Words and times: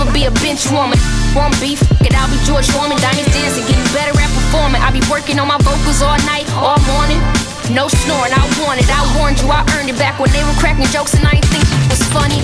never 0.00 0.12
be 0.16 0.24
a 0.24 0.30
bench 0.40 0.64
woman. 0.72 0.96
Want 1.36 1.52
beef, 1.60 1.80
it 2.00 2.16
I'll 2.16 2.28
be 2.32 2.40
George 2.48 2.66
Foreman, 2.72 2.96
diamonds 3.04 3.28
dancing, 3.36 3.64
getting 3.68 3.84
better 3.92 4.16
at 4.16 4.30
performing. 4.32 4.80
I 4.80 4.90
be 4.90 5.04
working 5.12 5.38
on 5.38 5.48
my 5.48 5.58
vocals 5.60 6.00
all 6.00 6.16
night, 6.24 6.48
all 6.56 6.80
morning. 6.96 7.20
No 7.68 7.86
snoring, 7.86 8.32
I 8.32 8.42
want 8.64 8.80
it, 8.80 8.88
I 8.88 9.04
warned 9.20 9.40
you, 9.40 9.48
I 9.52 9.60
earned 9.76 9.90
it 9.90 9.98
back 9.98 10.18
when 10.18 10.32
they 10.32 10.42
were 10.42 10.56
cracking 10.56 10.88
jokes 10.88 11.14
and 11.14 11.26
I 11.26 11.36
ain't 11.36 11.50
think 11.52 11.64
it 11.68 11.84
was 11.92 12.02
funny. 12.16 12.40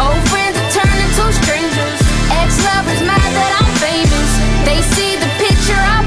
Old 0.00 0.22
friends 0.32 0.56
are 0.56 0.70
turning 0.72 1.10
to 1.20 1.24
strangers. 1.44 1.98
Ex-lovers 2.40 3.02
mad 3.04 3.28
that 3.36 3.52
I'm 3.60 3.70
famous. 3.76 4.30
They 4.64 4.80
see 4.96 5.20
the 5.20 5.28
picture 5.36 5.76
I 5.76 6.01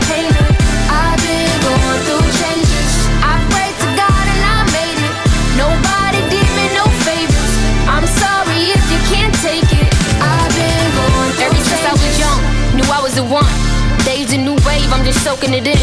soaking 15.25 15.57
it 15.57 15.65
in. 15.65 15.81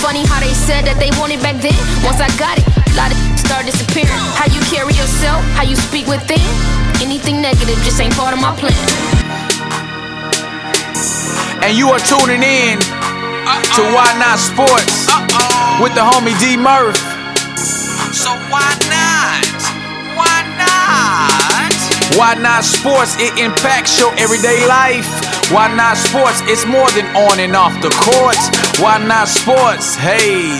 Funny 0.00 0.24
how 0.24 0.40
they 0.40 0.56
said 0.56 0.88
that 0.88 0.96
they 0.96 1.12
wanted 1.20 1.44
back 1.44 1.60
then. 1.60 1.76
Once 2.00 2.24
I 2.24 2.32
got 2.40 2.56
it, 2.56 2.64
a 2.64 2.96
lot 2.96 3.12
of 3.12 3.20
start 3.44 3.68
disappearing. 3.68 4.16
How 4.32 4.48
you 4.48 4.64
carry 4.72 4.96
yourself, 4.96 5.44
how 5.52 5.68
you 5.68 5.76
speak 5.76 6.08
within. 6.08 6.40
Anything 7.04 7.44
negative 7.44 7.76
just 7.84 8.00
ain't 8.00 8.16
part 8.16 8.32
of 8.32 8.40
my 8.40 8.56
plan. 8.56 8.72
And 11.60 11.76
you 11.76 11.92
are 11.92 12.00
tuning 12.00 12.40
in 12.40 12.80
to 13.76 13.82
Why 13.92 14.08
Not 14.16 14.40
Sports 14.40 15.04
with 15.84 15.92
the 15.92 16.00
homie 16.00 16.32
D 16.40 16.56
Murph. 16.56 16.96
So 18.16 18.32
why 18.48 18.72
not? 18.88 19.52
Why 20.16 20.48
not? 20.56 21.76
Why 22.16 22.40
Not 22.40 22.64
Sports? 22.64 23.20
It 23.20 23.36
impacts 23.36 24.00
your 24.00 24.16
everyday 24.16 24.64
life. 24.64 25.37
Why 25.50 25.74
Not 25.74 25.96
Sports? 25.96 26.42
It's 26.44 26.66
more 26.66 26.90
than 26.90 27.06
on 27.16 27.40
and 27.40 27.56
off 27.56 27.74
the 27.80 27.90
courts. 27.90 28.50
Why 28.80 28.98
Not 28.98 29.28
Sports? 29.28 29.94
Hey. 29.96 30.58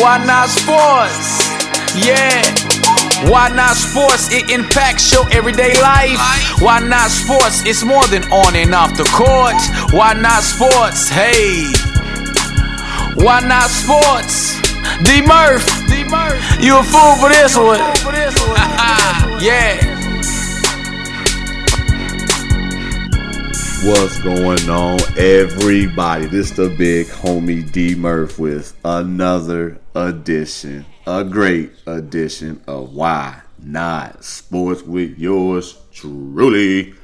Why 0.00 0.18
Not 0.24 0.48
Sports? 0.48 1.48
Yeah. 1.94 2.42
Why 3.26 3.48
not 3.48 3.74
sports? 3.74 4.32
It 4.32 4.48
impacts 4.50 5.10
your 5.10 5.26
everyday 5.32 5.74
life. 5.82 6.20
Why 6.60 6.78
not 6.78 7.10
sports? 7.10 7.64
It's 7.66 7.82
more 7.82 8.06
than 8.06 8.22
on 8.30 8.54
and 8.54 8.72
off 8.72 8.96
the 8.96 9.02
court. 9.10 9.58
Why 9.92 10.12
not 10.14 10.44
sports? 10.44 11.08
Hey. 11.08 11.66
Why 13.16 13.40
not 13.40 13.70
sports? 13.70 14.60
D 15.02 15.22
Murph. 15.22 15.66
You 16.62 16.78
a 16.78 16.82
fool 16.84 17.16
for 17.18 17.28
this 17.28 17.56
one. 17.58 17.80
yeah. 19.42 19.87
What's 23.84 24.20
going 24.22 24.68
on, 24.68 24.98
everybody? 25.16 26.26
This 26.26 26.50
the 26.50 26.68
big 26.68 27.06
homie 27.06 27.70
D 27.70 27.94
Murph 27.94 28.36
with 28.36 28.76
another 28.84 29.78
edition, 29.94 30.84
a 31.06 31.22
great 31.22 31.70
edition 31.86 32.60
of 32.66 32.92
Why 32.92 33.40
Not 33.62 34.24
Sports 34.24 34.82
with 34.82 35.16
yours 35.16 35.78
truly. 35.92 36.94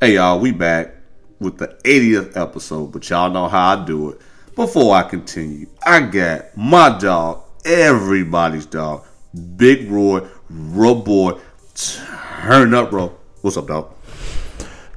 Hey 0.00 0.14
y'all, 0.16 0.40
we 0.40 0.50
back 0.50 0.96
with 1.38 1.58
the 1.58 1.78
80th 1.84 2.36
episode, 2.36 2.90
but 2.90 3.08
y'all 3.08 3.30
know 3.30 3.46
how 3.46 3.80
I 3.80 3.84
do 3.84 4.10
it. 4.10 4.20
Before 4.56 4.96
I 4.96 5.04
continue, 5.04 5.68
I 5.86 6.00
got 6.00 6.56
my 6.56 6.98
dog, 6.98 7.44
everybody's 7.64 8.66
dog, 8.66 9.06
Big 9.56 9.88
Roy, 9.88 10.26
Ro 10.48 10.96
Boy, 10.96 11.38
turn 11.76 12.74
up, 12.74 12.90
bro. 12.90 13.16
What's 13.42 13.56
up, 13.56 13.68
dog? 13.68 13.94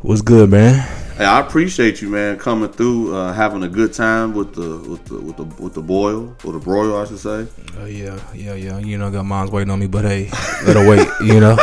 What's 0.02 0.24
good, 0.24 0.50
man? 0.50 1.03
Hey, 1.18 1.26
I 1.26 1.42
appreciate 1.42 2.02
you, 2.02 2.10
man, 2.10 2.40
coming 2.40 2.72
through, 2.72 3.16
uh, 3.16 3.34
having 3.34 3.62
a 3.62 3.68
good 3.68 3.94
time 3.94 4.34
with 4.34 4.56
the 4.56 4.80
with 4.90 5.06
the 5.06 5.20
with 5.20 5.38
the 5.38 5.44
with 5.62 5.74
the 5.76 5.82
boil 5.82 6.36
or 6.44 6.54
the 6.54 6.60
broil, 6.60 6.98
I 6.98 7.06
should 7.06 7.20
say. 7.20 7.48
Oh 7.78 7.86
yeah, 7.86 8.20
yeah, 8.34 8.56
yeah. 8.56 8.80
You 8.80 8.98
know, 8.98 9.12
got 9.12 9.24
mom's 9.24 9.52
waiting 9.52 9.70
on 9.70 9.80
me, 9.80 9.86
but 9.86 10.06
hey, 10.06 10.30
let 10.66 10.76
her 10.76 10.90
wait. 10.90 11.08
You 11.22 11.40
know. 11.40 11.58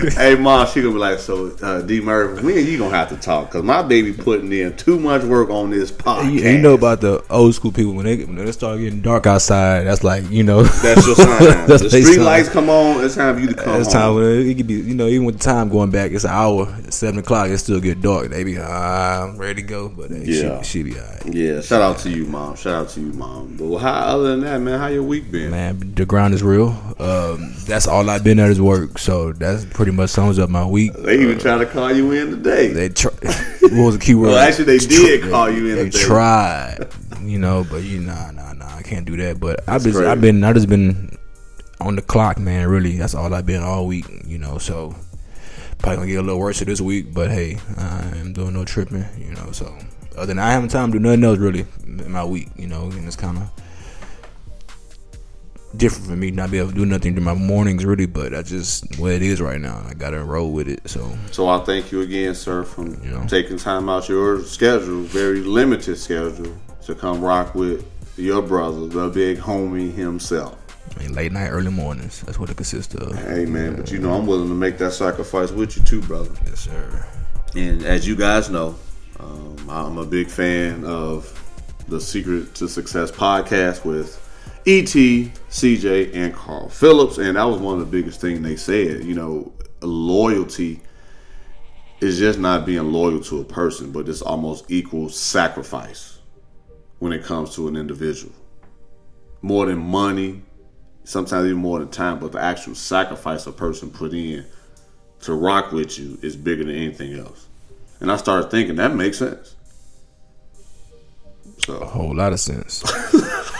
hey, 0.16 0.34
mom, 0.34 0.66
she 0.66 0.80
gonna 0.80 0.92
be 0.94 0.98
like, 0.98 1.18
so 1.18 1.54
uh, 1.62 1.82
D 1.82 2.00
Murphy, 2.00 2.44
when 2.44 2.66
you 2.66 2.78
gonna 2.78 2.96
have 2.96 3.08
to 3.10 3.16
talk? 3.16 3.48
Because 3.48 3.62
my 3.64 3.82
baby 3.82 4.12
putting 4.12 4.52
in 4.52 4.76
too 4.76 4.98
much 4.98 5.22
work 5.22 5.50
on 5.50 5.70
this 5.70 5.90
podcast. 5.90 6.32
You, 6.32 6.40
you 6.50 6.58
know 6.58 6.74
about 6.74 7.00
the 7.00 7.24
old 7.30 7.54
school 7.54 7.72
people 7.72 7.92
when 7.92 8.06
they 8.06 8.24
when 8.24 8.36
they 8.36 8.52
start 8.52 8.78
getting 8.80 9.00
dark 9.00 9.26
outside. 9.26 9.84
That's 9.84 10.02
like 10.04 10.28
you 10.30 10.42
know. 10.42 10.62
That's 10.62 11.06
your 11.06 11.16
sign. 11.16 11.26
That's 11.66 11.82
the 11.82 11.90
street 11.90 12.18
lights 12.18 12.48
come 12.48 12.68
on. 12.68 13.04
It's 13.04 13.14
time 13.14 13.34
for 13.34 13.40
you 13.40 13.48
to 13.48 13.54
come. 13.54 13.74
On. 13.74 13.80
It's 13.80 13.92
time 13.92 14.14
when 14.14 14.24
it 14.24 14.54
could 14.54 14.66
be 14.66 14.74
you 14.74 14.94
know 14.94 15.06
even 15.06 15.26
with 15.26 15.38
the 15.38 15.44
time 15.44 15.68
going 15.68 15.90
back, 15.90 16.12
it's 16.12 16.24
an 16.24 16.30
hour, 16.30 16.74
it's 16.84 16.96
seven 16.96 17.20
o'clock. 17.20 17.48
It 17.48 17.58
still 17.58 17.80
get 17.80 18.00
dark. 18.00 18.30
They 18.30 18.44
be 18.44 18.58
ah, 18.58 19.24
I'm 19.24 19.36
ready 19.38 19.62
to 19.62 19.68
go, 19.68 19.88
but 19.88 20.10
hey, 20.10 20.24
Yeah. 20.24 20.62
she, 20.62 20.80
she 20.80 20.82
be 20.82 20.98
alright. 20.98 21.26
Yeah, 21.34 21.60
shout 21.60 21.82
out 21.82 21.98
to 21.98 22.10
you, 22.10 22.26
mom. 22.26 22.56
Shout 22.56 22.74
out 22.74 22.88
to 22.90 23.00
you, 23.00 23.12
mom. 23.12 23.56
But 23.56 23.78
how 23.78 23.92
other 23.92 24.30
than 24.30 24.40
that, 24.40 24.58
man, 24.58 24.78
how 24.78 24.86
your 24.86 25.02
week 25.02 25.30
been? 25.30 25.50
Man, 25.50 25.94
the 25.94 26.06
grind 26.06 26.34
is 26.34 26.42
real. 26.42 26.68
Um, 26.98 27.54
that's 27.66 27.86
all 27.86 28.08
I've 28.08 28.24
been 28.24 28.38
at 28.38 28.50
is 28.50 28.60
work. 28.60 28.98
So 28.98 29.32
that's 29.32 29.64
pretty 29.64 29.89
much 29.92 30.10
sums 30.10 30.38
up 30.38 30.50
my 30.50 30.64
week. 30.64 30.92
They 30.94 31.20
even 31.20 31.36
uh, 31.36 31.40
trying 31.40 31.60
to 31.60 31.66
call 31.66 31.92
you 31.92 32.12
in 32.12 32.30
today. 32.30 32.68
They 32.68 32.88
try. 32.88 33.10
what 33.62 33.72
was 33.72 33.98
the 33.98 34.04
key 34.04 34.14
word? 34.14 34.28
Well, 34.28 34.38
actually, 34.38 34.64
they 34.64 34.78
did 34.78 35.22
Tr- 35.22 35.30
call 35.30 35.50
you 35.50 35.68
in 35.68 35.76
They 35.76 35.90
today. 35.90 36.04
tried, 36.04 36.88
you 37.22 37.38
know, 37.38 37.66
but 37.70 37.82
you 37.82 38.00
nah, 38.00 38.30
nah, 38.30 38.52
nah. 38.52 38.76
I 38.76 38.82
can't 38.82 39.06
do 39.06 39.16
that. 39.18 39.40
But 39.40 39.68
I've 39.68 39.82
been. 39.84 39.96
I've 40.04 40.20
been, 40.20 40.44
I 40.44 40.52
just 40.52 40.68
been 40.68 41.16
on 41.80 41.96
the 41.96 42.02
clock, 42.02 42.38
man. 42.38 42.68
Really, 42.68 42.96
that's 42.96 43.14
all 43.14 43.32
I've 43.34 43.46
been 43.46 43.62
all 43.62 43.86
week, 43.86 44.06
you 44.24 44.38
know. 44.38 44.58
So 44.58 44.94
probably 45.78 45.96
gonna 45.96 46.06
get 46.08 46.16
a 46.16 46.22
little 46.22 46.40
worse 46.40 46.60
this 46.60 46.80
week, 46.80 47.12
but 47.14 47.30
hey, 47.30 47.58
I 47.76 48.00
am 48.18 48.32
doing 48.32 48.52
no 48.54 48.64
tripping, 48.64 49.04
you 49.18 49.32
know. 49.32 49.52
So 49.52 49.76
other 50.16 50.26
than 50.26 50.38
I 50.38 50.50
haven't 50.52 50.70
time 50.70 50.92
to 50.92 50.98
do 50.98 51.02
nothing 51.02 51.24
else 51.24 51.38
really 51.38 51.64
in 51.86 52.10
my 52.12 52.24
week, 52.24 52.48
you 52.56 52.66
know, 52.66 52.84
and 52.90 53.06
it's 53.06 53.16
kind 53.16 53.38
of 53.38 53.50
different 55.76 56.06
for 56.06 56.16
me 56.16 56.30
not 56.30 56.50
be 56.50 56.58
able 56.58 56.70
to 56.70 56.74
do 56.74 56.84
nothing 56.84 57.14
to 57.14 57.20
my 57.20 57.32
mornings 57.34 57.84
really 57.84 58.06
but 58.06 58.32
that's 58.32 58.50
just 58.50 58.98
what 58.98 59.12
it 59.12 59.22
is 59.22 59.40
right 59.40 59.60
now 59.60 59.80
i 59.88 59.94
gotta 59.94 60.22
roll 60.22 60.52
with 60.52 60.66
it 60.68 60.80
so 60.88 61.00
So 61.30 61.48
I 61.48 61.62
thank 61.64 61.92
you 61.92 62.00
again, 62.00 62.34
sir, 62.34 62.64
for 62.64 62.82
You 62.86 63.10
know. 63.12 63.24
taking 63.28 63.56
time 63.56 63.88
out 63.88 64.08
your 64.08 64.42
schedule, 64.44 65.02
very 65.02 65.40
limited 65.42 65.96
schedule, 65.96 66.52
to 66.86 66.94
come 66.94 67.20
rock 67.22 67.54
with 67.54 67.84
your 68.16 68.42
brother, 68.42 68.86
the 68.88 69.08
big 69.08 69.38
homie 69.38 69.92
himself. 69.94 70.56
I 70.96 71.02
mean, 71.04 71.14
late 71.14 71.30
night, 71.30 71.48
early 71.50 71.70
mornings. 71.70 72.22
That's 72.22 72.38
what 72.38 72.50
it 72.50 72.56
consists 72.56 72.94
of. 72.96 73.14
Hey 73.14 73.46
man, 73.46 73.76
but 73.76 73.92
you 73.92 73.98
know 73.98 74.12
I'm 74.12 74.26
willing 74.26 74.48
to 74.48 74.54
make 74.54 74.76
that 74.78 74.92
sacrifice 74.92 75.52
with 75.52 75.76
you 75.76 75.82
too, 75.84 76.00
brother. 76.02 76.30
Yes, 76.46 76.60
sir. 76.60 77.06
And 77.54 77.84
as 77.84 78.06
you 78.08 78.16
guys 78.16 78.50
know, 78.50 78.74
um, 79.20 79.56
I'm 79.70 79.98
a 79.98 80.04
big 80.04 80.28
fan 80.28 80.84
of 80.84 81.32
the 81.88 82.00
Secret 82.00 82.54
to 82.56 82.68
Success 82.68 83.10
podcast 83.12 83.84
with 83.84 84.18
ET, 84.66 84.84
CJ, 84.84 86.14
and 86.14 86.34
Karl 86.34 86.68
Phillips, 86.68 87.18
and 87.18 87.36
that 87.36 87.44
was 87.44 87.60
one 87.60 87.80
of 87.80 87.80
the 87.80 87.90
biggest 87.90 88.20
things 88.20 88.40
they 88.40 88.56
said. 88.56 89.04
You 89.04 89.14
know, 89.14 89.52
loyalty 89.80 90.80
is 92.00 92.18
just 92.18 92.38
not 92.38 92.66
being 92.66 92.92
loyal 92.92 93.20
to 93.20 93.40
a 93.40 93.44
person, 93.44 93.90
but 93.92 94.08
it's 94.08 94.22
almost 94.22 94.70
equal 94.70 95.08
sacrifice 95.08 96.18
when 96.98 97.12
it 97.12 97.24
comes 97.24 97.54
to 97.54 97.68
an 97.68 97.76
individual. 97.76 98.34
More 99.42 99.66
than 99.66 99.78
money, 99.78 100.42
sometimes 101.04 101.46
even 101.46 101.58
more 101.58 101.78
than 101.78 101.88
time, 101.88 102.18
but 102.18 102.32
the 102.32 102.40
actual 102.40 102.74
sacrifice 102.74 103.46
a 103.46 103.52
person 103.52 103.90
put 103.90 104.12
in 104.12 104.44
to 105.22 105.34
rock 105.34 105.72
with 105.72 105.98
you 105.98 106.18
is 106.22 106.36
bigger 106.36 106.64
than 106.64 106.74
anything 106.74 107.14
else. 107.18 107.48
And 108.00 108.10
I 108.10 108.16
started 108.16 108.50
thinking 108.50 108.76
that 108.76 108.94
makes 108.94 109.18
sense. 109.18 109.56
So 111.64 111.76
a 111.78 111.86
whole 111.86 112.14
lot 112.14 112.32
of 112.32 112.40
sense. 112.40 112.82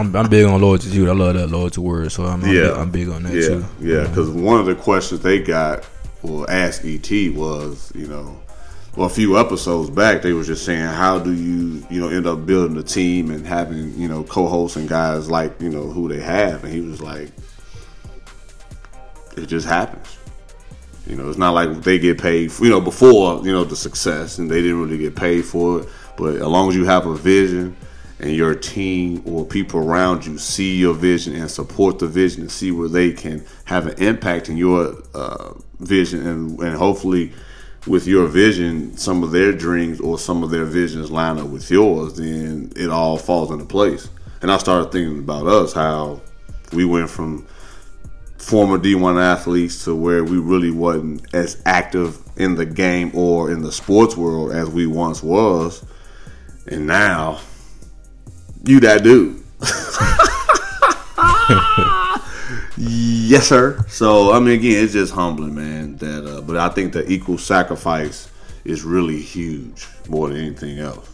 I'm, 0.00 0.16
I'm 0.16 0.28
big 0.28 0.44
on 0.46 0.60
loyalty 0.60 0.90
too. 0.90 1.08
I 1.08 1.12
love 1.14 1.34
that 1.34 1.48
loyalty 1.48 1.80
word, 1.80 2.10
so 2.12 2.24
I'm, 2.24 2.42
I'm, 2.44 2.52
Yeah. 2.52 2.62
big, 2.68 2.76
I'm 2.76 2.90
big 2.90 3.08
on 3.08 3.22
that 3.24 3.34
yeah, 3.34 3.46
too. 3.48 3.64
yeah, 3.80 4.06
because 4.08 4.28
one 4.30 4.58
of 4.60 4.66
the 4.66 4.74
questions 4.74 5.20
they 5.20 5.38
got 5.40 5.86
or 6.22 6.50
asked 6.50 6.84
ET 6.84 7.10
was, 7.34 7.92
you 7.94 8.06
know, 8.06 8.38
well, 8.96 9.06
a 9.06 9.10
few 9.10 9.38
episodes 9.38 9.88
back, 9.88 10.20
they 10.22 10.32
was 10.32 10.46
just 10.48 10.64
saying, 10.64 10.80
how 10.84 11.18
do 11.18 11.32
you, 11.32 11.86
you 11.90 12.00
know, 12.00 12.08
end 12.08 12.26
up 12.26 12.44
building 12.44 12.76
a 12.76 12.82
team 12.82 13.30
and 13.30 13.46
having, 13.46 13.96
you 13.96 14.08
know, 14.08 14.24
co-hosts 14.24 14.76
and 14.76 14.88
guys 14.88 15.30
like, 15.30 15.60
you 15.60 15.68
know, 15.70 15.84
who 15.84 16.08
they 16.08 16.20
have, 16.20 16.64
and 16.64 16.72
he 16.72 16.80
was 16.80 17.00
like, 17.00 17.30
it 19.36 19.46
just 19.46 19.66
happens. 19.66 20.16
You 21.06 21.16
know, 21.16 21.28
it's 21.28 21.38
not 21.38 21.54
like 21.54 21.82
they 21.82 21.98
get 21.98 22.20
paid. 22.20 22.52
For, 22.52 22.64
you 22.64 22.70
know, 22.70 22.80
before 22.80 23.44
you 23.44 23.52
know 23.52 23.64
the 23.64 23.76
success, 23.76 24.38
and 24.38 24.50
they 24.50 24.60
didn't 24.60 24.80
really 24.82 24.98
get 24.98 25.16
paid 25.16 25.44
for 25.44 25.80
it. 25.80 25.88
But 26.16 26.36
as 26.36 26.42
long 26.42 26.68
as 26.68 26.76
you 26.76 26.84
have 26.84 27.06
a 27.06 27.14
vision, 27.16 27.76
and 28.20 28.34
your 28.34 28.54
team 28.54 29.22
or 29.26 29.44
people 29.44 29.80
around 29.80 30.26
you 30.26 30.38
see 30.38 30.76
your 30.76 30.94
vision 30.94 31.34
and 31.34 31.50
support 31.50 31.98
the 31.98 32.06
vision, 32.06 32.42
and 32.42 32.50
see 32.50 32.70
where 32.70 32.88
they 32.88 33.12
can 33.12 33.44
have 33.64 33.86
an 33.86 34.02
impact 34.02 34.48
in 34.48 34.56
your 34.56 35.02
uh, 35.14 35.52
vision, 35.78 36.26
and, 36.26 36.60
and 36.60 36.76
hopefully 36.76 37.32
with 37.86 38.06
your 38.06 38.26
vision, 38.26 38.96
some 38.96 39.22
of 39.22 39.30
their 39.30 39.52
dreams 39.52 40.00
or 40.00 40.18
some 40.18 40.42
of 40.42 40.50
their 40.50 40.66
visions 40.66 41.10
line 41.10 41.38
up 41.38 41.48
with 41.48 41.70
yours, 41.70 42.14
then 42.14 42.72
it 42.76 42.90
all 42.90 43.16
falls 43.16 43.50
into 43.50 43.64
place. 43.64 44.08
And 44.42 44.50
I 44.50 44.58
started 44.58 44.92
thinking 44.92 45.20
about 45.20 45.46
us, 45.46 45.72
how 45.72 46.20
we 46.72 46.84
went 46.84 47.08
from 47.08 47.46
former 48.36 48.78
D1 48.78 49.22
athletes 49.22 49.84
to 49.84 49.94
where 49.94 50.24
we 50.24 50.38
really 50.38 50.70
wasn't 50.70 51.34
as 51.34 51.60
active 51.66 52.18
in 52.36 52.54
the 52.54 52.66
game 52.66 53.10
or 53.14 53.50
in 53.50 53.62
the 53.62 53.72
sports 53.72 54.16
world 54.16 54.52
as 54.52 54.68
we 54.68 54.86
once 54.86 55.22
was. 55.22 55.84
And 56.66 56.86
now, 56.86 57.40
you 58.64 58.80
that 58.80 59.02
dude. 59.02 59.42
yes, 62.76 63.48
sir. 63.48 63.84
So, 63.88 64.32
I 64.32 64.40
mean, 64.40 64.58
again, 64.58 64.84
it's 64.84 64.92
just 64.92 65.12
humbling, 65.12 65.54
man. 65.54 65.96
That, 65.96 66.26
uh, 66.26 66.40
but 66.40 66.56
I 66.56 66.68
think 66.70 66.92
the 66.92 67.10
equal 67.10 67.38
sacrifice 67.38 68.28
is 68.64 68.82
really 68.84 69.20
huge 69.20 69.86
more 70.08 70.28
than 70.28 70.38
anything 70.38 70.78
else. 70.78 71.06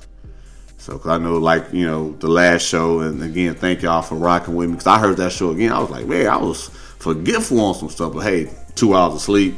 So, 0.79 0.99
cause 0.99 1.11
I 1.11 1.19
know, 1.19 1.37
like 1.39 1.73
you 1.73 1.85
know, 1.87 2.13
the 2.13 2.29
last 2.29 2.63
show, 2.63 3.01
and 3.01 3.21
again, 3.23 3.55
thank 3.55 3.83
y'all 3.83 4.03
for 4.03 4.15
rocking 4.15 4.55
with 4.55 4.69
me. 4.69 4.75
Because 4.75 4.87
I 4.87 4.99
heard 4.99 5.17
that 5.17 5.33
show 5.33 5.51
again, 5.51 5.73
I 5.73 5.81
was 5.81 5.91
like, 5.91 6.07
man, 6.07 6.29
I 6.29 6.37
was 6.37 6.69
forgetful 6.99 7.61
on 7.61 7.75
some 7.75 7.89
stuff, 7.91 8.13
but 8.13 8.21
hey, 8.21 8.51
two 8.77 8.95
hours 8.95 9.15
of 9.15 9.21
sleep, 9.21 9.57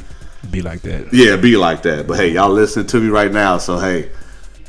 Be 0.51 0.63
like 0.63 0.81
that. 0.83 1.13
yeah, 1.13 1.37
be 1.37 1.57
like 1.59 1.83
that. 1.83 2.07
But 2.07 2.17
hey, 2.19 2.29
y'all 2.31 2.49
listening 2.51 2.87
to 2.87 3.01
me 3.01 3.09
right 3.09 3.31
now, 3.31 3.59
so 3.59 3.79
hey, 3.79 4.11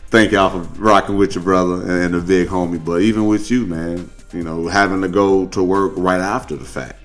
thank 0.10 0.32
y'all 0.32 0.50
for 0.50 0.82
rocking 0.82 1.18
with 1.18 1.36
your 1.36 1.44
brother 1.44 1.76
and, 2.04 2.14
the 2.14 2.20
big 2.20 2.48
homie. 2.48 2.84
But 2.84 3.02
even 3.02 3.28
with 3.28 3.52
you, 3.52 3.66
man, 3.66 4.10
you 4.34 4.44
know, 4.44 4.68
having 4.68 5.02
to 5.02 5.08
go 5.08 5.48
to 5.48 5.64
work 5.64 5.94
right 5.96 6.20
after 6.20 6.56
the 6.56 6.66
fact, 6.66 7.00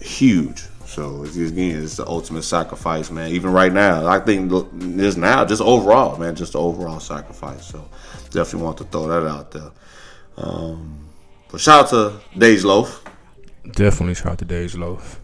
huge. 0.00 0.64
So 0.86 1.24
it's, 1.24 1.36
again, 1.36 1.82
it's 1.82 1.96
the 1.96 2.06
ultimate 2.06 2.42
sacrifice, 2.42 3.10
man. 3.10 3.30
Even 3.30 3.52
right 3.52 3.72
now, 3.72 4.06
I 4.06 4.20
think 4.20 4.52
this 4.72 5.16
now, 5.16 5.44
just 5.44 5.62
overall, 5.62 6.16
man, 6.18 6.36
just 6.36 6.52
the 6.52 6.60
overall 6.60 7.00
sacrifice. 7.00 7.66
So 7.66 7.88
definitely 8.30 8.62
want 8.62 8.78
to 8.78 8.84
throw 8.84 9.08
that 9.08 9.26
out 9.26 9.50
there. 9.50 9.70
Um, 10.36 11.08
but 11.50 11.60
shout 11.60 11.84
out 11.84 11.90
to 11.90 12.38
DeJ 12.38 12.64
Loaf. 12.64 13.02
Definitely 13.72 14.14
shout 14.14 14.32
out 14.32 14.38
to 14.38 14.44
DeJ 14.44 14.78
Loaf. 14.78 15.20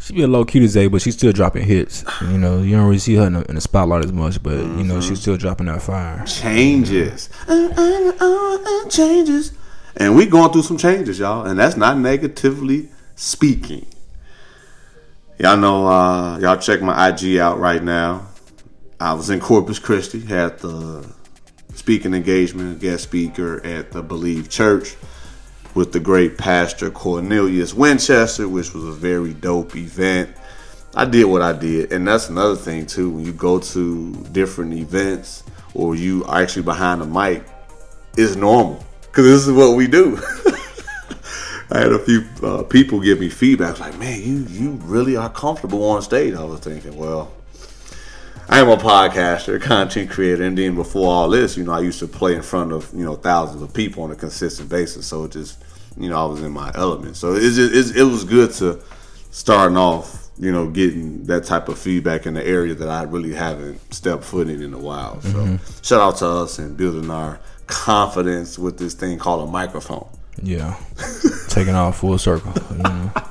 She 0.00 0.14
be 0.14 0.22
a 0.22 0.28
low 0.28 0.44
key 0.44 0.60
today, 0.60 0.86
but 0.86 1.02
she's 1.02 1.14
still 1.14 1.32
dropping 1.32 1.64
hits. 1.64 2.04
You 2.22 2.38
know, 2.38 2.62
you 2.62 2.76
don't 2.76 2.86
really 2.86 2.98
see 2.98 3.16
her 3.16 3.26
in 3.26 3.34
the, 3.34 3.42
in 3.48 3.56
the 3.56 3.60
spotlight 3.60 4.04
as 4.04 4.12
much, 4.12 4.42
but 4.42 4.56
you 4.56 4.84
know, 4.84 5.00
she's 5.00 5.20
still 5.20 5.36
dropping 5.36 5.66
that 5.66 5.82
fire. 5.82 6.24
changes. 6.24 7.28
Uh, 7.48 8.88
changes. 8.88 9.52
And 9.96 10.14
we 10.14 10.26
going 10.26 10.52
through 10.52 10.62
some 10.62 10.78
changes, 10.78 11.18
y'all. 11.18 11.44
And 11.44 11.58
that's 11.58 11.76
not 11.76 11.98
negatively 11.98 12.88
speaking. 13.16 13.86
Y'all 15.38 15.56
know, 15.56 15.86
uh, 15.86 16.38
y'all 16.38 16.56
check 16.56 16.80
my 16.80 17.08
IG 17.08 17.38
out 17.38 17.58
right 17.58 17.82
now. 17.82 18.28
I 19.00 19.14
was 19.14 19.30
in 19.30 19.40
Corpus 19.40 19.78
Christi, 19.78 20.20
had 20.20 20.58
the 20.58 21.06
speaking 21.74 22.14
engagement, 22.14 22.80
guest 22.80 23.04
speaker 23.04 23.64
at 23.64 23.92
the 23.92 24.02
Believe 24.02 24.48
Church 24.48 24.96
with 25.78 25.92
the 25.92 26.00
great 26.00 26.36
pastor 26.36 26.90
Cornelius 26.90 27.72
Winchester, 27.72 28.48
which 28.48 28.74
was 28.74 28.82
a 28.82 28.90
very 28.90 29.32
dope 29.32 29.76
event. 29.76 30.28
I 30.96 31.04
did 31.04 31.26
what 31.26 31.40
I 31.40 31.52
did, 31.52 31.92
and 31.92 32.08
that's 32.08 32.28
another 32.28 32.56
thing 32.56 32.84
too. 32.84 33.10
When 33.10 33.24
you 33.24 33.32
go 33.32 33.60
to 33.60 34.12
different 34.32 34.74
events 34.74 35.44
or 35.74 35.94
you 35.94 36.24
are 36.24 36.42
actually 36.42 36.62
behind 36.62 37.00
the 37.00 37.06
mic, 37.06 37.44
it's 38.16 38.34
normal 38.34 38.84
because 39.02 39.24
this 39.24 39.46
is 39.46 39.52
what 39.52 39.76
we 39.76 39.86
do. 39.86 40.16
I 41.70 41.78
had 41.78 41.92
a 41.92 42.00
few 42.00 42.24
uh, 42.42 42.64
people 42.64 42.98
give 42.98 43.20
me 43.20 43.28
feedback 43.28 43.78
like, 43.78 43.96
"Man, 44.00 44.20
you 44.20 44.46
you 44.50 44.70
really 44.82 45.16
are 45.16 45.30
comfortable 45.30 45.88
on 45.90 46.02
stage." 46.02 46.34
I 46.34 46.42
was 46.42 46.58
thinking, 46.58 46.96
well, 46.96 47.30
I 48.50 48.60
am 48.60 48.68
a 48.70 48.76
podcaster, 48.76 49.60
content 49.60 50.08
creator, 50.08 50.42
and 50.42 50.56
then 50.56 50.74
before 50.74 51.12
all 51.12 51.28
this, 51.28 51.56
you 51.56 51.64
know, 51.64 51.72
I 51.72 51.80
used 51.80 51.98
to 51.98 52.08
play 52.08 52.34
in 52.34 52.40
front 52.40 52.72
of 52.72 52.90
you 52.94 53.04
know 53.04 53.14
thousands 53.14 53.62
of 53.62 53.74
people 53.74 54.04
on 54.04 54.10
a 54.10 54.16
consistent 54.16 54.70
basis. 54.70 55.06
So 55.06 55.24
it 55.24 55.32
just, 55.32 55.62
you 55.98 56.08
know, 56.08 56.16
I 56.16 56.24
was 56.24 56.42
in 56.42 56.52
my 56.52 56.72
element. 56.74 57.16
So 57.16 57.34
it's 57.34 57.56
just, 57.56 57.74
it's, 57.74 57.90
it 57.90 58.04
was 58.04 58.24
good 58.24 58.52
to 58.54 58.80
starting 59.30 59.76
off, 59.76 60.30
you 60.38 60.50
know, 60.50 60.70
getting 60.70 61.24
that 61.24 61.44
type 61.44 61.68
of 61.68 61.78
feedback 61.78 62.24
in 62.24 62.34
the 62.34 62.46
area 62.46 62.74
that 62.74 62.88
I 62.88 63.02
really 63.02 63.34
haven't 63.34 63.92
stepped 63.92 64.24
foot 64.24 64.48
in 64.48 64.62
in 64.62 64.72
a 64.72 64.78
while. 64.78 65.20
So 65.20 65.28
mm-hmm. 65.28 65.82
shout 65.82 66.00
out 66.00 66.16
to 66.18 66.26
us 66.26 66.58
and 66.58 66.74
building 66.74 67.10
our 67.10 67.38
confidence 67.66 68.58
with 68.58 68.78
this 68.78 68.94
thing 68.94 69.18
called 69.18 69.46
a 69.46 69.52
microphone. 69.52 70.08
Yeah, 70.42 70.78
taking 71.48 71.74
off 71.74 71.98
full 71.98 72.16
circle. 72.16 72.54
You 72.70 72.82
know? 72.82 73.12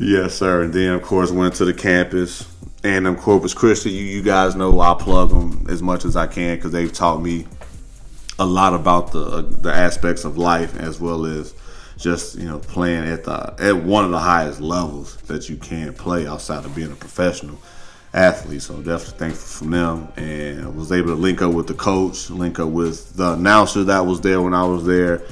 Yes, 0.00 0.34
sir. 0.34 0.62
And 0.62 0.72
then, 0.72 0.92
of 0.92 1.02
course, 1.02 1.32
went 1.32 1.54
to 1.56 1.64
the 1.64 1.74
campus 1.74 2.46
and 2.96 3.06
um, 3.06 3.16
Corpus 3.16 3.54
Christi. 3.54 3.90
You, 3.90 4.04
you 4.04 4.22
guys 4.22 4.54
know 4.56 4.80
I 4.80 4.94
plug 4.94 5.30
them 5.30 5.66
as 5.68 5.82
much 5.82 6.04
as 6.04 6.16
I 6.16 6.26
can 6.26 6.56
because 6.56 6.72
they've 6.72 6.92
taught 6.92 7.20
me 7.20 7.46
a 8.38 8.46
lot 8.46 8.74
about 8.74 9.12
the 9.12 9.42
the 9.42 9.72
aspects 9.72 10.24
of 10.24 10.38
life 10.38 10.76
as 10.76 11.00
well 11.00 11.26
as 11.26 11.54
just 11.96 12.36
you 12.36 12.48
know 12.48 12.58
playing 12.58 13.04
at 13.08 13.24
the 13.24 13.54
at 13.58 13.76
one 13.76 14.04
of 14.04 14.10
the 14.10 14.18
highest 14.18 14.60
levels 14.60 15.16
that 15.22 15.48
you 15.48 15.56
can 15.56 15.92
play 15.92 16.26
outside 16.26 16.64
of 16.64 16.74
being 16.74 16.92
a 16.92 16.96
professional 16.96 17.58
athlete. 18.14 18.62
So 18.62 18.76
definitely 18.76 19.18
thankful 19.18 19.46
from 19.46 19.70
them, 19.70 20.08
and 20.16 20.76
was 20.76 20.92
able 20.92 21.08
to 21.08 21.14
link 21.14 21.42
up 21.42 21.52
with 21.52 21.66
the 21.66 21.74
coach, 21.74 22.30
link 22.30 22.58
up 22.58 22.68
with 22.68 23.16
the 23.16 23.32
announcer 23.32 23.84
that 23.84 24.06
was 24.06 24.20
there 24.20 24.40
when 24.40 24.54
I 24.54 24.64
was 24.64 24.86
there 24.86 25.22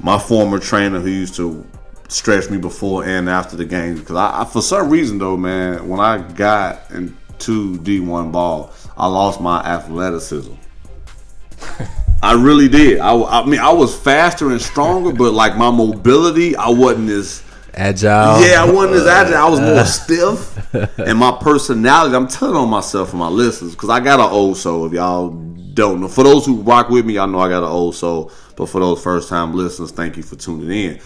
my 0.00 0.18
former 0.18 0.58
trainer 0.58 1.00
who 1.00 1.08
used 1.08 1.34
to 1.36 1.66
stretch 2.08 2.50
me 2.50 2.58
before 2.58 3.04
and 3.04 3.28
after 3.28 3.56
the 3.56 3.64
game. 3.64 3.98
Because 3.98 4.16
I, 4.16 4.42
I, 4.42 4.44
for 4.44 4.62
some 4.62 4.90
reason 4.90 5.18
though, 5.18 5.36
man, 5.36 5.88
when 5.88 6.00
I 6.00 6.18
got 6.32 6.90
into 6.90 7.78
D1 7.78 8.32
ball, 8.32 8.72
I 8.96 9.06
lost 9.06 9.40
my 9.40 9.60
athleticism. 9.60 10.54
I 12.22 12.32
really 12.32 12.68
did. 12.68 12.98
I, 12.98 13.14
I 13.14 13.46
mean, 13.46 13.60
I 13.60 13.72
was 13.72 13.96
faster 13.96 14.50
and 14.50 14.60
stronger, 14.60 15.12
but 15.12 15.32
like 15.32 15.56
my 15.56 15.70
mobility, 15.70 16.56
I 16.56 16.68
wasn't 16.68 17.10
as 17.10 17.44
Agile. 17.78 18.44
yeah, 18.44 18.64
I 18.64 18.70
wasn't 18.70 18.96
as 18.96 19.06
agile. 19.06 19.36
I 19.36 19.48
was 19.48 19.60
more 19.60 19.84
stiff, 19.84 20.98
and 20.98 21.16
my 21.16 21.38
personality. 21.40 22.16
I'm 22.16 22.26
telling 22.26 22.56
on 22.56 22.68
myself 22.68 23.10
and 23.10 23.20
my 23.20 23.28
listeners 23.28 23.72
because 23.72 23.88
I 23.88 24.00
got 24.00 24.18
an 24.18 24.26
old 24.26 24.56
soul. 24.56 24.86
If 24.86 24.92
y'all 24.94 25.30
don't 25.30 26.00
know, 26.00 26.08
for 26.08 26.24
those 26.24 26.44
who 26.44 26.60
rock 26.62 26.88
with 26.88 27.06
me, 27.06 27.14
y'all 27.14 27.28
know 27.28 27.38
I 27.38 27.48
got 27.48 27.62
an 27.62 27.68
old 27.68 27.94
soul. 27.94 28.32
But 28.56 28.68
for 28.68 28.80
those 28.80 29.00
first 29.00 29.28
time 29.28 29.54
listeners, 29.54 29.92
thank 29.92 30.16
you 30.16 30.24
for 30.24 30.34
tuning 30.34 30.70
in. 30.70 31.00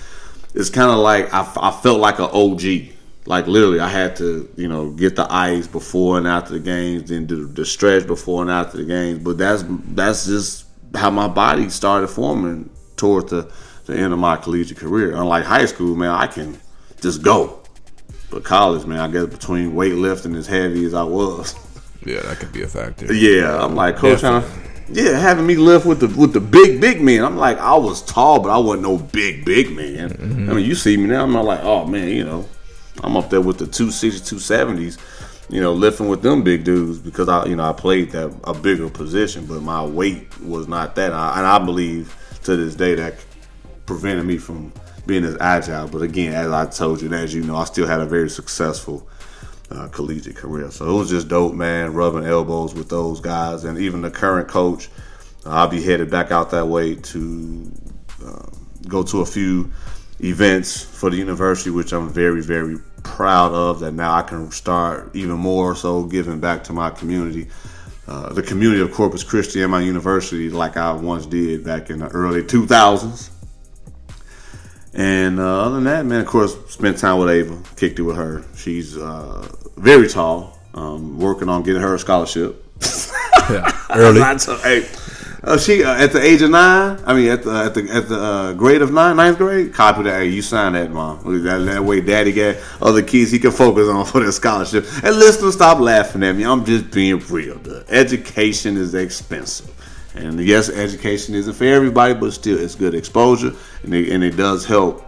It's 0.54 0.70
kind 0.70 0.90
of 0.90 0.98
like 0.98 1.32
I, 1.32 1.50
I 1.56 1.70
felt 1.70 2.00
like 2.00 2.18
an 2.18 2.28
OG. 2.32 2.92
Like 3.24 3.46
literally, 3.46 3.78
I 3.78 3.88
had 3.88 4.16
to 4.16 4.48
you 4.56 4.68
know 4.68 4.90
get 4.90 5.14
the 5.16 5.26
ice 5.32 5.66
before 5.66 6.18
and 6.18 6.26
after 6.26 6.54
the 6.54 6.58
games, 6.60 7.08
then 7.10 7.26
do 7.26 7.46
the 7.46 7.64
stretch 7.64 8.06
before 8.06 8.42
and 8.42 8.50
after 8.50 8.78
the 8.78 8.84
games. 8.84 9.20
But 9.20 9.38
that's 9.38 9.64
that's 9.68 10.26
just 10.26 10.66
how 10.94 11.10
my 11.10 11.28
body 11.28 11.68
started 11.70 12.08
forming 12.08 12.68
towards 12.96 13.30
the 13.30 13.50
the 13.86 13.96
end 13.96 14.12
of 14.12 14.18
my 14.18 14.36
collegiate 14.36 14.78
career. 14.78 15.14
Unlike 15.14 15.44
high 15.44 15.66
school, 15.66 15.94
man, 15.96 16.10
I 16.10 16.26
can 16.26 16.58
just 17.00 17.22
go. 17.22 17.60
But 18.30 18.44
college, 18.44 18.86
man, 18.86 18.98
I 18.98 19.08
guess 19.08 19.26
between 19.26 19.72
weightlifting 19.72 20.36
as 20.36 20.46
heavy 20.46 20.84
as 20.84 20.94
I 20.94 21.02
was, 21.04 21.54
Yeah, 22.04 22.22
that 22.22 22.38
could 22.38 22.52
be 22.52 22.62
a 22.62 22.66
factor. 22.68 23.12
yeah, 23.12 23.62
I'm 23.62 23.74
like 23.74 23.96
coach 23.96 24.20
to, 24.20 24.42
yeah, 24.92 25.18
having 25.18 25.46
me 25.46 25.56
lift 25.56 25.86
with 25.86 26.00
the 26.00 26.08
with 26.08 26.32
the 26.32 26.40
big 26.40 26.80
big 26.80 27.00
man. 27.00 27.24
I'm 27.24 27.36
like 27.36 27.58
I 27.58 27.76
was 27.76 28.02
tall, 28.02 28.40
but 28.40 28.50
I 28.50 28.58
wasn't 28.58 28.82
no 28.82 28.98
big 28.98 29.44
big 29.44 29.74
man. 29.74 30.10
Mm-hmm. 30.10 30.50
I 30.50 30.54
mean, 30.54 30.64
you 30.64 30.74
see 30.74 30.96
me 30.96 31.06
now, 31.06 31.24
I'm 31.24 31.32
not 31.32 31.44
like, 31.44 31.60
oh 31.62 31.86
man, 31.86 32.08
you 32.08 32.24
know, 32.24 32.48
I'm 33.02 33.16
up 33.16 33.30
there 33.30 33.40
with 33.40 33.58
the 33.58 33.64
260s, 33.64 34.20
270s, 34.20 34.98
you 35.48 35.60
know, 35.60 35.72
lifting 35.72 36.08
with 36.08 36.22
them 36.22 36.42
big 36.42 36.64
dudes 36.64 36.98
because 36.98 37.28
I, 37.28 37.46
you 37.46 37.56
know, 37.56 37.68
I 37.68 37.72
played 37.72 38.10
that 38.10 38.34
a 38.44 38.54
bigger 38.54 38.88
position, 38.88 39.46
but 39.46 39.62
my 39.62 39.84
weight 39.84 40.40
was 40.40 40.68
not 40.68 40.94
that, 40.96 41.12
I, 41.12 41.38
and 41.38 41.46
I 41.46 41.58
believe 41.58 42.14
to 42.44 42.56
this 42.56 42.74
day 42.74 42.94
that 42.96 43.14
prevented 43.86 44.26
me 44.26 44.38
from 44.38 44.72
being 45.06 45.24
as 45.24 45.36
agile. 45.40 45.88
But 45.88 46.02
again, 46.02 46.32
as 46.32 46.50
I 46.50 46.66
told 46.66 47.00
you, 47.00 47.06
and 47.06 47.14
as 47.14 47.34
you 47.34 47.42
know, 47.42 47.56
I 47.56 47.64
still 47.64 47.86
had 47.86 48.00
a 48.00 48.06
very 48.06 48.30
successful 48.30 49.08
uh, 49.72 49.88
collegiate 49.88 50.36
career. 50.36 50.70
So 50.70 50.88
it 50.88 50.98
was 50.98 51.10
just 51.10 51.28
dope, 51.28 51.54
man, 51.54 51.94
rubbing 51.94 52.24
elbows 52.24 52.74
with 52.74 52.88
those 52.88 53.20
guys. 53.20 53.64
And 53.64 53.78
even 53.78 54.02
the 54.02 54.10
current 54.10 54.48
coach, 54.48 54.88
uh, 55.46 55.50
I'll 55.50 55.68
be 55.68 55.82
headed 55.82 56.10
back 56.10 56.30
out 56.30 56.50
that 56.50 56.66
way 56.66 56.96
to 56.96 57.72
uh, 58.24 58.46
go 58.88 59.02
to 59.04 59.20
a 59.20 59.26
few 59.26 59.72
events 60.20 60.82
for 60.82 61.10
the 61.10 61.16
university, 61.16 61.70
which 61.70 61.92
I'm 61.92 62.08
very, 62.08 62.42
very 62.42 62.78
proud 63.02 63.52
of. 63.52 63.80
That 63.80 63.92
now 63.92 64.14
I 64.14 64.22
can 64.22 64.50
start 64.50 65.14
even 65.14 65.36
more 65.36 65.74
so 65.74 66.04
giving 66.04 66.40
back 66.40 66.64
to 66.64 66.72
my 66.72 66.90
community. 66.90 67.48
Uh, 68.06 68.32
the 68.32 68.42
community 68.42 68.82
of 68.82 68.92
Corpus 68.92 69.22
Christi 69.22 69.62
and 69.62 69.70
my 69.70 69.80
university, 69.80 70.50
like 70.50 70.76
I 70.76 70.92
once 70.92 71.24
did 71.24 71.64
back 71.64 71.88
in 71.88 72.00
the 72.00 72.08
early 72.08 72.42
2000s. 72.42 73.31
And 74.94 75.40
uh, 75.40 75.62
other 75.62 75.76
than 75.76 75.84
that, 75.84 76.04
man, 76.04 76.20
of 76.20 76.26
course, 76.26 76.54
spent 76.68 76.98
time 76.98 77.18
with 77.18 77.30
Ava, 77.30 77.58
kicked 77.76 77.98
it 77.98 78.02
with 78.02 78.16
her. 78.16 78.44
She's 78.56 78.96
uh, 78.96 79.48
very 79.76 80.08
tall, 80.08 80.58
um, 80.74 81.18
working 81.18 81.48
on 81.48 81.62
getting 81.62 81.80
her 81.80 81.94
a 81.94 81.98
scholarship. 81.98 82.62
Yeah, 83.50 83.70
early. 83.90 84.20
Told- 84.38 84.60
hey, 84.60 84.86
uh, 85.44 85.56
she 85.58 85.82
uh, 85.82 85.94
at 85.94 86.12
the 86.12 86.20
age 86.22 86.42
of 86.42 86.50
nine. 86.50 87.00
I 87.06 87.14
mean, 87.14 87.28
at 87.30 87.42
the 87.42 87.50
at 87.50 87.74
the 87.74 87.90
at 87.90 88.08
the 88.08 88.20
uh, 88.20 88.52
grade 88.52 88.82
of 88.82 88.92
nine, 88.92 89.16
ninth 89.16 89.38
grade. 89.38 89.72
Copy 89.72 90.02
that. 90.02 90.20
Hey, 90.20 90.28
you 90.28 90.42
sign 90.42 90.74
that, 90.74 90.90
mom. 90.90 91.42
That, 91.42 91.58
that 91.58 91.84
way, 91.84 92.00
daddy 92.02 92.32
got 92.32 92.56
other 92.80 93.02
kids 93.02 93.30
he 93.30 93.38
can 93.38 93.50
focus 93.50 93.88
on 93.88 94.04
for 94.06 94.20
their 94.20 94.30
scholarship. 94.30 94.84
And 95.02 95.16
listeners, 95.16 95.54
stop 95.54 95.80
laughing 95.80 96.22
at 96.22 96.36
me. 96.36 96.44
I'm 96.44 96.64
just 96.64 96.90
being 96.90 97.18
real. 97.30 97.58
The 97.58 97.84
education 97.88 98.76
is 98.76 98.94
expensive. 98.94 99.70
And 100.14 100.38
yes, 100.40 100.68
education 100.68 101.34
isn't 101.34 101.54
for 101.54 101.64
everybody, 101.64 102.14
but 102.14 102.32
still, 102.32 102.58
it's 102.58 102.74
good 102.74 102.94
exposure, 102.94 103.52
and 103.82 103.94
it, 103.94 104.10
and 104.10 104.22
it 104.22 104.36
does 104.36 104.66
help 104.66 105.04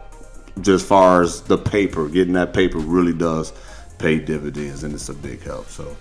just 0.61 0.87
far 0.87 1.23
as 1.23 1.43
the 1.43 1.59
paper, 1.59 2.09
getting 2.09 2.35
that 2.35 2.55
paper 2.55 2.79
really 2.79 3.13
does 3.13 3.53
pay 3.99 4.19
dividends, 4.19 4.83
and 4.83 4.95
it's 4.95 5.09
a 5.09 5.15
big 5.15 5.43
help. 5.43 5.69
So, 5.69 5.97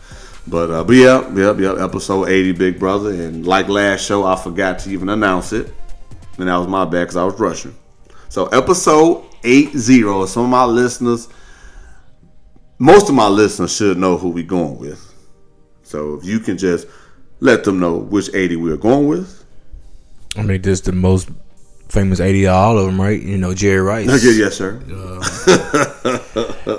but 0.48 0.72
uh, 0.72 0.83
but 0.83 0.95
yeah, 0.95 1.33
yep, 1.33 1.60
yep. 1.60 1.77
Episode 1.79 2.29
eighty, 2.29 2.53
Big 2.53 2.79
Brother, 2.79 3.12
and 3.12 3.45
like 3.45 3.67
last 3.67 4.05
show, 4.05 4.25
I 4.25 4.36
forgot 4.36 4.79
to 4.79 4.89
even 4.89 5.10
announce 5.10 5.51
it, 5.53 5.74
and 6.38 6.48
that 6.48 6.57
was 6.57 6.67
my 6.67 6.86
bad 6.86 7.03
because 7.03 7.17
I 7.17 7.25
was 7.25 7.39
rushing. 7.39 7.75
So 8.29 8.48
episode 8.48 9.25
eight 9.43 9.75
zero. 9.75 10.25
Some 10.25 10.45
of 10.45 10.50
my 10.50 10.65
listeners, 10.65 11.27
most 12.79 13.10
of 13.10 13.15
my 13.15 13.27
listeners 13.27 13.75
should 13.75 13.98
know 13.98 14.17
who 14.17 14.29
we 14.29 14.43
going 14.43 14.77
with. 14.79 15.13
So 15.83 16.15
if 16.15 16.25
you 16.25 16.39
can 16.39 16.57
just 16.57 16.88
let 17.43 17.65
them 17.65 17.79
know 17.79 17.97
which 17.97 18.33
eighty 18.33 18.55
we're 18.55 18.77
going 18.77 19.07
with. 19.07 19.43
I 20.35 20.41
mean, 20.41 20.62
this 20.62 20.81
the 20.81 20.93
most 20.93 21.29
famous 21.89 22.19
80 22.19 22.47
of 22.47 22.55
all 22.55 22.79
of 22.79 22.85
them, 22.88 23.00
right? 23.00 23.21
You 23.21 23.38
know, 23.38 23.53
Jerry 23.53 23.81
Rice. 23.81 24.09
Okay, 24.13 24.35
yes, 24.35 24.57
sir. 24.57 24.79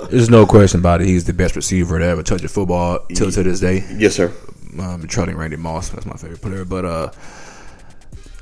There's 0.09 0.29
no 0.29 0.45
question 0.45 0.81
about 0.81 1.01
it. 1.01 1.07
He's 1.07 1.23
the 1.23 1.31
best 1.31 1.55
receiver 1.55 1.99
to 1.99 2.05
ever 2.05 2.21
touch 2.21 2.43
a 2.43 2.49
football 2.49 2.99
till 3.13 3.31
to 3.31 3.43
this 3.43 3.61
day. 3.61 3.85
Yes, 3.97 4.15
sir. 4.15 4.33
Um, 4.77 5.07
trotting 5.07 5.37
Randy 5.37 5.55
Moss. 5.55 5.87
That's 5.89 6.05
my 6.05 6.15
favorite 6.15 6.41
player. 6.41 6.65
But 6.65 6.83
uh, 6.83 7.11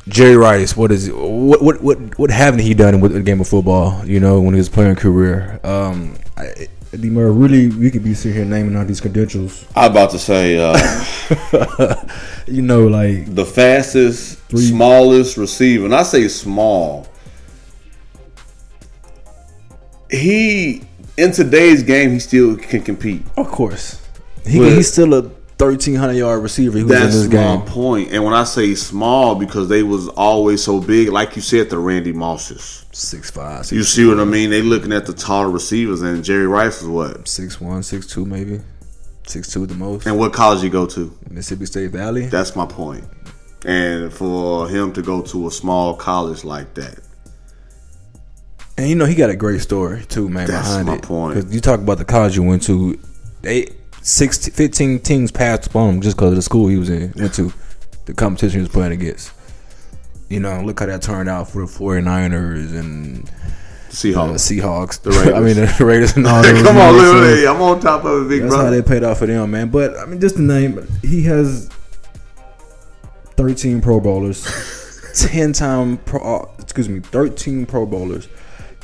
Jerry 0.07 0.35
Rice, 0.35 0.75
what 0.75 0.91
is 0.91 1.11
what 1.11 1.61
what 1.61 1.81
what 1.83 2.17
what 2.17 2.31
haven't 2.31 2.61
he 2.61 2.73
done 2.73 3.01
with 3.01 3.13
the 3.13 3.21
game 3.21 3.39
of 3.39 3.47
football? 3.47 4.03
You 4.03 4.19
know, 4.19 4.41
when 4.41 4.55
he 4.55 4.59
was 4.59 4.69
playing 4.69 4.95
career. 4.95 5.59
Um, 5.63 6.15
I, 6.35 6.67
Murray, 6.97 7.31
really, 7.31 7.67
we 7.69 7.89
could 7.89 8.03
be 8.03 8.13
sitting 8.13 8.37
here 8.37 8.45
naming 8.45 8.75
all 8.75 8.85
these 8.85 9.01
credentials. 9.01 9.65
I 9.75 9.85
am 9.85 9.91
about 9.91 10.11
to 10.11 10.19
say 10.19 10.57
uh, 10.57 11.95
You 12.47 12.61
know, 12.61 12.87
like 12.87 13.33
the 13.33 13.45
fastest, 13.45 14.39
smallest 14.55 15.37
receiver, 15.37 15.85
and 15.85 15.95
I 15.95 16.03
say 16.03 16.27
small. 16.27 17.07
He 20.09 20.83
in 21.17 21.31
today's 21.31 21.83
game, 21.83 22.11
he 22.11 22.19
still 22.19 22.57
can 22.57 22.81
compete. 22.83 23.23
of 23.37 23.47
course, 23.47 24.01
he, 24.45 24.59
But- 24.59 24.73
he's 24.73 24.91
still 24.91 25.13
a 25.13 25.31
thirteen 25.57 25.95
hundred 25.95 26.13
yard 26.13 26.41
receiver. 26.43 26.77
He 26.77 26.83
was 26.83 26.91
in 26.93 26.99
That's 26.99 27.15
this 27.15 27.27
my 27.27 27.31
game. 27.57 27.61
point. 27.63 28.11
And 28.11 28.23
when 28.23 28.33
I 28.33 28.43
say 28.43 28.75
small, 28.75 29.35
because 29.35 29.67
they 29.69 29.83
was 29.83 30.07
always 30.09 30.63
so 30.63 30.79
big, 30.79 31.09
like 31.09 31.35
you 31.35 31.41
said, 31.41 31.69
the 31.69 31.77
Randy 31.77 32.11
Mosses. 32.13 32.85
Six 32.91 33.31
five, 33.31 33.71
You 33.71 33.83
see 33.83 34.05
what 34.05 34.19
I 34.19 34.25
mean? 34.25 34.49
They 34.49 34.61
looking 34.61 34.91
at 34.93 35.05
the 35.05 35.13
taller 35.13 35.49
receivers, 35.49 36.01
and 36.01 36.23
Jerry 36.23 36.45
Rice 36.47 36.81
was 36.81 36.89
what? 36.89 37.27
six 37.27 37.59
one, 37.59 37.81
six 37.83 38.05
two, 38.07 38.25
maybe 38.25 38.61
six 39.25 39.51
two 39.51 39.65
the 39.65 39.73
most. 39.73 40.05
And 40.05 40.17
what 40.19 40.33
college 40.33 40.61
you 40.63 40.69
go 40.69 40.85
to? 40.87 41.17
Mississippi 41.29 41.65
State 41.65 41.91
Valley. 41.91 42.27
That's 42.27 42.55
my 42.55 42.65
point. 42.67 43.03
And 43.65 44.13
for 44.13 44.67
him 44.67 44.91
to 44.93 45.01
go 45.01 45.21
to 45.21 45.47
a 45.47 45.51
small 45.51 45.95
college 45.95 46.43
like 46.43 46.73
that, 46.75 46.99
And 48.77 48.89
you 48.89 48.95
know 48.95 49.05
he 49.05 49.15
got 49.15 49.29
a 49.29 49.35
great 49.35 49.61
story 49.61 50.03
too, 50.05 50.27
man. 50.29 50.47
That's 50.47 50.67
behind 50.67 50.87
my 50.87 50.95
it. 50.95 51.01
point. 51.03 51.33
'Cause 51.35 51.53
you 51.53 51.61
talk 51.61 51.79
about 51.79 51.97
the 51.99 52.05
college 52.05 52.35
you 52.35 52.43
went 52.43 52.63
to, 52.63 52.99
they 53.41 53.69
six, 54.03 54.47
15 54.47 54.99
teams 54.99 55.31
passed 55.31 55.67
upon 55.67 55.95
him 55.95 56.01
just 56.01 56.15
because 56.15 56.29
of 56.31 56.35
the 56.35 56.41
school 56.41 56.67
he 56.67 56.77
was 56.77 56.89
in. 56.89 57.13
Went 57.15 57.33
to 57.35 57.51
the 58.05 58.13
competition 58.13 58.59
he 58.59 58.63
was 58.63 58.71
playing 58.71 58.91
against. 58.91 59.31
You 60.29 60.39
know, 60.39 60.61
look 60.61 60.79
how 60.79 60.85
that 60.85 61.01
turned 61.01 61.29
out 61.29 61.49
for 61.49 61.65
the 61.65 61.71
49ers 61.71 62.77
and 62.77 63.25
the 63.25 63.31
Seahawks. 63.89 64.59
Seahawks. 64.59 65.01
The 65.01 65.11
Raiders. 65.11 65.33
I 65.33 65.39
mean 65.39 65.55
the 65.55 65.85
Raiders 65.85 66.15
and 66.15 66.27
all 66.27 66.41
those. 66.43 66.63
Come 66.63 66.77
on, 66.77 66.97
literally, 66.97 67.47
I'm 67.47 67.61
on 67.61 67.79
top 67.79 68.03
of 68.05 68.25
it, 68.25 68.29
big 68.29 68.41
That's 68.43 68.55
how 68.55 68.69
they 68.69 68.81
paid 68.81 69.03
off 69.03 69.19
for 69.19 69.27
them, 69.27 69.51
man. 69.51 69.69
But 69.69 69.97
I 69.97 70.05
mean, 70.05 70.19
just 70.19 70.35
the 70.35 70.41
name. 70.41 70.87
He 71.01 71.23
has 71.23 71.69
13 73.37 73.81
Pro 73.81 73.99
Bowlers, 73.99 74.43
10 75.29 75.53
time 75.53 75.97
Pro. 75.97 76.19
Uh, 76.21 76.51
excuse 76.59 76.89
me, 76.89 76.99
13 76.99 77.65
Pro 77.65 77.85
Bowlers, 77.85 78.27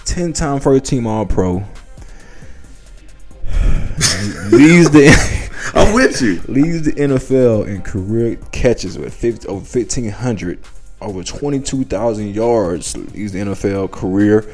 10 0.06 0.34
time 0.34 0.60
first 0.60 0.86
team 0.86 1.08
All 1.08 1.26
Pro. 1.26 1.64
leads 4.52 4.90
the 4.92 5.10
I'm 5.76 5.94
with 5.94 6.22
you. 6.22 6.42
leads 6.48 6.84
the 6.86 6.94
NFL 6.94 7.68
in 7.68 7.82
career 7.82 8.38
catches 8.52 8.98
with 8.98 9.14
50, 9.14 9.48
over 9.48 9.58
1500, 9.60 10.60
over 11.02 11.24
22,000 11.24 12.34
yards. 12.34 12.96
Leads 12.98 13.34
the 13.34 13.40
NFL 13.40 13.92
career. 13.92 14.52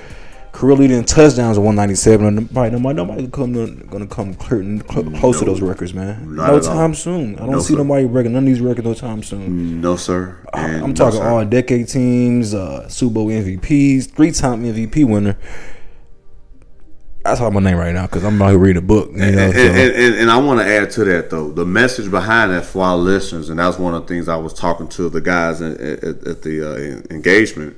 Career 0.51 0.75
leading 0.77 1.03
touchdowns 1.03 1.57
of 1.57 1.63
197. 1.63 2.25
And 2.25 2.35
Nobody, 2.51 2.77
nobody, 2.95 3.27
come 3.27 3.53
gonna 3.87 4.07
come 4.07 4.33
clear, 4.35 4.61
cl- 4.89 5.11
close 5.19 5.39
to 5.39 5.45
those 5.45 5.61
records, 5.61 5.93
man. 5.93 6.35
No 6.35 6.43
at 6.43 6.49
all. 6.53 6.59
time 6.61 6.93
soon. 6.95 7.35
I 7.35 7.39
don't 7.39 7.51
No, 7.51 7.59
see 7.59 7.73
sir. 7.73 7.83
nobody 7.83 8.07
breaking 8.07 8.31
none 8.33 8.43
of 8.43 8.47
these 8.47 8.61
records 8.61 8.85
no 8.87 8.93
time 8.93 9.21
soon. 9.21 9.81
No, 9.81 9.97
sir. 9.97 10.37
And 10.53 10.75
I'm 10.83 10.89
no, 10.91 10.95
talking 10.95 11.19
sir. 11.19 11.27
all 11.27 11.43
decade 11.45 11.89
teams, 11.89 12.53
uh, 12.53 12.87
Super 12.87 13.15
Bowl 13.15 13.27
MVPs, 13.27 14.11
three 14.11 14.31
time 14.31 14.63
MVP 14.63 15.03
winner. 15.05 15.37
That's 17.25 17.41
all 17.41 17.49
my 17.49 17.59
name 17.59 17.77
right 17.77 17.91
now 17.91 18.05
because 18.05 18.23
I'm 18.23 18.35
about 18.35 18.51
to 18.51 18.59
read 18.59 18.77
a 18.77 18.81
book. 18.81 19.09
You 19.11 19.17
know, 19.17 19.25
and, 19.25 19.53
so. 19.53 19.59
and, 19.59 19.93
and, 19.95 20.15
and 20.15 20.31
I 20.31 20.37
want 20.37 20.59
to 20.59 20.65
add 20.67 20.91
to 20.91 21.05
that 21.05 21.31
though 21.31 21.49
the 21.49 21.65
message 21.65 22.11
behind 22.11 22.51
that 22.51 22.65
for 22.65 22.83
our 22.83 22.95
listeners, 22.95 23.49
and 23.49 23.57
that's 23.57 23.79
one 23.79 23.95
of 23.95 24.03
the 24.03 24.07
things 24.07 24.29
I 24.29 24.35
was 24.35 24.53
talking 24.53 24.87
to 24.89 25.09
the 25.09 25.21
guys 25.21 25.59
at, 25.59 25.79
at, 25.79 26.03
at 26.27 26.41
the 26.43 26.61
uh, 26.61 27.13
engagement 27.13 27.77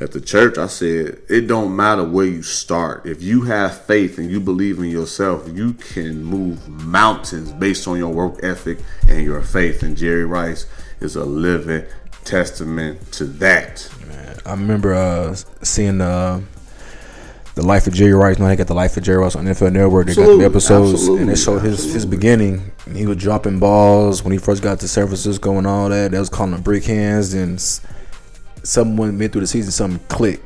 at 0.00 0.12
the 0.12 0.22
church. 0.22 0.56
I 0.56 0.68
said 0.68 1.20
it 1.28 1.46
don't 1.46 1.76
matter 1.76 2.02
where 2.02 2.24
you 2.24 2.42
start 2.42 3.04
if 3.04 3.22
you 3.22 3.42
have 3.42 3.78
faith 3.78 4.16
and 4.16 4.30
you 4.30 4.40
believe 4.40 4.78
in 4.78 4.86
yourself, 4.86 5.46
you 5.52 5.74
can 5.74 6.24
move 6.24 6.66
mountains 6.66 7.52
based 7.52 7.86
on 7.86 7.98
your 7.98 8.12
work 8.14 8.40
ethic 8.42 8.78
and 9.06 9.22
your 9.22 9.42
faith. 9.42 9.82
And 9.82 9.98
Jerry 9.98 10.24
Rice 10.24 10.64
is 11.00 11.14
a 11.14 11.26
living 11.26 11.84
testament 12.24 13.12
to 13.12 13.24
that. 13.24 13.86
I 14.46 14.52
remember 14.52 14.94
uh, 14.94 15.34
seeing 15.62 16.00
uh, 16.00 16.40
the 17.58 17.66
life 17.66 17.88
of 17.88 17.92
Jerry 17.92 18.12
Rice. 18.12 18.38
Now 18.38 18.46
they 18.46 18.54
got 18.54 18.68
the 18.68 18.74
life 18.74 18.96
of 18.96 19.02
Jerry 19.02 19.18
Rice 19.18 19.34
on 19.34 19.44
NFL 19.44 19.72
Network. 19.72 20.06
They 20.06 20.14
got 20.14 20.38
the 20.38 20.44
episodes, 20.44 20.92
absolutely, 20.92 21.22
and 21.22 21.30
they 21.30 21.34
showed 21.34 21.58
his 21.58 21.92
his 21.92 22.06
beginning. 22.06 22.70
He 22.94 23.04
was 23.04 23.16
dropping 23.16 23.58
balls 23.58 24.22
when 24.22 24.30
he 24.32 24.38
first 24.38 24.62
got 24.62 24.78
to 24.78 24.86
San 24.86 25.06
Francisco 25.06 25.58
and 25.58 25.66
all 25.66 25.88
that. 25.88 26.12
They 26.12 26.18
was 26.20 26.28
calling 26.28 26.54
him 26.54 26.62
brick 26.62 26.84
hands. 26.84 27.34
And 27.34 27.60
someone 28.62 29.18
mid 29.18 29.32
through 29.32 29.40
the 29.40 29.48
season, 29.48 29.72
something 29.72 29.98
clicked. 30.06 30.44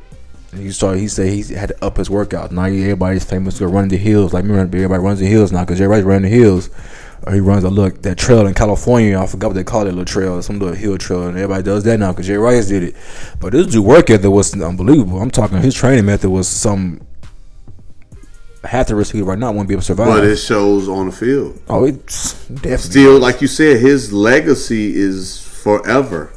And 0.53 0.61
he 0.61 0.71
started. 0.71 1.01
He 1.01 1.07
said 1.07 1.27
he 1.27 1.53
had 1.53 1.69
to 1.69 1.85
up 1.85 1.97
his 1.97 2.09
workout. 2.09 2.51
Now 2.51 2.63
everybody's 2.63 3.23
famous 3.23 3.59
for 3.59 3.67
running 3.67 3.91
the 3.91 3.97
hills. 3.97 4.33
Like 4.33 4.45
remember, 4.45 4.75
everybody 4.75 5.03
runs 5.03 5.19
the 5.19 5.27
hills 5.27 5.51
now 5.51 5.61
because 5.61 5.77
Jerry 5.77 5.89
Rice 5.89 6.03
running 6.03 6.31
the 6.31 6.35
hills. 6.35 6.71
Or 7.25 7.33
he 7.33 7.39
runs 7.39 7.63
a 7.63 7.69
look 7.69 8.01
that 8.01 8.17
trail 8.17 8.45
in 8.47 8.53
California. 8.53 9.17
I 9.17 9.25
forgot 9.27 9.47
what 9.47 9.53
they 9.53 9.63
call 9.63 9.81
it, 9.83 9.91
little 9.91 10.03
trail, 10.05 10.41
some 10.41 10.59
little 10.59 10.75
hill 10.75 10.97
trail, 10.97 11.23
and 11.27 11.37
everybody 11.37 11.63
does 11.63 11.83
that 11.85 11.99
now 11.99 12.11
because 12.11 12.27
Jay 12.27 12.35
Rice 12.35 12.67
did 12.67 12.83
it. 12.83 12.95
But 13.39 13.53
this 13.53 13.67
dude 13.67 13.85
work 13.85 14.09
ethic 14.09 14.29
was 14.29 14.53
unbelievable. 14.61 15.21
I'm 15.21 15.31
talking 15.31 15.57
his 15.59 15.73
training 15.75 16.05
method 16.05 16.29
was 16.29 16.47
some 16.47 16.99
half 18.63 18.87
the 18.87 18.95
receiver 18.95 19.25
right 19.25 19.39
now 19.39 19.51
won't 19.51 19.67
be 19.67 19.73
able 19.73 19.81
to 19.81 19.85
survive. 19.85 20.07
But 20.07 20.23
it 20.25 20.37
shows 20.37 20.87
on 20.87 21.07
the 21.07 21.11
field. 21.11 21.61
oh, 21.69 21.85
it's 21.85 22.33
definitely 22.47 22.77
Still, 22.77 23.19
like 23.19 23.41
you 23.41 23.47
said, 23.47 23.79
his 23.79 24.11
legacy 24.13 24.95
is 24.95 25.41
forever. 25.63 26.31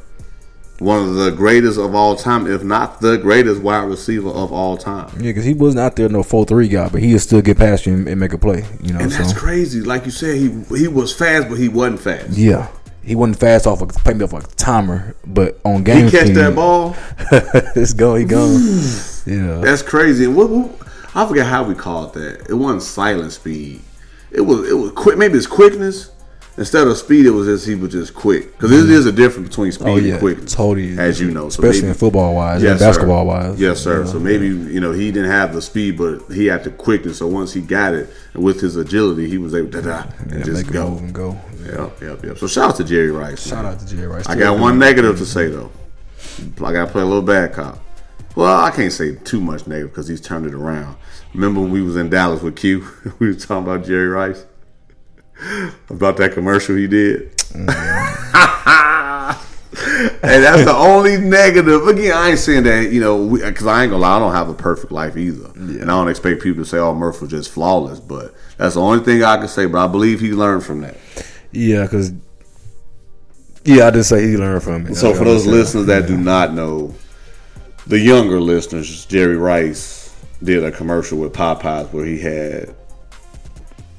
One 0.78 1.08
of 1.08 1.14
the 1.14 1.30
greatest 1.30 1.78
of 1.78 1.94
all 1.94 2.16
time, 2.16 2.46
if 2.46 2.62
not 2.62 3.00
the 3.00 3.16
greatest 3.16 3.62
wide 3.62 3.84
receiver 3.88 4.28
of 4.28 4.52
all 4.52 4.76
time. 4.76 5.08
yeah, 5.16 5.30
because 5.30 5.44
he 5.46 5.54
wasn't 5.54 5.80
out 5.80 5.96
there 5.96 6.08
no 6.10 6.22
four 6.22 6.44
three 6.44 6.68
guy, 6.68 6.88
but 6.90 7.00
he 7.00 7.12
would 7.12 7.22
still 7.22 7.40
get 7.40 7.56
past 7.56 7.86
you 7.86 7.94
and, 7.94 8.06
and 8.08 8.20
make 8.20 8.32
a 8.34 8.38
play. 8.38 8.64
You 8.82 8.92
know, 8.92 9.00
And 9.00 9.10
so 9.10 9.18
that's 9.18 9.32
crazy. 9.32 9.80
Like 9.80 10.04
you 10.04 10.10
said, 10.10 10.36
he 10.36 10.48
he 10.76 10.86
was 10.88 11.14
fast, 11.14 11.48
but 11.48 11.56
he 11.58 11.68
wasn't 11.68 12.00
fast. 12.00 12.30
yeah. 12.30 12.68
He 13.02 13.14
wasn't 13.14 13.38
fast 13.38 13.68
off 13.68 13.80
a 13.82 13.86
playing 13.86 14.20
off 14.22 14.32
a 14.32 14.42
timer, 14.56 15.14
but 15.24 15.60
on 15.64 15.84
game 15.84 16.06
He 16.06 16.10
catch 16.10 16.22
speed, 16.24 16.36
that 16.36 16.56
ball. 16.56 16.96
it's 17.76 17.92
go, 17.92 18.16
he 18.16 18.24
gone. 18.24 18.60
yeah, 19.24 19.58
That's 19.62 19.80
crazy. 19.80 20.24
And 20.24 20.34
what, 20.34 20.50
what 20.50 20.70
I 21.14 21.24
forget 21.26 21.46
how 21.46 21.62
we 21.62 21.76
called 21.76 22.14
that. 22.14 22.50
It 22.50 22.54
wasn't 22.54 22.82
silent 22.82 23.32
speed. 23.32 23.80
It 24.32 24.40
was 24.40 24.68
it 24.68 24.74
was 24.74 24.90
quick. 24.90 25.16
Maybe 25.18 25.38
it's 25.38 25.46
quickness 25.46 26.10
instead 26.58 26.86
of 26.88 26.96
speed. 26.96 27.26
It 27.26 27.30
was 27.30 27.46
just 27.46 27.66
he 27.66 27.74
was 27.74 27.92
just 27.92 28.14
quick 28.14 28.52
because 28.52 28.70
there 28.70 28.80
is 28.98 29.06
a 29.06 29.12
difference 29.12 29.48
between 29.48 29.72
speed 29.72 29.86
oh 29.88 29.96
yeah, 29.96 30.12
and 30.12 30.20
quickness. 30.20 30.54
totally. 30.54 30.98
as 30.98 31.20
you 31.20 31.30
know, 31.30 31.48
So 31.48 31.62
especially 31.62 31.80
maybe- 31.82 31.88
in 31.88 31.94
football 31.94 32.34
wise 32.34 32.62
Yes, 32.62 32.70
and 32.72 32.80
sir. 32.80 32.86
basketball 32.86 33.26
wise. 33.26 33.60
Yes, 33.60 33.80
sir. 33.80 34.04
Yeah. 34.04 34.10
So 34.12 34.18
maybe 34.18 34.46
you 34.48 34.80
know 34.80 34.92
he 34.92 35.10
didn't 35.12 35.30
have 35.30 35.52
the 35.54 35.62
speed, 35.62 35.98
but 35.98 36.20
he 36.32 36.46
had 36.46 36.64
the 36.64 36.70
quickness. 36.70 37.18
So 37.18 37.26
once 37.26 37.52
he 37.52 37.60
got 37.60 37.94
it, 37.94 38.10
and 38.34 38.42
with 38.42 38.60
his 38.60 38.76
agility, 38.76 39.28
he 39.28 39.38
was 39.38 39.54
able 39.54 39.70
to 39.72 39.82
da, 39.82 40.04
and 40.18 40.32
yeah, 40.38 40.42
just 40.44 40.70
go. 40.72 40.96
and 40.98 41.12
go. 41.12 41.38
Yep, 41.64 42.00
yep, 42.00 42.24
yep. 42.24 42.38
So 42.38 42.46
shout 42.46 42.70
out 42.70 42.76
to 42.76 42.84
Jerry 42.84 43.10
Rice. 43.10 43.46
Shout 43.48 43.64
man. 43.64 43.72
out 43.72 43.80
to 43.80 43.86
Jerry 43.86 44.06
Rice. 44.06 44.26
I 44.28 44.36
got 44.36 44.58
one 44.58 44.78
negative 44.78 45.18
to 45.18 45.26
say 45.26 45.48
though. 45.48 45.70
I 46.64 46.72
got 46.72 46.86
to 46.86 46.92
play 46.92 47.02
a 47.02 47.06
little 47.06 47.22
bad 47.22 47.52
cop. 47.54 47.78
Well, 48.36 48.54
I 48.62 48.70
can't 48.70 48.92
say 48.92 49.14
too 49.16 49.40
much 49.40 49.66
negative 49.66 49.90
because 49.92 50.06
he's 50.08 50.20
turned 50.20 50.46
it 50.46 50.52
around. 50.54 50.96
Remember 51.32 51.60
when 51.62 51.70
we 51.70 51.80
was 51.82 51.96
in 51.96 52.10
Dallas 52.10 52.42
with 52.42 52.54
Q? 52.56 52.86
we 53.18 53.28
was 53.28 53.44
talking 53.46 53.64
about 53.64 53.84
Jerry 53.86 54.08
Rice 54.08 54.44
about 55.90 56.16
that 56.18 56.32
commercial 56.32 56.76
he 56.76 56.86
did. 56.86 57.36
Mm-hmm. 57.38 58.22
and 60.22 60.42
that's 60.42 60.64
the 60.64 60.74
only 60.74 61.18
negative. 61.18 61.86
Again, 61.86 62.16
I 62.16 62.30
ain't 62.30 62.38
saying 62.38 62.64
that 62.64 62.90
you 62.92 63.00
know 63.00 63.28
because 63.28 63.66
I 63.66 63.82
ain't 63.82 63.90
gonna 63.90 64.02
lie. 64.02 64.16
I 64.16 64.18
don't 64.18 64.32
have 64.32 64.48
a 64.48 64.54
perfect 64.54 64.90
life 64.90 65.16
either, 65.16 65.50
and 65.54 65.84
I 65.84 65.86
don't 65.86 66.08
expect 66.08 66.42
people 66.42 66.64
to 66.64 66.68
say, 66.68 66.78
"Oh, 66.78 66.94
Murph 66.94 67.20
was 67.20 67.30
just 67.30 67.50
flawless." 67.50 68.00
But 68.00 68.34
that's 68.56 68.74
the 68.74 68.80
only 68.80 69.04
thing 69.04 69.22
I 69.22 69.36
can 69.36 69.48
say. 69.48 69.66
But 69.66 69.84
I 69.84 69.86
believe 69.86 70.20
he 70.20 70.32
learned 70.32 70.64
from 70.64 70.80
that. 70.80 70.96
Yeah, 71.52 71.82
because 71.82 72.12
yeah, 73.64 73.86
I 73.86 73.90
did 73.90 74.04
say 74.04 74.26
he 74.26 74.36
learned 74.36 74.62
from 74.62 74.86
it. 74.86 74.94
So 74.96 75.14
for 75.14 75.24
those 75.24 75.46
listeners 75.46 75.86
that 75.86 76.06
do 76.06 76.16
not 76.16 76.54
know, 76.54 76.94
the 77.86 77.98
younger 77.98 78.40
listeners, 78.40 79.06
Jerry 79.06 79.36
Rice 79.36 80.14
did 80.42 80.64
a 80.64 80.70
commercial 80.70 81.18
with 81.18 81.32
Popeyes 81.32 81.92
where 81.92 82.04
he 82.04 82.18
had 82.18 82.74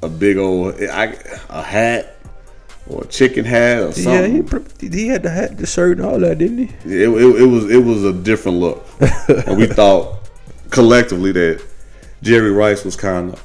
a 0.02 0.08
big 0.08 0.36
old 0.36 0.80
I, 0.82 1.16
a 1.48 1.62
hat 1.62 2.16
or 2.86 3.02
a 3.04 3.06
chicken 3.06 3.44
hat 3.44 3.78
or 3.82 3.86
Yeah, 3.86 3.92
something. 3.92 4.68
he, 4.80 4.88
he 4.88 5.08
had 5.08 5.22
the 5.22 5.30
hat, 5.30 5.56
the 5.58 5.66
shirt, 5.66 5.98
and 5.98 6.06
all 6.06 6.18
that, 6.20 6.38
didn't 6.38 6.58
he? 6.58 6.64
it, 6.84 7.08
it, 7.08 7.42
it 7.42 7.46
was 7.46 7.70
it 7.70 7.84
was 7.84 8.04
a 8.04 8.12
different 8.12 8.58
look, 8.58 8.84
and 9.28 9.58
we 9.58 9.66
thought 9.80 10.18
collectively 10.70 11.32
that 11.32 11.62
Jerry 12.22 12.50
Rice 12.50 12.84
was 12.84 12.96
kind 12.96 13.32
of 13.32 13.42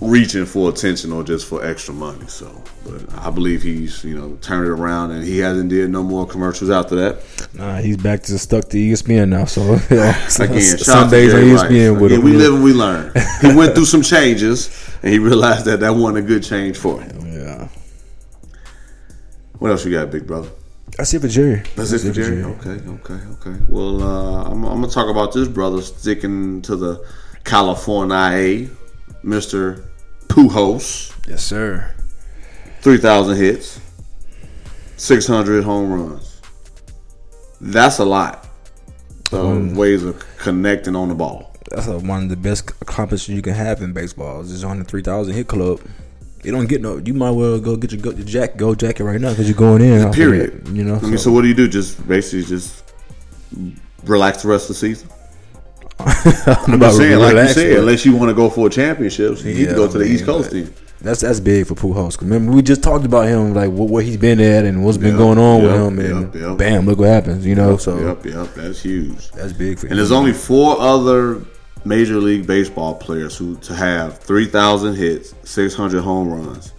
reaching 0.00 0.44
for 0.46 0.68
attention 0.70 1.12
or 1.12 1.22
just 1.22 1.46
for 1.46 1.64
extra 1.64 1.94
money. 1.94 2.26
So, 2.26 2.62
but 2.84 3.18
I 3.18 3.30
believe 3.30 3.62
he's 3.62 4.02
you 4.04 4.16
know 4.18 4.36
turned 4.40 4.66
it 4.66 4.70
around, 4.70 5.10
and 5.12 5.24
he 5.24 5.38
hasn't 5.38 5.68
did 5.70 5.90
no 5.90 6.02
more 6.02 6.26
commercials 6.26 6.70
after 6.70 6.94
that. 6.96 7.48
Nah, 7.54 7.76
he's 7.78 7.96
back 7.96 8.22
to 8.24 8.38
stuck 8.38 8.68
to 8.70 8.76
ESPN 8.76 9.28
now. 9.28 9.44
So 9.44 9.62
yeah, 9.90 10.16
Again, 10.40 10.48
to 10.48 10.78
Sundays 10.78 11.34
on 11.34 11.40
Jerry 11.40 11.52
ESPN 11.52 12.00
with 12.00 12.12
Again, 12.12 12.18
him. 12.20 12.24
we 12.24 12.32
live 12.36 12.54
and 12.54 12.64
we 12.64 12.72
learn. 12.72 13.12
He 13.40 13.54
went 13.54 13.74
through 13.74 13.84
some 13.86 14.02
changes, 14.14 14.70
and 15.02 15.12
he 15.12 15.18
realized 15.18 15.64
that 15.66 15.80
that 15.80 15.90
wasn't 15.94 16.18
a 16.18 16.22
good 16.22 16.42
change 16.42 16.76
for 16.76 17.00
him. 17.00 17.18
Yeah, 17.32 17.68
What 19.58 19.70
else 19.70 19.84
you 19.84 19.92
got, 19.92 20.10
big 20.10 20.26
brother? 20.26 20.48
that's 20.96 21.14
it 21.14 21.20
for 21.20 21.28
Jerry. 21.28 21.62
That's 21.74 21.92
it 21.92 22.00
for 22.00 22.12
Jerry. 22.12 22.42
Okay, 22.42 22.70
okay, 22.70 23.14
okay. 23.14 23.56
Well, 23.68 24.02
uh, 24.02 24.44
I'm, 24.44 24.64
I'm 24.64 24.80
gonna 24.82 24.88
talk 24.88 25.08
about 25.08 25.32
this 25.32 25.48
brother 25.48 25.80
sticking 25.80 26.60
to 26.62 26.76
the 26.76 27.06
California, 27.44 28.68
Mister 29.22 29.84
Pujols, 30.28 31.14
Yes, 31.28 31.44
sir. 31.44 31.94
Three 32.82 32.98
thousand 32.98 33.36
hits, 33.36 33.80
six 34.96 35.26
hundred 35.26 35.64
home 35.64 35.92
runs. 35.92 36.40
That's 37.60 37.98
a 37.98 38.04
lot 38.04 38.46
of 39.32 39.76
ways 39.76 40.02
of 40.04 40.22
connecting 40.36 40.94
on 40.94 41.08
the 41.08 41.14
ball. 41.14 41.54
That's 41.70 41.88
uh 41.88 41.98
one 41.98 42.24
of 42.24 42.28
the 42.28 42.36
best 42.36 42.70
accomplishments 42.82 43.36
you 43.36 43.42
can 43.42 43.54
have 43.54 43.80
in 43.80 43.92
baseball. 43.92 44.40
Is 44.40 44.50
just 44.50 44.64
on 44.64 44.78
the 44.78 44.84
three 44.84 45.02
thousand 45.02 45.34
hit 45.34 45.48
club. 45.48 45.80
You 46.42 46.50
don't 46.50 46.66
get 46.66 46.82
no. 46.82 46.98
You 46.98 47.14
might 47.14 47.30
well 47.30 47.60
go 47.60 47.76
get 47.76 47.92
your 47.92 48.00
go 48.00 48.10
your 48.10 48.26
jack 48.26 48.56
go 48.56 48.74
jacket 48.74 49.04
right 49.04 49.20
now 49.20 49.30
because 49.30 49.48
you're 49.48 49.56
going 49.56 49.80
in. 49.80 50.12
Period. 50.12 50.66
that, 50.66 50.74
you 50.74 50.82
know. 50.82 50.96
I 50.96 51.02
mean, 51.02 51.18
so 51.18 51.30
what 51.30 51.42
do 51.42 51.48
you 51.48 51.54
do? 51.54 51.68
Just 51.68 52.06
basically 52.06 52.44
just 52.44 52.82
relax 54.04 54.42
the 54.42 54.48
rest 54.48 54.64
of 54.64 54.68
the 54.68 54.74
season. 54.74 55.08
I'm 56.00 56.74
about 56.74 56.86
just 56.86 56.96
saying, 56.96 57.18
like 57.20 57.36
you 57.36 57.48
said, 57.48 57.78
unless 57.78 58.04
you 58.04 58.16
want 58.16 58.30
to 58.30 58.34
go 58.34 58.50
for 58.50 58.66
a 58.66 58.70
championship, 58.70 59.38
you 59.44 59.54
need 59.54 59.68
to 59.68 59.74
go 59.74 59.86
to 59.86 59.98
the 59.98 60.04
I 60.04 60.08
mean, 60.08 60.14
East 60.14 60.24
Coast 60.24 60.50
then. 60.50 60.74
That's 61.02 61.20
that's 61.20 61.40
big 61.40 61.66
for 61.66 61.74
Pujols. 61.74 62.20
Remember, 62.20 62.52
we 62.52 62.62
just 62.62 62.82
talked 62.82 63.04
about 63.04 63.26
him, 63.26 63.54
like 63.54 63.70
what, 63.70 63.88
what 63.88 64.04
he's 64.04 64.16
been 64.16 64.40
at 64.40 64.64
and 64.64 64.84
what's 64.84 64.98
been 64.98 65.16
going 65.16 65.38
on 65.38 65.60
yep, 65.62 65.70
with 65.70 65.80
him, 65.80 65.98
and 65.98 66.34
yep, 66.34 66.42
yep. 66.50 66.56
bam, 66.58 66.86
look 66.86 66.98
what 67.00 67.08
happens. 67.08 67.44
You 67.44 67.54
know, 67.56 67.76
so 67.76 67.98
Yep, 67.98 68.26
yep, 68.26 68.54
that's 68.54 68.80
huge. 68.80 69.30
that's 69.32 69.52
big 69.52 69.78
for 69.78 69.86
And 69.86 69.92
him. 69.92 69.96
there's 69.98 70.12
only 70.12 70.32
four 70.32 70.78
other 70.80 71.44
Major 71.84 72.18
League 72.18 72.46
Baseball 72.46 72.94
players 72.94 73.36
who 73.36 73.56
to 73.56 73.74
have 73.74 74.18
3,000 74.18 74.94
hits, 74.94 75.34
600 75.42 76.00
home 76.02 76.28
runs. 76.32 76.72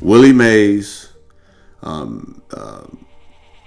Willie 0.00 0.32
Mays, 0.32 1.10
um, 1.82 2.40
uh, 2.52 2.86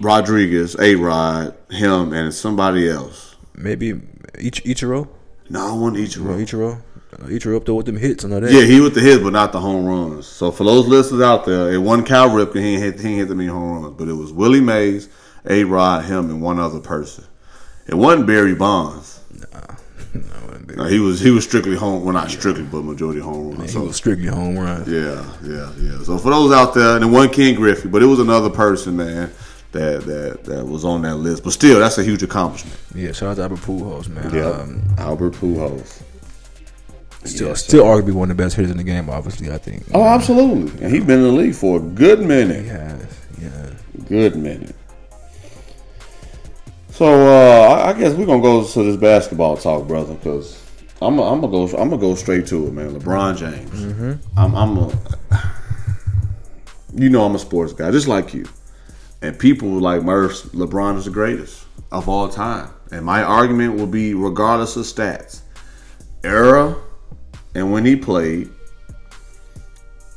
Rodriguez, 0.00 0.74
A 0.80 0.96
Rod, 0.96 1.54
him, 1.70 2.12
and 2.12 2.34
somebody 2.34 2.88
else. 2.88 3.36
maybe 3.54 4.00
Ich- 4.38 4.64
Ichiro, 4.64 5.08
No, 5.48 5.60
I 5.68 5.72
want 5.78 5.96
each 5.98 6.16
Bro, 6.16 6.32
one. 6.32 6.44
Ichiro, 6.44 6.82
uh, 7.12 7.26
Ichiro 7.26 7.56
up 7.56 7.64
there 7.64 7.74
with 7.74 7.86
them 7.86 7.96
hits 7.96 8.24
and 8.24 8.32
all 8.32 8.40
that. 8.40 8.50
Yeah, 8.52 8.62
he 8.62 8.80
with 8.80 8.94
the 8.94 9.00
hits, 9.00 9.22
but 9.22 9.32
not 9.32 9.52
the 9.52 9.60
home 9.60 9.84
runs. 9.84 10.26
So 10.26 10.50
for 10.50 10.64
those 10.64 10.86
listeners 10.86 11.20
out 11.20 11.44
there, 11.44 11.72
it 11.72 11.78
wasn't 11.78 12.08
Cal 12.08 12.30
Ripken. 12.30 12.56
He 12.60 12.74
ain't 12.74 12.82
hit, 12.82 13.00
he 13.00 13.08
ain't 13.08 13.18
hit 13.18 13.28
that 13.28 13.34
many 13.34 13.48
home 13.48 13.82
runs, 13.82 13.96
but 13.96 14.08
it 14.08 14.14
was 14.14 14.32
Willie 14.32 14.60
Mays, 14.60 15.08
A 15.48 15.64
Rod, 15.64 16.04
him, 16.04 16.30
and 16.30 16.40
one 16.42 16.58
other 16.58 16.80
person. 16.80 17.24
It 17.86 17.94
wasn't 17.94 18.26
Barry 18.26 18.54
Bonds. 18.54 19.20
No, 20.76 20.84
he 20.88 20.98
was 20.98 21.20
he 21.20 21.30
was 21.30 21.44
strictly 21.44 21.76
home. 21.76 22.04
Well, 22.04 22.14
not 22.14 22.30
strictly, 22.30 22.62
but 22.64 22.82
majority 22.82 23.20
home 23.20 23.52
runs. 23.52 23.62
he 23.62 23.68
So, 23.78 23.84
was 23.84 23.96
strictly 23.96 24.26
home 24.26 24.58
run. 24.58 24.84
yeah, 24.86 25.24
yeah, 25.42 25.70
yeah. 25.78 25.98
So 26.02 26.18
for 26.18 26.30
those 26.30 26.52
out 26.52 26.74
there, 26.74 26.94
and 26.94 27.04
then 27.04 27.10
one 27.12 27.28
Ken 27.30 27.54
Griffey, 27.54 27.88
but 27.88 28.02
it 28.02 28.06
was 28.06 28.20
another 28.20 28.50
person, 28.50 28.96
man, 28.96 29.30
that 29.72 30.02
that 30.04 30.44
that 30.44 30.64
was 30.66 30.84
on 30.84 31.02
that 31.02 31.16
list. 31.16 31.44
But 31.44 31.52
still, 31.54 31.80
that's 31.80 31.98
a 31.98 32.04
huge 32.04 32.22
accomplishment. 32.22 32.78
Yeah, 32.94 33.12
shout 33.12 33.30
out 33.30 33.36
to 33.36 33.42
Albert 33.42 33.60
Pujols, 33.60 34.08
man. 34.08 34.32
Yeah, 34.34 34.50
Um, 34.50 34.82
Albert 34.98 35.32
Pujols. 35.34 36.01
Still, 37.24 37.48
Yes, 37.48 37.64
still 37.64 37.84
arguably 37.84 38.12
one 38.12 38.30
of 38.30 38.36
the 38.36 38.42
best 38.42 38.56
hitters 38.56 38.70
in 38.70 38.76
the 38.76 38.84
game. 38.84 39.08
Obviously, 39.10 39.50
I 39.52 39.58
think. 39.58 39.84
Oh, 39.94 40.04
absolutely. 40.04 40.82
And 40.84 40.92
he's 40.94 41.04
been 41.04 41.18
in 41.20 41.24
the 41.24 41.32
league 41.32 41.54
for 41.54 41.78
a 41.78 41.80
good 41.80 42.20
minute. 42.20 42.62
He 42.62 42.68
has. 42.68 43.06
Yeah. 43.40 43.70
Good 44.08 44.36
minute. 44.36 44.74
So 46.90 47.06
uh, 47.06 47.84
I- 47.86 47.92
guess 47.98 48.14
we're 48.14 48.26
gonna 48.26 48.42
go 48.42 48.64
to 48.64 48.82
this 48.84 48.96
basketball 48.96 49.56
talk, 49.56 49.86
brother, 49.88 50.14
because 50.14 50.62
I'm 51.00 51.18
I'm 51.18 51.40
gonna 51.40 51.50
go 51.52 51.64
I'm 51.76 51.88
gonna 51.88 51.98
go 51.98 52.14
straight 52.14 52.46
to 52.48 52.66
it, 52.66 52.72
man. 52.72 52.94
LeBron 52.94 53.36
James. 53.36 54.18
I'm 54.36 54.54
I'm 54.54 54.76
a 54.78 54.92
you 56.94 57.08
know 57.08 57.24
I'm 57.24 57.34
a 57.34 57.38
sports 57.38 57.72
guy, 57.72 57.90
just 57.90 58.08
like 58.08 58.34
you. 58.34 58.44
And 59.22 59.38
people 59.38 59.68
like 59.68 60.02
Murph, 60.02 60.42
LeBron 60.52 60.98
is 60.98 61.04
the 61.06 61.10
greatest 61.10 61.64
of 61.92 62.08
all 62.08 62.28
time. 62.28 62.70
And 62.90 63.04
my 63.06 63.22
argument 63.22 63.76
will 63.76 63.86
be, 63.86 64.14
regardless 64.14 64.76
of 64.76 64.84
stats, 64.84 65.40
era, 66.24 66.76
and 67.54 67.72
when 67.72 67.84
he 67.84 67.96
played, 67.96 68.50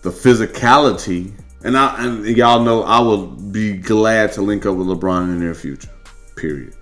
the 0.02 0.10
physicality, 0.10 1.32
and 1.64 1.78
I 1.78 2.06
and 2.06 2.26
y'all 2.26 2.62
know 2.62 2.84
I 2.84 3.00
will 3.00 3.28
be 3.28 3.76
glad 3.76 4.32
to 4.34 4.42
link 4.42 4.66
up 4.66 4.76
with 4.76 4.88
LeBron 4.88 5.24
in 5.24 5.34
the 5.34 5.46
near 5.46 5.56
future. 5.56 5.90
Period. 6.36 6.76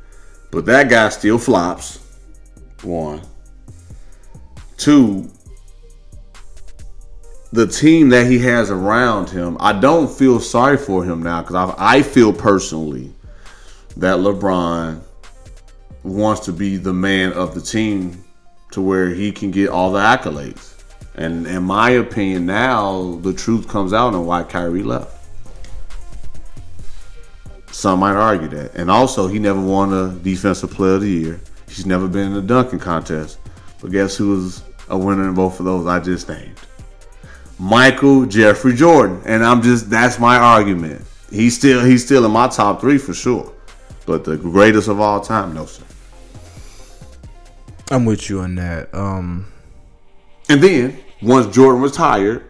But 0.52 0.66
that 0.66 0.90
guy 0.90 1.10
still 1.10 1.38
flops. 1.38 2.00
One. 2.84 3.22
Two. 4.78 5.30
The 7.54 7.68
team 7.68 8.10
that 8.10 8.28
he 8.28 8.40
has 8.40 8.72
around 8.72 9.30
him, 9.30 9.58
I 9.60 9.74
don't 9.74 10.12
feel 10.12 10.40
sorry 10.40 10.78
for 10.78 11.04
him 11.04 11.22
now 11.24 11.42
because 11.42 11.56
I, 11.56 11.98
I 11.98 12.02
feel 12.02 12.34
personally 12.34 13.14
that 13.98 14.18
LeBron 14.18 15.02
wants 16.04 16.42
to 16.46 16.52
be 16.52 16.78
the 16.78 16.94
man 16.94 17.32
of 17.34 17.54
the 17.54 17.62
team 17.62 18.24
to 18.74 18.82
where 18.82 19.10
he 19.10 19.32
can 19.32 19.52
get 19.52 19.70
all 19.70 19.92
the 19.92 20.00
accolades. 20.00 20.74
And 21.16 21.46
in 21.46 21.64
my 21.64 21.92
opinion, 21.92 22.46
now 22.46 23.20
the 23.22 23.34
truth 23.34 23.68
comes 23.68 23.94
out 23.94 24.14
on 24.14 24.26
why 24.26 24.44
Kyrie 24.44 24.84
left. 24.84 25.28
Some 27.72 28.00
might 28.00 28.16
argue 28.16 28.48
that. 28.50 28.76
And 28.76 28.90
also, 28.90 29.28
he 29.28 29.40
never 29.40 29.62
won 29.62 29.94
a 29.94 30.10
Defensive 30.10 30.72
Player 30.72 30.96
of 30.96 31.02
the 31.02 31.10
Year. 31.10 31.42
He's 31.68 31.86
never 31.86 32.08
been 32.08 32.32
in 32.32 32.38
a 32.38 32.42
dunking 32.42 32.80
contest. 32.80 33.40
But 33.82 33.92
guess 33.92 34.16
who 34.16 34.30
was 34.30 34.64
a 34.90 34.98
winner 34.98 35.28
in 35.28 35.34
both 35.34 35.60
of 35.60 35.66
those 35.66 35.88
I 35.88 36.00
just 36.00 36.30
named? 36.30 36.56
Michael 37.60 38.26
Jeffrey 38.26 38.74
Jordan. 38.74 39.22
And 39.26 39.44
I'm 39.44 39.62
just 39.62 39.90
that's 39.90 40.20
my 40.20 40.38
argument. 40.38 41.06
He's 41.32 41.58
still 41.58 41.84
he's 41.84 42.06
still 42.06 42.26
in 42.26 42.32
my 42.32 42.48
top 42.48 42.82
three 42.82 42.98
for 42.98 43.14
sure. 43.14 43.52
But 44.06 44.24
the 44.24 44.38
greatest 44.38 44.88
of 44.88 45.00
all 45.00 45.20
time, 45.20 45.54
no 45.54 45.66
sir. 45.66 45.84
I'm 47.94 48.06
with 48.06 48.30
you 48.30 48.40
on 48.40 48.56
that. 48.56 48.94
Um, 48.94 49.46
And 50.50 50.62
then 50.62 50.98
once 51.22 51.54
Jordan 51.56 51.82
retired, 51.82 52.44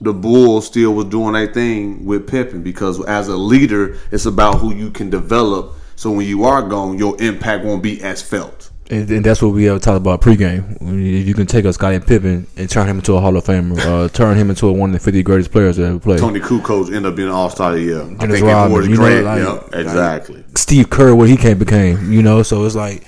the 0.00 0.12
Bulls 0.12 0.66
still 0.66 0.92
was 0.94 1.06
doing 1.06 1.32
their 1.34 1.46
thing 1.46 2.04
with 2.04 2.26
Pippen 2.28 2.62
because 2.62 3.02
as 3.06 3.28
a 3.28 3.36
leader, 3.36 3.96
it's 4.10 4.26
about 4.26 4.56
who 4.58 4.74
you 4.74 4.90
can 4.90 5.08
develop. 5.08 5.74
So 5.94 6.10
when 6.10 6.26
you 6.26 6.44
are 6.44 6.62
gone, 6.62 6.98
your 6.98 7.20
impact 7.22 7.64
won't 7.64 7.82
be 7.82 8.02
as 8.02 8.20
felt. 8.20 8.70
and, 8.90 9.08
and 9.10 9.24
that's 9.24 9.40
what 9.40 9.48
we 9.54 9.68
ever 9.68 9.78
talked 9.78 9.96
about 9.96 10.20
pregame. 10.20 10.76
If 10.82 11.26
you 11.26 11.32
can 11.34 11.46
take 11.46 11.64
a 11.64 11.72
Scottie 11.72 11.98
Pippen 12.00 12.46
and 12.56 12.68
turn 12.68 12.86
him 12.86 12.98
into 12.98 13.14
a 13.14 13.20
Hall 13.20 13.34
of 13.36 13.44
Famer, 13.44 13.78
uh, 13.78 14.08
turn 14.10 14.36
him 14.36 14.50
into 14.50 14.70
one 14.70 14.90
of 14.90 14.94
the 14.94 15.00
50 15.00 15.22
greatest 15.22 15.50
players 15.50 15.76
that 15.78 15.86
ever 15.86 15.98
played. 15.98 16.18
Toni 16.18 16.40
Kukoc 16.40 16.88
ended 16.88 17.06
up 17.06 17.16
being 17.16 17.28
an 17.28 17.34
All 17.34 17.48
Star 17.50 17.70
of 17.72 17.78
the 17.78 17.82
year. 17.82 18.02
I 18.02 18.26
think 18.26 18.32
it 18.32 18.42
Rodman, 18.42 18.76
was 18.76 18.88
you 18.88 18.96
know, 18.96 19.00
great. 19.00 19.22
like- 19.22 19.42
Yep, 19.42 19.74
exactly. 19.74 20.44
Steve 20.54 20.90
Kerr, 20.90 21.14
what 21.14 21.28
he 21.30 21.36
came 21.38 21.58
became, 21.58 22.12
you 22.12 22.22
know. 22.22 22.42
So 22.42 22.64
it's 22.66 22.74
like, 22.74 23.04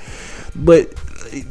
but 0.57 0.95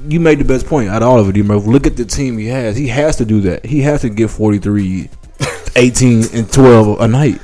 you 0.08 0.20
made 0.20 0.40
the 0.40 0.46
best 0.46 0.66
point 0.66 0.90
out 0.90 1.02
of 1.02 1.08
all 1.08 1.20
of 1.20 1.30
it, 1.30 1.34
D. 1.34 1.42
Murph. 1.42 1.66
Look 1.66 1.88
at 1.88 1.98
the 1.98 2.06
team 2.06 2.38
he 2.38 2.48
has. 2.48 2.76
He 2.76 2.88
has 2.88 3.16
to 3.18 3.26
do 3.26 3.42
that. 3.42 3.66
He 3.66 3.82
has 3.82 4.02
to 4.02 4.10
get 4.10 4.30
43, 4.30 5.10
18, 5.76 6.24
and 6.34 6.52
12 6.52 7.02
a 7.02 7.08
night, 7.08 7.42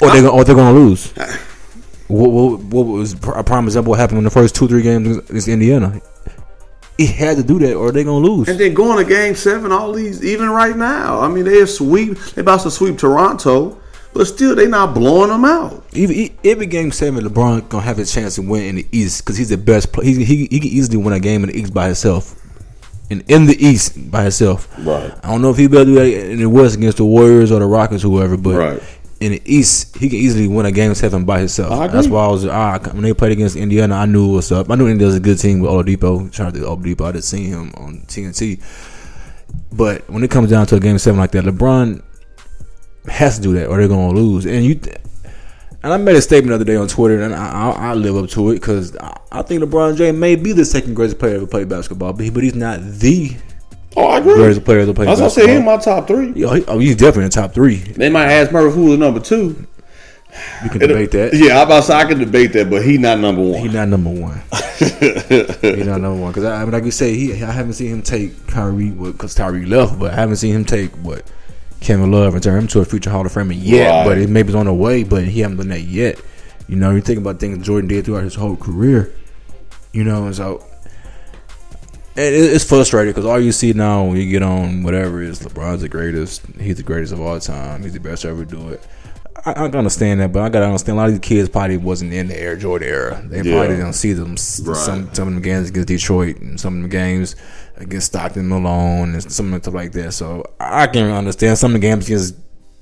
or 0.00 0.10
they're 0.10 0.22
gonna, 0.22 0.30
or 0.30 0.44
they're 0.44 0.54
going 0.54 0.74
to 0.74 0.80
lose. 0.80 1.12
What, 2.08 2.30
what, 2.30 2.60
what 2.60 2.86
was 2.86 3.14
a 3.14 3.42
prime 3.42 3.64
example? 3.64 3.90
What 3.90 3.98
happened 3.98 4.18
in 4.18 4.24
the 4.24 4.30
first 4.30 4.54
two, 4.54 4.68
three 4.68 4.82
games 4.82 5.16
against 5.16 5.48
Indiana? 5.48 6.00
He 6.98 7.06
had 7.06 7.38
to 7.38 7.42
do 7.42 7.58
that, 7.58 7.74
or 7.74 7.90
they're 7.90 8.04
going 8.04 8.22
to 8.22 8.30
lose. 8.30 8.48
And 8.48 8.58
then 8.58 8.72
going 8.74 9.04
to 9.04 9.08
Game 9.08 9.34
Seven, 9.34 9.72
all 9.72 9.92
these 9.92 10.24
even 10.24 10.48
right 10.50 10.76
now. 10.76 11.20
I 11.20 11.28
mean, 11.28 11.44
they're 11.44 11.66
sweep. 11.66 12.18
They 12.18 12.42
about 12.42 12.60
to 12.60 12.70
sweep 12.70 12.98
Toronto, 12.98 13.80
but 14.14 14.26
still 14.26 14.54
they 14.54 14.66
not 14.68 14.94
blowing 14.94 15.28
them 15.30 15.44
out. 15.44 15.84
Even 15.92 16.16
e- 16.16 16.32
every 16.44 16.66
game 16.66 16.90
seven, 16.92 17.24
LeBron 17.24 17.68
gonna 17.68 17.82
have 17.84 17.98
a 17.98 18.04
chance 18.04 18.36
to 18.36 18.42
win 18.42 18.62
in 18.62 18.74
the 18.76 18.86
East 18.92 19.24
because 19.24 19.36
he's 19.36 19.48
the 19.50 19.58
best. 19.58 19.92
Play. 19.92 20.06
He, 20.06 20.24
he 20.24 20.36
he 20.50 20.60
can 20.60 20.68
easily 20.70 20.96
win 20.96 21.12
a 21.12 21.20
game 21.20 21.42
in 21.44 21.50
the 21.50 21.58
East 21.58 21.74
by 21.74 21.86
himself, 21.86 22.34
and 23.10 23.22
in 23.28 23.46
the 23.46 23.56
East 23.64 24.10
by 24.10 24.22
himself. 24.22 24.68
Right. 24.78 25.12
I 25.22 25.30
don't 25.30 25.42
know 25.42 25.50
if 25.50 25.56
he 25.58 25.66
better 25.66 25.84
do 25.84 25.94
that 25.96 26.06
in 26.06 26.38
the 26.38 26.48
West 26.48 26.76
against 26.76 26.96
the 26.98 27.04
Warriors 27.04 27.50
or 27.52 27.58
the 27.58 27.66
Rockets, 27.66 28.04
or 28.04 28.08
whoever. 28.08 28.36
But 28.36 28.54
Right. 28.56 28.82
in 29.20 29.32
the 29.32 29.42
East, 29.44 29.96
he 29.98 30.08
can 30.08 30.18
easily 30.18 30.48
win 30.48 30.66
a 30.66 30.72
game 30.72 30.94
seven 30.94 31.24
by 31.24 31.40
himself. 31.40 31.72
I. 31.72 31.86
That's 31.88 32.08
why 32.08 32.24
I 32.24 32.28
was 32.28 32.46
ah, 32.46 32.78
when 32.92 33.02
they 33.02 33.12
played 33.14 33.32
against 33.32 33.56
Indiana, 33.56 33.96
I 33.96 34.06
knew 34.06 34.32
what's 34.34 34.50
up. 34.52 34.70
I 34.70 34.74
knew 34.76 34.86
Indiana's 34.88 35.16
a 35.16 35.20
good 35.20 35.38
team 35.38 35.60
with 35.60 35.70
Oladipo. 35.70 36.32
Shout 36.32 36.48
out 36.48 36.54
to 36.54 36.60
Oladipo. 36.60 37.06
I 37.06 37.12
just 37.12 37.28
seen 37.28 37.46
him 37.46 37.72
on 37.76 38.02
TNT. 38.06 38.60
But 39.72 40.08
when 40.10 40.22
it 40.22 40.30
comes 40.30 40.50
down 40.50 40.66
to 40.66 40.76
a 40.76 40.80
game 40.80 40.98
seven 40.98 41.18
like 41.18 41.32
that, 41.32 41.44
LeBron 41.44 42.02
has 43.08 43.36
to 43.36 43.42
do 43.42 43.52
that, 43.54 43.66
or 43.68 43.78
they're 43.78 43.88
gonna 43.88 44.12
lose. 44.12 44.46
And 44.46 44.64
you, 44.64 44.80
and 45.82 45.92
I 45.92 45.96
made 45.98 46.16
a 46.16 46.22
statement 46.22 46.48
the 46.50 46.54
other 46.54 46.64
day 46.64 46.76
on 46.76 46.88
Twitter, 46.88 47.20
and 47.20 47.34
I, 47.34 47.50
I, 47.50 47.70
I 47.90 47.94
live 47.94 48.16
up 48.16 48.30
to 48.30 48.50
it 48.50 48.54
because 48.54 48.96
I, 48.96 49.18
I 49.32 49.42
think 49.42 49.62
LeBron 49.62 49.96
James 49.96 50.18
may 50.18 50.36
be 50.36 50.52
the 50.52 50.64
second 50.64 50.94
greatest 50.94 51.18
player 51.18 51.36
ever 51.36 51.46
played 51.46 51.68
basketball, 51.68 52.12
but, 52.14 52.24
he, 52.24 52.30
but 52.30 52.42
he's 52.42 52.54
not 52.54 52.80
the 52.82 53.36
Oh, 53.96 54.06
I 54.08 54.18
agree. 54.18 54.34
greatest 54.34 54.64
player 54.64 54.80
ever 54.80 54.92
played 54.92 55.08
I 55.08 55.14
said. 55.28 55.46
He 55.48 55.54
in 55.54 55.64
basketball. 55.64 55.76
my 55.76 55.82
top 56.00 56.08
three. 56.08 56.32
Yo, 56.40 56.52
he- 56.54 56.64
oh, 56.66 56.78
he's 56.78 56.96
definitely 56.96 57.24
in 57.24 57.30
the 57.30 57.34
top 57.34 57.52
three. 57.54 57.76
They 57.76 58.08
might 58.10 58.26
ask 58.26 58.50
Murph 58.50 58.74
who 58.74 58.86
was 58.86 58.98
number 58.98 59.20
two. 59.20 59.66
You 60.64 60.70
can 60.70 60.80
debate 60.80 61.12
that. 61.12 61.32
Yeah, 61.32 61.58
I'm 61.60 61.66
about 61.66 61.82
to 61.82 61.86
say 61.86 61.94
I 61.94 62.04
can 62.06 62.18
debate 62.18 62.52
that, 62.54 62.68
but 62.68 62.84
he 62.84 62.98
not 62.98 63.20
number 63.20 63.40
one. 63.42 63.60
He's 63.60 63.72
not 63.72 63.86
number 63.88 64.10
one. 64.10 64.42
He's 64.80 65.86
not 65.86 66.00
number 66.00 66.14
one 66.20 66.32
because 66.32 66.42
I, 66.42 66.60
I 66.60 66.64
mean, 66.64 66.72
like 66.72 66.84
you 66.84 66.90
say, 66.90 67.14
he 67.14 67.32
I 67.34 67.52
haven't 67.52 67.74
seen 67.74 67.90
him 67.92 68.02
take 68.02 68.46
Kyrie 68.48 68.90
because 68.90 69.34
Kyrie 69.34 69.64
left, 69.66 69.96
but 69.98 70.12
I 70.12 70.16
haven't 70.16 70.36
seen 70.36 70.54
him 70.56 70.64
take 70.64 70.90
what 70.96 71.22
Kevin 71.84 72.10
Love 72.10 72.34
and 72.34 72.42
turn 72.42 72.58
him 72.58 72.66
to 72.68 72.80
a 72.80 72.84
future 72.84 73.10
Hall 73.10 73.26
of 73.26 73.32
Famer 73.32 73.54
yet. 73.56 73.88
Right. 73.88 74.04
But 74.04 74.18
it 74.18 74.28
maybe 74.28 74.48
it's 74.48 74.56
on 74.56 74.66
the 74.66 74.74
way, 74.74 75.04
but 75.04 75.24
he 75.24 75.40
haven't 75.40 75.58
done 75.58 75.68
that 75.68 75.82
yet. 75.82 76.20
You 76.66 76.76
know, 76.76 76.90
you 76.90 77.00
think 77.00 77.18
about 77.18 77.38
things 77.38 77.64
Jordan 77.64 77.88
did 77.88 78.06
throughout 78.06 78.24
his 78.24 78.34
whole 78.34 78.56
career. 78.56 79.12
You 79.92 80.02
know, 80.02 80.26
and 80.26 80.34
so 80.34 80.64
and 82.16 82.34
it, 82.34 82.52
it's 82.54 82.64
frustrating 82.64 83.12
because 83.12 83.26
all 83.26 83.40
you 83.40 83.52
see 83.52 83.72
now 83.72 84.04
when 84.04 84.16
you 84.16 84.30
get 84.30 84.42
on 84.42 84.82
whatever 84.82 85.20
is 85.20 85.40
LeBron's 85.40 85.82
the 85.82 85.88
greatest. 85.88 86.46
He's 86.60 86.76
the 86.76 86.82
greatest 86.82 87.12
of 87.12 87.20
all 87.20 87.38
time. 87.40 87.82
He's 87.82 87.92
the 87.92 88.00
best 88.00 88.22
to 88.22 88.28
ever 88.28 88.44
do 88.44 88.68
it. 88.70 88.86
I, 89.46 89.50
I 89.50 89.54
can 89.68 89.76
understand 89.76 90.20
that, 90.20 90.32
but 90.32 90.42
I 90.42 90.48
gotta 90.48 90.66
understand 90.66 90.96
a 90.96 91.00
lot 91.00 91.06
of 91.08 91.12
these 91.12 91.20
kids 91.20 91.48
probably 91.48 91.76
wasn't 91.76 92.12
in 92.12 92.28
the 92.28 92.38
Air 92.38 92.56
Jordan 92.56 92.88
era. 92.88 93.22
They 93.26 93.42
Yeah. 93.42 93.56
probably 93.58 93.76
didn't 93.76 93.92
see 93.94 94.12
them 94.12 94.30
Right. 94.30 94.38
some 94.38 95.10
some 95.12 95.28
of 95.28 95.34
them 95.34 95.42
games 95.42 95.68
against 95.70 95.88
Detroit 95.88 96.40
and 96.40 96.58
some 96.58 96.76
of 96.76 96.82
them 96.82 96.90
games 96.90 97.36
against 97.76 98.06
Stockton 98.06 98.48
Malone 98.48 99.12
and 99.14 99.32
some 99.32 99.52
of 99.52 99.60
the 99.60 99.64
stuff 99.64 99.74
like 99.74 99.92
that. 99.92 100.12
So 100.12 100.44
I 100.60 100.86
can 100.86 101.10
understand 101.10 101.58
some 101.58 101.74
of 101.74 101.80
the 101.80 101.86
games 101.86 102.06
against 102.06 102.36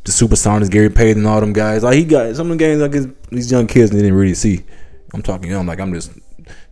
the 0.05 0.11
Supersonics, 0.13 0.71
Gary 0.71 0.91
Payton, 0.91 1.19
and 1.19 1.27
all 1.29 1.41
them 1.41 1.53
guys. 1.53 1.83
Like 1.83 1.95
he 1.95 2.05
got 2.05 2.35
some 2.37 2.51
of 2.51 2.59
the 2.59 2.65
games 2.65 2.81
against 2.83 3.09
these 3.31 3.51
young 3.51 3.67
kids 3.67 3.91
they 3.91 3.99
didn't 3.99 4.15
really 4.15 4.35
see. 4.35 4.63
I'm 5.15 5.23
talking 5.23 5.51
young, 5.51 5.67
like 5.67 5.81
I'm 5.81 5.93
just 5.93 6.11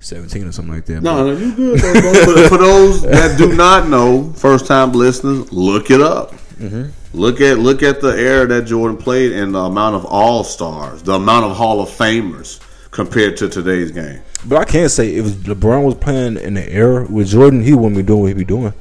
17 0.00 0.46
or 0.46 0.52
something 0.52 0.74
like 0.74 0.84
that. 0.86 1.02
No, 1.02 1.32
no, 1.32 1.36
you 1.38 1.54
good. 1.54 1.80
for, 1.80 2.48
for 2.48 2.58
those 2.58 3.02
that 3.02 3.36
do 3.38 3.54
not 3.54 3.88
know, 3.88 4.32
first 4.36 4.66
time 4.66 4.92
listeners, 4.92 5.52
look 5.52 5.90
it 5.90 6.00
up. 6.00 6.32
Mm-hmm. 6.58 6.90
Look 7.12 7.40
at 7.40 7.58
look 7.58 7.82
at 7.82 8.00
the 8.00 8.10
era 8.10 8.46
that 8.46 8.66
Jordan 8.66 8.96
played 8.96 9.32
and 9.32 9.54
the 9.54 9.58
amount 9.58 9.96
of 9.96 10.04
all 10.04 10.44
stars, 10.44 11.02
the 11.02 11.14
amount 11.14 11.46
of 11.46 11.56
Hall 11.56 11.80
of 11.80 11.88
Famers 11.88 12.60
compared 12.92 13.36
to 13.38 13.48
today's 13.48 13.90
game. 13.90 14.22
But 14.46 14.58
I 14.58 14.64
can't 14.64 14.90
say 14.90 15.14
if 15.14 15.26
LeBron 15.26 15.84
was 15.84 15.94
playing 15.96 16.36
in 16.36 16.54
the 16.54 16.72
era 16.72 17.06
with 17.10 17.28
Jordan, 17.28 17.62
he 17.62 17.74
wouldn't 17.74 17.96
be 17.96 18.02
doing 18.02 18.20
what 18.20 18.28
he 18.28 18.34
be 18.34 18.44
doing. 18.44 18.72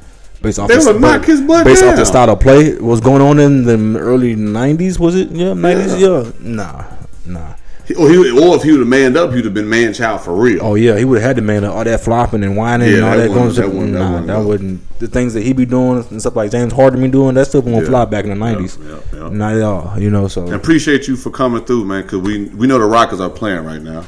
Based 0.41 0.59
off 0.59 0.69
They 0.69 0.77
the, 0.77 0.93
would 0.93 1.01
knock 1.01 1.25
his 1.25 1.41
butt 1.41 1.65
based 1.65 1.83
off 1.83 1.97
the 1.97 2.05
style 2.05 2.29
of 2.29 2.39
play, 2.39 2.79
what's 2.79 3.01
going 3.01 3.21
on 3.21 3.39
in 3.39 3.65
the 3.65 3.99
early 3.99 4.35
'90s? 4.35 4.97
Was 4.99 5.15
it? 5.15 5.31
Yeah, 5.31 5.47
'90s. 5.47 5.99
Yeah, 5.99 6.31
nah, 6.39 6.85
nah. 7.25 7.55
Or, 7.97 8.08
he, 8.10 8.17
or 8.17 8.56
if 8.56 8.62
he 8.62 8.71
would 8.71 8.82
have 8.82 8.88
manned 8.88 9.17
up, 9.17 9.34
he'd 9.34 9.45
have 9.45 9.54
been 9.54 9.67
man 9.67 9.93
child 9.93 10.21
for 10.21 10.36
real. 10.36 10.60
Oh 10.63 10.75
yeah, 10.75 10.97
he 10.97 11.06
would 11.06 11.17
have 11.19 11.28
had 11.28 11.36
to 11.38 11.41
man 11.41 11.63
up. 11.63 11.73
all 11.75 11.84
that 11.84 12.02
flopping 12.02 12.43
and 12.43 12.56
whining 12.56 12.89
Yeah, 12.89 12.95
and 12.97 13.06
all 13.06 13.17
that 13.17 13.28
that, 13.30 13.34
going. 13.34 13.54
that 13.54 13.69
wouldn't- 13.69 13.93
that 13.93 13.99
nah, 13.99 14.19
that 14.21 14.28
go. 14.28 14.47
wouldn't. 14.47 14.99
The 14.99 15.08
things 15.08 15.34
that 15.34 15.41
he 15.43 15.54
be 15.54 15.65
doing 15.65 16.06
and 16.12 16.19
stuff 16.21 16.36
like 16.36 16.52
James 16.52 16.71
Harden 16.73 17.02
be 17.02 17.08
doing, 17.08 17.34
that 17.36 17.45
stuff 17.47 17.63
won't 17.63 17.86
Yeah. 17.86 17.89
fly 17.89 18.06
back 18.06 18.25
in 18.25 18.30
the 18.30 18.36
'90s. 18.36 18.78
Yeah, 18.80 18.97
yeah, 19.13 19.23
yeah. 19.23 19.30
Not 19.30 19.56
at 19.56 19.62
all. 19.63 19.93
You 19.97 20.10
know, 20.12 20.28
so 20.28 20.43
And 20.43 20.54
appreciate 20.54 21.08
you 21.08 21.15
for 21.15 21.32
coming 21.32 21.63
through, 21.63 21.86
man, 21.86 22.04
because 22.04 22.19
we 22.19 22.45
we 22.56 22.67
know 22.67 22.78
the 22.78 22.86
Rockets 22.86 23.21
are 23.21 23.30
playing 23.30 23.63
right 23.65 23.82
now. 23.82 24.04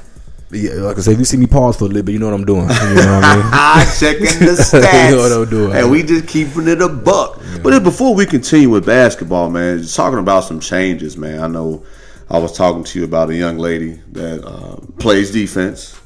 yeah, 0.52 0.74
like 0.74 0.98
I 0.98 1.02
said, 1.02 1.14
if 1.14 1.20
you 1.20 1.26
see 1.26 1.38
me 1.38 1.48
pause 1.48 1.78
for 1.78 1.86
a 1.86 1.88
little 1.88 2.04
bit, 2.04 2.12
you 2.12 2.20
know 2.20 2.26
what 2.28 2.36
I'm 2.36 2.46
doing. 2.46 2.64
You 2.64 2.68
know 2.68 3.16
what 3.16 3.24
I 3.24 3.78
mean? 3.86 3.88
Checking 4.00 4.46
the 4.46 4.52
stats. 4.62 5.10
You 5.10 5.16
know 5.16 5.22
what 5.24 5.32
I'm 5.32 5.50
doing. 5.50 5.72
And 5.76 5.90
we 5.90 6.04
just 6.04 6.28
keeping 6.28 6.68
it 6.68 6.82
a 6.82 6.90
buck. 6.90 7.42
But 7.64 7.84
before 7.84 8.14
we 8.14 8.26
continue 8.26 8.70
with 8.70 8.86
basketball, 8.86 9.50
man, 9.50 9.80
just 9.82 9.96
talking 9.96 10.20
about 10.20 10.44
some 10.44 10.60
changes, 10.60 11.16
man. 11.18 11.42
I 11.42 11.48
know 11.48 11.84
I 12.32 12.40
was 12.40 12.56
talking 12.58 12.84
to 12.84 13.00
you 13.00 13.06
about 13.06 13.30
a 13.30 13.36
young 13.36 13.58
lady 13.58 14.02
that 14.14 14.44
uh, 14.44 14.78
plays 14.98 15.32
defense. 15.32 16.00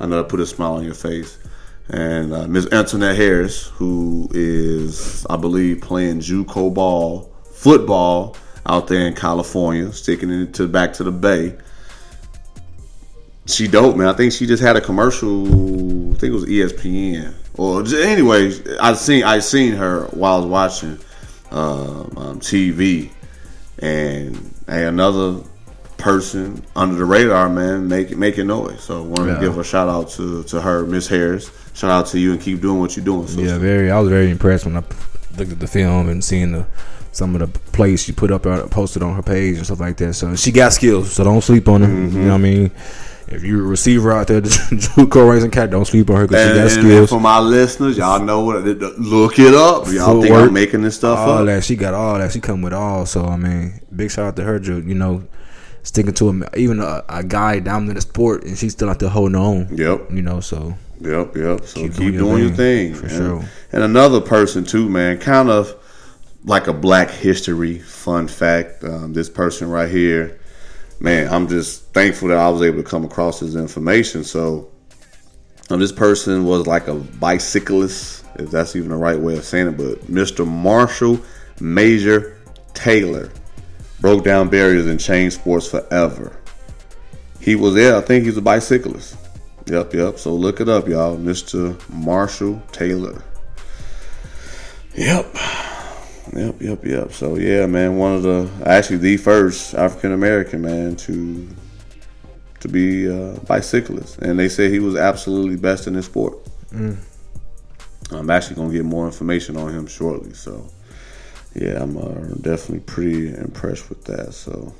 I 0.00 0.06
know 0.06 0.22
that 0.22 0.28
put 0.30 0.40
a 0.40 0.46
smile 0.46 0.74
on 0.74 0.84
your 0.84 0.94
face. 0.94 1.38
And 1.88 2.32
uh, 2.32 2.46
Miss 2.46 2.72
Antoinette 2.72 3.16
Harris, 3.16 3.66
who 3.66 4.28
is, 4.32 5.26
I 5.28 5.36
believe, 5.36 5.82
playing 5.82 6.20
JUCO 6.20 6.72
ball, 6.72 7.32
football 7.52 8.36
out 8.64 8.86
there 8.86 9.06
in 9.06 9.14
California, 9.14 9.92
sticking 9.92 10.30
it 10.30 10.54
to 10.54 10.68
back 10.68 10.94
to 10.94 11.04
the 11.04 11.12
Bay 11.12 11.58
she 13.46 13.66
dope, 13.66 13.96
man. 13.96 14.08
I 14.08 14.12
think 14.12 14.32
she 14.32 14.46
just 14.46 14.62
had 14.62 14.76
a 14.76 14.80
commercial. 14.80 15.46
I 16.12 16.16
think 16.16 16.30
it 16.30 16.34
was 16.34 16.44
ESPN. 16.44 17.34
Or 17.54 17.84
anyway, 18.02 18.52
I 18.80 18.94
seen 18.94 19.24
I 19.24 19.40
seen 19.40 19.74
her 19.74 20.04
while 20.06 20.34
I 20.34 20.38
was 20.38 20.46
watching 20.46 20.98
um, 21.50 22.12
um, 22.16 22.40
TV, 22.40 23.10
and 23.78 24.54
hey, 24.66 24.86
another 24.86 25.42
person 26.02 26.62
under 26.76 26.94
the 26.96 27.04
radar, 27.04 27.48
man, 27.48 27.88
making 27.88 28.18
making 28.18 28.48
noise. 28.48 28.82
So 28.82 29.06
Yeah. 29.18 29.34
to 29.34 29.40
give 29.40 29.56
a 29.58 29.64
shout 29.64 29.88
out 29.88 30.10
to 30.10 30.42
to 30.44 30.60
her, 30.60 30.84
Miss 30.84 31.08
Harris. 31.08 31.50
Shout 31.74 31.90
out 31.90 32.06
to 32.08 32.18
you 32.18 32.32
and 32.32 32.40
keep 32.40 32.60
doing 32.60 32.78
what 32.80 32.96
you're 32.96 33.04
doing. 33.04 33.26
sister. 33.26 33.42
Yeah, 33.42 33.58
very. 33.58 33.90
I 33.90 33.98
was 33.98 34.08
very 34.10 34.30
impressed 34.30 34.66
when 34.66 34.76
I 34.76 34.82
looked 35.38 35.52
at 35.52 35.60
the 35.60 35.66
film 35.66 36.08
and 36.08 36.22
seeing 36.22 36.52
the 36.52 36.66
some 37.12 37.34
of 37.34 37.40
the 37.40 37.58
plays 37.72 38.02
she 38.02 38.12
put 38.12 38.30
up, 38.30 38.46
uh, 38.46 38.66
posted 38.68 39.02
on 39.02 39.14
her 39.14 39.22
page 39.22 39.56
and 39.58 39.64
stuff 39.66 39.80
like 39.80 39.96
that. 39.98 40.14
So 40.14 40.34
she 40.36 40.50
got 40.50 40.72
skills. 40.72 41.12
So 41.12 41.24
don't 41.24 41.42
sleep 41.42 41.68
on 41.68 41.82
her. 41.82 41.88
Mm-hmm. 41.88 42.16
You 42.16 42.22
know 42.24 42.28
what 42.28 42.34
I 42.34 42.38
mean? 42.38 42.70
If 43.28 43.42
you're 43.44 43.60
a 43.64 43.66
receiver 43.66 44.12
out 44.12 44.26
there, 44.26 44.40
JUCO 44.42 45.30
raising 45.30 45.50
cat, 45.50 45.70
don't 45.70 45.86
sleep 45.86 46.10
on 46.10 46.16
her 46.16 46.26
because 46.26 46.42
she 46.48 46.54
got 46.54 46.62
and- 46.62 46.70
skills. 46.70 47.08
for 47.10 47.20
my 47.20 47.38
listeners, 47.38 47.96
y'all 47.96 48.20
know 48.20 48.40
what. 48.44 48.62
Look 48.64 49.38
it 49.38 49.54
up. 49.54 49.86
Y'all 49.86 50.20
think 50.20 50.26
Footwork, 50.26 50.48
I'm 50.48 50.52
making 50.52 50.82
this 50.82 50.96
stuff 50.96 51.18
all 51.18 51.38
up? 51.38 51.46
that 51.46 51.64
she 51.64 51.76
got 51.76 51.94
all 51.94 52.18
that. 52.18 52.32
She 52.32 52.40
come 52.40 52.60
with 52.62 52.72
all. 52.74 53.06
So 53.06 53.24
I 53.24 53.36
mean, 53.36 53.80
big 53.94 54.10
shout 54.10 54.26
out 54.26 54.36
to 54.36 54.42
her. 54.44 54.58
You 54.60 54.94
know, 54.94 55.22
sticking 55.82 56.14
to 56.14 56.28
him. 56.28 56.44
Even 56.56 56.80
a, 56.80 57.02
a 57.08 57.24
guy 57.24 57.58
down 57.60 57.88
in 57.88 57.94
the 57.94 58.00
sport, 58.00 58.44
and 58.44 58.56
she's 58.56 58.72
still 58.72 58.90
out 58.90 58.98
there 58.98 59.08
holding 59.08 59.36
on. 59.36 59.76
Yep. 59.76 60.10
You 60.10 60.22
know, 60.22 60.40
so 60.40 60.74
Yep, 61.02 61.36
yep. 61.36 61.64
So 61.64 61.80
keep, 61.80 61.94
Keep 61.94 62.14
doing, 62.14 62.42
your 62.42 62.50
thing, 62.50 62.94
thing. 62.94 62.94
for 62.94 63.06
and, 63.06 63.14
sure. 63.14 63.44
And 63.72 63.82
another 63.82 64.20
person 64.20 64.64
too, 64.64 64.88
man, 64.88 65.18
kind 65.18 65.50
of 65.50 65.74
like 66.44 66.68
a 66.68 66.72
black 66.72 67.10
history 67.10 67.78
fun 67.78 68.28
fact. 68.28 68.84
Um, 68.84 69.12
this 69.12 69.28
person 69.28 69.68
right 69.68 69.90
here, 69.90 70.38
man, 71.00 71.32
I'm 71.32 71.48
just 71.48 71.92
thankful 71.92 72.28
that 72.28 72.38
I 72.38 72.48
was 72.48 72.62
able 72.62 72.82
to 72.82 72.88
come 72.88 73.04
across 73.04 73.40
this 73.40 73.56
information. 73.56 74.22
So 74.22 74.70
um, 75.70 75.80
this 75.80 75.92
person 75.92 76.44
was 76.44 76.68
like 76.68 76.86
a 76.86 76.94
bicyclist, 76.94 78.24
if 78.36 78.50
that's 78.50 78.76
even 78.76 78.90
the 78.90 78.96
right 78.96 79.18
way 79.18 79.36
of 79.36 79.44
saying 79.44 79.68
it, 79.68 79.76
but 79.76 80.06
Mr. 80.06 80.46
Marshall 80.46 81.20
Major 81.60 82.38
Taylor 82.74 83.30
broke 84.02 84.24
down 84.24 84.50
barriers 84.50 84.86
and 84.86 85.00
changed 85.00 85.36
sports 85.36 85.68
forever. 85.68 86.36
He 87.40 87.54
was 87.54 87.74
there. 87.74 87.96
I 87.96 88.00
think 88.00 88.24
he's 88.24 88.36
a 88.36 88.42
bicyclist. 88.42 89.16
Yep, 89.66 89.94
yep. 89.94 90.18
So 90.18 90.34
look 90.34 90.60
it 90.60 90.68
up, 90.68 90.88
y'all. 90.88 91.16
Mr. 91.16 91.78
Marshall 91.88 92.60
Taylor. 92.72 93.22
Yep. 94.96 95.34
Yep, 96.34 96.60
yep, 96.60 96.84
yep. 96.84 97.12
So 97.12 97.36
yeah, 97.36 97.66
man, 97.66 97.96
one 97.96 98.14
of 98.14 98.22
the 98.22 98.50
actually 98.66 98.98
the 98.98 99.16
first 99.16 99.74
African 99.74 100.12
American 100.12 100.62
man 100.62 100.96
to 100.96 101.48
to 102.60 102.68
be 102.68 103.06
a 103.06 103.38
bicyclist. 103.46 104.18
And 104.18 104.38
they 104.38 104.48
say 104.48 104.70
he 104.70 104.78
was 104.80 104.96
absolutely 104.96 105.56
best 105.56 105.86
in 105.86 105.94
his 105.94 106.06
sport. 106.06 106.38
Mm. 106.72 106.96
I'm 108.10 108.30
actually 108.30 108.56
gonna 108.56 108.72
get 108.72 108.84
more 108.84 109.06
information 109.06 109.56
on 109.56 109.72
him 109.72 109.86
shortly. 109.86 110.32
So 110.34 110.68
yeah, 111.54 111.82
I'm 111.82 111.96
uh, 111.96 112.34
definitely 112.40 112.80
pretty 112.80 113.28
impressed 113.34 113.88
with 113.88 114.04
that. 114.04 114.32
So 114.34 114.72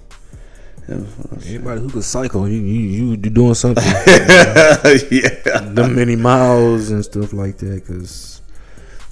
anybody 1.46 1.80
who 1.80 1.88
could 1.90 2.04
cycle, 2.04 2.48
you 2.48 2.60
you 2.60 3.10
you 3.10 3.16
doing 3.16 3.54
something. 3.54 3.84
yeah. 5.10 5.60
them 5.60 5.94
many 5.94 6.16
miles 6.16 6.90
and 6.90 7.04
stuff 7.04 7.32
like 7.32 7.58
that 7.58 7.86
because 7.86 8.40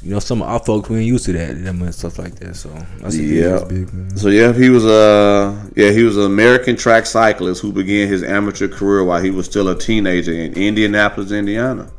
you 0.03 0.11
know 0.11 0.19
some 0.19 0.41
of 0.43 0.49
our 0.49 0.59
folks 0.61 0.89
we 0.89 0.99
ain't 0.99 1.07
used 1.07 1.27
to 1.27 1.33
that 1.35 1.63
them 1.63 1.83
and 1.83 1.95
stuff 1.95 2.19
like 2.19 2.35
that 2.37 2.57
so 2.57 2.71
that's 3.01 3.17
a 3.17 3.23
Yeah. 3.23 3.65
big. 3.69 3.89
So 4.19 4.29
yeah, 4.29 4.53
he 4.53 4.71
was 4.71 4.85
a 4.85 5.55
yeah 5.77 5.91
he 5.91 6.03
was 6.03 6.17
an 6.17 6.25
American 6.25 6.77
track 6.77 7.07
cyclist 7.07 7.61
who 7.63 7.73
began 7.73 8.09
his 8.09 8.23
amateur 8.23 8.69
career 8.69 9.05
while 9.05 9.23
he 9.23 9.31
was 9.31 9.47
still 9.47 9.69
a 9.69 9.79
teenager 9.79 10.33
in 10.33 10.55
Indianapolis, 10.55 11.31
Indiana, 11.31 11.91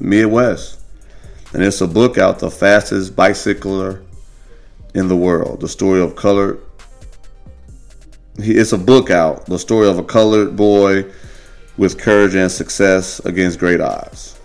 Midwest. 0.00 0.80
And 1.52 1.62
it's 1.62 1.80
a 1.80 1.86
book 1.86 2.18
out, 2.18 2.38
the 2.40 2.50
fastest 2.50 3.14
bicycler 3.16 4.02
in 4.96 5.08
the 5.08 5.16
world, 5.16 5.60
the 5.60 5.68
story 5.68 6.00
of 6.00 6.16
colored. 6.16 6.58
He, 8.42 8.52
it's 8.52 8.72
a 8.72 8.78
book 8.78 9.10
out, 9.10 9.44
the 9.44 9.58
story 9.58 9.88
of 9.88 9.98
a 9.98 10.02
colored 10.02 10.56
boy 10.56 11.04
with 11.76 11.98
courage 11.98 12.34
and 12.34 12.50
success 12.50 13.20
against 13.20 13.58
great 13.58 13.80
odds. 13.80 14.38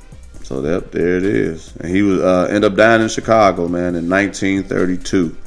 So 0.44 0.62
that 0.62 0.92
there 0.92 1.16
it 1.16 1.24
is. 1.24 1.74
And 1.78 1.96
he 1.96 2.02
was 2.02 2.20
uh, 2.20 2.48
ended 2.50 2.66
up 2.66 2.76
dying 2.76 3.02
in 3.02 3.08
Chicago, 3.08 3.70
man, 3.70 3.96
in 3.96 4.10
1932. 4.10 5.38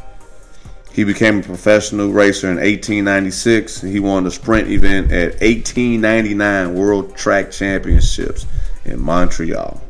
He 0.91 1.05
became 1.05 1.41
a 1.41 1.43
professional 1.43 2.11
racer 2.11 2.47
in 2.47 2.57
1896. 2.57 3.83
He 3.83 4.01
won 4.01 4.25
the 4.25 4.31
sprint 4.31 4.69
event 4.69 5.13
at 5.13 5.33
1899 5.41 6.75
World 6.75 7.15
Track 7.15 7.51
Championships 7.51 8.47
in 8.87 9.01
Montreal. 9.01 9.83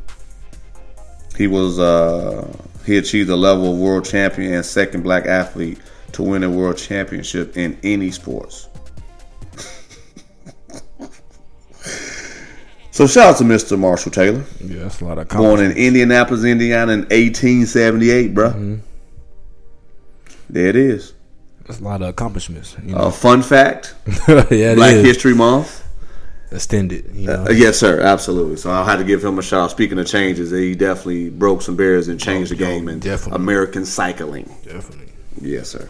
He 1.36 1.46
was 1.46 1.78
uh, 1.78 2.50
he 2.84 2.96
achieved 2.98 3.28
the 3.28 3.36
level 3.36 3.72
of 3.72 3.78
world 3.78 4.04
champion 4.04 4.54
and 4.54 4.64
second 4.64 5.02
black 5.02 5.26
athlete 5.26 5.78
to 6.12 6.22
win 6.22 6.42
a 6.44 6.50
world 6.50 6.76
championship 6.76 7.56
in 7.56 7.78
any 7.82 8.10
sports. 8.10 8.68
so 12.90 13.06
shout 13.06 13.26
out 13.34 13.36
to 13.38 13.44
Mr. 13.44 13.78
Marshall 13.78 14.12
Taylor, 14.12 14.44
Yeah, 14.60 14.82
that's 14.84 15.00
a 15.00 15.04
lot 15.04 15.18
of 15.18 15.28
born 15.28 15.60
in 15.60 15.72
Indianapolis, 15.72 16.44
Indiana 16.44 16.92
in 16.92 17.00
1878, 17.00 18.34
bro. 18.34 18.50
Mm-hmm. 18.50 18.74
There 20.50 20.66
it 20.68 20.76
is. 20.76 21.14
That's 21.66 21.80
a 21.80 21.82
lot 21.84 22.02
of 22.02 22.08
accomplishments. 22.08 22.76
You 22.84 22.94
A 22.94 22.98
know? 22.98 23.10
fun 23.10 23.42
fact: 23.42 23.94
yeah, 24.28 24.44
it 24.72 24.76
Black 24.76 24.94
is. 24.94 25.04
History 25.04 25.34
Month. 25.34 25.83
Extended. 26.54 27.10
You 27.14 27.26
know, 27.28 27.44
Uh, 27.48 27.52
yes, 27.52 27.78
sir, 27.78 28.00
absolutely. 28.00 28.56
So 28.56 28.70
I 28.70 28.84
had 28.84 28.96
to 28.96 29.04
give 29.04 29.24
him 29.24 29.38
a 29.38 29.42
shout. 29.42 29.70
Speaking 29.70 29.98
of 29.98 30.06
changes, 30.06 30.50
he 30.50 30.74
definitely 30.74 31.30
broke 31.30 31.62
some 31.62 31.76
barriers 31.76 32.08
and 32.08 32.18
changed 32.20 32.50
the 32.50 32.56
Oh, 32.56 32.58
game 32.68 32.88
in 32.88 32.98
definitely. 33.00 33.36
American 33.42 33.84
cycling. 33.84 34.48
definitely. 34.64 35.12
Yes, 35.40 35.68
sir. 35.70 35.88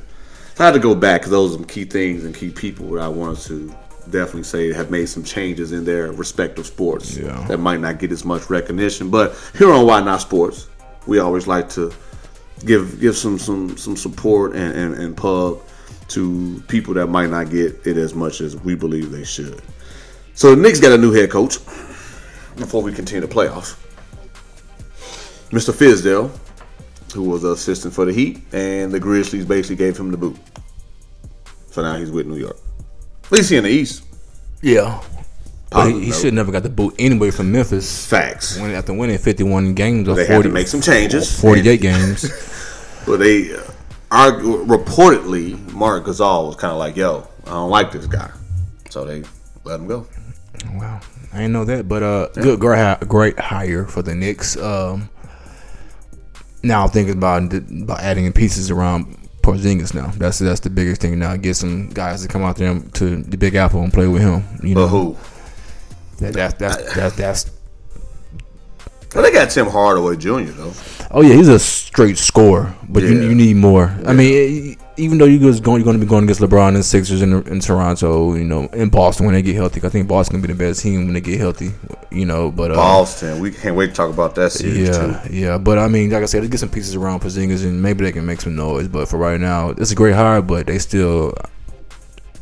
So 0.55 0.64
I 0.64 0.66
had 0.66 0.74
to 0.74 0.81
go 0.81 0.94
back 0.94 1.20
because 1.20 1.33
those 1.33 1.50
are 1.50 1.55
some 1.55 1.64
key 1.64 1.85
things 1.85 2.24
and 2.24 2.35
key 2.35 2.50
people 2.50 2.90
that 2.92 3.03
I 3.03 3.09
wanted 3.09 3.40
to 3.46 3.74
definitely 4.11 4.44
say 4.44 4.72
have 4.72 4.90
made 4.90 5.07
some 5.09 5.24
changes 5.24 5.72
in 5.72 5.85
their 5.85 6.12
respective 6.12 6.66
sports 6.66 7.16
Yeah. 7.16 7.44
that 7.48 7.59
might 7.59 7.81
not 7.81 7.98
get 7.98 8.12
as 8.12 8.24
much 8.24 8.48
recognition. 8.50 9.11
But 9.11 9.35
here 9.59 9.70
on 9.72 9.87
Why 9.87 10.00
Not 10.00 10.20
Sports, 10.20 10.68
we 11.07 11.18
always 11.18 11.46
like 11.46 11.68
to 11.70 11.92
give 12.64 13.00
give 13.00 13.16
some 13.16 13.38
some 13.38 13.77
some 13.77 13.96
support 13.96 14.55
and, 14.55 14.72
and, 14.77 14.94
and 14.94 15.16
pub 15.16 15.59
to 16.09 16.62
people 16.68 16.94
that 16.94 17.07
might 17.09 17.31
not 17.31 17.50
get 17.50 17.81
it 17.87 17.96
as 17.96 18.14
much 18.14 18.40
as 18.40 18.57
we 18.57 18.74
believe 18.74 19.11
they 19.11 19.24
should. 19.24 19.61
So 20.35 20.55
the 20.55 20.61
Knicks 20.61 20.81
got 20.81 20.92
a 20.92 20.99
new 20.99 21.12
head 21.12 21.31
coach 21.31 21.59
before 22.57 22.83
we 22.83 22.92
continue 22.92 23.27
the 23.27 23.33
playoffs. 23.33 23.77
Mr. 25.51 25.73
Fizdale, 25.73 26.31
who 27.12 27.23
was 27.23 27.42
the 27.42 27.53
assistant 27.53 27.94
for 27.94 28.05
the 28.05 28.12
Heat, 28.12 28.40
and 28.53 28.90
the 28.90 28.99
Grizzlies 28.99 29.44
basically 29.44 29.77
gave 29.77 29.97
him 29.97 30.11
the 30.11 30.16
boot. 30.16 30.37
So 31.70 31.83
now 31.83 31.97
he's 31.97 32.11
with 32.11 32.27
New 32.27 32.37
York. 32.37 32.57
At 33.25 33.33
least 33.33 33.51
he 33.51 33.57
in 33.57 33.64
the 33.64 33.70
East. 33.70 34.05
Yeah. 34.61 35.01
Positive 35.70 36.01
he, 36.01 36.07
he 36.07 36.12
should 36.12 36.35
never 36.35 36.51
got 36.51 36.64
the 36.64 36.68
boot 36.68 36.94
anyway 36.99 37.31
from 37.31 37.53
Memphis. 37.53 38.07
Facts. 38.07 38.59
When, 38.59 38.73
after 38.73 38.92
winning 38.92 39.18
51 39.18 39.75
games 39.75 40.09
or 40.09 40.16
They 40.16 40.27
40, 40.27 40.35
had 40.35 40.42
to 40.42 40.49
make 40.49 40.66
some 40.66 40.81
changes. 40.81 41.40
48 41.40 41.81
games. 41.81 42.51
But 43.07 43.18
they 43.18 43.55
uh, 43.55 43.61
are 44.11 44.33
reportedly 44.33 45.59
Marc 45.73 46.05
Gasol 46.07 46.47
was 46.47 46.57
kind 46.57 46.73
of 46.73 46.79
like, 46.79 46.97
"Yo, 46.97 47.29
I 47.44 47.51
don't 47.51 47.68
like 47.68 47.92
this 47.92 48.07
guy," 48.07 48.31
so 48.88 49.05
they 49.05 49.25
let 49.64 49.79
him 49.79 49.87
go. 49.87 50.07
Wow, 50.72 51.00
I 51.33 51.37
didn't 51.38 51.53
know 51.53 51.64
that, 51.64 51.88
but 51.88 52.03
uh, 52.03 52.29
good, 52.35 52.59
great, 52.61 52.98
great 53.09 53.38
hire 53.38 53.87
for 53.87 54.03
the 54.03 54.14
Knicks. 54.14 54.57
Um, 54.57 55.09
now 56.62 56.85
I'm 56.85 56.90
thinking 56.90 57.14
about 57.14 57.53
about 57.53 58.00
adding 58.00 58.24
in 58.24 58.33
pieces 58.33 58.70
around 58.70 59.16
Porzingis. 59.42 59.94
Now 59.94 60.09
that's 60.16 60.38
that's 60.38 60.61
the 60.61 60.70
biggest 60.70 61.00
thing. 61.00 61.18
Now 61.18 61.37
get 61.37 61.55
some 61.57 61.90
guys 61.90 62.22
to 62.22 62.29
come 62.29 62.42
out 62.42 62.57
there 62.57 62.79
to 62.81 63.22
the 63.22 63.37
Big 63.37 63.55
Apple 63.55 63.83
and 63.83 63.92
play 63.92 64.07
with 64.09 64.22
him. 64.22 64.42
You 64.62 64.74
know, 64.74 64.83
But 64.83 64.88
who? 64.88 65.16
that, 66.20 66.33
that's 66.35 66.55
that's 66.55 66.94
that's 66.94 67.16
that's. 67.16 67.50
Well, 69.14 69.22
they 69.22 69.31
got 69.31 69.50
Tim 69.50 69.66
Hardaway 69.68 70.16
Jr. 70.16 70.50
though. 70.53 70.72
Oh 71.12 71.20
yeah, 71.20 71.35
he's 71.35 71.46
a 71.48 71.59
straight 71.59 72.18
scorer, 72.18 72.74
but 72.88 73.03
you, 73.05 73.11
Yeah. 73.14 73.29
you 73.29 73.35
need 73.35 73.57
more. 73.57 73.94
I 74.07 74.12
mean, 74.12 74.77
even 74.96 75.18
though 75.18 75.24
you 75.24 75.38
guys 75.40 75.59
going, 75.61 75.80
you're 75.80 75.85
going 75.85 75.98
to 75.98 76.04
be 76.04 76.09
going 76.09 76.22
against 76.24 76.40
LeBron 76.40 76.74
and 76.74 76.85
Sixers 76.85 77.20
in, 77.20 77.33
in 77.48 77.59
Toronto, 77.61 78.35
you 78.35 78.44
know, 78.44 78.66
in 78.66 78.90
Boston 78.90 79.26
when 79.26 79.35
they 79.35 79.42
get 79.42 79.57
healthy. 79.57 79.80
I 79.85 79.88
think 79.88 80.07
Boston 80.07 80.37
gonna 80.37 80.46
be 80.46 80.52
the 80.54 80.59
best 80.68 80.83
team 80.83 81.04
when 81.07 81.14
they 81.14 81.20
get 81.20 81.38
healthy. 81.40 81.70
You 82.12 82.26
know, 82.26 82.50
but 82.52 82.70
uh, 82.70 82.76
Boston. 82.76 83.40
We 83.40 83.50
can't 83.50 83.74
wait 83.76 83.88
to 83.88 83.92
talk 83.92 84.11
about 84.11 84.35
that 84.37 84.52
series 84.52 84.88
Yeah, 84.88 85.20
too. 85.22 85.35
yeah, 85.35 85.59
but 85.59 85.78
I 85.78 85.88
mean, 85.88 86.11
like 86.11 86.22
I 86.22 86.26
said, 86.26 86.42
let's 86.42 86.50
get 86.52 86.61
some 86.61 86.68
pieces 86.70 86.94
around 86.94 87.20
Porzingis 87.22 87.64
and 87.64 87.83
maybe 87.83 88.04
they 88.04 88.12
can 88.12 88.24
make 88.24 88.40
some 88.40 88.54
noise. 88.54 88.87
But 88.88 89.09
for 89.09 89.16
right 89.18 89.40
now, 89.40 89.70
it's 89.70 89.90
a 89.90 89.96
great 89.96 90.14
hire, 90.14 90.40
but 90.42 90.66
they 90.66 90.78
still, 90.78 91.35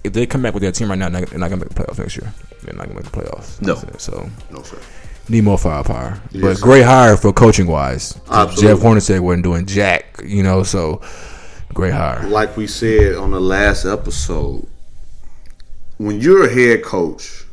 if 0.04 0.12
they 0.12 0.26
come 0.26 0.42
back 0.42 0.52
with 0.54 0.62
that 0.62 0.72
team 0.74 0.90
right 0.90 0.98
now, 0.98 1.08
they're 1.08 1.20
not, 1.22 1.30
they're 1.30 1.38
not 1.38 1.48
gonna 1.48 1.64
make 1.64 1.70
the 1.70 1.82
playoffs 1.82 1.98
next 1.98 2.16
year. 2.18 2.32
They're 2.62 2.74
not 2.74 2.86
gonna 2.88 2.96
make 3.00 3.10
the 3.10 3.18
playoffs. 3.18 3.62
No. 3.62 3.76
so 3.96 4.28
No 4.50 4.62
sir. 4.62 4.78
need 5.28 5.44
more 5.44 5.56
firepower. 5.58 6.20
but 6.32 6.34
Yes, 6.38 6.58
sir. 6.58 6.64
great 6.64 6.84
hire 6.84 7.16
for 7.16 7.32
coaching 7.32 7.66
wise. 7.66 8.20
Absolutely. 8.30 8.62
Jeff 8.76 8.84
Hornacek 8.84 9.20
wasn't 9.20 9.44
doing 9.44 9.64
jack, 9.64 10.20
you 10.24 10.42
know. 10.42 10.62
So 10.64 11.00
great 11.74 11.92
hire. 11.92 12.26
Like 12.28 12.56
we 12.56 12.66
said 12.66 13.14
on 13.16 13.30
the 13.30 13.40
last 13.40 13.84
episode, 13.84 14.66
when 15.98 16.20
you're 16.20 16.46
a 16.46 16.52
head 16.52 16.82
coach 16.82 17.44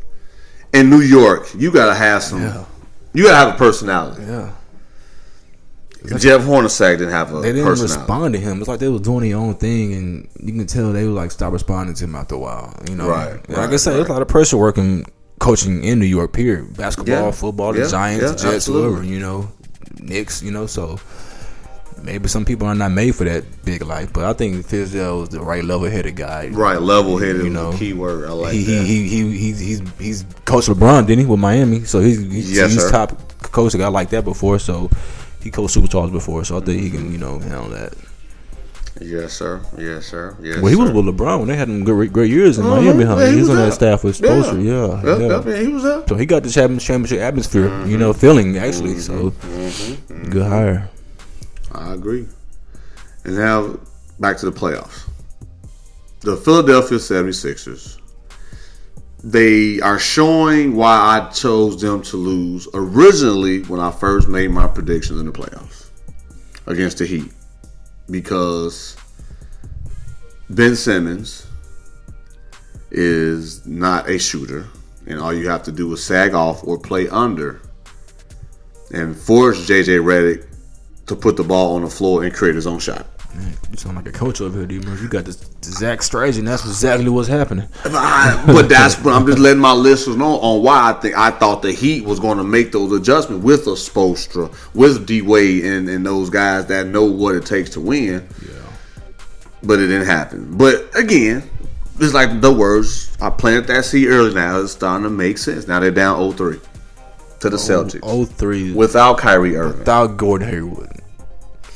in 0.74 0.90
New 0.90 1.02
York, 1.02 1.48
you 1.58 1.72
gotta 1.72 1.96
have 1.96 2.24
some. 2.24 2.42
You 3.14 3.24
gotta 3.24 3.36
have 3.36 3.56
a 3.56 3.58
personality. 3.58 4.24
Yeah, 4.24 4.52
Jeff 6.18 6.42
Hornacek 6.42 6.98
didn't 6.98 7.12
have 7.12 7.34
a 7.34 7.42
they 7.42 7.52
didn't 7.52 7.66
personality. 7.66 8.00
respond 8.00 8.34
to 8.36 8.40
him. 8.40 8.60
It's 8.60 8.68
like 8.68 8.80
they 8.80 8.88
was 8.88 9.02
doing 9.02 9.28
their 9.28 9.38
own 9.38 9.56
thing, 9.56 9.94
and 9.94 10.28
you 10.40 10.54
can 10.54 10.66
tell 10.68 10.94
they 10.94 11.06
would 11.06 11.14
like 11.16 11.32
stop 11.32 11.52
responding 11.52 11.96
to 11.96 12.04
him 12.06 12.16
after 12.16 12.36
a 12.36 12.40
while. 12.40 12.74
You 12.90 12.96
know, 12.96 13.10
Right, 13.10 13.34
Like 13.50 13.58
I 13.58 13.66
right, 13.68 13.80
said, 13.80 13.96
there's 13.96 14.08
a 14.08 14.14
lot 14.14 14.22
of 14.22 14.28
pressure 14.28 14.58
working 14.58 15.06
coaching 15.40 15.84
in 15.84 16.00
New 16.00 16.06
York. 16.06 16.32
Period. 16.34 16.76
Basketball, 16.78 17.26
Yeah, 17.26 17.32
football, 17.32 17.76
yeah, 17.76 17.84
the 17.84 17.90
Giants, 17.90 18.24
yeah, 18.24 18.30
the 18.32 18.36
Jets, 18.36 18.56
absolutely. 18.56 18.90
whoever. 18.92 19.06
You 19.06 19.20
know, 19.20 19.52
Knicks. 20.00 20.42
You 20.42 20.52
know, 20.52 20.68
so 20.68 21.00
maybe 22.04 22.28
some 22.28 22.46
people 22.46 22.68
are 22.68 22.76
not 22.76 22.92
made 22.92 23.16
for 23.16 23.24
that 23.24 23.44
big 23.66 23.84
life, 23.84 24.12
but 24.14 24.26
I 24.26 24.34
think 24.34 24.66
Fizdale 24.66 25.24
is 25.24 25.30
the 25.30 25.42
right 25.42 25.64
level-headed 25.64 26.16
guy. 26.16 26.48
Right, 26.50 26.82
level 26.82 27.18
headed. 27.18 27.44
You 27.44 27.50
know, 27.50 27.72
know, 27.72 27.78
key 27.78 27.94
word. 27.94 28.28
I 28.30 28.34
like 28.34 28.54
he, 28.54 28.64
that. 28.64 28.86
he, 28.86 29.08
he, 29.08 29.32
he, 29.32 29.38
he's, 29.38 29.60
he's, 29.60 29.82
he's 30.00 30.26
coached 30.46 30.70
LeBron, 30.70 31.08
didn't 31.08 31.26
he, 31.26 31.30
with 31.30 31.40
Miami? 31.40 31.84
So 31.86 32.00
he's, 32.00 32.20
he's, 32.20 32.56
Yes, 32.56 32.72
he's 32.74 32.82
sir. 32.82 32.92
top 32.92 33.42
coach. 33.42 33.76
I 33.76 33.88
like 33.88 34.10
that 34.12 34.24
before, 34.26 34.60
so 34.60 34.90
he 35.42 35.52
coached 35.52 35.76
Superstars 35.76 36.12
before, 36.12 36.44
so 36.44 36.58
I 36.58 36.62
think 36.62 36.82
he 36.82 36.90
can, 36.90 37.12
you 37.12 37.18
know, 37.18 37.40
handle 37.40 37.70
that. 37.70 37.94
Yes, 39.02 39.32
sir. 39.32 39.62
Yes, 39.78 40.08
sir. 40.08 40.36
Yes. 40.42 40.58
Well, 40.58 40.68
he 40.68 40.76
was 40.76 40.92
with 40.92 41.06
LeBron 41.06 41.40
when 41.40 41.48
they 41.48 41.56
had 41.56 41.70
them 41.70 41.86
great, 41.86 42.12
great 42.12 42.30
years 42.30 42.58
in 42.58 42.66
Uh-huh. 42.66 42.82
Miami. 42.82 43.06
Huh? 43.06 43.16
Yeah, 43.18 43.32
he, 43.32 43.38
was 43.38 43.50
on 43.50 43.56
that 43.56 43.74
staff 43.74 44.04
with. 44.04 44.20
Spoelstra. 44.20 44.62
Yeah, 44.62 45.18
yeah. 45.18 45.42
yeah, 45.56 45.62
he 45.62 45.70
was 45.70 45.86
up. 45.86 46.10
So 46.10 46.16
he 46.16 46.26
got 46.26 46.44
the 46.44 46.50
championship 46.50 47.20
atmosphere, 47.20 47.86
you 47.86 47.98
know, 47.98 48.12
feeling 48.12 48.58
actually. 48.58 49.00
So 49.00 49.30
good 50.30 50.46
hire. 50.46 50.90
I 51.72 51.94
agree. 51.94 52.28
And 53.24 53.36
now 53.36 53.80
back 54.20 54.38
to 54.38 54.50
the 54.50 54.58
playoffs. 54.58 55.10
The 56.22 56.36
Philadelphia 56.36 56.98
76ers. 56.98 57.98
They 59.24 59.82
are 59.82 60.00
showing 60.00 60.76
why 60.76 60.96
I 60.96 61.30
chose 61.32 61.80
them 61.82 62.02
to 62.04 62.18
lose 62.18 62.68
originally 62.74 63.64
when 63.64 63.80
I 63.80 63.92
first 63.92 64.30
made 64.30 64.52
my 64.52 64.68
predictions 64.68 65.20
in 65.20 65.26
the 65.26 65.32
playoffs 65.32 65.90
against 66.68 67.00
the 67.00 67.06
Heat. 67.06 67.32
Because 68.10 68.96
Ben 70.50 70.76
Simmons 70.76 71.46
is 72.92 73.66
not 73.68 74.10
a 74.10 74.18
shooter, 74.18 74.66
and 75.06 75.20
all 75.20 75.34
you 75.34 75.50
have 75.50 75.64
to 75.64 75.72
do 75.72 75.92
is 75.94 76.04
sag 76.04 76.34
off 76.34 76.64
or 76.64 76.80
play 76.80 77.08
under 77.10 77.62
and 78.92 79.16
force 79.16 79.68
JJ 79.68 80.02
Redick 80.02 80.49
to 81.10 81.16
put 81.16 81.36
the 81.38 81.44
ball 81.44 81.76
on 81.76 81.82
the 81.84 81.90
floor 81.90 82.24
and 82.24 82.34
create 82.34 82.56
his 82.56 82.66
own 82.66 82.80
shot. 82.80 83.06
Man, 83.36 83.56
you 83.70 83.78
sound 83.78 83.96
like 83.96 84.08
a 84.08 84.12
coach 84.12 84.42
over 84.42 84.58
here, 84.58 84.66
D. 84.66 84.76
You 84.76 85.08
got 85.08 85.26
this, 85.26 85.36
this 85.36 85.78
Zach 85.78 86.02
strategy, 86.02 86.40
and 86.40 86.48
that's 86.48 86.66
exactly 86.66 87.10
what's 87.10 87.28
happening. 87.28 87.68
I- 87.86 88.44
but 88.48 88.70
that's 88.70 88.96
but 88.96 89.14
I'm 89.14 89.26
just 89.28 89.38
letting 89.38 89.62
my 89.62 89.74
listeners 89.74 90.16
know 90.18 90.40
on 90.40 90.64
why 90.64 90.90
I 90.90 90.94
think 90.94 91.16
I 91.16 91.30
thought 91.32 91.62
the 91.62 91.72
Heat 91.72 92.06
was 92.06 92.20
going 92.20 92.40
to 92.40 92.44
make 92.44 92.72
those 92.72 92.92
adjustments 92.92 93.44
with 93.44 93.68
a 93.68 93.72
Spoelstra, 93.72 94.52
with 94.74 95.06
D 95.06 95.22
Wade, 95.22 95.64
and, 95.64 95.88
and 95.90 96.04
those 96.06 96.30
guys 96.32 96.66
that 96.68 96.88
know 96.88 97.04
what 97.06 97.36
it 97.36 97.46
takes 97.46 97.70
to 97.72 97.80
win. 97.82 98.28
Yeah. 98.42 98.54
But 99.62 99.80
it 99.80 99.88
didn't 99.88 100.08
happen. 100.08 100.58
But 100.58 100.90
again, 100.98 101.48
it's 102.00 102.14
like 102.14 102.42
the 102.42 102.52
words 102.52 103.16
I 103.22 103.30
planted 103.30 103.68
that 103.68 103.86
seed 103.86 104.08
early. 104.08 104.34
Now 104.34 104.60
it's 104.62 104.72
starting 104.72 105.04
to 105.04 105.10
make 105.10 105.38
sense. 105.38 105.68
Now 105.68 105.80
they're 105.80 105.92
down 105.92 106.18
0-3 106.20 106.60
to 107.42 107.50
the 107.50 107.58
oh, 107.58 107.60
Celtics. 107.60 108.00
0-3 108.00 108.74
without 108.74 109.18
Kyrie 109.20 109.56
Irving. 109.56 109.80
without 109.80 110.18
Gordon 110.18 110.50
Hayward, 110.50 110.99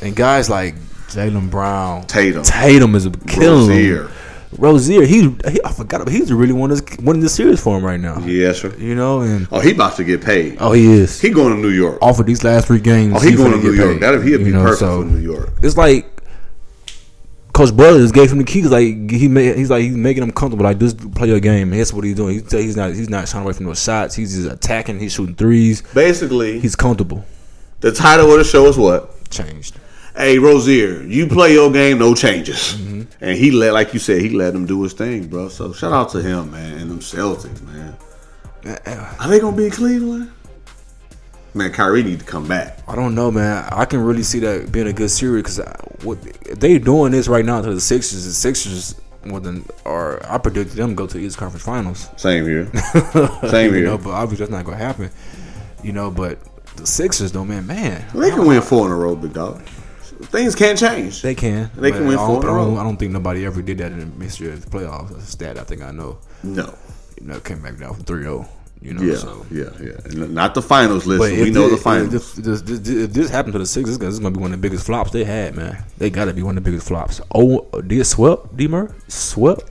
and 0.04 0.16
guys 0.16 0.50
like 0.50 0.76
Jaylen 1.08 1.50
Brown, 1.50 2.06
Tatum. 2.08 2.44
Tatum 2.44 2.96
is 2.96 3.08
killing 3.28 3.70
Rozier. 3.70 4.04
him. 4.08 4.12
Rozier, 4.58 5.04
he, 5.06 5.22
he 5.50 5.60
I 5.66 5.72
forgot 5.72 6.08
he's 6.08 6.32
really 6.32 6.54
one 6.54 6.70
that's 6.70 6.82
winning 6.98 7.22
the 7.24 7.30
series 7.30 7.60
for 7.62 7.76
him 7.78 7.84
right 7.84 8.00
now. 8.00 8.20
Yes, 8.20 8.60
sir. 8.62 8.76
You 8.78 8.94
know, 8.94 9.22
and 9.22 9.48
Oh, 9.52 9.60
he 9.60 9.72
about 9.72 9.96
to 9.98 10.04
get 10.04 10.22
paid. 10.24 10.58
oh, 10.60 10.74
he 10.74 10.86
is. 10.86 11.20
He 11.20 11.30
going 11.32 11.56
to 11.56 11.60
New 11.62 11.70
York. 11.72 11.98
off 12.04 12.20
of 12.20 12.28
these 12.28 12.44
last 12.44 12.68
three 12.68 12.80
games. 12.80 13.14
Oh, 13.16 13.20
he 13.20 13.36
going 13.36 13.52
to 13.52 13.58
New 13.58 13.74
York. 13.74 13.94
paid, 13.94 14.02
That 14.04 14.24
he'd 14.24 14.38
be 14.38 14.44
you 14.46 14.52
know, 14.54 14.62
perfect 14.62 14.80
so 14.80 15.02
for 15.02 15.08
New 15.08 15.18
York. 15.20 15.54
It's 15.64 15.76
like 15.76 16.06
Coach 17.54 17.76
Brothers 17.76 18.12
gave 18.12 18.32
him 18.32 18.40
the 18.40 18.44
keys. 18.44 18.70
Like 18.70 19.10
he 19.12 19.28
made, 19.28 19.56
he's 19.58 19.70
like 19.70 19.84
he's 19.84 19.96
making 19.96 20.24
him 20.24 20.32
comfortable. 20.32 20.64
Like 20.66 20.80
just 20.80 21.14
play 21.16 21.28
your 21.30 21.40
game. 21.40 21.72
And 21.72 21.80
that's 21.80 21.94
what 21.94 22.04
he's 22.04 22.16
doing. 22.16 22.40
He's, 22.40 22.52
he's 22.52 22.76
not 22.78 22.94
he's 22.94 23.10
not 23.10 23.28
shying 23.28 23.44
away 23.44 23.54
from 23.54 23.66
those 23.68 23.82
shots. 23.82 24.16
He's 24.16 24.36
just 24.36 24.52
attacking. 24.52 25.00
He's 25.00 25.14
shooting 25.14 25.36
threes. 25.36 25.82
Basically, 25.94 26.60
He's 26.60 26.76
comfortable. 26.76 27.26
the 27.82 27.92
title 27.92 28.32
of 28.32 28.38
the 28.38 28.44
show 28.44 28.66
is 28.68 28.78
what? 28.78 29.30
Changed. 29.30 29.80
Hey, 30.16 30.38
Rozier, 30.38 31.02
you 31.04 31.28
play 31.28 31.54
your 31.54 31.72
game, 31.72 31.98
no 31.98 32.14
changes. 32.14 32.74
Mm-hmm. 32.74 33.02
And 33.20 33.38
he 33.38 33.52
let, 33.52 33.74
like 33.74 33.94
you 33.94 34.00
said, 34.00 34.22
he 34.22 34.30
let 34.30 34.54
him 34.54 34.66
do 34.66 34.84
his 34.84 34.94
thing, 34.94 35.28
bro. 35.28 35.50
So 35.50 35.74
shout 35.74 35.92
out 35.92 36.10
to 36.10 36.22
him, 36.22 36.52
man, 36.52 36.78
and 36.78 36.92
them 36.92 37.00
Celtics, 37.00 37.62
man. 37.62 37.96
Are 39.20 39.28
they 39.28 39.40
gonna 39.40 39.58
be 39.58 39.66
in 39.66 39.72
Cleveland? 39.72 40.32
Man, 41.56 41.72
Kyrie 41.72 42.04
need 42.04 42.20
to 42.20 42.26
come 42.26 42.48
back. 42.48 42.80
I 42.88 42.96
don't 42.96 43.14
know, 43.14 43.30
man. 43.30 43.68
I 43.72 43.86
can 43.86 44.02
really 44.02 44.24
see 44.24 44.40
that 44.40 44.72
being 44.72 44.88
a 44.88 44.94
good 44.94 45.10
series 45.10 45.44
because 45.44 45.60
what 46.04 46.22
they 46.60 46.80
doing 46.80 47.12
this 47.12 47.28
right 47.28 47.46
now 47.46 47.62
to 47.62 47.74
the 47.74 47.82
Sixers. 47.82 48.26
The 48.26 48.32
Sixers 48.32 48.96
more 49.26 49.40
than 49.40 49.66
or 49.86 50.26
I 50.30 50.38
predicted 50.38 50.78
them 50.78 50.96
go 50.96 51.08
to 51.08 51.18
the 51.18 51.24
East 51.24 51.38
Conference 51.38 51.64
Finals. 51.64 52.10
Same 52.18 52.46
here. 52.46 52.72
Same 53.50 53.74
here. 53.74 53.86
know, 53.86 53.98
but 53.98 54.12
obviously 54.12 54.46
that's 54.46 54.52
not 54.52 54.66
gonna 54.66 54.78
happen. 54.78 55.12
You 55.84 55.92
know, 55.92 56.10
but 56.10 56.40
the 56.78 56.88
Sixers 56.88 57.32
though, 57.32 57.46
man, 57.46 57.68
man, 57.68 58.06
They 58.14 58.32
can 58.32 58.46
win 58.46 58.62
four 58.62 58.88
in 58.88 58.92
a 58.92 58.96
row, 58.96 59.16
big 59.16 59.34
dog. 59.34 59.62
Things 60.32 60.56
can't 60.56 60.78
change. 60.78 61.22
they 61.22 61.36
can. 61.36 61.70
They 61.76 61.92
can 61.92 62.08
win 62.08 62.18
I 62.18 62.26
four 62.26 62.42
don't, 62.42 62.44
in 62.44 62.50
a 62.50 62.62
I 62.62 62.66
don't. 62.66 62.78
I 62.80 62.84
don't 62.84 62.98
think 62.98 63.12
nobody 63.12 63.46
ever 63.46 63.62
did 63.62 63.78
that 63.80 63.92
in 63.92 64.18
the 64.18 64.24
history 64.26 64.52
of 64.52 64.64
the 64.64 64.70
playoffs. 64.70 65.10
That's 65.10 65.24
a 65.24 65.32
stat 65.32 65.60
I 65.60 65.64
think 65.64 65.82
I 65.82 65.92
know. 65.92 66.18
No. 66.44 66.74
You 67.20 67.28
know, 67.28 67.40
came 67.40 67.62
back 67.62 67.78
down 67.78 67.94
from 67.94 68.04
3-0. 68.04 68.48
You 68.82 68.94
know, 68.94 69.02
Yeah, 69.02 69.16
so. 69.16 69.46
yeah, 69.50 69.70
yeah. 69.82 70.26
Not 70.28 70.56
the 70.56 70.62
finals 70.62 71.06
list. 71.06 71.22
We 71.22 71.50
know 71.52 71.70
thi- 71.70 71.76
the 71.76 71.82
finals. 71.82 72.14
If 72.14 72.36
this, 72.44 72.62
this, 72.62 72.80
this, 72.82 73.08
this 73.14 73.30
happened 73.30 73.54
to 73.54 73.60
the 73.60 73.66
Sixers, 73.66 73.98
this 73.98 74.10
is 74.10 74.20
gonna 74.20 74.36
be 74.36 74.42
one 74.42 74.52
of 74.54 74.60
the 74.60 74.62
biggest 74.68 74.86
flops 74.86 75.12
they 75.12 75.24
had, 75.24 75.56
man. 75.56 75.82
They 76.00 76.10
got 76.10 76.26
to 76.26 76.34
be 76.34 76.44
one 76.44 76.58
of 76.58 76.64
the 76.66 76.70
biggest 76.70 76.88
flops. 76.90 77.22
Oh, 77.34 77.62
did 77.88 78.06
swept, 78.06 78.58
D 78.58 78.68
Murray 78.68 78.90
swept. 79.08 79.70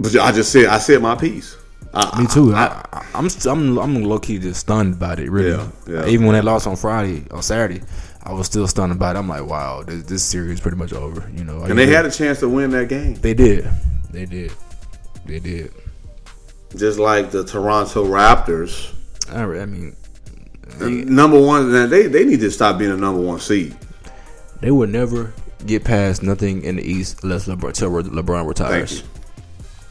But 0.00 0.16
I 0.16 0.30
just 0.30 0.52
said, 0.52 0.66
I 0.66 0.78
said 0.78 1.02
my 1.02 1.16
piece. 1.16 1.56
I, 1.94 2.20
Me 2.20 2.26
too. 2.26 2.54
I, 2.54 2.84
I, 2.92 3.06
I'm 3.14 3.28
st- 3.30 3.46
I'm 3.52 3.78
I'm 3.78 4.02
low 4.04 4.18
key 4.18 4.38
just 4.38 4.60
stunned 4.60 4.94
about 4.94 5.18
it. 5.18 5.30
Really, 5.30 5.50
Yeah, 5.50 5.68
yeah. 5.88 6.06
even 6.06 6.26
when 6.26 6.34
they 6.34 6.42
lost 6.42 6.66
on 6.66 6.76
Friday 6.76 7.24
on 7.30 7.42
Saturday, 7.42 7.80
I 8.22 8.32
was 8.32 8.46
still 8.46 8.66
stunned 8.68 8.92
about 8.92 9.16
it. 9.16 9.20
I'm 9.20 9.28
like, 9.28 9.44
wow, 9.46 9.82
this, 9.82 10.02
this 10.04 10.22
series 10.22 10.52
is 10.54 10.60
pretty 10.60 10.76
much 10.76 10.92
over. 10.92 11.28
You 11.34 11.44
know, 11.44 11.62
and 11.62 11.78
they 11.78 11.86
had 11.86 12.04
a 12.04 12.10
chance 12.10 12.40
to 12.40 12.48
win 12.48 12.70
that 12.72 12.88
game, 12.88 13.14
they 13.14 13.32
did, 13.34 13.68
they 14.10 14.26
did, 14.26 14.52
they 15.24 15.38
did. 15.40 15.72
just 16.76 16.98
like 16.98 17.30
the 17.30 17.44
Toronto 17.44 18.04
Raptors. 18.04 18.92
I, 19.30 19.42
I 19.44 19.66
mean, 19.66 19.94
Number 20.80 21.40
one, 21.40 21.72
they 21.90 22.06
they 22.06 22.24
need 22.24 22.40
to 22.40 22.50
stop 22.50 22.78
being 22.78 22.90
a 22.92 22.96
number 22.96 23.20
one 23.22 23.40
seed. 23.40 23.74
they 24.60 24.70
would 24.70 24.90
never 24.90 25.32
get 25.66 25.82
past 25.84 26.22
nothing 26.22 26.62
in 26.62 26.76
the 26.76 26.82
East 26.82 27.24
unless 27.24 27.48
LeBron, 27.48 27.72
till 27.72 27.90
LeBron 27.90 28.46
retires. 28.46 29.02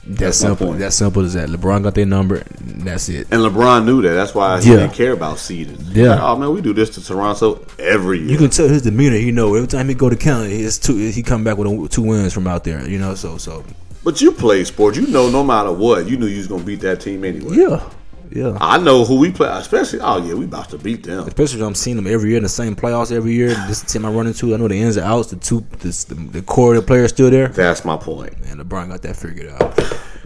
That's, 0.10 0.20
That's 0.20 0.38
simple. 0.38 0.74
That's 0.74 0.96
simple 0.96 1.26
as 1.26 1.34
that. 1.34 1.50
LeBron 1.50 1.84
got 1.84 1.93
their 1.96 2.06
number. 2.06 2.38
And 2.60 2.82
that's 2.84 3.10
it. 3.10 3.28
And 3.30 3.41
LeBron 3.41 3.86
knew 3.86 4.02
that. 4.04 4.13
That's 4.13 4.34
why 4.34 4.62
he 4.62 4.70
Yeah. 4.70 4.78
didn't 4.78 4.93
care 4.93 5.12
about 5.12 5.38
seeding. 5.38 5.78
Yeah. 5.91 6.12
Like, 6.12 6.22
oh 6.22 6.36
man, 6.38 6.54
we 6.54 6.62
do 6.62 6.74
this 6.74 6.89
to 6.91 7.04
Toronto 7.04 7.65
every 7.78 8.20
year. 8.20 8.30
You 8.30 8.38
can 8.38 8.50
tell 8.50 8.70
his 8.70 8.84
demeanor. 8.84 9.17
You 9.17 9.34
know, 9.34 9.54
every 9.56 9.67
time 9.67 9.89
he 9.89 9.96
go 9.96 10.10
to 10.10 10.15
county, 10.15 10.54
it's 10.62 10.78
two. 10.78 10.96
He 10.96 11.22
come 11.24 11.43
back 11.43 11.58
with 11.58 11.67
a, 11.67 11.88
two 11.89 12.04
wins 12.04 12.34
from 12.34 12.48
out 12.48 12.63
there. 12.63 12.88
You 12.88 13.00
know, 13.00 13.15
so 13.15 13.38
so 13.38 13.63
but 14.04 14.22
you 14.22 14.32
play 14.32 14.63
sports. 14.63 14.98
You 14.98 15.08
know, 15.08 15.30
no 15.30 15.43
matter 15.43 15.74
what, 15.74 16.08
you 16.08 16.15
knew 16.15 16.28
you 16.28 16.38
was 16.38 16.48
gonna 16.48 16.63
beat 16.63 16.80
that 16.82 17.02
team 17.02 17.26
anyway. 17.26 17.58
yeah, 17.58 17.84
yeah. 18.32 18.58
I 18.60 18.78
know 18.78 19.06
who 19.06 19.18
we 19.20 19.32
play, 19.32 19.50
especially. 19.50 20.00
Oh 20.02 20.18
yeah, 20.26 20.34
we 20.34 20.46
about 20.46 20.70
to 20.70 20.78
beat 20.78 21.04
them. 21.04 21.28
Especially 21.28 21.62
I'm 21.62 21.76
seeing 21.76 21.96
them 21.96 22.08
every 22.08 22.30
year 22.30 22.38
in 22.38 22.44
the 22.44 22.50
same 22.50 22.76
playoffs 22.76 23.12
every 23.12 23.34
year. 23.34 23.50
This 23.68 23.82
team 23.82 24.06
I 24.06 24.10
run 24.10 24.28
into, 24.28 24.54
I 24.54 24.58
know 24.58 24.68
the 24.68 24.80
ins 24.80 24.98
and 24.98 25.06
outs. 25.06 25.30
The 25.30 25.36
two, 25.38 25.66
this, 25.80 26.04
the, 26.06 26.16
the 26.16 26.42
core 26.42 26.76
of 26.76 26.82
the 26.82 26.88
players 26.88 27.10
still 27.12 27.30
there. 27.30 27.48
That's 27.50 27.84
my 27.86 27.98
point. 27.98 28.34
And 28.46 28.60
LeBron 28.60 28.90
got 28.90 29.02
that 29.02 29.16
figured 29.16 29.50
out. 29.50 29.78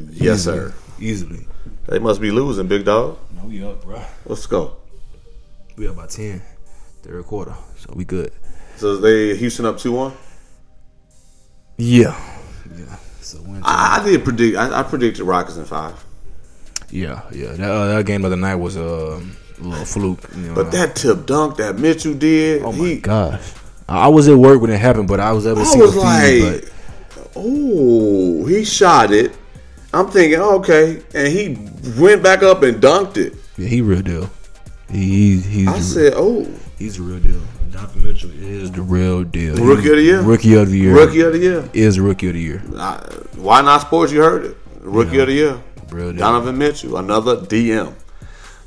Yes, 0.10 0.40
Easily. 0.40 0.58
sir. 0.58 0.74
Easily. 1.00 1.48
They 1.88 2.00
must 2.00 2.22
be 2.22 2.32
losing, 2.32 2.68
big 2.68 2.86
dog. 2.86 3.18
No, 3.36 3.46
we 3.46 3.64
up, 3.64 3.84
bro. 3.84 4.02
Let's 4.26 4.46
go. 4.46 4.78
We 5.78 5.88
up 5.88 5.96
by 5.96 6.08
ten, 6.08 6.42
third 7.02 7.26
quarter, 7.26 7.56
so 7.78 7.94
we 7.96 8.06
good. 8.06 8.32
So 8.76 8.98
they 8.98 9.36
Houston 9.38 9.66
up 9.66 9.78
two 9.78 9.92
one. 9.92 10.14
Yeah, 11.78 12.16
yeah. 12.78 12.96
So. 13.22 13.40
I, 13.64 14.00
I 14.00 14.04
did 14.06 14.24
predict. 14.24 14.58
I, 14.58 14.80
I 14.80 14.84
predicted 14.84 15.26
Rockets 15.26 15.58
in 15.58 15.66
five. 15.66 16.04
Yeah, 16.92 17.22
yeah. 17.32 17.54
That, 17.54 17.72
uh, 17.72 17.88
that 17.88 18.06
game 18.06 18.26
of 18.26 18.32
the 18.32 18.38
night 18.38 18.56
was 18.56 18.78
uh, 18.78 19.22
a 19.60 19.64
little 19.64 19.86
fluke. 19.86 20.20
You 20.36 20.42
know. 20.42 20.56
But 20.56 20.72
that 20.72 20.96
tip 20.96 21.26
dunk 21.26 21.58
that 21.58 21.78
Mitchell 21.80 22.14
did, 22.14 22.64
oh 22.64 22.72
my 22.72 22.86
he, 22.86 22.98
gosh, 23.00 23.54
I 23.88 24.08
was 24.08 24.28
at 24.28 24.38
work 24.38 24.62
when 24.62 24.72
it 24.72 24.80
happened, 24.80 25.08
but 25.08 25.20
I 25.20 25.32
was 25.32 25.48
able 25.48 25.58
to 25.58 25.62
I 25.62 25.66
see 25.66 25.80
was 25.80 25.94
the 25.94 26.00
like, 26.02 26.24
feed. 26.64 26.72
But 27.16 27.32
oh, 27.36 28.46
he 28.46 28.64
shot 28.66 29.12
it. 29.12 29.38
I'm 29.94 30.08
thinking, 30.10 30.40
okay, 30.40 31.04
and 31.14 31.28
he 31.28 31.58
went 32.00 32.24
back 32.24 32.44
up 32.44 32.64
and 32.64 32.82
dunked 32.82 33.18
it. 33.18 33.34
yeah, 33.58 33.68
he 33.68 33.82
real 33.82 34.02
deal. 34.02 34.30
He, 34.90 35.36
he's 35.36 35.46
he's 35.46 35.68
I 35.68 35.78
the- 35.78 35.84
said, 35.84 36.14
oh, 36.16 36.48
he's 36.78 36.98
the 36.98 37.04
real 37.04 37.20
deal. 37.20 37.42
Donovan 37.72 38.04
Mitchell 38.04 38.32
is 38.32 38.72
the 38.72 38.82
real 38.82 39.24
deal. 39.24 39.56
Rookie 39.56 39.90
of 39.90 39.96
the 39.96 40.02
year? 40.02 40.22
Rookie 40.22 40.56
of 40.56 40.70
the 40.70 40.78
year. 40.78 40.94
rookie 40.94 41.22
of 41.22 41.34
the 41.34 41.40
year. 41.40 41.70
is 41.74 42.00
rookie 42.00 42.28
of 42.28 42.34
the 42.34 42.42
year. 42.42 42.62
I, 42.76 42.98
why 43.38 43.62
not 43.62 43.82
sports? 43.82 44.12
You 44.12 44.22
heard 44.22 44.46
it. 44.46 44.58
Rookie 44.82 45.20
of 45.20 45.28
the 45.28 45.34
year. 45.34 45.64
Real 45.92 46.12
deal. 46.12 46.20
Donovan 46.20 46.58
Mitchell, 46.58 46.98
another 46.98 47.38
DM. 47.38 47.94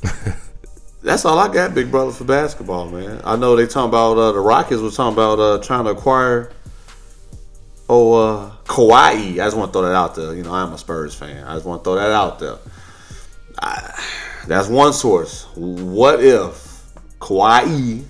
That's 1.03 1.25
all 1.25 1.39
I 1.39 1.53
got, 1.53 1.75
big 1.75 1.91
brother, 1.91 2.13
for 2.13 2.25
basketball, 2.25 2.91
man. 2.91 3.21
I 3.25 3.37
know 3.37 3.57
they 3.57 3.67
talking 3.67 3.89
about 3.89 4.17
uh, 4.17 4.33
the 4.33 4.41
Rockets 4.41 4.81
was 4.81 4.97
talking 4.97 5.15
about 5.15 5.39
uh, 5.39 5.59
trying 5.63 5.85
to 5.85 5.91
acquire 5.91 6.53
oh 7.89 8.15
uh, 8.15 8.51
Kawhi. 8.65 9.33
I 9.33 9.37
just 9.37 9.57
want 9.57 9.73
to 9.73 9.79
throw 9.79 9.83
that 9.89 9.95
out 9.95 10.15
there. 10.15 10.35
You 10.35 10.43
know, 10.43 10.53
I'm 10.53 10.73
a 10.73 10.79
Spurs 10.79 11.15
fan. 11.15 11.45
I 11.47 11.55
just 11.55 11.67
want 11.67 11.85
to 11.85 11.91
throw 11.91 11.97
that 11.97 12.11
out 12.11 12.39
there. 12.39 12.57
I, 13.59 14.03
that's 14.47 14.69
one 14.69 14.93
source. 14.93 15.47
What 15.55 16.23
if 16.23 16.83
Kawhi 17.21 18.05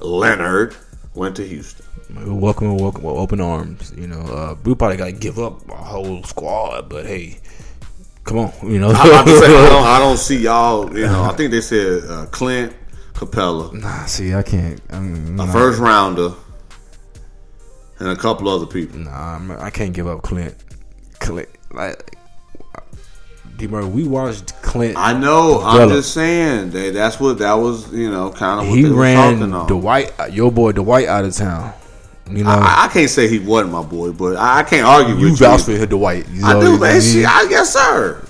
Leonard 0.00 0.76
went 1.14 1.36
to 1.36 1.46
Houston? 1.46 1.86
Welcome, 2.14 2.76
welcome, 2.76 3.04
with 3.04 3.16
open 3.16 3.40
arms. 3.40 3.92
You 3.96 4.06
know, 4.06 4.20
uh, 4.20 4.56
we 4.64 4.74
probably 4.74 4.98
got 4.98 5.06
to 5.06 5.12
give 5.12 5.38
up 5.38 5.66
a 5.70 5.74
whole 5.74 6.22
squad, 6.24 6.88
but 6.88 7.06
hey, 7.06 7.38
come 8.24 8.38
on, 8.38 8.52
you 8.70 8.78
know. 8.78 8.90
To 8.90 8.96
say, 8.96 9.04
I 9.04 9.68
don't, 9.68 9.86
I 9.86 9.98
don't 9.98 10.16
see 10.16 10.38
y'all. 10.38 10.96
You 10.96 11.06
know, 11.06 11.24
I 11.24 11.32
think 11.32 11.50
they 11.50 11.60
said 11.60 12.04
uh, 12.08 12.26
Clint 12.26 12.74
Capela, 13.14 13.72
Nah, 13.72 14.04
see, 14.06 14.34
I 14.34 14.42
can't. 14.42 14.80
I'm, 14.90 15.40
a 15.40 15.46
nah, 15.46 15.52
first 15.52 15.78
rounder, 15.78 16.32
and 17.98 18.08
a 18.08 18.16
couple 18.16 18.48
other 18.48 18.66
people. 18.66 18.98
nah, 19.00 19.36
I'm, 19.36 19.50
I 19.52 19.70
can't 19.70 19.92
give 19.92 20.06
up 20.06 20.22
Clint. 20.22 20.54
Clint, 21.20 21.48
like, 21.70 22.16
D. 23.56 23.68
Murray, 23.68 23.84
we 23.84 24.04
watched 24.04 24.60
Clint. 24.62 24.96
I 24.96 25.12
know. 25.12 25.60
I'm 25.62 25.88
just 25.88 26.12
saying 26.12 26.70
that 26.70 26.94
that's 26.94 27.20
what 27.20 27.38
that 27.38 27.54
was. 27.54 27.92
You 27.92 28.10
know, 28.10 28.30
kind 28.32 28.60
of 28.60 28.68
what 28.68 28.76
he 28.76 28.84
they 28.84 28.90
were 28.90 29.02
ran. 29.02 29.66
Dwight, 29.66 30.12
your 30.32 30.50
boy 30.50 30.72
Dwight, 30.72 31.06
out 31.06 31.24
of 31.24 31.34
town. 31.34 31.72
You 32.36 32.44
know, 32.44 32.50
I, 32.50 32.84
I 32.84 32.88
can't 32.92 33.10
say 33.10 33.28
he 33.28 33.38
wasn't 33.38 33.72
my 33.72 33.82
boy, 33.82 34.12
but 34.12 34.36
I, 34.36 34.60
I 34.60 34.62
can't 34.62 34.86
argue 34.86 35.14
you 35.16 35.30
with 35.30 35.38
vouch 35.38 35.68
you. 35.68 35.78
for 35.78 35.86
Dwight. 35.86 36.26
You 36.30 36.44
I 36.44 36.60
do, 36.60 36.72
you 36.72 36.78
man. 36.78 36.94
know, 36.94 37.00
Shit, 37.00 37.26
I 37.26 37.46
guess, 37.48 37.72
sir. 37.72 38.24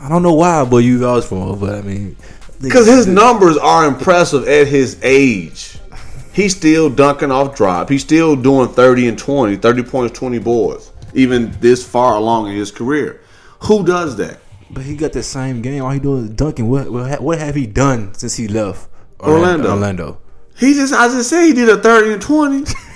I 0.00 0.08
don't 0.08 0.22
know 0.22 0.34
why, 0.34 0.64
but 0.64 0.78
you 0.78 0.98
vouch 0.98 1.24
for 1.24 1.52
him. 1.54 1.58
But 1.60 1.74
I 1.76 1.82
mean, 1.82 2.16
Because 2.60 2.86
his 2.86 3.06
numbers 3.06 3.56
are 3.56 3.86
impressive 3.86 4.46
at 4.48 4.66
his 4.68 4.98
age. 5.02 5.78
He's 6.32 6.56
still 6.56 6.90
dunking 6.90 7.30
off 7.30 7.54
drop. 7.56 7.88
He's 7.88 8.02
still 8.02 8.34
doing 8.34 8.68
30 8.68 9.08
and 9.08 9.18
20, 9.18 9.56
30 9.56 9.82
points, 9.84 10.18
20 10.18 10.38
boards, 10.40 10.90
even 11.14 11.52
this 11.60 11.86
far 11.86 12.16
along 12.16 12.48
in 12.48 12.56
his 12.56 12.72
career. 12.72 13.20
Who 13.60 13.84
does 13.86 14.16
that? 14.16 14.40
But 14.70 14.82
he 14.82 14.96
got 14.96 15.12
the 15.12 15.22
same 15.22 15.62
game. 15.62 15.84
All 15.84 15.90
he 15.92 16.00
doing 16.00 16.24
is 16.24 16.30
dunking. 16.30 16.68
What 16.68 16.90
what, 16.90 17.20
what 17.20 17.38
have 17.38 17.54
he 17.54 17.66
done 17.66 18.14
since 18.14 18.34
he 18.34 18.48
left 18.48 18.88
Orlando. 19.20 19.70
Orlando. 19.70 20.18
He 20.58 20.74
just, 20.74 20.92
I 20.92 21.06
just 21.08 21.30
said 21.30 21.44
he 21.46 21.52
did 21.52 21.68
a 21.68 21.76
30 21.80 22.14
and 22.14 22.22
20. 22.22 22.64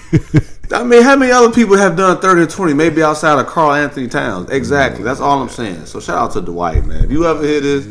I 0.71 0.85
mean, 0.85 1.03
how 1.03 1.17
many 1.17 1.33
other 1.33 1.53
people 1.53 1.77
have 1.77 1.97
done 1.97 2.21
30 2.21 2.43
and 2.43 2.51
20, 2.51 2.75
maybe 2.75 3.03
outside 3.03 3.39
of 3.39 3.47
Karl-Anthony 3.47 4.09
Towns? 4.09 4.51
Exactly. 4.51 5.03
That's 5.03 5.21
all 5.21 5.41
I'm 5.41 5.49
saying. 5.49 5.87
So 5.87 5.99
shout 6.01 6.19
out 6.19 6.33
to 6.33 6.41
Dwight, 6.41 6.85
man. 6.85 7.05
If 7.05 7.11
you 7.11 7.27
ever 7.27 7.43
hear 7.43 7.61
this, 7.61 7.87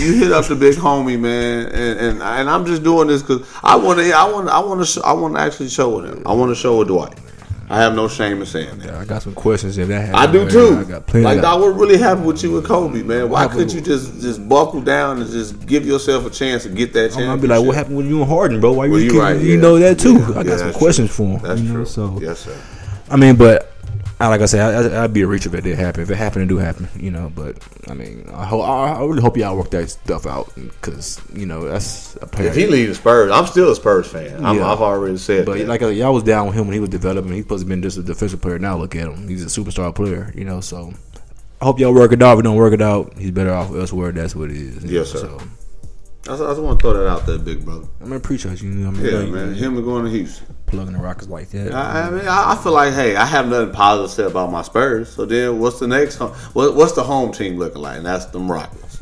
you 0.00 0.14
hit 0.18 0.32
up 0.32 0.44
the 0.46 0.56
big 0.56 0.74
homie, 0.74 1.18
man. 1.18 1.66
And 1.66 1.98
and, 1.98 2.22
and 2.22 2.50
I'm 2.50 2.66
just 2.66 2.82
doing 2.82 3.08
this 3.08 3.22
because 3.22 3.48
I 3.62 3.76
want 3.76 4.00
to, 4.00 4.12
I 4.12 4.30
want, 4.30 4.48
I 4.48 4.58
want 4.58 4.84
to, 4.84 5.00
I 5.02 5.12
want 5.12 5.36
to 5.36 5.40
actually 5.40 5.68
show 5.68 5.96
with 5.96 6.10
him. 6.10 6.22
I 6.26 6.32
want 6.32 6.50
to 6.50 6.56
show 6.56 6.78
with 6.78 6.88
Dwight. 6.88 7.18
I 7.70 7.78
have 7.82 7.94
no 7.94 8.08
shame 8.08 8.40
in 8.40 8.46
saying 8.46 8.78
that. 8.78 8.94
I 8.94 9.04
got 9.04 9.22
some 9.22 9.34
questions 9.34 9.76
if 9.76 9.88
that 9.88 10.00
happened. 10.06 10.16
I 10.16 10.32
do 10.32 10.48
too. 10.50 10.78
I 10.78 10.84
got 10.84 11.06
plenty. 11.06 11.24
Like, 11.26 11.44
I 11.44 11.54
what 11.54 11.68
really 11.76 11.98
happened 11.98 12.26
with 12.26 12.42
you 12.42 12.56
and 12.56 12.66
Kobe, 12.66 13.02
man? 13.02 13.28
Why 13.28 13.46
couldn't 13.46 13.74
you 13.74 13.80
just 13.80 14.20
just 14.20 14.48
buckle 14.48 14.80
down 14.80 15.20
and 15.20 15.30
just 15.30 15.66
give 15.66 15.84
yourself 15.84 16.24
a 16.26 16.30
chance 16.30 16.62
to 16.62 16.70
get 16.70 16.92
that 16.94 17.12
chance? 17.12 17.26
I'll 17.28 17.36
be 17.36 17.46
like, 17.46 17.64
what 17.64 17.74
happened 17.76 17.98
with 17.98 18.06
you 18.06 18.20
and 18.22 18.28
Harden, 18.30 18.60
bro? 18.60 18.72
Why 18.72 18.86
you 18.86 18.92
Well, 18.92 19.00
you 19.00 19.10
keep- 19.10 19.20
right, 19.20 19.38
You 19.40 19.54
yeah. 19.54 19.60
know 19.60 19.78
that 19.78 19.98
too. 19.98 20.14
Yeah, 20.18 20.38
I 20.38 20.42
got 20.44 20.58
some 20.60 20.72
questions 20.72 21.14
true. 21.14 21.26
for 21.26 21.38
him. 21.38 21.42
That's 21.42 21.60
you 21.60 21.68
know, 21.68 21.74
true. 21.74 21.84
So 21.86 22.18
yes, 22.22 22.38
sir. 22.40 22.56
I 23.10 23.16
mean, 23.16 23.36
but 23.36 23.72
I, 24.20 24.26
like 24.28 24.40
I 24.40 24.46
said, 24.46 24.92
I, 24.92 25.04
I'd 25.04 25.12
be 25.12 25.22
a 25.22 25.26
reach 25.28 25.46
if 25.46 25.54
it 25.54 25.60
did 25.60 25.78
happen. 25.78 26.02
If 26.02 26.10
it 26.10 26.16
happened, 26.16 26.42
it 26.44 26.48
do 26.48 26.56
happen, 26.58 26.88
you 26.98 27.10
know. 27.12 27.30
But 27.32 27.56
I 27.88 27.94
mean, 27.94 28.28
I, 28.32 28.44
ho- 28.46 28.60
I, 28.62 28.90
I 28.92 29.04
really 29.04 29.20
hope 29.22 29.36
y'all 29.36 29.56
work 29.56 29.70
that 29.70 29.88
stuff 29.90 30.26
out 30.26 30.52
because 30.56 31.20
you 31.32 31.46
know 31.46 31.68
that's 31.68 32.16
a 32.20 32.26
player. 32.26 32.48
If 32.48 32.56
he 32.56 32.66
leaves 32.66 32.98
Spurs, 32.98 33.30
I'm 33.30 33.46
still 33.46 33.70
a 33.70 33.76
Spurs 33.76 34.08
fan. 34.08 34.42
Yeah. 34.42 34.66
I've 34.66 34.80
already 34.80 35.18
said 35.18 35.46
But 35.46 35.58
that. 35.58 35.68
like 35.68 35.82
uh, 35.82 35.88
y'all 35.88 36.12
was 36.14 36.24
down 36.24 36.46
with 36.48 36.56
him 36.56 36.66
when 36.66 36.74
he 36.74 36.80
was 36.80 36.88
developing. 36.90 37.30
He's 37.32 37.44
supposed 37.44 37.68
to 37.68 37.74
be 37.76 37.80
just 37.80 37.96
a 37.98 38.02
defensive 38.02 38.40
player. 38.40 38.58
Now 38.58 38.76
look 38.76 38.96
at 38.96 39.06
him. 39.06 39.28
He's 39.28 39.44
a 39.44 39.60
superstar 39.60 39.94
player. 39.94 40.32
You 40.34 40.44
know. 40.44 40.60
So 40.60 40.92
I 41.60 41.64
hope 41.64 41.78
y'all 41.78 41.94
work 41.94 42.10
it 42.12 42.20
out. 42.20 42.32
If 42.32 42.36
we 42.38 42.42
don't 42.42 42.56
work 42.56 42.72
it 42.72 42.82
out, 42.82 43.16
he's 43.16 43.30
better 43.30 43.52
off 43.54 43.70
elsewhere. 43.70 44.10
That's 44.10 44.34
what 44.34 44.50
it 44.50 44.56
is. 44.56 44.84
Yes, 44.84 45.14
know, 45.14 45.20
sir. 45.20 45.26
So 45.38 45.40
I 46.28 46.32
just, 46.32 46.42
I 46.42 46.46
just 46.50 46.60
want 46.60 46.78
to 46.78 46.82
throw 46.82 46.92
that 46.92 47.08
out 47.08 47.24
there, 47.24 47.38
big 47.38 47.64
brother. 47.64 47.86
I'm 48.00 48.06
gonna 48.06 48.16
appreciate 48.16 48.60
you. 48.60 48.68
you 48.68 48.74
know, 48.74 48.88
I 48.88 48.90
mean, 48.92 49.04
Yeah, 49.04 49.24
man. 49.24 49.54
Him 49.54 49.76
and 49.76 49.84
going 49.84 50.04
to 50.04 50.10
Houston. 50.10 50.54
plugging 50.66 50.92
the 50.92 50.98
Rockets 50.98 51.28
like 51.28 51.48
that. 51.50 51.72
I, 51.72 52.02
I 52.02 52.10
mean, 52.10 52.28
I, 52.28 52.52
I 52.52 52.56
feel 52.62 52.72
like, 52.72 52.92
hey, 52.92 53.16
I 53.16 53.24
have 53.24 53.48
nothing 53.48 53.72
positive 53.72 54.10
to 54.10 54.14
say 54.14 54.24
about 54.24 54.52
my 54.52 54.60
Spurs. 54.60 55.08
So 55.08 55.24
then, 55.24 55.58
what's 55.58 55.78
the 55.78 55.86
next? 55.86 56.16
Home, 56.16 56.32
what, 56.52 56.74
what's 56.74 56.92
the 56.92 57.02
home 57.02 57.32
team 57.32 57.56
looking 57.56 57.80
like? 57.80 57.96
And 57.96 58.04
that's 58.06 58.26
them 58.26 58.52
Rockets. 58.52 58.98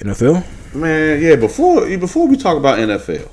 NFL. 0.00 0.74
Man, 0.74 1.22
yeah. 1.22 1.36
Before 1.36 1.86
before 1.96 2.26
we 2.28 2.36
talk 2.36 2.58
about 2.58 2.78
NFL, 2.78 3.28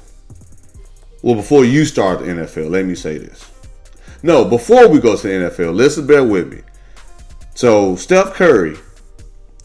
well, 1.22 1.36
before 1.36 1.66
you 1.66 1.84
start 1.84 2.20
the 2.20 2.28
NFL, 2.28 2.70
let 2.70 2.86
me 2.86 2.96
say 2.96 3.18
this. 3.18 3.50
No, 4.24 4.46
before 4.46 4.88
we 4.88 5.00
go 5.00 5.18
to 5.18 5.28
the 5.28 5.50
NFL, 5.50 5.74
listen, 5.76 6.08
bear 6.08 6.24
with 6.24 6.50
me. 6.52 6.62
So 7.56 7.96
Steph 7.98 8.34
Curry 8.36 8.78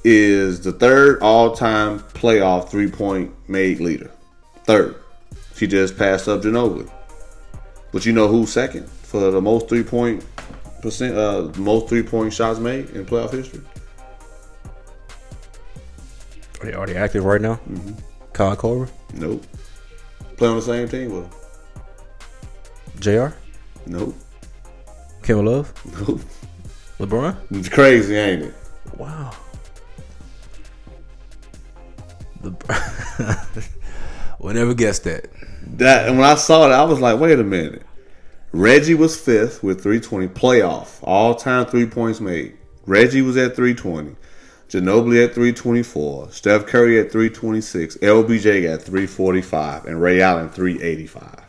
is 0.04 0.60
the 0.60 0.72
third 0.72 1.20
all-time 1.22 1.98
playoff 1.98 2.68
three-point 2.68 3.32
made 3.48 3.80
leader. 3.80 4.10
Third, 4.64 4.96
she 5.56 5.66
just 5.66 5.96
passed 5.96 6.28
up 6.28 6.42
Ginobili. 6.42 6.90
But 7.90 8.04
you 8.04 8.12
know 8.12 8.28
who's 8.28 8.52
second 8.52 8.88
for 8.88 9.30
the 9.30 9.40
most 9.40 9.68
three-point 9.68 10.24
percent, 10.82 11.16
uh, 11.16 11.50
most 11.56 11.88
three-point 11.88 12.32
shots 12.32 12.58
made 12.58 12.90
in 12.90 13.06
playoff 13.06 13.32
history? 13.32 13.62
Are 16.60 16.86
they, 16.86 16.92
they 16.92 16.98
active 16.98 17.24
right 17.24 17.40
now? 17.40 17.54
Mm-hmm. 17.68 17.92
Kyle 18.32 18.56
Korver, 18.56 18.90
Nope. 19.14 19.44
Play 20.36 20.48
on 20.48 20.56
the 20.56 20.62
same 20.62 20.88
team 20.88 21.12
with 21.12 21.24
him? 21.24 21.32
Jr. 22.98 23.36
Nope. 23.86 24.14
Kevin 25.22 25.46
Love, 25.46 25.72
Nope. 26.06 26.20
LeBron. 26.98 27.36
It's 27.52 27.68
crazy, 27.68 28.16
ain't 28.16 28.42
it? 28.42 28.54
Wow. 28.96 29.32
The 32.44 33.68
would 34.38 34.56
never 34.56 34.74
guess 34.74 34.98
that. 35.00 35.30
That 35.78 36.08
and 36.08 36.18
when 36.18 36.26
I 36.26 36.34
saw 36.34 36.66
it, 36.66 36.72
I 36.72 36.84
was 36.84 37.00
like, 37.00 37.18
wait 37.18 37.38
a 37.38 37.44
minute. 37.44 37.82
Reggie 38.52 38.94
was 38.94 39.20
fifth 39.20 39.64
with 39.64 39.82
320 39.82 40.28
playoff, 40.28 40.98
all 41.02 41.34
time 41.34 41.66
three 41.66 41.86
points 41.86 42.20
made. 42.20 42.56
Reggie 42.86 43.22
was 43.22 43.36
at 43.36 43.56
320, 43.56 44.14
Ginobili 44.68 45.24
at 45.24 45.34
324, 45.34 46.30
Steph 46.30 46.66
Curry 46.66 47.00
at 47.00 47.10
326, 47.10 47.96
LBJ 47.96 48.72
at 48.72 48.82
345, 48.82 49.86
and 49.86 50.00
Ray 50.00 50.20
Allen 50.20 50.50
385. 50.50 51.44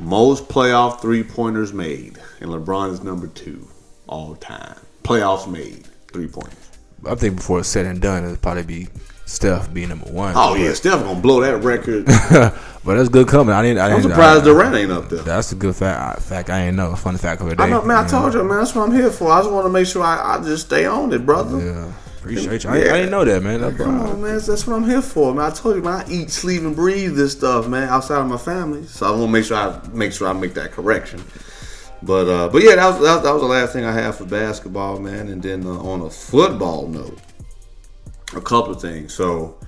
Most 0.00 0.48
playoff 0.48 1.00
three 1.00 1.22
pointers 1.22 1.72
made, 1.72 2.18
and 2.40 2.50
LeBron 2.50 2.92
is 2.92 3.02
number 3.02 3.26
two 3.28 3.66
all 4.06 4.36
time. 4.36 4.76
Playoffs 5.02 5.50
made 5.50 5.86
three 6.12 6.28
pointers. 6.28 6.70
I 7.06 7.14
think 7.14 7.36
before 7.36 7.60
it's 7.60 7.68
said 7.68 7.86
and 7.86 8.00
done, 8.00 8.24
it'll 8.24 8.36
probably 8.36 8.62
be 8.62 8.88
Steph 9.26 9.72
being 9.72 9.88
number 9.88 10.10
one. 10.10 10.34
Oh 10.36 10.54
yeah, 10.54 10.72
Steph 10.74 11.02
gonna 11.02 11.20
blow 11.20 11.40
that 11.40 11.62
record. 11.64 12.04
but 12.84 12.94
that's 12.96 13.08
good 13.08 13.26
coming. 13.26 13.54
I 13.54 13.62
didn't. 13.62 13.78
I 13.78 13.86
I'm 13.86 14.02
didn't, 14.02 14.10
surprised 14.10 14.42
I, 14.42 14.44
Durant 14.44 14.74
ain't 14.74 14.92
up 14.92 15.08
there. 15.08 15.22
That's 15.22 15.52
a 15.52 15.54
good 15.54 15.74
fact. 15.74 16.22
Fact 16.22 16.50
I 16.50 16.66
ain't 16.66 16.76
know. 16.76 16.94
Fun 16.94 17.16
fact 17.16 17.40
of 17.40 17.48
the 17.48 17.56
day. 17.56 17.64
I 17.64 17.70
know, 17.70 17.82
man. 17.82 18.04
I 18.04 18.06
told 18.06 18.34
you, 18.34 18.44
man. 18.44 18.58
That's 18.58 18.74
what 18.74 18.86
I'm 18.86 18.94
here 18.94 19.10
for. 19.10 19.32
I 19.32 19.40
just 19.40 19.50
want 19.50 19.64
to 19.64 19.70
make 19.70 19.86
sure 19.86 20.02
I, 20.02 20.36
I 20.36 20.44
just 20.44 20.66
stay 20.66 20.84
on 20.84 21.10
it, 21.12 21.24
brother. 21.24 21.58
Yeah, 21.58 21.92
appreciate 22.18 22.64
you. 22.64 22.70
I, 22.70 22.74
I 22.74 22.80
didn't 22.80 23.10
know 23.10 23.24
that, 23.24 23.42
man. 23.42 23.62
That, 23.62 23.78
Come 23.78 24.00
on, 24.02 24.20
man. 24.20 24.34
That's 24.34 24.66
what 24.66 24.76
I'm 24.76 24.84
here 24.84 25.02
for, 25.02 25.34
man. 25.34 25.46
I 25.46 25.54
told 25.54 25.76
you, 25.76 25.82
man. 25.82 26.04
I 26.04 26.10
eat, 26.10 26.30
sleep, 26.30 26.60
and 26.60 26.76
breathe 26.76 27.16
this 27.16 27.32
stuff, 27.32 27.66
man. 27.66 27.88
Outside 27.88 28.20
of 28.20 28.28
my 28.28 28.36
family, 28.36 28.84
so 28.86 29.06
I 29.06 29.10
want 29.10 29.22
to 29.22 29.28
make 29.28 29.44
sure 29.46 29.56
I 29.56 29.80
make 29.94 30.12
sure 30.12 30.28
I 30.28 30.34
make 30.34 30.52
that 30.54 30.72
correction. 30.72 31.24
But 32.02 32.28
uh, 32.28 32.48
but 32.50 32.62
yeah, 32.62 32.76
that 32.76 32.86
was 32.90 33.00
that, 33.00 33.22
that 33.22 33.32
was 33.32 33.40
the 33.40 33.48
last 33.48 33.72
thing 33.72 33.86
I 33.86 33.92
had 33.92 34.14
for 34.14 34.26
basketball, 34.26 35.00
man. 35.00 35.28
And 35.28 35.42
then 35.42 35.66
uh, 35.66 35.70
on 35.70 36.02
a 36.02 36.10
football 36.10 36.86
note, 36.86 37.18
a 38.36 38.40
couple 38.40 38.72
of 38.72 38.80
things. 38.80 39.14
So 39.14 39.58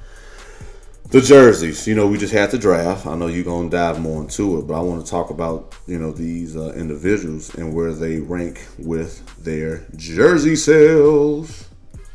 the 1.11 1.21
jerseys, 1.21 1.87
you 1.87 1.95
know, 1.95 2.07
we 2.07 2.19
just 2.19 2.33
had 2.33 2.51
the 2.51 2.59
draft. 2.59 3.07
I 3.07 3.15
know 3.15 3.29
you're 3.29 3.45
gonna 3.45 3.71
dive 3.71 4.01
more 4.01 4.23
into 4.23 4.59
it, 4.59 4.67
but 4.67 4.75
I 4.75 4.81
want 4.81 5.05
to 5.05 5.11
talk 5.11 5.31
about 5.31 5.75
you 5.87 5.99
know 5.99 6.11
these 6.13 6.57
uh, 6.57 6.73
individuals 6.75 7.55
and 7.55 7.75
where 7.75 7.93
they 7.93 8.19
rank 8.19 8.67
with 8.79 9.25
their 9.43 9.87
jersey 9.97 10.57
sales. 10.57 11.69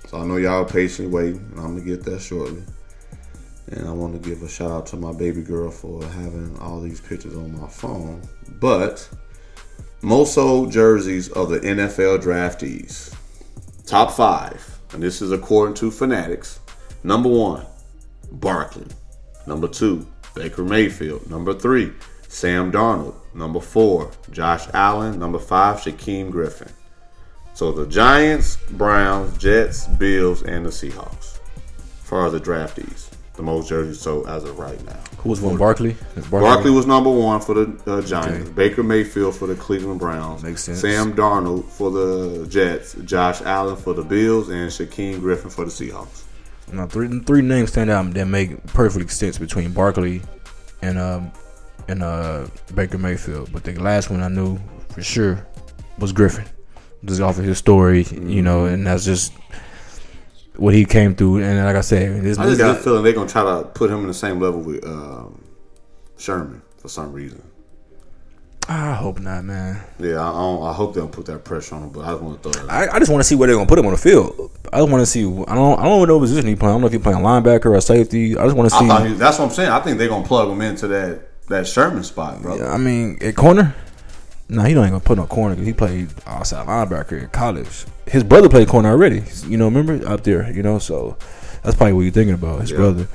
So 0.07 0.17
I 0.17 0.25
know 0.25 0.35
y'all 0.35 0.65
patiently 0.65 1.13
waiting, 1.13 1.49
and 1.51 1.59
I'm 1.59 1.77
gonna 1.77 1.85
get 1.85 2.03
that 2.03 2.21
shortly. 2.21 2.63
And 3.67 3.87
I 3.87 3.91
want 3.93 4.21
to 4.21 4.29
give 4.29 4.43
a 4.43 4.49
shout 4.49 4.71
out 4.71 4.85
to 4.87 4.97
my 4.97 5.13
baby 5.13 5.41
girl 5.41 5.71
for 5.71 6.03
having 6.03 6.57
all 6.59 6.81
these 6.81 6.99
pictures 6.99 7.37
on 7.37 7.57
my 7.57 7.69
phone. 7.69 8.21
But 8.59 9.07
most 10.01 10.33
sold 10.33 10.71
jerseys 10.71 11.29
of 11.29 11.49
the 11.49 11.59
NFL 11.59 12.21
draftees. 12.21 13.15
Top 13.85 14.11
five, 14.11 14.70
and 14.93 15.01
this 15.01 15.21
is 15.21 15.31
according 15.31 15.75
to 15.75 15.91
Fanatics. 15.91 16.59
Number 17.03 17.29
one, 17.29 17.65
Barkley. 18.31 18.87
Number 19.47 19.67
two, 19.67 20.05
Baker 20.35 20.63
Mayfield. 20.63 21.29
Number 21.29 21.53
three, 21.53 21.91
Sam 22.27 22.71
Darnold. 22.71 23.15
Number 23.33 23.59
four, 23.59 24.11
Josh 24.31 24.67
Allen. 24.73 25.19
Number 25.19 25.39
five, 25.39 25.77
Shaquem 25.77 26.31
Griffin. 26.31 26.71
So 27.53 27.71
the 27.71 27.85
Giants, 27.85 28.57
Browns, 28.71 29.37
Jets, 29.37 29.87
Bills, 29.87 30.43
and 30.43 30.65
the 30.65 30.69
Seahawks. 30.69 31.39
As 31.57 32.07
far 32.07 32.25
as 32.27 32.31
the 32.33 32.39
draftees, 32.39 33.10
the 33.35 33.43
most 33.43 33.69
jerseys 33.69 33.99
sold 33.99 34.27
as 34.27 34.43
of 34.43 34.59
right 34.59 34.83
now. 34.85 34.99
Who 35.19 35.29
was 35.29 35.41
one? 35.41 35.57
Barkley. 35.57 35.95
Is 36.15 36.27
Barkley 36.27 36.71
was 36.71 36.85
number 36.85 37.09
one 37.09 37.41
for 37.41 37.53
the 37.53 37.91
uh, 37.91 38.01
Giants. 38.01 38.49
Baker 38.49 38.83
Mayfield 38.83 39.35
for 39.35 39.47
the 39.47 39.55
Cleveland 39.55 39.99
Browns. 39.99 40.43
Makes 40.43 40.63
sense. 40.63 40.81
Sam 40.81 41.13
Darnold 41.13 41.65
for 41.65 41.91
the 41.91 42.45
Jets. 42.47 42.95
Josh 43.05 43.41
Allen 43.41 43.75
for 43.75 43.93
the 43.93 44.03
Bills, 44.03 44.49
and 44.49 44.69
Shaquem 44.69 45.19
Griffin 45.19 45.49
for 45.49 45.65
the 45.65 45.71
Seahawks. 45.71 46.23
No, 46.71 46.87
three 46.87 47.19
three 47.21 47.41
names 47.41 47.71
stand 47.71 47.89
out 47.89 48.13
that 48.13 48.25
make 48.25 48.65
perfect 48.67 49.11
sense 49.11 49.37
between 49.37 49.73
Barkley 49.73 50.21
and 50.81 50.97
um 50.97 51.31
and 51.87 52.03
uh 52.03 52.47
Baker 52.75 52.97
Mayfield. 52.97 53.51
But 53.51 53.63
the 53.63 53.73
last 53.75 54.09
one 54.09 54.21
I 54.21 54.27
knew 54.29 54.59
for 54.89 55.01
sure 55.01 55.45
was 55.99 56.11
Griffin. 56.11 56.45
Just 57.05 57.21
off 57.21 57.39
of 57.39 57.45
his 57.45 57.57
story, 57.57 58.03
you 58.03 58.41
know, 58.41 58.65
and 58.65 58.85
that's 58.85 59.03
just 59.05 59.33
what 60.55 60.73
he 60.73 60.85
came 60.85 61.15
through. 61.15 61.43
And 61.43 61.63
like 61.63 61.75
I 61.75 61.81
said, 61.81 62.23
this, 62.23 62.37
I 62.37 62.45
just 62.45 62.59
got 62.59 62.77
a 62.77 62.79
feeling 62.79 63.03
they're 63.03 63.13
gonna 63.13 63.29
try 63.29 63.43
to 63.43 63.67
put 63.67 63.89
him 63.89 63.99
in 63.99 64.07
the 64.07 64.13
same 64.13 64.39
level 64.39 64.61
with 64.61 64.85
um, 64.85 65.43
Sherman 66.17 66.61
for 66.77 66.89
some 66.89 67.11
reason. 67.13 67.43
I 68.67 68.93
hope 68.93 69.19
not, 69.19 69.43
man. 69.43 69.81
Yeah, 69.99 70.21
I, 70.21 70.29
I, 70.29 70.33
don't, 70.33 70.63
I 70.63 70.73
hope 70.73 70.93
they 70.93 71.01
don't 71.01 71.11
put 71.11 71.25
that 71.25 71.43
pressure 71.43 71.75
on 71.75 71.83
him, 71.83 71.89
but 71.89 72.05
I 72.05 72.11
just 72.11 72.21
want 72.21 72.41
to 72.41 72.49
throw 72.49 72.65
that. 72.65 72.71
I, 72.71 72.95
I 72.95 72.99
just 72.99 73.11
want 73.11 73.21
to 73.21 73.27
see 73.27 73.35
where 73.35 73.47
they're 73.47 73.55
gonna 73.55 73.67
put 73.67 73.79
him 73.79 73.85
on 73.85 73.91
the 73.91 73.97
field. 73.97 74.51
I 74.71 74.79
just 74.79 74.91
want 74.91 75.01
to 75.01 75.05
see. 75.05 75.23
I 75.23 75.55
don't. 75.55 75.79
I 75.79 75.83
don't 75.83 76.07
know 76.07 76.17
what 76.17 76.23
position 76.23 76.47
he 76.47 76.55
playing. 76.55 76.71
I 76.71 76.73
don't 76.75 76.81
know 76.81 76.87
if 76.87 76.93
he's 76.93 77.01
playing 77.01 77.19
linebacker 77.19 77.65
or 77.65 77.81
safety. 77.81 78.37
I 78.37 78.45
just 78.45 78.55
want 78.55 78.69
to 78.69 78.77
see. 78.77 78.85
he, 78.85 79.13
that's 79.15 79.39
what 79.39 79.45
I'm 79.45 79.51
saying. 79.51 79.69
I 79.69 79.79
think 79.79 79.97
they're 79.97 80.07
gonna 80.07 80.27
plug 80.27 80.49
him 80.49 80.61
into 80.61 80.87
that 80.89 81.47
that 81.49 81.67
Sherman 81.67 82.03
spot, 82.03 82.41
bro. 82.41 82.65
I 82.65 82.77
mean, 82.77 83.17
at 83.21 83.35
corner. 83.35 83.75
No, 84.47 84.63
he 84.63 84.73
don't 84.73 84.85
even 84.85 84.99
put 84.99 85.17
no 85.17 85.25
corner 85.27 85.55
because 85.55 85.65
he 85.65 85.73
played 85.73 86.09
outside 86.25 86.67
linebacker 86.67 87.23
in 87.23 87.29
college. 87.29 87.85
His 88.11 88.23
brother 88.23 88.49
played 88.49 88.67
corner 88.67 88.89
already. 88.89 89.23
You 89.47 89.57
know, 89.57 89.65
remember 89.65 90.05
up 90.07 90.23
there. 90.23 90.51
You 90.51 90.61
know, 90.63 90.79
so 90.79 91.17
that's 91.63 91.75
probably 91.75 91.93
what 91.93 92.01
you're 92.01 92.11
thinking 92.11 92.33
about. 92.35 92.61
His 92.61 92.71
Yeah. 92.71 92.77
brother. 92.77 93.07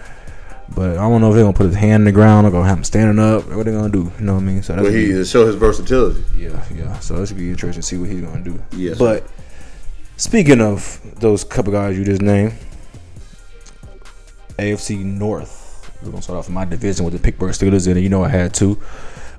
But 0.74 0.92
I 0.98 1.08
don't 1.08 1.20
know 1.20 1.28
if 1.28 1.34
they're 1.36 1.44
gonna 1.44 1.56
put 1.56 1.66
his 1.66 1.76
hand 1.76 2.00
in 2.00 2.04
the 2.06 2.12
ground 2.12 2.46
or 2.46 2.50
gonna 2.50 2.66
have 2.68 2.78
him 2.78 2.84
standing 2.84 3.18
up. 3.24 3.48
What 3.52 3.66
they 3.66 3.72
gonna 3.72 3.88
do? 3.88 4.10
You 4.18 4.24
know 4.26 4.34
what 4.34 4.40
I 4.42 4.44
mean? 4.44 4.62
So 4.64 4.72
that's 4.74 4.84
But 4.84 4.94
he 4.94 5.08
to 5.12 5.24
show 5.24 5.46
his 5.46 5.54
versatility. 5.54 6.24
yeah, 6.36 6.60
yeah. 6.76 6.98
So 6.98 7.22
it 7.22 7.26
should 7.28 7.36
be 7.36 7.50
interesting 7.50 7.82
to 7.82 7.86
see 7.86 7.98
what 7.98 8.08
he's 8.10 8.20
gonna 8.20 8.42
do. 8.42 8.58
Yes, 8.76 8.98
But 8.98 9.24
speaking 10.16 10.60
of 10.60 10.98
those 11.20 11.44
couple 11.44 11.72
guys 11.72 11.96
you 11.96 12.04
just 12.04 12.20
named, 12.22 12.54
AFC 14.58 15.04
North. 15.04 15.90
We're 16.02 16.10
gonna 16.10 16.22
start 16.22 16.38
off 16.38 16.48
my 16.48 16.64
division 16.64 17.04
with 17.04 17.14
the 17.14 17.20
Pittsburgh 17.20 17.52
Steelers 17.52 17.86
in 17.88 17.96
it. 17.96 18.00
You 18.00 18.08
know 18.08 18.24
I 18.24 18.28
had 18.28 18.52
to. 18.54 18.78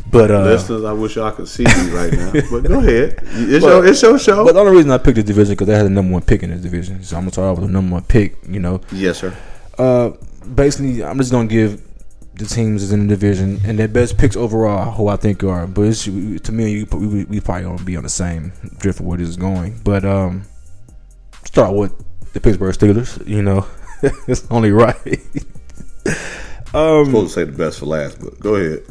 But 0.09 0.31
uh 0.31 0.43
Listeners, 0.43 0.83
I 0.85 0.93
wish 0.93 1.15
y'all 1.15 1.31
could 1.31 1.47
see 1.47 1.63
me 1.65 1.89
right 1.91 2.11
now. 2.13 2.31
But 2.49 2.63
go 2.63 2.79
ahead. 2.79 3.19
It's, 3.23 3.63
But- 3.65 3.69
your, 3.69 3.85
it's 3.85 4.01
your 4.01 4.17
show. 4.19 4.45
But 4.45 4.53
the 4.53 4.59
only 4.61 4.75
reason 4.75 4.91
I 4.91 4.97
picked 4.97 5.15
this 5.15 5.25
division 5.25 5.53
because 5.53 5.67
they 5.67 5.75
had 5.75 5.85
the 5.85 5.89
number 5.89 6.13
one 6.13 6.21
pick 6.21 6.43
in 6.43 6.49
this 6.51 6.61
division. 6.61 7.03
So 7.03 7.17
I'm 7.17 7.23
gonna 7.23 7.31
start 7.33 7.49
off 7.51 7.57
with 7.59 7.67
the 7.67 7.73
number 7.73 7.93
one 7.93 8.03
pick. 8.03 8.37
You 8.47 8.59
know, 8.59 8.81
yes, 8.91 9.17
sir. 9.19 9.35
uh, 9.77 10.11
basically, 10.55 11.03
I'm 11.03 11.17
just 11.17 11.31
gonna 11.31 11.47
give 11.47 11.81
the 12.35 12.45
teams 12.45 12.81
that's 12.83 12.93
in 12.93 13.07
the 13.07 13.15
division 13.15 13.59
and 13.65 13.79
their 13.79 13.87
best 13.87 14.15
picks 14.17 14.35
overall 14.35 14.91
who 14.91 15.07
I 15.07 15.15
think 15.17 15.43
are. 15.43 15.65
But 15.67 15.81
it's, 15.87 16.03
to 16.05 16.51
me, 16.51 16.71
you, 16.71 16.85
we, 16.91 17.25
we 17.25 17.39
probably 17.41 17.63
gonna 17.63 17.83
be 17.83 17.97
on 17.97 18.03
the 18.03 18.09
same 18.09 18.53
drift 18.77 18.99
of 18.99 19.05
where 19.07 19.17
this 19.17 19.27
is 19.27 19.37
going. 19.37 19.79
But 19.83 20.05
um, 20.05 20.43
start 21.45 21.73
with 21.75 21.93
the 22.33 22.39
Pittsburgh 22.39 22.73
Steelers. 22.75 23.27
You 23.27 23.41
know, 23.41 23.65
it's 24.27 24.45
only 24.51 24.71
right. 24.71 24.95
um, 26.73 27.05
supposed 27.05 27.27
to 27.27 27.29
say 27.29 27.43
the 27.43 27.51
best 27.57 27.79
for 27.79 27.87
last, 27.87 28.19
but 28.21 28.39
go 28.39 28.55
ahead. 28.55 28.83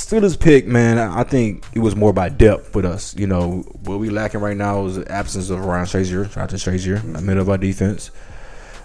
Steelers 0.00 0.38
pick, 0.38 0.66
man, 0.66 0.98
I 0.98 1.20
I 1.20 1.24
think 1.24 1.66
it 1.74 1.80
was 1.80 1.94
more 1.94 2.12
by 2.12 2.28
depth 2.30 2.74
with 2.74 2.84
us. 2.84 3.14
You 3.16 3.26
know, 3.26 3.58
what 3.84 3.98
we 3.98 4.08
lacking 4.10 4.40
right 4.40 4.56
now 4.56 4.86
is 4.86 4.96
the 4.96 5.10
absence 5.10 5.50
of 5.50 5.60
Ryan 5.60 5.86
Shazier, 5.86 6.30
to 6.32 6.56
Shazier, 6.56 7.02
in 7.04 7.12
the 7.12 7.20
middle 7.20 7.42
of 7.42 7.48
our 7.48 7.58
defense. 7.58 8.10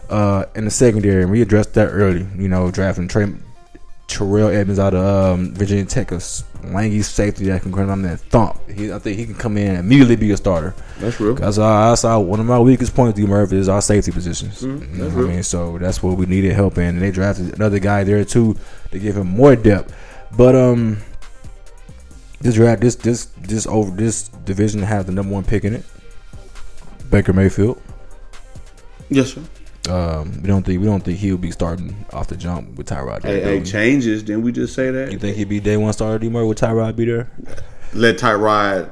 Uh, 0.10 0.46
in 0.56 0.66
the 0.66 0.72
secondary, 0.72 1.24
and 1.24 1.32
we 1.32 1.42
addressed 1.42 1.74
that 1.74 1.88
early. 1.88 2.28
You 2.38 2.48
know, 2.48 2.70
drafting 2.70 3.08
Trey, 3.08 3.34
Terrell 4.08 4.50
Edmunds 4.50 4.78
out 4.78 4.94
of 4.94 5.04
um, 5.04 5.54
Virginia 5.56 5.86
Tech, 5.86 6.12
a 6.12 6.20
lanky 6.64 7.02
safety 7.02 7.46
that 7.46 7.64
can 7.64 7.72
run 7.72 7.90
on 7.90 8.04
that 8.04 8.20
thump. 8.20 8.60
He, 8.70 8.92
I 8.92 9.00
think 9.00 9.18
he 9.18 9.26
can 9.26 9.34
come 9.36 9.58
in 9.58 9.70
and 9.70 9.78
immediately 9.80 10.16
be 10.16 10.30
a 10.32 10.38
starter. 10.38 10.76
That's 11.00 11.20
real. 11.20 11.34
That's 11.36 11.58
our, 11.58 11.90
that's 11.90 12.06
our 12.06 12.22
one 12.22 12.40
of 12.40 12.46
my 12.46 12.60
weakest 12.60 12.94
points, 12.94 13.18
D 13.20 13.26
Murphy, 13.26 13.58
is 13.58 13.70
our 13.70 13.82
safety 13.82 14.12
positions. 14.12 14.62
Mm-hmm. 14.62 14.96
you 14.96 15.04
know 15.04 15.16
what 15.16 15.26
I 15.26 15.34
mean? 15.34 15.44
So 15.44 15.78
that's 15.80 16.04
what 16.04 16.18
we 16.18 16.28
needed 16.28 16.54
help 16.54 16.78
in. 16.78 16.84
And 16.84 17.02
they 17.02 17.12
drafted 17.12 17.56
another 17.56 17.80
guy 17.80 18.04
there 18.04 18.24
too 18.26 18.56
to 18.92 19.00
give 19.00 19.18
him 19.18 19.28
more 19.28 19.56
depth. 19.56 19.94
But 20.38 20.56
um 20.56 20.98
this 22.42 22.56
draft 22.56 22.82
this 22.82 22.96
this 22.96 23.26
this 23.38 23.66
over 23.68 23.92
this 23.92 24.28
division 24.30 24.82
has 24.82 25.06
the 25.06 25.12
number 25.12 25.34
one 25.34 25.44
pick 25.44 25.64
in 25.64 25.74
it. 25.74 25.86
Baker 27.10 27.34
Mayfield. 27.34 27.82
Yes, 29.10 29.34
sir. 29.34 29.42
Um, 29.90 30.42
we 30.42 30.48
don't 30.48 30.64
think 30.66 30.80
we 30.80 30.88
don't 30.88 31.02
think 31.02 31.20
he'll 31.20 31.38
be 31.38 31.52
starting 31.52 32.06
off 32.12 32.28
the 32.28 32.36
jump 32.36 32.76
with 32.76 32.88
Tyrod. 32.90 33.24
Hey, 33.24 33.42
hey, 33.42 33.64
changes. 33.64 34.24
Didn't 34.24 34.42
we 34.42 34.52
just 34.52 34.74
say 34.74 34.90
that? 34.90 35.12
you 35.12 35.20
think 35.20 35.38
he'd 35.38 35.50
be 35.50 35.60
day 35.60 35.78
one 35.78 35.94
starter, 35.94 36.18
D 36.18 36.28
Murphy, 36.30 36.48
with 36.48 36.60
Tyrod 36.60 36.96
be 36.96 37.06
there? 37.06 37.30
Let 37.94 38.18
Tyrod. 38.18 38.90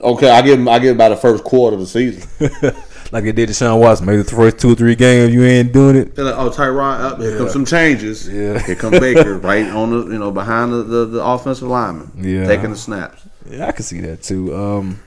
Okay, 0.00 0.30
I 0.30 0.42
give 0.42 0.58
him. 0.58 0.68
I 0.68 0.78
give 0.80 0.90
him 0.90 0.98
by 0.98 1.08
the 1.08 1.16
first 1.16 1.44
quarter 1.44 1.74
of 1.74 1.80
the 1.80 1.86
season. 1.86 2.28
Like 3.12 3.24
they 3.24 3.32
did 3.32 3.48
to 3.48 3.54
Sean 3.54 3.78
Watson, 3.78 4.06
maybe 4.06 4.22
the 4.22 4.30
first 4.30 4.58
two 4.58 4.72
or 4.72 4.74
three 4.74 4.96
games 4.96 5.32
you 5.32 5.44
ain't 5.44 5.72
doing 5.72 5.96
it. 5.96 6.16
They're 6.16 6.24
like, 6.24 6.36
oh, 6.36 6.50
Tyrod, 6.50 7.00
up 7.00 7.20
here 7.20 7.36
comes 7.38 7.52
some 7.52 7.64
changes. 7.64 8.28
Yeah. 8.28 8.58
Here 8.58 8.74
come 8.74 8.90
Baker, 8.90 9.38
right 9.38 9.66
on 9.66 9.90
the 9.90 10.12
you 10.12 10.18
know 10.18 10.32
behind 10.32 10.72
the, 10.72 10.82
the, 10.82 11.04
the 11.06 11.24
offensive 11.24 11.68
lineman. 11.68 12.10
Yeah. 12.16 12.46
taking 12.46 12.70
the 12.70 12.76
snaps. 12.76 13.22
Yeah, 13.48 13.68
I 13.68 13.72
can 13.72 13.84
see 13.84 14.00
that 14.00 14.22
too. 14.22 14.54
Um, 14.56 15.00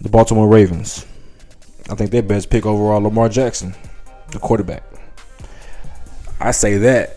the 0.00 0.08
Baltimore 0.08 0.48
Ravens. 0.48 1.04
I 1.90 1.94
think 1.94 2.10
their 2.10 2.22
best 2.22 2.50
pick 2.50 2.66
overall, 2.66 3.00
Lamar 3.00 3.28
Jackson, 3.28 3.74
the 4.30 4.38
quarterback. 4.38 4.84
I 6.40 6.52
say 6.52 6.78
that. 6.78 7.16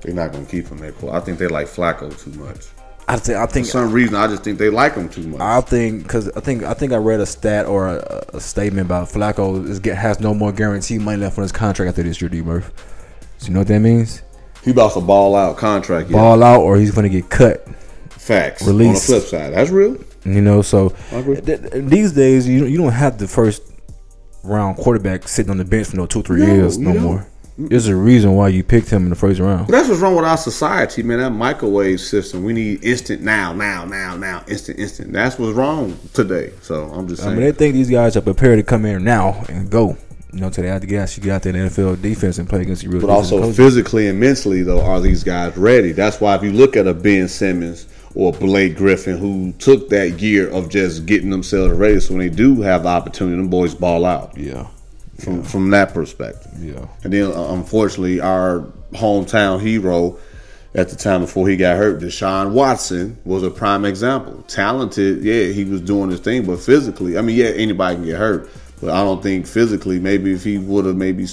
They're 0.00 0.14
not 0.14 0.32
gonna 0.32 0.46
keep 0.46 0.68
him 0.68 0.78
there. 0.78 0.94
I 1.10 1.20
think 1.20 1.38
they 1.38 1.48
like 1.48 1.66
Flacco 1.66 2.16
too 2.22 2.38
much. 2.38 2.66
I 3.08 3.16
think. 3.16 3.38
I 3.38 3.46
For 3.46 3.64
some 3.64 3.92
reason, 3.92 4.14
I 4.14 4.26
just 4.26 4.44
think 4.44 4.58
they 4.58 4.68
like 4.70 4.94
him 4.94 5.08
too 5.08 5.22
much. 5.22 5.40
I 5.40 5.60
think 5.62 6.02
because 6.02 6.28
I 6.36 6.40
think 6.40 6.62
I 6.62 6.74
think 6.74 6.92
I 6.92 6.96
read 6.96 7.20
a 7.20 7.26
stat 7.26 7.66
or 7.66 7.88
a, 7.88 8.24
a 8.34 8.40
statement 8.40 8.86
about 8.86 9.08
Flacco 9.08 9.66
is 9.66 9.80
get, 9.80 9.96
has 9.96 10.20
no 10.20 10.34
more 10.34 10.52
guaranteed 10.52 11.00
money 11.00 11.16
left 11.22 11.38
on 11.38 11.42
his 11.42 11.52
contract 11.52 11.88
after 11.88 12.02
this 12.02 12.20
year. 12.20 12.28
D 12.28 12.42
Murph. 12.42 12.70
So 13.38 13.48
you 13.48 13.54
know 13.54 13.60
what 13.60 13.68
that 13.68 13.80
means? 13.80 14.22
he 14.64 14.72
about 14.72 14.92
to 14.92 15.00
ball 15.00 15.34
out 15.36 15.56
contract. 15.56 16.10
Yeah. 16.10 16.16
Ball 16.16 16.42
out 16.42 16.60
or 16.60 16.76
he's 16.76 16.90
going 16.90 17.04
to 17.04 17.20
get 17.20 17.30
cut. 17.30 17.66
Facts. 18.10 18.66
Release. 18.66 18.88
On 18.88 18.94
the 18.94 19.00
flip 19.00 19.22
side, 19.22 19.54
that's 19.54 19.70
real. 19.70 19.96
You 20.24 20.42
know, 20.42 20.60
so 20.62 20.90
th- 21.10 21.44
th- 21.44 21.70
these 21.72 22.12
days 22.12 22.46
you 22.46 22.66
you 22.66 22.76
don't 22.76 22.92
have 22.92 23.16
the 23.16 23.26
first 23.28 23.62
round 24.42 24.76
quarterback 24.76 25.26
sitting 25.28 25.50
on 25.50 25.56
the 25.56 25.64
bench 25.64 25.86
for 25.88 25.96
no 25.96 26.04
two 26.06 26.22
three 26.22 26.40
No, 26.40 26.46
years 26.54 26.76
no 26.76 26.92
don't. 26.92 27.26
More. 27.58 27.68
There's 27.68 27.88
a 27.88 27.96
reason 27.96 28.34
why 28.34 28.48
you 28.48 28.62
picked 28.62 28.90
him 28.90 29.04
in 29.04 29.10
the 29.10 29.16
first 29.16 29.40
round. 29.40 29.66
But 29.66 29.72
that's 29.72 29.88
what's 29.88 30.00
wrong 30.00 30.14
with 30.16 30.24
our 30.24 30.36
society, 30.36 31.02
man. 31.02 31.18
That 31.18 31.30
microwave 31.30 32.00
system. 32.00 32.44
We 32.44 32.52
need 32.52 32.84
instant 32.84 33.22
now, 33.22 33.52
now, 33.52 33.84
now, 33.84 34.16
now, 34.16 34.44
instant, 34.48 34.78
instant. 34.78 35.12
That's 35.12 35.38
what's 35.38 35.54
wrong 35.54 35.98
today. 36.12 36.52
So 36.62 36.84
I'm 36.86 37.08
just 37.08 37.24
I 37.24 37.30
mean, 37.30 37.40
they 37.40 37.52
think 37.52 37.74
these 37.74 37.90
guys 37.90 38.16
are 38.16 38.20
prepared 38.20 38.58
to 38.58 38.62
come 38.62 38.84
in 38.84 39.04
now 39.04 39.44
and 39.48 39.70
go. 39.70 39.96
You 40.32 40.40
know, 40.40 40.50
today 40.50 40.68
I 40.68 40.72
have 40.74 40.82
to 40.82 40.86
get 40.86 41.16
you 41.16 41.22
get 41.22 41.32
out 41.32 41.42
there 41.42 41.56
in 41.56 41.64
the 41.64 41.70
NFL 41.70 42.02
defense 42.02 42.38
and 42.38 42.48
play 42.48 42.60
against 42.60 42.82
the 42.82 42.88
real. 42.88 43.00
But 43.00 43.10
also 43.10 43.40
coaches. 43.40 43.56
physically 43.56 44.08
and 44.08 44.20
mentally, 44.20 44.62
though, 44.62 44.82
are 44.82 45.00
these 45.00 45.24
guys 45.24 45.56
ready? 45.56 45.92
That's 45.92 46.20
why 46.20 46.34
if 46.36 46.42
you 46.42 46.52
look 46.52 46.76
at 46.76 46.86
a 46.86 46.92
Ben 46.92 47.28
Simmons 47.28 47.86
or 48.14 48.32
Blake 48.32 48.76
Griffin, 48.76 49.16
who 49.16 49.52
took 49.52 49.88
that 49.88 50.20
year 50.20 50.50
of 50.50 50.68
just 50.68 51.06
getting 51.06 51.30
themselves 51.30 51.72
ready, 51.72 51.98
so 52.00 52.14
when 52.14 52.20
they 52.20 52.34
do 52.34 52.60
have 52.60 52.82
the 52.82 52.88
opportunity, 52.90 53.36
them 53.36 53.48
boys 53.48 53.74
ball 53.74 54.04
out 54.04 54.36
yeah, 54.36 54.66
from 55.18 55.42
from 55.42 55.70
that 55.70 55.92
perspective. 55.92 56.52
yeah. 56.58 56.86
And 57.04 57.12
then, 57.12 57.32
uh, 57.32 57.52
unfortunately, 57.52 58.20
our 58.20 58.60
hometown 58.92 59.60
hero 59.60 60.18
at 60.74 60.88
the 60.90 60.96
time 60.96 61.22
before 61.22 61.48
he 61.48 61.56
got 61.56 61.76
hurt, 61.76 62.00
Deshaun 62.00 62.52
Watson, 62.52 63.18
was 63.24 63.42
a 63.42 63.50
prime 63.50 63.84
example. 63.84 64.42
Talented, 64.48 65.24
yeah, 65.24 65.46
he 65.46 65.64
was 65.64 65.80
doing 65.80 66.10
his 66.10 66.20
thing, 66.20 66.46
but 66.46 66.60
physically, 66.60 67.18
I 67.18 67.22
mean, 67.22 67.36
yeah, 67.36 67.46
anybody 67.46 67.96
can 67.96 68.04
get 68.04 68.18
hurt, 68.18 68.48
but 68.80 68.90
I 68.90 69.02
don't 69.02 69.22
think 69.22 69.46
physically. 69.46 69.98
Maybe 69.98 70.32
if 70.32 70.44
he 70.44 70.58
would 70.58 70.84
have 70.84 70.96
maybe 70.96 71.26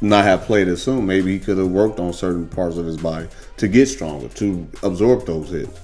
not 0.00 0.24
have 0.24 0.42
played 0.42 0.68
as 0.68 0.82
soon, 0.82 1.06
maybe 1.06 1.32
he 1.32 1.38
could 1.38 1.58
have 1.58 1.68
worked 1.68 1.98
on 2.00 2.12
certain 2.12 2.48
parts 2.48 2.76
of 2.76 2.86
his 2.86 2.96
body 2.96 3.28
to 3.56 3.68
get 3.68 3.86
stronger, 3.86 4.28
to 4.28 4.68
absorb 4.82 5.26
those 5.26 5.50
hits. 5.50 5.80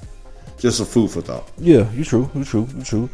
Just 0.59 0.81
a 0.81 0.85
food 0.85 1.11
for 1.11 1.23
thought. 1.23 1.51
Yeah, 1.59 1.91
you 1.93 2.05
true, 2.05 2.31
you 2.35 2.45
true, 2.45 2.69
you 2.77 2.85
true. 2.85 3.11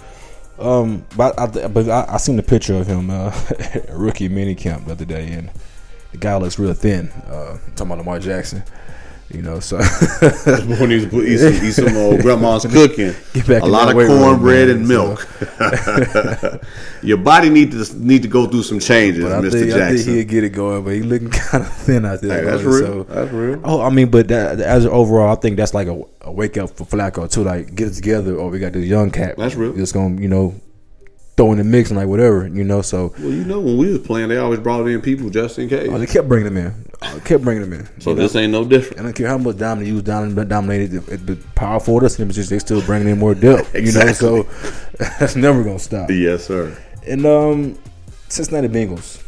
Um, 0.59 1.07
but 1.17 1.39
I, 1.39 1.69
but 1.69 1.89
I, 1.89 2.15
I 2.15 2.17
seen 2.17 2.37
the 2.37 2.43
picture 2.43 2.75
of 2.75 2.87
him 2.87 3.11
uh, 3.11 3.33
rookie 3.93 4.29
mini 4.29 4.55
camp 4.55 4.87
the 4.87 4.93
other 4.93 5.05
day, 5.05 5.33
and 5.33 5.51
the 6.13 6.19
guy 6.19 6.37
looks 6.37 6.59
real 6.59 6.75
thin. 6.75 7.09
Uh, 7.27 7.59
talking 7.77 7.87
about 7.87 7.99
Lamar 7.99 8.19
Jackson, 8.19 8.63
you 9.31 9.43
know. 9.43 9.61
So 9.61 9.77
When 9.79 10.91
he's 10.91 11.05
eat 11.13 11.39
some, 11.39 11.55
eat 11.67 11.73
some 11.73 11.97
old 11.97 12.21
uh, 12.21 12.23
grandma's 12.23 12.65
cooking, 12.67 13.15
Get 13.35 13.47
back 13.47 13.63
a 13.63 13.67
lot 13.67 13.89
of 13.91 13.97
room, 13.97 14.09
cornbread 14.09 14.69
and 14.71 14.87
so. 14.87 14.93
milk. 14.93 15.29
Your 17.03 17.19
body 17.19 17.49
need 17.51 17.71
to 17.73 17.85
need 17.99 18.23
to 18.23 18.29
go 18.29 18.47
through 18.47 18.63
some 18.65 18.81
changes, 18.81 19.23
But 19.25 19.33
I 19.33 19.41
Mr. 19.41 19.53
think, 19.53 19.73
I 19.73 19.77
think 19.89 19.97
Jackson. 19.97 20.15
he'll 20.15 20.25
get 20.25 20.45
it 20.45 20.51
going, 20.51 20.85
but 20.85 20.95
he 20.95 21.03
looking 21.03 21.31
kind 21.51 21.65
of 21.65 21.73
thin 21.73 22.05
out 22.05 22.21
there. 22.21 22.39
Hey, 22.41 22.45
that's 22.51 22.63
real. 22.63 22.79
So, 22.79 23.03
That's 23.05 23.31
real. 23.33 23.61
oh, 23.65 23.81
I 23.83 23.91
mean, 23.91 24.11
but 24.11 24.29
that, 24.29 24.61
as 24.61 24.87
overall, 24.87 25.31
I 25.37 25.41
think 25.41 25.57
that's 25.57 25.75
like 25.75 25.87
a, 25.89 26.03
a 26.23 26.33
wake 26.33 26.57
up 26.57 26.71
for 26.71 26.85
Flacco 26.85 27.31
too. 27.31 27.45
Like, 27.45 27.75
get 27.75 27.89
it 27.89 27.95
together, 27.95 28.35
or 28.37 28.51
we 28.51 28.59
got 28.59 28.73
this 28.73 28.85
young 28.87 29.11
cat. 29.11 29.37
That's 29.37 29.55
real. 29.55 29.75
Just 29.75 29.95
gonna, 29.95 30.21
you 30.21 30.29
know, 30.29 30.55
throw 31.39 31.53
in 31.53 31.59
the 31.59 31.65
mix 31.65 31.89
and 31.91 31.97
like 31.99 32.09
whatever, 32.09 32.47
you 32.49 32.65
know. 32.65 32.83
So 32.83 33.15
Well, 33.19 33.31
you 33.31 33.45
know, 33.45 33.61
when 33.61 33.79
we 33.79 33.91
was 33.91 34.01
playing, 34.01 34.29
they 34.29 34.37
always 34.37 34.61
brought 34.61 34.87
in 34.87 35.01
people 35.01 35.31
just 35.31 35.59
in 35.59 35.69
case. 35.71 35.89
oh, 35.91 35.97
they 35.97 36.07
kept 36.07 36.29
bringing 36.29 36.53
them 36.53 36.57
in. 36.59 36.75
Oh, 37.01 37.21
kept 37.25 37.45
bringing 37.45 37.63
them 37.63 37.73
in. 37.73 37.89
so 38.01 38.11
know? 38.13 38.21
this 38.23 38.35
ain't 38.35 38.53
no 38.53 38.65
different. 38.65 38.99
I 38.99 39.03
don't 39.05 39.13
care 39.15 39.29
how 39.29 39.39
much 39.39 39.57
dominant 39.57 39.87
you 39.89 39.95
was 39.95 40.03
domin- 40.03 40.49
dominated, 40.49 40.95
it, 40.95 41.09
it, 41.09 41.31
it, 41.31 41.55
power 41.55 41.79
forward 41.79 42.05
us, 42.05 42.19
and 42.19 42.31
just 42.33 42.51
they 42.51 42.59
still 42.59 42.83
bringing 42.83 43.09
in 43.09 43.19
more 43.19 43.35
depth. 43.35 43.73
You 43.75 43.93
know, 43.93 44.13
so 44.13 44.43
that's 44.99 45.37
never 45.37 45.63
gonna 45.63 45.79
stop. 45.79 46.11
Yes, 46.11 46.45
sir. 46.45 46.77
And 47.07 47.25
um, 47.25 47.79
Cincinnati 48.29 48.69
Bengals, 48.69 49.23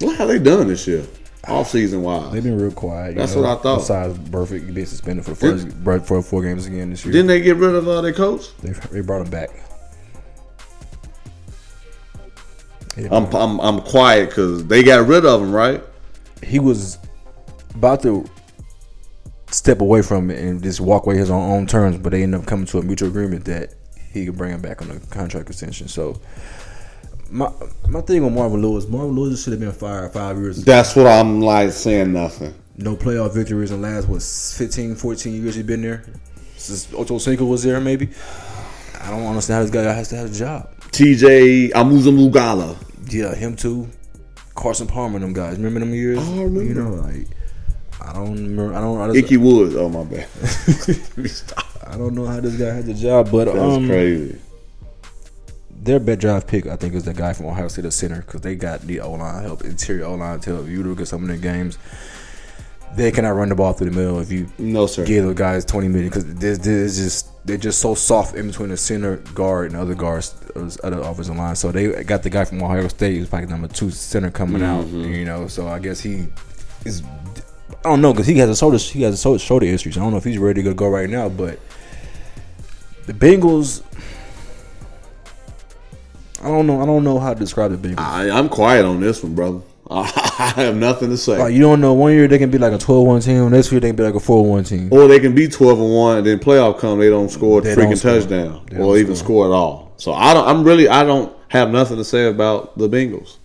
What 0.00 0.16
have 0.16 0.28
they 0.28 0.38
done 0.38 0.68
this 0.68 0.86
year, 0.88 1.04
off 1.46 1.68
season 1.70 2.02
wise? 2.02 2.32
they've 2.32 2.42
been 2.42 2.58
real 2.58 2.72
quiet. 2.72 3.14
That's 3.16 3.34
know, 3.34 3.42
what 3.42 3.58
I 3.58 3.62
thought. 3.62 3.78
Besides 3.80 4.18
Burfict 4.18 4.72
being 4.72 4.86
suspended 4.86 5.24
for 5.24 5.32
the 5.32 5.36
first 5.36 6.06
for 6.06 6.22
four 6.22 6.42
games 6.42 6.64
again 6.64 6.88
this 6.90 7.04
year, 7.04 7.12
Didn't 7.12 7.26
they 7.28 7.42
get 7.42 7.56
rid 7.56 7.74
of 7.74 7.86
uh, 7.86 8.00
their 8.00 8.14
coach? 8.14 8.56
they 8.62 8.70
they 8.90 9.00
brought 9.02 9.20
him 9.20 9.30
back. 9.30 9.50
I'm 12.96 13.34
I'm, 13.34 13.60
I'm 13.60 13.80
quiet 13.80 14.30
because 14.30 14.66
they 14.66 14.82
got 14.82 15.06
rid 15.06 15.24
of 15.24 15.42
him, 15.42 15.52
right? 15.52 15.82
he 16.42 16.58
was 16.58 16.98
about 17.74 18.02
to 18.02 18.28
step 19.50 19.80
away 19.80 20.02
from 20.02 20.30
it 20.30 20.38
and 20.42 20.62
just 20.62 20.80
walk 20.80 21.06
away 21.06 21.16
his 21.16 21.30
own, 21.30 21.50
own 21.50 21.66
terms, 21.66 21.96
but 21.98 22.10
they 22.10 22.22
ended 22.22 22.40
up 22.40 22.46
coming 22.46 22.66
to 22.66 22.78
a 22.78 22.82
mutual 22.82 23.08
agreement 23.08 23.44
that 23.44 23.74
he 24.12 24.26
could 24.26 24.36
bring 24.36 24.52
him 24.52 24.60
back 24.60 24.82
on 24.82 24.90
a 24.90 24.98
contract 25.10 25.48
extension. 25.48 25.88
So 25.88 26.20
my 27.30 27.50
my 27.88 28.00
thing 28.00 28.24
on 28.24 28.34
Marvin 28.34 28.62
Lewis, 28.62 28.88
Marvin 28.88 29.14
Lewis 29.14 29.42
should 29.42 29.52
have 29.52 29.60
been 29.60 29.72
fired 29.72 30.12
five 30.12 30.36
years 30.38 30.58
ago. 30.58 30.70
That's 30.70 30.94
what 30.96 31.06
I'm 31.06 31.40
like 31.40 31.72
saying. 31.72 32.12
Nothing. 32.12 32.54
No 32.76 32.94
playoff 32.94 33.32
victories 33.34 33.70
in 33.70 33.80
the 33.80 33.88
last 33.88 34.06
what 34.06 34.22
15, 34.22 34.96
14 34.96 35.42
years 35.42 35.54
he's 35.54 35.64
been 35.64 35.82
there. 35.82 36.04
Since 36.56 36.92
Ocho 36.94 37.18
Cinco 37.18 37.46
was 37.46 37.62
there, 37.62 37.80
maybe. 37.80 38.10
I 39.00 39.10
don't 39.10 39.26
understand 39.26 39.58
how 39.58 39.62
this 39.62 39.70
guy 39.70 39.92
has 39.92 40.08
to 40.08 40.16
have 40.16 40.30
a 40.30 40.34
job. 40.34 40.70
TJ 40.90 41.70
Amuzamugala. 41.70 42.76
Yeah, 43.08 43.34
him 43.34 43.56
too. 43.56 43.88
Carson 44.54 44.86
Palmer, 44.86 45.18
them 45.18 45.32
guys. 45.32 45.56
Remember 45.56 45.80
them 45.80 45.94
years? 45.94 46.18
Oh, 46.20 46.40
I 46.40 46.42
remember. 46.44 46.64
You 46.64 46.74
know, 46.74 46.90
like 46.94 47.26
I 48.00 48.12
don't 48.12 48.34
remember. 48.34 48.74
I 48.74 48.80
don't. 48.80 49.00
I, 49.00 49.06
just, 49.12 49.18
Ickey 49.18 49.36
Woods. 49.36 49.74
Oh 49.76 49.88
my 49.88 50.04
bad. 50.04 50.26
I 51.86 51.96
don't 51.96 52.14
know 52.14 52.26
how 52.26 52.40
this 52.40 52.56
guy 52.56 52.74
had 52.74 52.86
the 52.86 52.94
job, 52.94 53.30
but 53.30 53.44
That's 53.46 53.58
um, 53.58 53.86
crazy. 53.86 54.38
their 55.70 56.00
best 56.00 56.20
draft 56.20 56.48
pick, 56.48 56.66
I 56.66 56.76
think, 56.76 56.94
is 56.94 57.04
the 57.04 57.14
guy 57.14 57.32
from 57.32 57.46
Ohio 57.46 57.68
State, 57.68 57.82
the 57.82 57.90
center, 57.92 58.22
because 58.22 58.40
they 58.40 58.56
got 58.56 58.80
the 58.82 59.00
O 59.00 59.12
line 59.12 59.42
help, 59.44 59.62
interior 59.64 60.04
O 60.06 60.14
line 60.14 60.40
to 60.40 60.54
help 60.56 60.66
you 60.68 60.82
look 60.82 61.00
at 61.00 61.08
some 61.08 61.22
of 61.22 61.28
their 61.28 61.36
games. 61.36 61.78
They 62.96 63.12
cannot 63.12 63.30
run 63.30 63.50
the 63.50 63.54
ball 63.54 63.72
through 63.74 63.90
the 63.90 63.96
middle 63.96 64.18
if 64.20 64.32
you 64.32 64.48
No, 64.58 64.86
sir. 64.86 65.04
give 65.04 65.24
those 65.24 65.34
guys 65.34 65.64
twenty 65.64 65.88
million 65.88 66.08
because 66.08 66.24
this, 66.34 66.58
this 66.58 66.66
is 66.68 66.96
just 66.96 67.35
they're 67.46 67.56
just 67.56 67.78
so 67.78 67.94
soft 67.94 68.34
in 68.34 68.48
between 68.48 68.70
the 68.70 68.76
center 68.76 69.16
guard 69.34 69.70
and 69.70 69.80
other 69.80 69.94
guards, 69.94 70.34
other 70.82 70.98
offensive 70.98 71.36
line. 71.36 71.54
So 71.54 71.70
they 71.70 72.02
got 72.02 72.24
the 72.24 72.30
guy 72.30 72.44
from 72.44 72.60
Ohio 72.62 72.88
State 72.88 73.16
who's 73.16 73.28
probably 73.28 73.46
number 73.48 73.68
two 73.68 73.90
center 73.90 74.30
coming 74.30 74.62
out. 74.62 74.84
Mm-hmm. 74.84 75.12
You 75.12 75.24
know, 75.24 75.46
so 75.46 75.68
I 75.68 75.78
guess 75.78 76.00
he 76.00 76.26
is. 76.84 77.02
I 77.84 77.90
don't 77.90 78.00
know 78.02 78.12
because 78.12 78.26
he 78.26 78.36
has 78.38 78.50
a 78.50 78.56
shoulder 78.56 78.78
he 78.78 79.02
has 79.02 79.14
a 79.14 79.16
shoulder- 79.16 79.38
shoulder 79.38 79.66
issue. 79.66 79.92
So 79.92 80.00
I 80.00 80.04
don't 80.04 80.10
know 80.12 80.18
if 80.18 80.24
he's 80.24 80.38
ready 80.38 80.62
to 80.64 80.74
go 80.74 80.88
right 80.88 81.08
now, 81.08 81.28
but 81.28 81.60
the 83.06 83.12
Bengals. 83.12 83.82
I 86.42 86.48
don't 86.48 86.66
know. 86.66 86.82
I 86.82 86.86
don't 86.86 87.04
know 87.04 87.18
how 87.18 87.32
to 87.32 87.38
describe 87.38 87.70
the 87.70 87.88
Bengals. 87.88 87.98
I, 88.00 88.30
I'm 88.30 88.48
quiet 88.48 88.84
on 88.84 89.00
this 89.00 89.22
one, 89.22 89.34
brother. 89.34 89.60
I 89.90 90.52
have 90.56 90.76
nothing 90.76 91.10
to 91.10 91.16
say. 91.16 91.38
Like 91.38 91.54
you 91.54 91.60
don't 91.60 91.80
know. 91.80 91.92
One 91.92 92.12
year 92.12 92.26
they 92.28 92.38
can 92.38 92.50
be 92.50 92.58
like 92.58 92.72
a 92.72 92.78
12-1 92.78 93.24
team. 93.24 93.50
Next 93.50 93.70
year 93.70 93.80
they 93.80 93.88
can 93.88 93.96
be 93.96 94.02
like 94.02 94.14
a 94.14 94.18
4-1 94.18 94.68
team. 94.68 94.88
Or 94.92 95.06
they 95.06 95.20
can 95.20 95.34
be 95.34 95.46
twelve 95.48 95.78
and 95.80 95.92
one, 95.94 96.18
and 96.18 96.26
then 96.26 96.38
playoff 96.40 96.78
come, 96.80 96.98
they 96.98 97.08
don't 97.08 97.28
score 97.28 97.60
a 97.60 97.62
They 97.62 97.74
freaking 97.74 97.90
don't 97.90 97.96
score. 97.96 98.12
touchdown, 98.20 98.66
They 98.70 98.78
or 98.78 98.98
even 98.98 99.14
score. 99.14 99.46
at 99.46 99.52
all. 99.52 99.92
So 99.96 100.12
I 100.12 100.34
don't. 100.34 100.46
I'm 100.46 100.64
really. 100.64 100.88
I 100.88 101.04
don't 101.04 101.32
have 101.48 101.70
nothing 101.70 101.96
to 101.98 102.04
say 102.04 102.28
about 102.28 102.76
the 102.76 102.88
Bengals. 102.88 103.36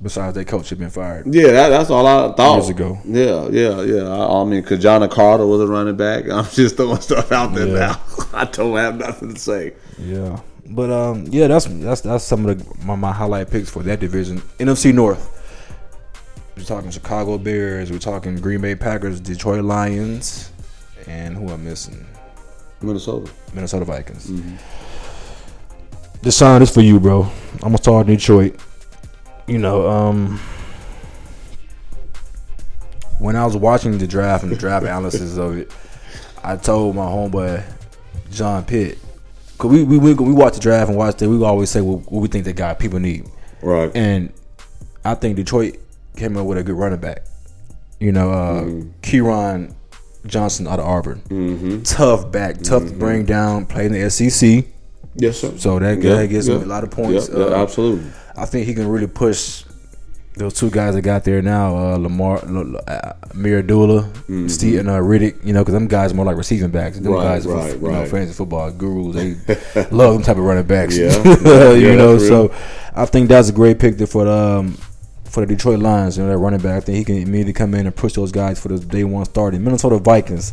Besides, 0.00 0.34
their 0.36 0.44
coach 0.44 0.68
had 0.70 0.78
been 0.78 0.90
fired. 0.90 1.32
Yeah, 1.34 1.48
that, 1.48 1.68
that's 1.70 1.90
all 1.90 2.06
I 2.06 2.32
thought. 2.34 2.54
Years 2.58 2.68
ago. 2.68 2.98
Yeah, 3.04 3.48
yeah, 3.50 3.82
yeah. 3.82 4.08
I, 4.08 4.40
I 4.42 4.44
mean, 4.44 4.62
Ki-Jana 4.64 5.08
Carter 5.08 5.44
was 5.44 5.60
a 5.60 5.66
running 5.66 5.96
back. 5.96 6.28
I'm 6.30 6.44
just 6.46 6.76
throwing 6.76 7.00
stuff 7.00 7.32
out 7.32 7.52
there 7.54 7.66
Yeah. 7.66 7.74
now. 7.74 8.00
I 8.32 8.44
don't 8.44 8.76
have 8.76 8.96
nothing 8.96 9.34
to 9.34 9.40
say. 9.40 9.72
Yeah, 9.98 10.38
but 10.68 10.90
um, 10.90 11.26
yeah, 11.30 11.46
that's 11.46 11.66
that's 11.66 12.02
that's 12.02 12.24
some 12.24 12.46
of 12.46 12.58
the 12.58 12.84
my, 12.84 12.94
my 12.94 13.12
highlight 13.12 13.50
picks 13.50 13.70
for 13.70 13.82
that 13.84 14.00
division. 14.00 14.40
NFC 14.58 14.92
North. 14.92 15.34
We're 16.56 16.64
talking 16.64 16.90
Chicago 16.90 17.38
Bears. 17.38 17.90
We're 17.90 17.98
talking 17.98 18.36
Green 18.36 18.60
Bay 18.60 18.74
Packers, 18.74 19.20
Detroit 19.20 19.64
Lions, 19.64 20.50
and 21.06 21.36
who 21.36 21.48
I'm 21.50 21.64
missing? 21.64 22.04
Minnesota. 22.82 23.30
Minnesota 23.54 23.84
Vikings. 23.84 24.28
Deshaun, 24.28 24.58
this 26.22 26.36
sign 26.36 26.62
is 26.62 26.70
for 26.70 26.80
you, 26.80 27.00
bro. 27.00 27.22
I'm 27.54 27.58
gonna 27.60 27.78
start 27.78 28.06
Detroit. 28.06 28.56
You 29.46 29.58
know, 29.58 29.88
um, 29.88 30.38
when 33.18 33.36
I 33.36 33.44
was 33.44 33.56
watching 33.56 33.96
the 33.98 34.06
draft 34.06 34.42
and 34.42 34.52
the 34.52 34.56
draft 34.56 34.82
analysis 34.84 35.38
of 35.38 35.56
it, 35.56 35.72
I 36.42 36.56
told 36.56 36.96
my 36.96 37.06
homeboy 37.06 37.64
John 38.30 38.64
Pitt, 38.64 38.98
cause 39.58 39.70
we 39.70 39.82
we 39.84 39.98
we, 39.98 40.14
we 40.14 40.32
watch 40.32 40.54
the 40.54 40.60
draft 40.60 40.88
and 40.88 40.96
watch 40.98 41.20
it. 41.20 41.26
We 41.26 41.42
always 41.44 41.70
say 41.70 41.80
what, 41.80 42.10
what 42.10 42.20
we 42.20 42.28
think 42.28 42.44
that 42.46 42.56
guy 42.56 42.74
people 42.74 42.98
need, 43.00 43.28
Right. 43.62 43.90
and 43.94 44.32
I 45.04 45.14
think 45.14 45.36
Detroit 45.36 45.76
came 46.16 46.36
up 46.36 46.46
with 46.46 46.58
a 46.58 46.62
good 46.62 46.76
running 46.76 47.00
back. 47.00 47.24
You 48.00 48.12
know, 48.12 48.30
uh, 48.30 48.64
Kerryon 49.02 49.74
Johnson 50.26 50.66
out 50.68 50.78
of 50.78 50.86
Auburn, 50.86 51.82
tough 51.84 52.30
back, 52.30 52.60
tough 52.62 52.86
to 52.86 52.92
bring 52.92 53.24
down, 53.24 53.66
played 53.66 53.92
in 53.92 54.00
the 54.00 54.10
SEC. 54.10 54.64
yes, 55.16 55.38
sir. 55.40 55.52
So 55.56 55.78
that 55.78 56.00
Yeah, 56.02 56.14
guy 56.14 56.26
gets 56.26 56.46
him 56.46 56.58
yeah. 56.60 56.64
a 56.64 56.66
lot 56.66 56.84
of 56.84 56.90
points. 56.90 57.28
Yeah, 57.28 57.38
yeah, 57.38 57.44
Uh, 57.46 57.62
absolutely. 57.62 58.10
I 58.36 58.44
think 58.46 58.66
he 58.66 58.74
can 58.74 58.86
really 58.88 59.06
push 59.08 59.64
those 60.38 60.54
two 60.54 60.70
guys 60.70 60.94
that 60.94 61.02
got 61.02 61.24
there 61.24 61.42
now, 61.42 61.76
uh, 61.76 61.96
Lamar, 61.98 62.38
uh, 62.38 63.12
Miradula, 63.34 64.50
Steve, 64.50 64.80
and 64.80 64.88
uh, 64.88 64.98
Riddick. 64.98 65.44
You 65.44 65.52
know, 65.52 65.60
because 65.62 65.74
them 65.74 65.88
guys 65.88 66.12
are 66.12 66.14
more 66.14 66.24
like 66.26 66.36
receiving 66.36 66.70
backs. 66.70 66.98
Them 66.98 67.12
Mm-hmm. 67.12 67.14
Right, 67.14 67.22
guys, 67.24 67.46
are, 67.46 67.54
right, 67.54 67.74
you 67.74 67.80
know, 67.80 68.00
right. 68.00 68.08
fantasy 68.08 68.32
football 68.34 68.70
gurus. 68.70 69.14
They 69.14 69.86
love 69.90 70.14
them 70.14 70.22
type 70.22 70.36
of 70.36 70.44
running 70.44 70.64
backs. 70.66 70.96
Yeah. 70.96 71.12
you 71.74 71.88
Yeah, 71.88 71.94
know. 71.96 72.18
So 72.18 72.54
I 72.94 73.04
think 73.06 73.28
that's 73.28 73.48
a 73.48 73.52
great 73.52 73.78
pick 73.78 73.98
for 74.08 74.24
the 74.24 74.32
um, 74.32 74.78
for 75.24 75.44
the 75.44 75.46
Detroit 75.54 75.80
Lions. 75.80 76.16
You 76.16 76.24
know, 76.24 76.30
that 76.30 76.38
running 76.38 76.60
back. 76.60 76.76
I 76.78 76.80
think 76.80 76.98
he 76.98 77.04
can 77.04 77.16
immediately 77.16 77.52
come 77.52 77.74
in 77.74 77.86
and 77.86 77.94
push 77.94 78.14
those 78.14 78.32
guys 78.32 78.60
for 78.60 78.68
the 78.68 78.78
day 78.78 79.04
one 79.04 79.24
starting. 79.24 79.62
Minnesota 79.64 79.98
Vikings. 79.98 80.52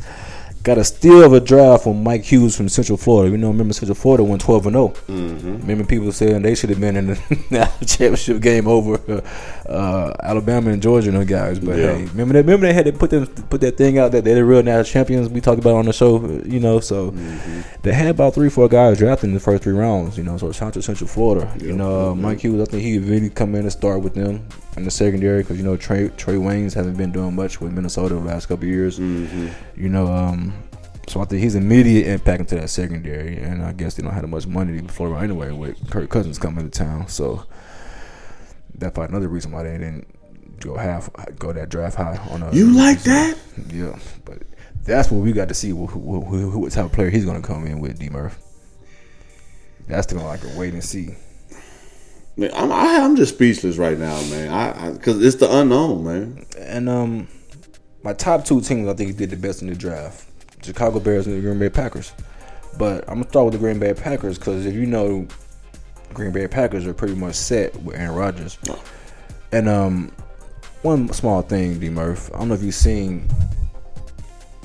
Got 0.66 0.80
a 0.80 0.84
steal 0.84 1.24
of 1.24 1.32
a 1.32 1.40
draft 1.40 1.84
from 1.84 2.02
Mike 2.02 2.24
Hughes 2.24 2.58
from 2.58 2.70
Central 2.70 2.98
Florida. 2.98 3.30
You 3.32 3.38
know, 3.38 3.50
remember 3.50 3.72
Central 3.72 3.94
Florida 3.94 4.24
went 4.24 4.42
twelve 4.42 4.66
and 4.66 4.74
zero. 4.74 4.88
Mm-hmm. 5.08 5.58
Remember 5.62 5.84
people 5.86 6.12
saying 6.12 6.42
they 6.42 6.56
should 6.56 6.72
have 6.72 6.80
been 6.80 6.98
in 6.98 7.06
the 7.08 7.72
championship 7.86 8.42
game 8.42 8.68
over 8.68 9.00
uh, 9.70 10.14
Alabama 10.24 10.72
and 10.72 10.82
Georgia 10.82 11.10
and 11.10 11.18
those 11.20 11.28
guys. 11.28 11.60
But 11.60 11.78
Yeah. 11.78 11.94
hey, 11.96 12.06
remember 12.06 12.34
that? 12.34 12.46
Remember 12.46 12.66
they 12.66 12.74
had 12.74 12.86
to 12.86 12.94
put 12.94 13.12
them 13.12 13.28
put 13.28 13.62
that 13.62 13.78
thing 13.78 14.00
out 14.00 14.12
that 14.14 14.24
they're 14.24 14.34
the 14.34 14.44
real 14.44 14.64
national 14.64 14.86
champions. 14.86 15.30
We 15.30 15.40
talked 15.40 15.60
about 15.60 15.76
on 15.76 15.86
the 15.86 15.94
show. 15.94 16.20
You 16.46 16.60
know, 16.60 16.80
so 16.80 17.12
Mm-hmm. 17.12 17.62
they 17.84 17.94
had 17.94 18.08
about 18.08 18.34
three, 18.34 18.50
four 18.50 18.68
guys 18.68 18.98
drafted 18.98 19.28
in 19.30 19.34
the 19.36 19.40
first 19.40 19.62
three 19.62 19.74
rounds. 19.74 20.18
You 20.18 20.24
know, 20.24 20.36
so 20.40 20.52
shout 20.52 20.70
out 20.70 20.74
to 20.74 20.82
Central 20.82 21.08
Florida. 21.08 21.48
You 21.60 21.74
know, 21.74 22.10
uh, 22.10 22.16
Mike 22.16 22.40
Hughes. 22.40 22.60
I 22.60 22.66
think 22.72 22.82
he 22.82 22.98
really 22.98 23.30
come 23.30 23.54
in 23.54 23.62
and 23.62 23.72
start 23.72 24.02
with 24.02 24.16
them 24.16 24.48
in 24.78 24.84
the 24.84 24.92
secondary 24.92 25.42
because 25.42 25.58
you 25.58 25.64
know 25.64 25.78
Trae 25.78 26.12
Trae 26.12 26.40
Waynes 26.40 26.74
hasn't 26.74 26.98
been 26.98 27.12
doing 27.12 27.36
much 27.36 27.62
with 27.62 27.72
Minnesota 27.72 28.16
the 28.16 28.22
last 28.22 28.48
couple 28.48 28.66
of 28.66 28.70
years. 28.70 29.00
Mm-hmm. 29.00 29.48
You 29.82 29.90
know, 29.90 30.08
um, 30.08 30.54
so 31.08 31.22
I 31.22 31.26
think 31.26 31.42
he's 31.42 31.56
immediate 31.56 32.08
impact 32.08 32.42
into 32.42 32.56
that 32.56 32.70
secondary, 32.70 33.38
and 33.38 33.64
I 33.64 33.74
guess 33.74 33.96
they 33.96 34.04
don't 34.04 34.14
have 34.14 34.28
much 34.28 34.48
money 34.48 34.82
to 34.82 35.04
around 35.04 35.24
anyway 35.24 35.52
with 35.52 35.90
Kirk 35.90 36.10
Cousins 36.10 36.40
coming 36.40 36.70
to 36.70 36.72
town. 36.72 37.08
So 37.08 37.46
that's 38.74 38.94
probably 38.94 39.12
another 39.12 39.30
reason 39.30 39.52
why 39.52 39.64
they 39.64 39.78
didn't 39.78 40.08
go 40.60 40.78
half 40.78 41.10
go 41.38 41.54
that 41.54 41.70
draft 41.70 41.96
high 41.98 42.18
on 42.32 42.44
a. 42.44 42.52
You 42.54 42.76
like 42.76 43.02
that? 43.04 43.38
Yeah, 43.72 43.98
but 44.26 44.44
that's 44.84 45.10
what 45.12 45.22
we 45.22 45.32
got 45.32 45.48
to 45.50 45.54
see. 45.54 45.70
Who, 45.70 45.88
who, 45.88 46.22
who, 46.22 46.50
who 46.50 46.60
what 46.60 46.72
type 46.72 46.86
of 46.86 46.92
player 46.92 47.10
he's 47.10 47.26
going 47.26 47.42
to 47.42 47.48
come 47.48 47.66
in 47.66 47.80
with, 47.80 48.00
D 48.00 48.10
Murph. 48.10 48.40
That's 49.88 50.08
the 50.08 50.16
like 50.16 50.44
a 50.44 50.58
wait 50.58 50.74
and 50.74 50.84
see. 50.84 51.16
Man, 52.38 52.52
I'm, 52.54 52.72
I, 52.72 52.98
I'm 52.98 53.16
just 53.16 53.36
speechless 53.36 53.78
right 53.78 53.98
now, 53.98 54.20
man. 54.24 54.50
I 54.52 54.92
because 54.92 55.24
it's 55.24 55.38
the 55.38 55.60
unknown, 55.60 56.04
man. 56.04 56.46
And 56.58 56.90
um, 56.90 57.28
my 58.04 58.14
top 58.14 58.44
two 58.44 58.60
teams 58.60 58.90
I 58.90 58.94
think 58.94 59.16
did 59.16 59.30
the 59.30 59.38
best 59.38 59.62
in 59.62 59.70
the 59.70 59.76
draft: 59.76 60.28
Chicago 60.64 61.00
Bears 61.00 61.28
and 61.28 61.38
the 61.38 61.42
Green 61.42 61.60
Bay 61.60 61.70
Packers. 61.70 62.12
But 62.78 63.08
I'm 63.08 63.20
gonna 63.20 63.30
start 63.30 63.46
with 63.46 63.54
the 63.54 63.60
Green 63.60 63.80
Bay 63.80 63.94
Packers 63.94 64.38
because 64.38 64.66
if 64.66 64.74
you 64.74 64.86
know, 64.86 65.26
Green 66.14 66.32
Bay 66.32 66.48
Packers 66.48 66.86
are 66.86 66.94
pretty 66.94 67.16
much 67.16 67.36
set 67.36 67.74
with 67.84 67.96
Aaron 67.96 68.16
Rodgers. 68.16 68.58
And 69.54 69.70
um, 69.70 70.12
one 70.82 71.12
small 71.14 71.42
thing, 71.42 71.80
D 71.80 71.90
Murph, 71.90 72.30
I 72.34 72.40
don't 72.40 72.50
know 72.50 72.56
if 72.56 72.64
you've 72.64 72.76
seen 72.76 73.30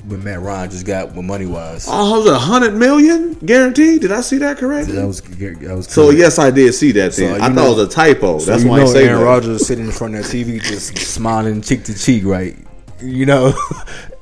what 0.05 0.19
Matt 0.19 0.41
Ryan 0.41 0.69
just 0.71 0.85
got 0.85 1.13
with 1.13 1.25
money 1.25 1.45
wise. 1.45 1.85
Oh, 1.89 2.19
was 2.19 2.29
a 2.29 2.37
hundred 2.39 2.73
million 2.75 3.33
guaranteed? 3.35 4.01
Did 4.01 4.11
I 4.11 4.21
see 4.21 4.37
that 4.39 4.57
correctly? 4.57 4.95
That 4.95 5.05
was 5.07 5.21
that 5.21 5.75
was 5.75 5.87
So 5.87 6.09
yes, 6.09 6.39
I 6.39 6.49
did 6.51 6.73
see 6.73 6.91
that. 6.93 7.13
So, 7.13 7.21
Then 7.21 7.35
you 7.35 7.41
I 7.41 7.47
know- 7.49 7.55
thought 7.55 7.65
it 7.65 7.77
was 7.77 7.87
a 7.87 7.89
typo. 7.89 8.39
So 8.39 8.51
That's 8.51 8.63
why 8.63 8.77
know 8.77 8.83
I 8.83 8.87
say 8.87 9.07
Aaron 9.07 9.19
that. 9.19 9.25
Rodgers 9.25 9.67
sitting 9.67 9.85
in 9.85 9.91
front 9.91 10.15
of 10.15 10.23
that 10.23 10.29
TV 10.35 10.61
just 10.61 10.97
smiling 10.97 11.61
cheek 11.61 11.83
to 11.85 11.97
cheek, 11.97 12.23
right? 12.25 12.55
You 13.01 13.25
know, 13.25 13.51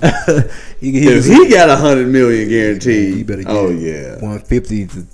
he, 0.80 0.92
he, 0.92 1.08
If 1.08 1.26
he 1.26 1.50
got 1.50 1.68
a 1.68 1.76
hundred 1.76 2.08
million 2.08 2.48
guaranteed, 2.48 3.14
he 3.14 3.22
better 3.22 3.42
get 3.42 3.50
oh 3.52 3.68
yeah, 3.70 4.12
150 4.20 4.86
to, 4.86 5.06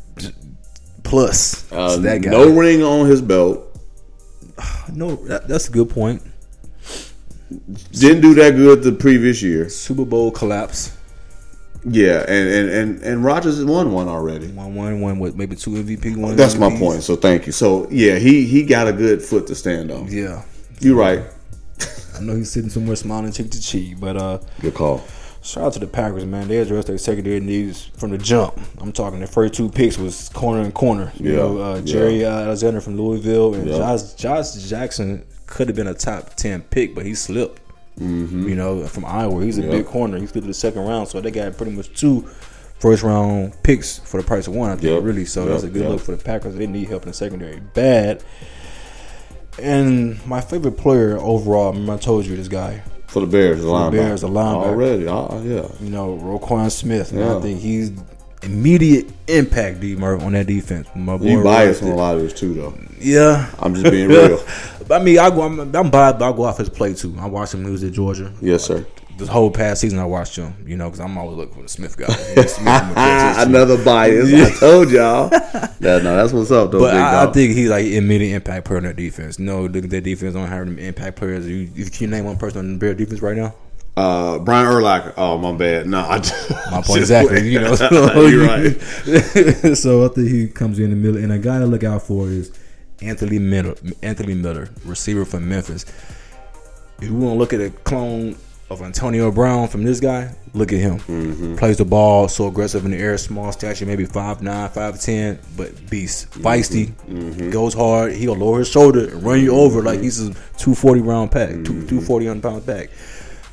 plus. 1.03 1.71
uh, 1.73 1.91
So 1.91 1.97
that 1.99 2.23
guy. 2.23 2.31
no 2.31 2.49
ring 2.55 2.83
on 2.83 3.07
his 3.07 3.21
belt. 3.23 3.63
no, 4.93 5.17
that, 5.27 5.49
that's 5.49 5.69
a 5.69 5.73
good 5.73 5.91
point. 5.91 6.23
Didn't 7.93 8.21
do 8.23 8.35
that 8.35 8.57
good 8.57 8.83
the 8.83 8.93
previous 8.93 9.43
year. 9.43 9.69
Super 9.69 10.05
Bowl 10.05 10.31
collapse. 10.31 10.97
Yeah, 11.89 12.25
and 12.27 12.49
and 12.49 12.71
and 12.71 13.03
and 13.03 13.25
Rodgers 13.25 13.57
has 13.57 13.65
won 13.65 13.93
one 13.93 14.09
already. 14.09 14.49
One, 14.49 14.75
one, 14.75 15.01
one 15.01 15.19
with 15.21 15.37
maybe 15.37 15.55
two 15.55 15.71
MVP. 15.71 16.17
One. 16.17 16.35
That's 16.35 16.57
my 16.57 16.77
point. 16.77 17.03
So 17.05 17.15
thank 17.15 17.47
you. 17.47 17.53
So 17.53 17.87
yeah, 17.91 18.17
he 18.17 18.45
he 18.45 18.65
got 18.65 18.89
a 18.89 18.93
good 18.93 19.23
foot 19.23 19.47
to 19.49 19.55
stand 19.55 19.91
on. 19.93 20.09
Yeah, 20.09 20.43
You're 20.81 20.97
right. 20.97 21.23
I 22.17 22.21
know 22.21 22.35
he's 22.35 22.51
sitting 22.51 22.71
somewhere 22.71 22.97
smiling 22.97 23.31
cheek 23.31 23.51
to 23.53 23.61
cheek, 23.61 24.01
but 24.01 24.17
uh. 24.17 24.39
Good 24.61 24.75
call. 24.75 25.05
Shout 25.43 25.63
out 25.65 25.73
to 25.75 25.79
the 25.79 25.87
Packers, 25.87 26.25
man. 26.25 26.49
They 26.49 26.57
addressed 26.57 26.89
their 26.89 26.99
secondary 26.99 27.39
needs 27.39 27.85
from 27.97 28.11
the 28.11 28.19
jump. 28.19 28.59
I'm 28.79 28.91
talking 28.91 29.21
the 29.21 29.29
first 29.29 29.55
two 29.55 29.69
picks 29.69 29.97
was 29.97 30.29
corner 30.31 30.63
and 30.63 30.75
corner. 30.75 31.13
You 31.15 31.31
Yeah, 31.31 31.37
know, 31.37 31.59
uh, 31.59 31.81
Jaire 31.83 32.25
uh, 32.25 32.47
Alexander 32.47 32.81
from 32.81 32.97
Louisville 32.97 33.55
and 33.55 33.69
Yeah. 33.69 33.77
Josh, 33.77 34.15
Josh 34.15 34.55
Jackson 34.69 35.25
could 35.47 35.69
have 35.69 35.77
been 35.77 35.87
a 35.87 35.95
top 35.95 36.35
ten 36.35 36.63
pick, 36.63 36.95
but 36.95 37.07
he 37.07 37.15
slipped. 37.15 37.63
You 37.99 38.55
know, 38.55 38.87
from 38.87 39.07
Iowa, 39.07 39.43
he's 39.43 39.57
a 39.57 39.63
Mm-hmm. 39.63 39.71
Big 39.71 39.87
corner. 39.87 40.19
He 40.19 40.27
slipped 40.27 40.45
to 40.45 40.49
the 40.49 40.53
second 40.55 40.83
round, 40.87 41.09
so 41.09 41.19
they 41.23 41.31
got 41.31 41.57
pretty 41.57 41.73
much 41.73 41.99
two 41.99 42.29
first 42.79 43.03
round 43.03 43.55
picks 43.63 43.99
for 44.01 44.21
the 44.21 44.27
price 44.27 44.47
of 44.47 44.55
one. 44.55 44.71
I 44.71 44.75
think 44.75 44.85
Yep, 44.97 45.03
really. 45.03 45.25
So 45.25 45.45
yep, 45.45 45.53
that's 45.53 45.63
a 45.63 45.69
good 45.69 45.83
yep. 45.83 45.91
look 45.93 46.01
for 46.03 46.15
the 46.15 46.23
Packers. 46.23 46.57
They 46.57 46.67
need 46.67 46.89
help 46.89 47.05
in 47.05 47.09
the 47.09 47.15
secondary 47.15 47.59
bad. 47.61 48.23
And 49.63 50.25
my 50.27 50.43
favorite 50.43 50.77
player 50.77 51.17
overall, 51.19 51.73
remember 51.73 51.95
I 51.95 51.97
told 51.97 52.27
you 52.27 52.37
this 52.37 52.49
guy, 52.49 52.83
For 53.07 53.21
the 53.21 53.27
Bears, 53.27 53.63
the 53.63 53.67
linebacker. 53.69 53.93
Bears, 53.93 54.21
the 54.21 54.29
linebacker. 54.29 54.67
Already, 54.67 55.07
uh, 55.09 55.41
yeah. 55.41 55.67
you 55.81 55.89
know, 55.91 56.19
Roquan 56.19 56.71
Smith. 56.71 57.13
Yeah. 57.13 57.37
I 57.37 57.41
think 57.41 57.61
he's 57.61 57.93
immediate 58.47 59.09
impact, 59.29 59.81
D 59.81 59.97
Murph, 59.97 60.23
on 60.23 60.33
that 60.33 60.47
defense. 60.47 60.89
My 60.95 61.17
boy 61.17 61.27
You 61.27 61.43
biased 61.43 61.83
on 61.83 61.91
a 61.91 61.95
lot 61.95 62.17
of 62.17 62.23
this 62.23 62.33
too, 62.33 62.55
though. 62.55 62.75
Yeah. 62.99 63.51
I'm 63.59 63.75
just 63.75 63.91
being 63.91 64.09
real. 64.09 64.43
I 64.91 64.99
mean, 65.01 65.19
I 65.19 65.31
go, 65.31 65.43
I'm, 65.43 65.59
I'm 65.61 65.91
biased, 65.91 66.19
but 66.19 66.33
I 66.33 66.37
go 66.37 66.45
off 66.45 66.59
his 66.59 66.71
play 66.71 66.95
too. 66.95 67.15
I 67.19 67.27
watched 67.27 67.55
him 67.55 67.65
was 67.65 67.85
at 67.85 67.93
Georgia. 67.93 68.33
Yes, 68.41 68.65
sir. 68.65 68.87
This 69.19 69.29
whole 69.29 69.51
past 69.51 69.81
season, 69.81 69.99
I 69.99 70.05
watched 70.05 70.37
him, 70.37 70.55
you 70.67 70.77
know, 70.77 70.91
because 70.91 71.01
I'm 71.01 71.17
always 71.17 71.39
looking 71.39 71.55
for 71.55 71.63
the 71.63 71.69
Smith 71.71 71.97
guy. 71.97 72.07
Smith, 72.47 72.69
I'm 72.69 72.93
gonna 72.93 72.95
pay 72.95 73.17
attention 73.17 73.35
to. 73.35 73.49
Another 73.49 73.83
bias. 73.83 74.57
I 74.57 74.61
told 74.61 74.91
y'all. 74.91 75.29
that, 75.31 76.03
no, 76.03 76.17
that's 76.17 76.35
what's 76.35 76.51
up, 76.51 76.71
though, 76.71 76.81
But 76.81 76.95
I, 76.95 77.25
I 77.25 77.33
think 77.33 77.55
he's 77.55 77.71
like 77.71 77.87
immediate 77.87 78.37
impact 78.37 78.67
player 78.67 78.77
on 78.77 78.85
that 78.85 78.97
defense. 78.97 79.39
No, 79.39 79.63
look 79.63 79.85
at 79.85 79.91
that 79.91 80.03
defense 80.03 80.35
don't 80.35 80.47
have 80.47 80.67
them 80.67 80.79
impact 80.79 81.17
players. 81.17 81.49
You, 81.49 81.71
if 81.75 81.99
you 81.99 82.09
name 82.09 82.27
one 82.27 82.37
person 82.37 82.59
on 82.59 82.73
the 82.75 82.79
Bear 82.79 82.93
defense 82.93 83.23
right 83.23 83.37
now, 83.37 83.55
uh, 83.97 84.39
Brian 84.41 84.67
Urlacher. 84.67 85.15
Oh, 85.17 85.39
my 85.39 85.53
bad. 85.53 85.87
No, 85.87 86.01
I 86.01 86.19
My 86.71 86.83
point 86.85 87.01
exactly. 87.01 87.49
You 87.51 87.61
know, 87.61 87.75
You're 88.27 88.47
right. 88.47 89.77
so 89.77 90.05
I 90.05 90.09
think 90.09 90.29
he 90.29 90.49
comes 90.49 90.79
in 90.79 90.91
the 90.91 90.97
middle, 90.97 91.17
and 91.23 91.33
a 91.33 91.39
guy 91.39 91.59
to 91.59 91.67
look 91.67 91.85
out 91.85 92.03
for 92.03 92.29
is 92.29 92.53
Anthony 93.01 93.39
Miller. 93.39 93.75
Anthony 94.03 94.35
Miller, 94.35 94.69
receiver 94.85 95.25
from 95.25 95.49
Memphis. 95.49 95.85
If 97.01 97.09
you 97.09 97.15
want 97.15 97.35
to 97.35 97.39
look 97.39 97.53
at 97.53 97.61
a 97.61 97.71
clone 97.71 98.37
of 98.69 98.83
Antonio 98.83 99.31
Brown 99.31 99.69
from 99.69 99.85
this 99.85 100.01
guy, 100.01 100.35
look 100.55 100.73
at 100.73 100.79
him. 100.81 100.99
Mm-hmm. 101.01 101.57
Plays 101.57 101.77
the 101.77 101.85
ball 101.85 102.27
so 102.27 102.49
aggressive 102.49 102.85
in 102.85 102.91
the 102.91 102.97
air, 102.99 103.17
small 103.17 103.53
stature, 103.53 103.87
maybe 103.87 104.07
5'9", 104.07 104.41
5'10", 104.73 105.39
but 105.57 105.89
beast, 105.91 106.31
feisty, 106.33 106.91
Mm-hmm. 107.09 107.51
goes 107.51 107.75
hard. 107.75 108.13
He'll 108.15 108.35
lower 108.35 108.59
his 108.61 108.69
shoulder 108.69 109.09
and 109.11 109.23
run 109.23 109.41
you 109.41 109.55
over 109.55 109.83
like 109.83 110.01
he's 110.01 110.27
a 110.27 110.35
two 110.59 110.75
forty 110.75 111.01
round 111.01 111.31
pack, 111.31 111.51
two 111.51 111.57
Mm-hmm. 111.61 111.87
two 111.87 112.01
forty 112.01 112.29
on 112.29 112.41
pound 112.41 112.67
pack. 112.67 112.91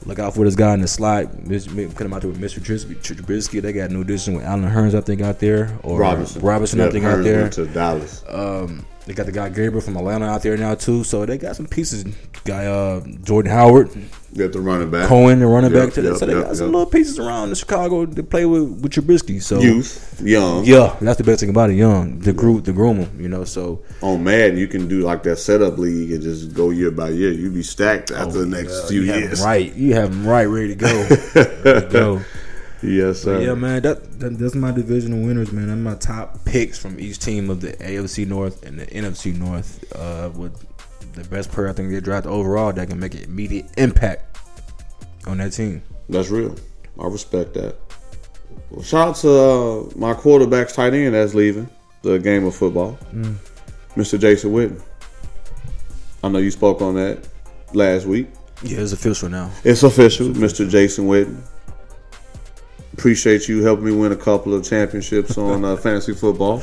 Look 0.06 0.20
out 0.20 0.34
for 0.36 0.44
this 0.44 0.56
guy 0.56 0.74
in 0.74 0.82
the 0.82 0.88
slot. 0.88 1.26
Him 1.34 2.14
out 2.14 2.22
there 2.22 2.30
with 2.30 2.42
Mr. 2.42 2.60
Trubisky. 2.60 3.62
They 3.62 3.72
got 3.72 3.90
a 3.90 3.94
new 3.94 4.02
addition 4.02 4.36
with 4.36 4.44
Allen 4.44 4.70
Hurns, 4.70 4.94
I 4.94 5.02
think, 5.02 5.22
out 5.22 5.40
there, 5.40 5.78
or 5.82 5.98
Robinson. 6.00 6.42
Robinson, 6.42 6.82
I 6.82 6.86
Yep, 6.86 6.92
think, 6.94 7.06
out 7.06 7.24
there. 7.24 7.50
to 7.50 7.66
Dallas. 7.68 8.24
Um, 8.28 8.86
They 9.06 9.14
got 9.14 9.26
the 9.26 9.32
guy 9.34 9.50
Gabriel 9.50 9.82
from 9.82 9.98
Atlanta 9.98 10.26
out 10.26 10.44
there 10.44 10.56
now 10.56 10.76
too. 10.76 11.04
So 11.04 11.26
they 11.26 11.38
got 11.38 11.56
some 11.58 11.68
pieces. 11.68 12.06
Guy 12.46 12.66
uh, 12.66 13.02
Jordan 13.24 13.52
Howard, 13.52 13.90
Get 14.34 14.52
the 14.54 14.60
running 14.62 14.90
back. 14.90 15.08
Cohen, 15.08 15.40
the 15.40 15.48
running 15.48 15.72
Yep, 15.74 15.86
back 15.86 15.94
to 15.96 16.02
yep, 16.02 16.16
So 16.18 16.26
they 16.26 16.34
yep, 16.34 16.46
got 16.46 16.56
some 16.56 16.68
little 16.72 16.86
pieces 16.86 17.20
around 17.20 17.50
in 17.50 17.56
Chicago 17.56 18.06
to 18.06 18.24
play 18.24 18.46
with 18.46 18.64
with 18.82 18.92
Trubisky. 18.94 19.42
So 19.42 19.60
Youth, 19.60 20.22
young. 20.24 20.64
yeah, 20.66 20.96
that's 21.02 21.18
the 21.18 21.24
best 21.26 21.42
thing 21.42 21.50
about 21.50 21.70
it. 21.70 21.74
Young, 21.74 22.20
the 22.20 22.32
group, 22.34 22.64
the 22.64 22.72
groom 22.74 23.02
'em, 23.02 23.20
You 23.22 23.28
know, 23.30 23.44
so 23.44 23.82
On 24.02 24.24
Madden, 24.24 24.58
you 24.58 24.68
can 24.68 24.88
do 24.88 25.02
like 25.02 25.24
that 25.24 25.36
setup 25.38 25.78
league 25.78 26.12
and 26.12 26.22
just 26.22 26.54
go 26.54 26.70
year 26.70 26.90
by 26.92 27.10
year. 27.10 27.32
You 27.32 27.52
be 27.52 27.62
stacked 27.64 28.10
after 28.12 28.40
the 28.40 28.46
next 28.46 28.88
few 28.90 29.02
Oh, 29.02 29.04
you 29.04 29.14
years. 29.14 29.42
right. 29.42 29.74
You 29.76 29.94
have 29.96 30.12
them 30.12 30.26
right, 30.26 30.46
ready 30.46 30.70
to 30.70 30.76
go. 30.76 30.88
ready 31.66 31.82
to 31.82 31.90
go. 31.92 32.22
Yes, 32.84 33.22
sir. 33.22 33.42
Yeah, 33.42 33.54
man, 33.54 33.82
that, 33.84 34.20
that 34.20 34.38
that's 34.38 34.56
my 34.56 34.72
divisional 34.72 35.26
winners, 35.26 35.52
man. 35.52 35.68
That's 35.68 35.80
my 35.80 35.96
top 35.96 36.44
picks 36.46 36.78
from 36.78 37.00
each 37.00 37.20
team 37.20 37.50
of 37.50 37.62
the 37.62 37.74
AFC 37.74 38.28
North 38.28 38.64
and 38.66 38.80
the 38.80 38.86
NFC 38.88 39.36
North. 39.38 39.84
Uh, 39.96 40.30
with 40.36 40.54
the 41.14 41.24
best 41.30 41.52
player 41.52 41.70
I 41.70 41.74
think 41.74 41.92
they 41.92 42.00
drafted 42.02 42.32
overall 42.32 42.74
that 42.74 42.90
can 42.90 43.00
make 43.00 43.14
an 43.14 43.24
immediate 43.24 43.68
impact 43.78 44.38
on 45.28 45.38
that 45.38 45.52
team. 45.52 45.82
That's 46.10 46.30
real. 46.30 46.56
I 47.00 47.08
respect 47.08 47.54
that. 47.54 47.76
Well, 48.70 48.84
shout 48.84 49.08
out 49.10 49.16
to 49.18 49.30
uh, 49.32 49.90
my 49.96 50.14
quarterback's 50.14 50.74
tight 50.74 50.94
end 50.94 51.14
that's 51.16 51.34
leaving 51.34 51.70
the 52.02 52.18
game 52.20 52.46
of 52.46 52.56
football, 52.56 52.98
Mm. 53.14 53.36
Mr. 53.96 54.20
Jason 54.20 54.52
Witten. 54.52 54.82
I 56.24 56.30
know 56.30 56.40
you 56.40 56.52
spoke 56.52 56.82
on 56.82 56.96
that 56.96 57.28
last 57.74 58.06
week. 58.06 58.28
Yeah, 58.64 58.80
it's 58.80 58.92
official 58.94 59.30
now. 59.30 59.52
It's 59.64 59.84
official, 59.84 60.28
Mr. 60.30 60.68
Jason 60.70 61.06
Witten. 61.06 61.42
Appreciate 62.94 63.48
you 63.48 63.64
helping 63.64 63.86
me 63.86 63.92
win 63.92 64.12
a 64.12 64.16
couple 64.16 64.54
of 64.54 64.64
championships 64.64 65.38
on 65.38 65.66
uh, 65.66 65.76
fantasy 65.76 66.14
football. 66.14 66.60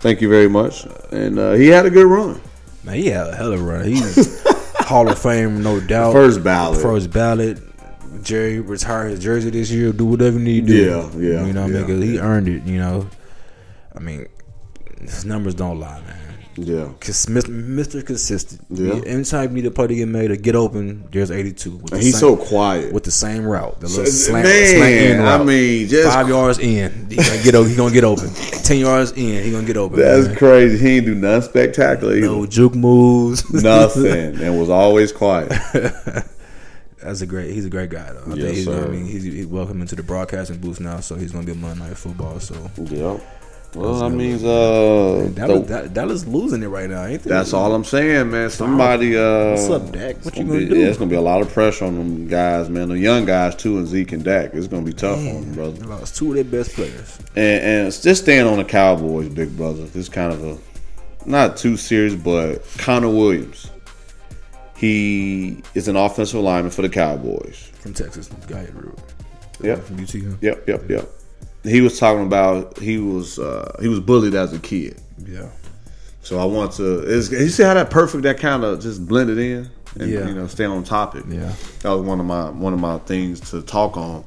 Thank 0.00 0.20
you 0.20 0.28
very 0.28 0.48
much. 0.48 0.86
And 1.10 1.38
uh, 1.38 1.52
he 1.52 1.68
had 1.68 1.86
a 1.86 1.90
good 1.90 2.06
run. 2.06 2.40
Man, 2.84 2.94
he 2.96 3.06
had 3.06 3.28
a 3.28 3.34
hell 3.36 3.52
of 3.52 3.60
a 3.60 3.64
run. 3.64 3.84
He's 3.84 4.42
Hall 4.76 5.08
of 5.10 5.18
Fame, 5.18 5.62
no 5.62 5.80
doubt. 5.80 6.12
First 6.12 6.44
ballot. 6.44 6.80
First 6.80 7.10
ballot. 7.10 7.58
Jerry 8.22 8.60
retire 8.60 9.08
his 9.08 9.20
jersey 9.20 9.50
this 9.50 9.70
year. 9.70 9.92
Do 9.92 10.04
whatever 10.06 10.38
you 10.38 10.44
need 10.44 10.66
to 10.66 10.72
do. 10.72 10.84
Yeah, 10.84 11.10
yeah, 11.38 11.46
You 11.46 11.52
know, 11.52 11.62
what 11.62 11.74
I 11.76 11.82
mean? 11.84 12.00
yeah, 12.02 12.06
he 12.06 12.18
earned 12.18 12.48
it. 12.48 12.62
You 12.64 12.78
know, 12.78 13.08
I 13.94 14.00
mean, 14.00 14.26
his 15.00 15.24
numbers 15.24 15.54
don't 15.54 15.78
lie, 15.80 16.00
man. 16.02 16.27
Yeah. 16.60 16.88
Cause 17.00 17.26
Mr. 17.26 18.04
Consistent. 18.04 18.62
Yeah. 18.68 18.94
Anytime 19.06 19.50
you 19.56 19.62
need 19.62 19.66
a 19.66 19.70
play 19.70 19.86
to 19.86 19.94
get 19.94 20.08
made 20.08 20.30
or 20.32 20.36
get 20.36 20.56
open, 20.56 21.04
there's 21.12 21.30
82. 21.30 21.70
With 21.70 21.92
And 21.92 22.00
the 22.00 22.04
he's 22.04 22.14
same- 22.18 22.20
so 22.20 22.36
quiet. 22.36 22.92
with 22.92 23.04
the 23.04 23.12
same 23.12 23.44
route. 23.46 23.78
The 23.80 23.88
So, 23.88 23.98
little 23.98 24.12
slant, 24.12 24.44
man, 24.46 24.66
slant 24.76 24.94
in 24.94 25.20
I 25.20 25.36
route. 25.36 25.46
mean, 25.46 25.88
just 25.88 26.08
five 26.12 26.28
yards 26.28 26.58
in, 26.58 27.06
he 27.10 27.16
gonna 27.16 27.42
get 27.44 27.54
open. 27.54 27.70
He 27.70 27.76
gonna 27.76 27.94
get 27.94 28.04
open. 28.04 28.30
Ten 28.64 28.78
yards 28.78 29.12
in, 29.12 29.44
he 29.44 29.50
gonna 29.52 29.66
get 29.66 29.76
open. 29.76 30.00
That's 30.00 30.26
man. 30.26 30.36
crazy. 30.36 30.78
He 30.78 30.96
ain't 30.96 31.06
do 31.06 31.14
nothing 31.14 31.48
spectacular 31.48 32.16
either. 32.16 32.26
no 32.26 32.44
juke 32.46 32.74
moves. 32.74 33.48
Nothing. 33.62 34.40
and 34.42 34.58
was 34.58 34.68
always 34.68 35.12
quiet. 35.12 35.52
That's 37.02 37.20
a 37.20 37.26
great. 37.26 37.52
He's 37.52 37.64
a 37.64 37.70
great 37.70 37.90
guy 37.90 38.12
though. 38.12 38.32
I 38.32 38.34
Yes, 38.34 38.44
think 38.44 38.56
he's. 38.56 38.66
Gonna, 38.66 38.82
I 38.84 38.88
mean, 38.88 39.04
he's, 39.06 39.22
he's 39.22 39.46
welcome 39.46 39.80
into 39.80 39.94
the 39.94 40.02
broadcasting 40.02 40.58
booth 40.58 40.80
now, 40.80 40.98
so 40.98 41.14
he's 41.14 41.30
gonna 41.30 41.46
be 41.46 41.52
a 41.52 41.54
Monday 41.54 41.84
Night 41.84 41.96
Football. 41.96 42.40
So 42.40 42.56
Yep. 42.76 43.20
Well, 43.74 44.00
that 44.00 44.10
means 44.10 44.42
uh, 44.42 45.30
Dallas, 45.34 45.68
the- 45.68 45.90
Dallas, 45.92 46.26
losing 46.26 46.62
it 46.62 46.68
right 46.68 46.88
now, 46.88 47.04
ain't 47.04 47.22
they? 47.22 47.28
that's 47.30 47.52
all 47.52 47.74
I'm 47.74 47.84
saying, 47.84 48.30
man. 48.30 48.48
Somebody, 48.48 49.14
uh, 49.16 49.50
What's 49.50 49.68
up, 49.68 49.92
Dak? 49.92 50.24
What 50.24 50.36
you 50.36 50.44
gonna 50.44 50.58
be- 50.60 50.68
do? 50.68 50.78
Yeah, 50.78 50.86
it's 50.86 50.96
gonna 50.96 51.10
be 51.10 51.16
a 51.16 51.20
lot 51.20 51.42
of 51.42 51.52
pressure 51.52 51.84
on 51.84 51.96
them 51.96 52.28
guys, 52.28 52.70
man. 52.70 52.88
The 52.88 52.98
young 52.98 53.26
guys 53.26 53.54
too, 53.54 53.76
and 53.76 53.86
Zeke 53.86 54.12
and 54.12 54.24
Dak. 54.24 54.54
It's 54.54 54.68
gonna 54.68 54.86
be 54.86 54.94
tough 54.94 55.18
on 55.18 55.24
them, 55.42 55.52
brother. 55.54 55.72
They 55.72 55.86
lost 55.86 56.16
two 56.16 56.28
of 56.30 56.34
their 56.36 56.44
best 56.44 56.74
players. 56.74 57.18
And, 57.36 57.62
and 57.64 57.86
it's 57.88 58.00
just 58.00 58.22
staying 58.22 58.46
on 58.46 58.56
the 58.56 58.64
Cowboys, 58.64 59.28
big 59.28 59.54
brother. 59.56 59.84
This 59.84 60.08
kind 60.08 60.32
of 60.32 60.42
a 60.44 60.58
not 61.28 61.58
too 61.58 61.76
serious, 61.76 62.14
but 62.14 62.64
Connor 62.78 63.10
Williams. 63.10 63.70
He 64.78 65.62
is 65.74 65.88
an 65.88 65.96
offensive 65.96 66.40
lineman 66.40 66.70
for 66.70 66.82
the 66.82 66.88
Cowboys. 66.88 67.70
From 67.80 67.92
Texas, 67.92 68.28
guy. 68.46 68.66
Yep. 69.60 69.82
From 69.84 70.00
UT. 70.00 70.14
Yep, 70.40 70.68
yep, 70.68 70.88
yep. 70.88 71.10
He 71.64 71.80
was 71.80 71.98
talking 71.98 72.24
about 72.24 72.78
he 72.78 72.98
was 72.98 73.38
uh, 73.38 73.76
he 73.80 73.88
was 73.88 74.00
bullied 74.00 74.34
as 74.34 74.52
a 74.52 74.58
kid. 74.58 75.00
Yeah. 75.26 75.48
So 76.22 76.38
I 76.38 76.44
want 76.44 76.72
to. 76.72 77.04
You 77.08 77.48
see 77.48 77.62
how 77.62 77.74
that 77.74 77.90
perfect 77.90 78.22
that 78.24 78.38
kind 78.38 78.64
of 78.64 78.80
just 78.80 79.06
blended 79.06 79.38
in 79.38 79.68
and 79.98 80.10
Yeah. 80.10 80.28
you 80.28 80.34
know 80.34 80.46
stay 80.46 80.64
on 80.64 80.84
topic. 80.84 81.24
Yeah. 81.28 81.52
that 81.80 81.90
was 81.90 82.02
one 82.02 82.20
of 82.20 82.26
my 82.26 82.50
one 82.50 82.72
of 82.72 82.80
my 82.80 82.98
things 82.98 83.40
to 83.50 83.62
talk 83.62 83.96
on. 83.96 84.24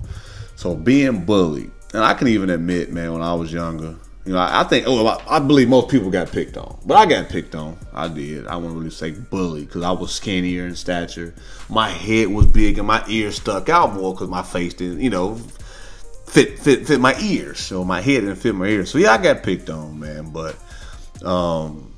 So 0.55 0.75
being 0.75 1.25
bullied, 1.25 1.71
and 1.93 2.03
I 2.03 2.13
can 2.13 2.27
even 2.27 2.49
admit, 2.49 2.91
man, 2.91 3.13
when 3.13 3.21
I 3.21 3.34
was 3.34 3.51
younger, 3.51 3.95
you 4.25 4.34
know, 4.34 4.38
I, 4.39 4.61
I 4.61 4.63
think 4.65 4.86
oh, 4.88 5.05
I, 5.07 5.38
I 5.38 5.39
believe 5.39 5.69
most 5.69 5.89
people 5.89 6.09
got 6.11 6.32
picked 6.32 6.57
on, 6.57 6.77
but 6.86 6.97
I 6.97 7.05
got 7.05 7.29
picked 7.29 7.55
on. 7.55 7.77
I 7.93 8.07
did. 8.07 8.45
I 8.47 8.55
wouldn't 8.57 8.75
really 8.77 8.89
say 8.91 9.11
bullied 9.11 9.67
because 9.67 9.84
I 9.84 9.91
was 9.91 10.11
skinnier 10.13 10.67
in 10.67 10.75
stature. 10.75 11.34
My 11.69 11.89
head 11.89 12.27
was 12.27 12.45
big 12.47 12.77
and 12.77 12.86
my 12.88 13.03
ears 13.07 13.36
stuck 13.38 13.69
out 13.69 13.93
more 13.93 14.13
because 14.13 14.29
my 14.29 14.43
face 14.43 14.73
didn't, 14.75 14.99
you 15.01 15.09
know, 15.09 15.39
fit 16.32 16.57
fit 16.59 16.88
fit 16.88 16.99
my 16.99 17.15
ears. 17.19 17.59
So 17.59 17.84
my 17.84 18.01
head 18.01 18.21
didn't 18.21 18.38
fit 18.38 18.55
my 18.55 18.67
ears. 18.67 18.89
So 18.89 18.97
yeah, 18.97 19.11
I 19.11 19.17
got 19.17 19.43
picked 19.43 19.69
on, 19.69 19.99
man. 19.99 20.32
But 20.32 20.55
um, 21.25 21.93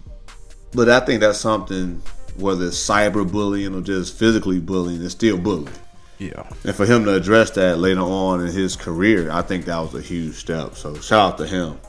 but 0.73 0.89
I 0.89 0.99
think 0.99 1.21
that's 1.21 1.39
something 1.39 2.01
whether 2.35 2.65
it's 2.65 2.77
cyber 2.77 3.29
bullying 3.29 3.75
or 3.75 3.81
just 3.81 4.17
physically 4.17 4.59
bullying, 4.59 5.03
it's 5.03 5.13
still 5.13 5.37
bullying. 5.37 5.73
Yeah. 6.17 6.43
And 6.63 6.75
for 6.75 6.85
him 6.85 7.05
to 7.05 7.13
address 7.13 7.51
that 7.51 7.77
later 7.77 8.01
on 8.01 8.41
in 8.41 8.51
his 8.51 8.75
career, 8.75 9.31
I 9.31 9.41
think 9.41 9.65
that 9.65 9.77
was 9.77 9.93
a 9.93 10.01
huge 10.01 10.35
step. 10.35 10.75
So 10.75 10.95
shout 10.95 11.33
out 11.33 11.37
to 11.39 11.47
him. 11.47 11.79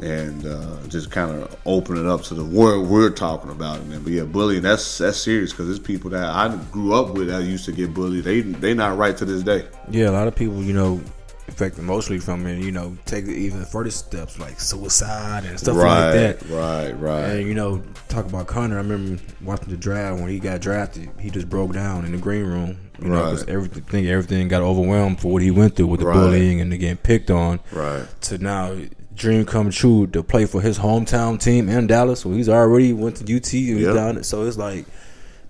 And 0.00 0.46
uh, 0.46 0.86
just 0.86 1.10
kind 1.10 1.30
of 1.30 1.56
open 1.66 1.96
it 1.96 2.06
up 2.06 2.22
to 2.24 2.34
the 2.34 2.44
world 2.44 2.88
we're 2.88 3.10
talking 3.10 3.50
about. 3.50 3.80
And 3.80 4.04
but 4.04 4.12
yeah, 4.12 4.22
bullying 4.22 4.62
that's 4.62 4.98
that's 4.98 5.18
serious 5.18 5.50
because 5.50 5.66
there's 5.66 5.80
people 5.80 6.10
that 6.10 6.24
I 6.24 6.56
grew 6.70 6.94
up 6.94 7.14
with 7.14 7.26
that 7.28 7.42
used 7.42 7.64
to 7.64 7.72
get 7.72 7.94
bullied. 7.94 8.22
They 8.22 8.42
they 8.42 8.74
not 8.74 8.96
right 8.96 9.16
to 9.16 9.24
this 9.24 9.42
day. 9.42 9.66
Yeah, 9.90 10.10
a 10.10 10.12
lot 10.12 10.28
of 10.28 10.36
people, 10.36 10.62
you 10.62 10.72
know, 10.72 11.00
affected 11.48 11.80
emotionally 11.80 12.20
from 12.20 12.46
it, 12.46 12.62
you 12.62 12.70
know, 12.72 12.96
take 13.06 13.26
even 13.26 13.64
further 13.64 13.90
steps 13.90 14.38
like 14.38 14.60
suicide 14.60 15.44
and 15.44 15.58
stuff 15.58 15.76
like 15.76 16.12
that. 16.14 16.42
right, 16.50 16.92
right. 16.92 17.22
And 17.24 17.48
you 17.48 17.54
know, 17.54 17.82
talk 18.08 18.26
about 18.26 18.46
Connor. 18.46 18.76
I 18.76 18.82
remember 18.82 19.22
watching 19.42 19.68
the 19.70 19.76
draft 19.76 20.20
when 20.20 20.28
he 20.30 20.38
got 20.38 20.60
drafted. 20.60 21.08
He 21.18 21.30
just 21.30 21.48
broke 21.48 21.72
down 21.72 22.04
in 22.04 22.12
the 22.12 22.18
green 22.18 22.44
room. 22.44 22.78
You 23.00 23.08
know, 23.10 23.24
because 23.30 23.46
everything, 23.46 24.08
everything 24.08 24.48
got 24.48 24.62
overwhelmed 24.62 25.20
for 25.20 25.32
what 25.32 25.42
he 25.42 25.50
went 25.52 25.76
through 25.76 25.86
with 25.86 26.00
the 26.00 26.06
Right. 26.06 26.14
bullying 26.14 26.60
and 26.60 26.72
the 26.72 26.76
getting 26.76 26.96
picked 26.96 27.30
on. 27.30 27.60
Right. 27.70 28.04
To 28.22 28.38
now, 28.38 28.76
dream 29.14 29.44
come 29.44 29.70
true 29.70 30.06
to 30.08 30.22
play 30.24 30.46
for 30.46 30.60
his 30.60 30.78
hometown 30.80 31.40
team 31.40 31.68
in 31.68 31.86
Dallas. 31.86 32.20
So 32.20 32.32
he's 32.32 32.48
already 32.48 32.92
went 32.92 33.16
to 33.16 33.24
UT 33.24 33.52
and 33.70 33.78
he's 33.78 33.86
Yep. 33.86 33.94
down. 33.94 34.22
So 34.24 34.44
it's 34.44 34.56
like 34.58 34.84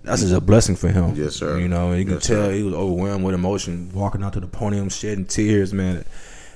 that's 0.09 0.23
just 0.23 0.35
a 0.35 0.41
blessing 0.41 0.77
for 0.77 0.89
him. 0.89 1.15
Yes, 1.15 1.37
sir. 1.37 1.59
You 1.59 1.69
know, 1.69 1.91
and 1.91 1.99
you 1.99 2.05
can 2.05 2.19
tell 2.21 2.47
sir. 2.47 2.53
he 2.53 2.63
was 2.63 2.75
overwhelmed 2.75 3.25
with 3.25 3.35
emotion, 3.35 3.91
walking 3.95 4.23
out 4.23 4.33
to 4.35 4.41
the 4.41 4.47
podium, 4.47 4.89
shedding 4.89 5.27
tears, 5.27 5.73
man. 5.73 6.05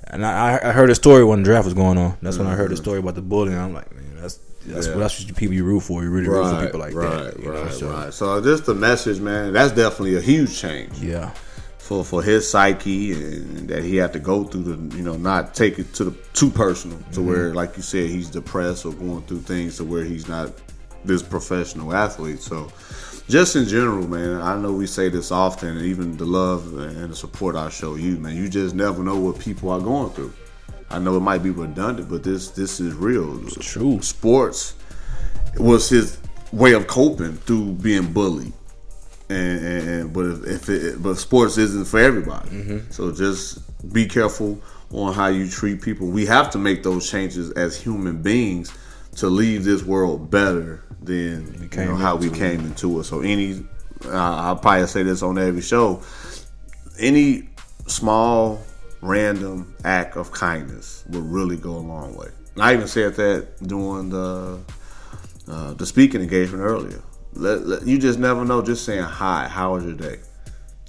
And 0.08 0.26
I, 0.26 0.58
I 0.62 0.72
heard 0.72 0.90
a 0.90 0.94
story 0.94 1.24
when 1.24 1.40
the 1.42 1.44
draft 1.44 1.64
was 1.64 1.74
going 1.74 1.96
on. 1.98 2.16
That's 2.22 2.36
when 2.38 2.46
I 2.46 2.54
heard 2.54 2.70
the 2.70 2.76
story 2.76 2.98
about 2.98 3.14
the 3.14 3.22
bullying. 3.22 3.56
I'm 3.58 3.72
like, 3.72 3.92
man, 3.94 4.20
that's 4.20 4.36
that's 4.66 4.86
Mm-hmm. 4.86 4.98
Yeah. 4.98 5.02
that's 5.02 5.18
what 5.18 5.28
you 5.28 5.34
people 5.34 5.54
you 5.54 5.64
root 5.64 5.80
for. 5.80 6.02
You 6.02 6.10
really 6.10 6.28
root 6.28 6.48
for 6.50 6.64
people 6.64 6.80
like 6.80 6.94
right, 6.94 7.34
that. 7.34 7.40
You 7.40 7.50
right, 7.50 7.64
know? 7.64 7.70
So, 7.70 7.90
right. 7.90 8.12
So 8.14 8.40
just 8.42 8.66
the 8.66 8.74
message, 8.74 9.20
man. 9.20 9.52
That's 9.52 9.72
definitely 9.72 10.16
a 10.16 10.20
huge 10.20 10.56
change 10.56 10.98
Yeah, 11.00 11.30
for 11.78 12.04
for 12.04 12.22
his 12.22 12.48
psyche 12.48 13.12
and 13.12 13.68
that 13.68 13.82
he 13.82 13.96
had 13.96 14.12
to 14.12 14.18
go 14.20 14.44
through 14.44 14.62
the 14.62 14.96
you 14.96 15.02
know 15.02 15.16
not 15.16 15.54
take 15.54 15.78
it 15.78 15.92
to 15.94 16.04
the 16.04 16.10
too 16.34 16.50
personal 16.50 16.98
to 16.98 17.04
Mm-hmm. 17.04 17.26
where 17.26 17.54
like 17.54 17.76
you 17.76 17.82
said 17.82 18.08
he's 18.10 18.30
depressed 18.30 18.84
or 18.86 18.92
going 18.92 19.22
through 19.22 19.40
things 19.40 19.78
to 19.78 19.84
where 19.84 20.04
he's 20.04 20.28
not 20.28 20.52
this 21.04 21.22
professional 21.22 21.92
athlete. 21.94 22.40
So 22.40 22.70
just 23.28 23.56
in 23.56 23.66
general, 23.66 24.06
man, 24.06 24.40
I 24.40 24.56
know 24.58 24.72
we 24.72 24.86
say 24.86 25.08
this 25.08 25.30
often, 25.30 25.76
and 25.76 25.86
even 25.86 26.16
the 26.16 26.24
love 26.24 26.76
and 26.76 27.10
the 27.10 27.16
support 27.16 27.56
I 27.56 27.68
show 27.70 27.94
you, 27.94 28.16
man. 28.18 28.36
You 28.36 28.48
just 28.48 28.74
never 28.74 29.02
know 29.02 29.18
what 29.18 29.38
people 29.38 29.70
are 29.70 29.80
going 29.80 30.10
through. 30.10 30.32
I 30.90 30.98
know 30.98 31.16
it 31.16 31.20
might 31.20 31.42
be 31.42 31.50
redundant, 31.50 32.08
but 32.10 32.22
this 32.22 32.50
this 32.50 32.78
is 32.80 32.94
real. 32.94 33.38
true. 33.60 34.02
Sports 34.02 34.74
was 35.56 35.88
his 35.88 36.18
way 36.52 36.72
of 36.72 36.86
coping 36.86 37.34
through 37.36 37.72
being 37.74 38.12
bullied. 38.12 38.52
And, 39.30 39.64
and, 39.64 39.88
and 39.88 40.12
but 40.12 40.26
if, 40.26 40.44
if 40.46 40.68
it 40.68 41.02
but 41.02 41.14
sports 41.16 41.56
isn't 41.56 41.86
for 41.86 41.98
everybody, 42.00 42.50
Mm-hmm. 42.50 42.90
so 42.90 43.10
just 43.12 43.60
be 43.92 44.06
careful 44.06 44.60
on 44.90 45.14
how 45.14 45.28
you 45.28 45.48
treat 45.48 45.80
people. 45.80 46.08
We 46.08 46.26
have 46.26 46.50
to 46.50 46.58
make 46.58 46.82
those 46.82 47.08
changes 47.10 47.50
as 47.52 47.80
human 47.80 48.20
beings 48.20 48.70
to 49.16 49.28
leave 49.28 49.64
this 49.64 49.82
world 49.82 50.30
better 50.30 50.82
than 51.02 51.60
you 51.62 51.68
came 51.68 51.88
know, 51.88 51.96
how 51.96 52.16
we 52.16 52.26
into 52.28 52.36
it. 52.36 52.38
came 52.38 52.60
into 52.66 53.00
it. 53.00 53.04
So 53.04 53.20
any, 53.20 53.64
I'll 54.08 54.56
probably 54.56 54.86
say 54.86 55.02
this 55.02 55.22
on 55.22 55.38
every 55.38 55.60
show. 55.62 56.02
Any 56.98 57.48
small 57.86 58.60
random 59.00 59.74
act 59.84 60.16
of 60.16 60.30
kindness 60.32 61.04
will 61.08 61.22
really 61.22 61.56
go 61.56 61.70
a 61.72 61.78
long 61.78 62.14
way. 62.16 62.28
And 62.54 62.62
I 62.62 62.74
even 62.74 62.86
said 62.86 63.14
that 63.16 63.48
during 63.66 64.10
the 64.10 64.60
uh, 65.48 65.74
the 65.74 65.84
speaking 65.86 66.20
engagement 66.20 66.62
earlier. 66.62 67.02
Let, 67.34 67.66
let- 67.66 67.86
you 67.86 67.98
just 67.98 68.18
never 68.18 68.44
know. 68.44 68.62
Just 68.62 68.84
saying 68.84 69.02
hi, 69.02 69.48
how 69.48 69.74
was 69.74 69.84
your 69.84 69.94
day? 69.94 70.18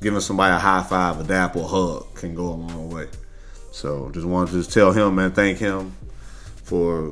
Giving 0.02 0.20
somebody 0.20 0.54
a 0.54 0.60
high 0.60 0.84
five, 0.84 1.20
a 1.20 1.24
dap, 1.24 1.56
or 1.56 1.68
hug 1.68 2.14
can 2.16 2.36
go 2.36 2.44
a 2.46 2.54
long 2.54 2.90
way. 2.92 3.08
So 3.72 4.12
just 4.14 4.26
wanted 4.28 4.52
to 4.52 4.58
just 4.58 4.72
tell 4.74 4.92
him, 4.92 5.16
man, 5.16 5.32
thank 5.32 5.58
him 5.58 5.96
for 6.64 7.12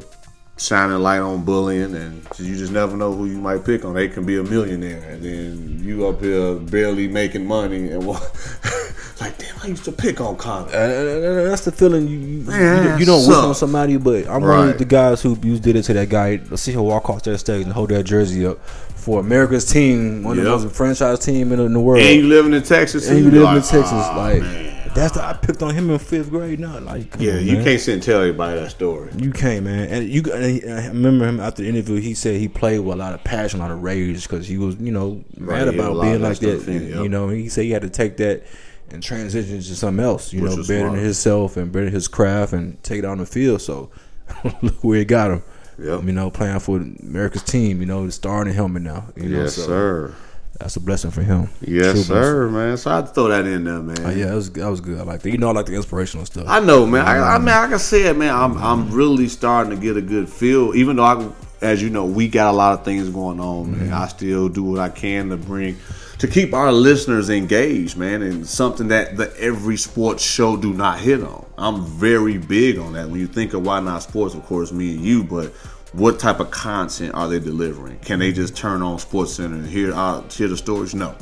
shining 0.58 1.00
light 1.00 1.20
on 1.20 1.44
bullying, 1.44 1.96
and 1.96 2.26
you 2.38 2.56
just 2.56 2.72
never 2.72 2.96
know 2.96 3.14
who 3.14 3.26
you 3.26 3.38
might 3.38 3.66
pick 3.66 3.84
on. 3.86 3.94
They 3.96 4.08
can 4.10 4.26
be 4.26 4.38
a 4.38 4.44
millionaire, 4.44 5.02
and 5.10 5.24
then 5.24 5.80
you 5.84 6.08
up 6.08 6.22
here 6.22 6.56
barely 6.56 7.08
making 7.08 7.46
money, 7.46 7.90
and 7.90 8.06
what? 8.06 8.22
like, 9.22 9.38
damn, 9.40 9.56
I 9.64 9.68
used 9.68 9.86
to 9.86 9.92
pick 9.92 10.22
on 10.22 10.38
Connor. 10.38 10.72
And 10.72 11.50
that's 11.52 11.66
the 11.66 11.72
feeling 11.72 12.08
you 12.08 12.18
you, 12.20 12.44
Man, 12.44 12.84
you, 12.84 12.90
don't- 12.90 13.00
you 13.00 13.06
don't 13.06 13.28
wish 13.28 13.38
on 13.38 13.56
somebody, 13.56 13.98
but 13.98 14.28
I'm 14.28 14.42
one 14.42 14.70
of 14.70 14.78
the 14.78 14.86
guys 14.86 15.22
who 15.22 15.38
you 15.42 15.58
did 15.60 15.76
it 15.76 15.84
to 15.84 15.94
that 15.94 16.10
guy. 16.10 16.40
See 16.56 16.74
him 16.74 16.82
walk 16.84 17.10
off 17.10 17.24
that 17.24 17.38
stage 17.40 17.64
and 17.64 17.74
hold 17.74 17.90
that 17.90 18.04
jersey 18.04 18.46
up 18.46 18.64
for 18.68 19.20
America's 19.20 19.66
team, 19.66 20.22
one 20.24 20.38
of 20.38 20.44
the 20.44 20.50
most 20.52 20.76
franchise 20.76 21.20
team 21.20 21.52
in, 21.52 21.58
the- 21.58 21.66
in 21.66 21.74
the 21.74 21.80
world. 21.80 22.04
And 22.04 22.22
you 22.22 22.28
living 22.28 22.54
in 22.54 22.62
Texas, 22.62 23.10
And 23.10 23.18
you 23.20 23.32
live 23.32 23.56
in 23.56 23.62
Texas, 23.64 23.92
"Aw, 23.94 24.16
like 24.16 24.42
man." 24.42 24.71
That's 24.94 25.14
the, 25.16 25.24
I 25.24 25.34
picked 25.34 25.62
on 25.64 25.74
him 25.74 25.90
in 25.90 26.00
fifth 26.00 26.30
grade. 26.30 26.60
Not 26.60 26.84
like 26.84 27.16
yeah, 27.20 27.34
on, 27.34 27.46
you 27.46 27.54
man. 27.54 27.64
can't 27.64 27.80
sit 27.82 27.94
and 27.96 28.04
tell 28.04 28.20
everybody 28.22 28.60
that 28.60 28.72
story. 28.72 29.10
You 29.18 29.32
can't, 29.32 29.64
man. 29.66 29.90
And 29.90 30.10
you, 30.10 30.24
and 30.34 30.44
he- 30.46 30.68
I 30.70 30.88
remember 30.88 31.28
him 31.28 31.40
after 31.40 31.64
the 31.64 31.70
interview. 31.70 32.00
He 32.02 32.14
said 32.14 32.40
he 32.40 32.48
played 32.48 32.80
with 32.80 32.96
a 32.96 33.00
lot 33.00 33.14
of 33.14 33.24
passion, 33.24 33.60
a 33.60 33.64
lot 33.64 33.72
of 33.72 33.82
rage, 33.82 34.24
because 34.24 34.48
he 34.48 34.58
was, 34.58 34.76
you 34.78 34.92
know, 34.92 35.24
mad 35.38 35.68
a 35.68 35.72
about 35.72 36.02
being 36.02 36.22
that 36.22 36.28
like 36.28 36.40
that. 36.40 36.64
yep. 36.68 37.04
You 37.04 37.10
know, 37.10 37.30
he 37.30 37.50
said 37.50 37.64
he 37.66 37.72
had 37.72 37.82
to 37.84 37.90
take 37.90 38.18
that 38.18 38.44
and 38.90 39.02
transition 39.02 39.58
to 39.58 39.76
something 39.76 40.04
else. 40.04 40.34
You 40.34 40.42
Which 40.42 40.52
know, 40.52 40.58
was 40.58 40.68
better 40.68 40.82
smart. 40.82 40.96
than 40.96 41.04
himself 41.04 41.58
and 41.58 41.72
better 41.72 41.90
his 41.90 42.08
craft 42.08 42.54
and 42.54 42.82
take 42.84 43.00
it 43.00 43.06
on 43.06 43.20
the 43.20 43.26
field. 43.26 43.62
So 43.62 43.90
look 44.62 44.84
where 44.84 45.00
he 45.00 45.06
got 45.06 45.32
him. 45.32 45.44
Yep. 45.80 46.04
You 46.04 46.12
know, 46.12 46.30
playing 46.30 46.60
for 46.60 46.78
America's 46.78 47.44
team. 47.44 47.80
You 47.80 47.86
know, 47.88 48.06
the 48.06 48.12
star 48.12 48.34
starting 48.34 48.54
helmet 48.54 48.84
now. 48.84 49.08
You 49.16 49.30
know, 49.30 49.42
Yes, 49.44 49.56
so 49.56 49.62
sir. 49.68 50.16
That's 50.62 50.76
a 50.76 50.80
blessing 50.80 51.12
for 51.12 51.22
him. 51.22 51.50
Yes, 51.62 51.94
True 51.94 52.04
sir, 52.04 52.50
man. 52.50 52.78
So 52.78 52.92
I 52.92 52.98
had 52.98 53.08
to 53.08 53.14
throw 53.14 53.28
that 53.30 53.46
in 53.46 53.64
there, 53.64 53.82
man. 53.82 53.96
blessing. 53.96 54.06
Oh, 54.06 54.10
yeah, 54.12 54.26
that 54.28 54.36
was 54.36 54.52
that 54.52 54.70
was 54.70 54.82
good. 54.82 55.00
I 55.00 55.04
like 55.04 55.22
that. 55.22 55.32
You 55.32 55.38
know, 55.38 55.50
I 55.50 55.54
like 55.54 55.66
the 55.66 55.76
inspirational 55.76 56.26
stuff. 56.26 56.46
I 56.48 56.60
know, 56.60 56.86
man. 56.86 57.06
I, 57.06 57.14
I 57.14 57.38
mm-hmm. 57.38 57.46
mean, 57.46 57.56
like 57.56 57.72
I 57.72 57.78
said, 57.78 58.18
man, 58.18 58.34
I'm 58.34 58.58
I'm 58.58 58.92
really 58.92 59.28
starting 59.28 59.76
to 59.76 59.82
get 59.82 59.98
a 59.98 60.02
good 60.02 60.30
feel. 60.30 60.76
Even 60.76 60.98
though 60.98 61.04
I, 61.04 61.30
as 61.62 61.82
you 61.82 61.90
know, 61.90 62.06
we 62.06 62.28
got 62.28 62.54
a 62.54 62.56
lot 62.56 62.80
of 62.80 62.86
things 62.86 63.10
going 63.10 63.40
on, 63.40 63.72
man. 63.72 63.88
Mm-hmm. 63.88 63.94
I 63.94 64.08
still 64.08 64.50
do 64.50 64.64
what 64.64 64.80
I 64.80 64.90
can 64.90 65.30
to 65.30 65.38
bring 65.38 65.78
to 66.20 66.28
keep 66.28 66.54
our 66.54 66.72
listeners 66.72 67.32
engaged, 67.32 67.98
man, 67.98 68.22
and 68.22 68.46
something 68.46 68.90
that 68.90 69.18
the 69.18 69.36
every 69.40 69.76
sports 69.76 70.24
show 70.24 70.56
do 70.56 70.72
not 70.72 71.00
hit 71.00 71.24
on. 71.24 71.44
I'm 71.58 71.84
very 71.84 72.38
big 72.38 72.78
on 72.78 72.94
that. 72.94 73.10
When 73.10 73.20
you 73.20 73.26
think 73.26 73.56
of 73.56 73.66
why 73.66 73.80
not 73.80 74.04
sports, 74.04 74.36
of 74.36 74.46
course, 74.46 74.72
me 74.72 74.94
and 74.94 75.04
you, 75.04 75.24
but 75.24 75.52
what 75.94 76.20
type 76.20 76.40
of 76.40 76.52
content 76.52 77.14
are 77.14 77.28
they 77.28 77.40
delivering? 77.40 78.00
Can 78.00 78.20
they 78.20 78.32
just 78.32 78.56
turn 78.56 78.82
on 78.82 79.00
Sports 79.00 79.34
Center 79.34 79.56
and 79.56 79.68
hear 79.68 79.94
uh, 79.94 80.22
hear 80.30 80.48
the 80.48 80.58
stories? 80.58 80.96
No. 80.96 81.16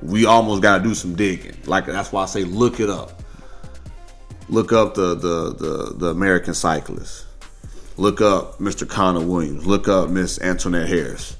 We 0.00 0.26
almost 0.26 0.62
got 0.62 0.78
to 0.78 0.84
do 0.84 0.94
some 0.94 1.14
digging. 1.16 1.56
Like 1.66 1.86
that's 1.86 2.12
why 2.12 2.22
I 2.22 2.26
say 2.26 2.44
look 2.44 2.80
it 2.80 2.88
up 2.88 3.22
look 4.48 4.72
up 4.72 4.94
the 4.94 5.14
the 5.14 5.54
the, 5.54 5.94
the 5.96 6.06
American 6.08 6.54
cyclist. 6.54 7.26
Look 7.96 8.20
up 8.20 8.58
Mr. 8.58 8.88
Connor 8.88 9.24
Williams. 9.24 9.66
Look 9.66 9.88
up 9.88 10.08
Miss 10.08 10.40
Antoinette 10.40 10.88
Harris. 10.88 11.36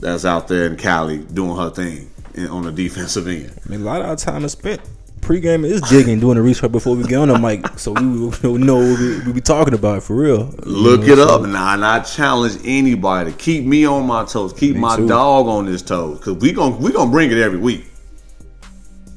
That's 0.00 0.24
out 0.24 0.48
there 0.48 0.66
in 0.66 0.76
Cali 0.76 1.18
doing 1.18 1.56
her 1.56 1.70
thing 1.70 2.10
in, 2.34 2.46
on 2.46 2.62
the 2.62 2.72
defensive 2.72 3.26
end. 3.26 3.52
I 3.64 3.68
mean, 3.68 3.82
a 3.82 3.84
lot 3.84 4.00
of 4.00 4.06
our 4.06 4.16
time 4.16 4.44
is 4.44 4.52
spent 4.52 4.80
pre-game 5.28 5.62
is 5.62 5.82
jigging, 5.82 6.18
doing 6.18 6.36
the 6.36 6.42
research 6.42 6.72
before 6.72 6.96
we 6.96 7.02
get 7.04 7.18
on 7.18 7.28
the 7.28 7.38
mic, 7.38 7.78
so 7.78 7.92
we, 7.92 8.28
we 8.50 8.58
know 8.64 8.76
what 8.78 8.98
we, 8.98 9.20
we 9.26 9.32
be 9.34 9.40
talking 9.42 9.74
about 9.74 9.98
it 9.98 10.00
for 10.02 10.16
real. 10.16 10.44
Look 10.64 11.02
You 11.02 11.08
know, 11.16 11.22
it 11.24 11.28
so- 11.28 11.34
up, 11.34 11.42
and 11.44 11.54
I, 11.54 11.74
and 11.74 11.84
I 11.84 12.00
challenge 12.00 12.56
anybody 12.64 13.30
to 13.30 13.36
keep 13.36 13.66
me 13.66 13.84
on 13.84 14.06
my 14.06 14.24
toes, 14.24 14.54
keep 14.54 14.74
Me 14.76 14.80
my 14.80 14.96
too. 14.96 15.06
dog 15.06 15.46
on 15.46 15.66
his 15.66 15.82
toes, 15.82 16.16
because 16.18 16.38
we 16.38 16.52
gon' 16.52 16.78
we 16.80 16.92
gonna 16.92 17.10
bring 17.10 17.30
it 17.30 17.36
every 17.36 17.58
week. 17.58 17.84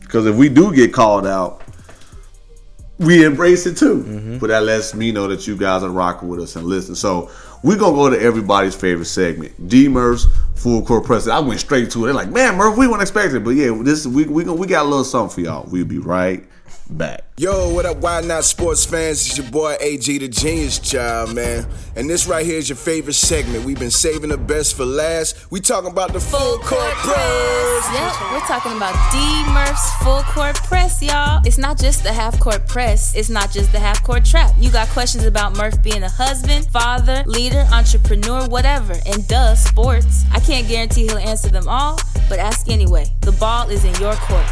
Because 0.01 0.25
if 0.25 0.35
we 0.35 0.49
do 0.49 0.75
get 0.75 0.91
called 0.91 1.25
out, 1.25 1.61
we 2.99 3.23
embrace 3.23 3.65
it 3.65 3.77
too. 3.77 4.03
Mm-hmm. 4.03 4.37
But 4.39 4.47
that 4.47 4.63
lets 4.63 4.93
me 4.93 5.13
know 5.13 5.27
that 5.29 5.47
you 5.47 5.55
guys 5.55 5.81
are 5.81 5.89
rocking 5.89 6.27
with 6.27 6.41
us 6.41 6.57
and 6.57 6.65
listening. 6.65 6.95
So 6.95 7.31
we're 7.63 7.77
gonna 7.77 7.95
go 7.95 8.09
to 8.09 8.19
everybody's 8.21 8.75
favorite 8.75 9.05
segment, 9.05 9.69
D 9.69 9.87
Murph's 9.87 10.27
full 10.61 10.83
court 10.83 11.05
press. 11.05 11.27
I 11.27 11.39
went 11.39 11.59
straight 11.59 11.89
to 11.91 12.03
it. 12.03 12.05
They're 12.05 12.13
like, 12.13 12.29
man, 12.29 12.55
Murph, 12.55 12.77
we 12.77 12.87
weren't 12.87 13.01
expecting 13.01 13.37
it, 13.37 13.43
but 13.43 13.51
yeah, 13.51 13.75
this 13.81 14.05
we 14.05 14.25
we 14.25 14.43
we 14.43 14.67
got 14.67 14.85
a 14.85 14.89
little 14.89 15.03
something 15.03 15.33
for 15.33 15.41
y'all. 15.41 15.67
We'll 15.69 15.85
be 15.85 15.97
right 15.99 16.45
back. 16.97 17.23
Yo, 17.37 17.73
what 17.73 17.85
up, 17.85 17.97
Why 17.97 18.21
Not 18.21 18.43
Sports 18.43 18.85
fans? 18.85 19.25
It's 19.25 19.37
your 19.37 19.49
boy 19.49 19.75
AG, 19.81 20.17
the 20.17 20.27
Genius 20.27 20.77
Child, 20.77 21.33
man. 21.33 21.65
And 21.95 22.09
this 22.09 22.27
right 22.27 22.45
here 22.45 22.57
is 22.57 22.69
your 22.69 22.75
favorite 22.75 23.13
segment. 23.13 23.65
We've 23.65 23.79
been 23.79 23.89
saving 23.89 24.29
the 24.29 24.37
best 24.37 24.77
for 24.77 24.85
last. 24.85 25.49
We 25.51 25.59
talking 25.59 25.89
about 25.89 26.13
the 26.13 26.19
full 26.19 26.57
court 26.59 26.93
press. 26.93 27.89
Yep, 27.93 28.31
we're 28.33 28.47
talking 28.47 28.73
about 28.77 28.93
D 29.11 29.17
Murph's 29.53 29.91
full 30.03 30.21
court 30.23 30.55
press, 30.55 31.01
y'all. 31.01 31.41
It's 31.45 31.57
not 31.57 31.79
just 31.79 32.03
the 32.03 32.13
half 32.13 32.39
court 32.39 32.67
press, 32.67 33.15
it's 33.15 33.29
not 33.29 33.51
just 33.51 33.71
the 33.71 33.79
half 33.79 34.03
court 34.03 34.23
trap. 34.23 34.53
You 34.59 34.69
got 34.69 34.87
questions 34.89 35.23
about 35.23 35.57
Murph 35.57 35.81
being 35.81 36.03
a 36.03 36.09
husband, 36.09 36.67
father, 36.67 37.23
leader, 37.25 37.65
entrepreneur, 37.71 38.47
whatever, 38.47 38.93
and 39.07 39.27
duh, 39.27 39.55
sports. 39.55 40.25
I 40.31 40.39
can't 40.39 40.67
guarantee 40.67 41.07
he'll 41.07 41.17
answer 41.17 41.49
them 41.49 41.67
all, 41.67 41.99
but 42.29 42.39
ask 42.39 42.69
anyway. 42.69 43.05
The 43.21 43.31
ball 43.31 43.69
is 43.69 43.83
in 43.83 43.95
your 43.95 44.13
court. 44.13 44.45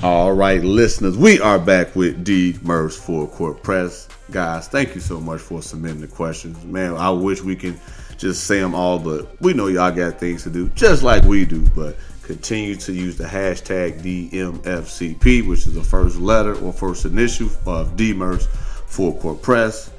All 0.00 0.32
right, 0.32 0.62
listeners, 0.62 1.18
we 1.18 1.40
are 1.40 1.58
back 1.58 1.96
with 1.96 2.22
D 2.22 2.56
Murph's 2.62 2.96
Full 2.96 3.26
Court 3.26 3.60
Press. 3.64 4.06
Guys, 4.30 4.68
thank 4.68 4.94
you 4.94 5.00
so 5.00 5.20
much 5.20 5.40
for 5.40 5.60
submitting 5.60 6.00
the 6.00 6.06
questions. 6.06 6.64
Man, 6.64 6.94
I 6.94 7.10
wish 7.10 7.42
we 7.42 7.56
can 7.56 7.80
just 8.16 8.44
say 8.44 8.60
them 8.60 8.76
all, 8.76 9.00
but 9.00 9.28
we 9.40 9.54
know 9.54 9.66
y'all 9.66 9.90
got 9.90 10.20
things 10.20 10.44
to 10.44 10.50
do, 10.50 10.68
just 10.68 11.02
like 11.02 11.24
we 11.24 11.44
do. 11.44 11.62
But 11.70 11.96
continue 12.22 12.76
to 12.76 12.92
use 12.92 13.16
the 13.16 13.24
hashtag 13.24 14.00
DMFCP, 14.00 15.44
which 15.48 15.66
is 15.66 15.74
the 15.74 15.82
first 15.82 16.16
letter 16.18 16.54
or 16.60 16.72
first 16.72 17.04
initial 17.04 17.48
of 17.66 17.96
D 17.96 18.12
Murph's 18.12 18.46
Full 18.86 19.14
Court 19.14 19.42
Press. 19.42 19.90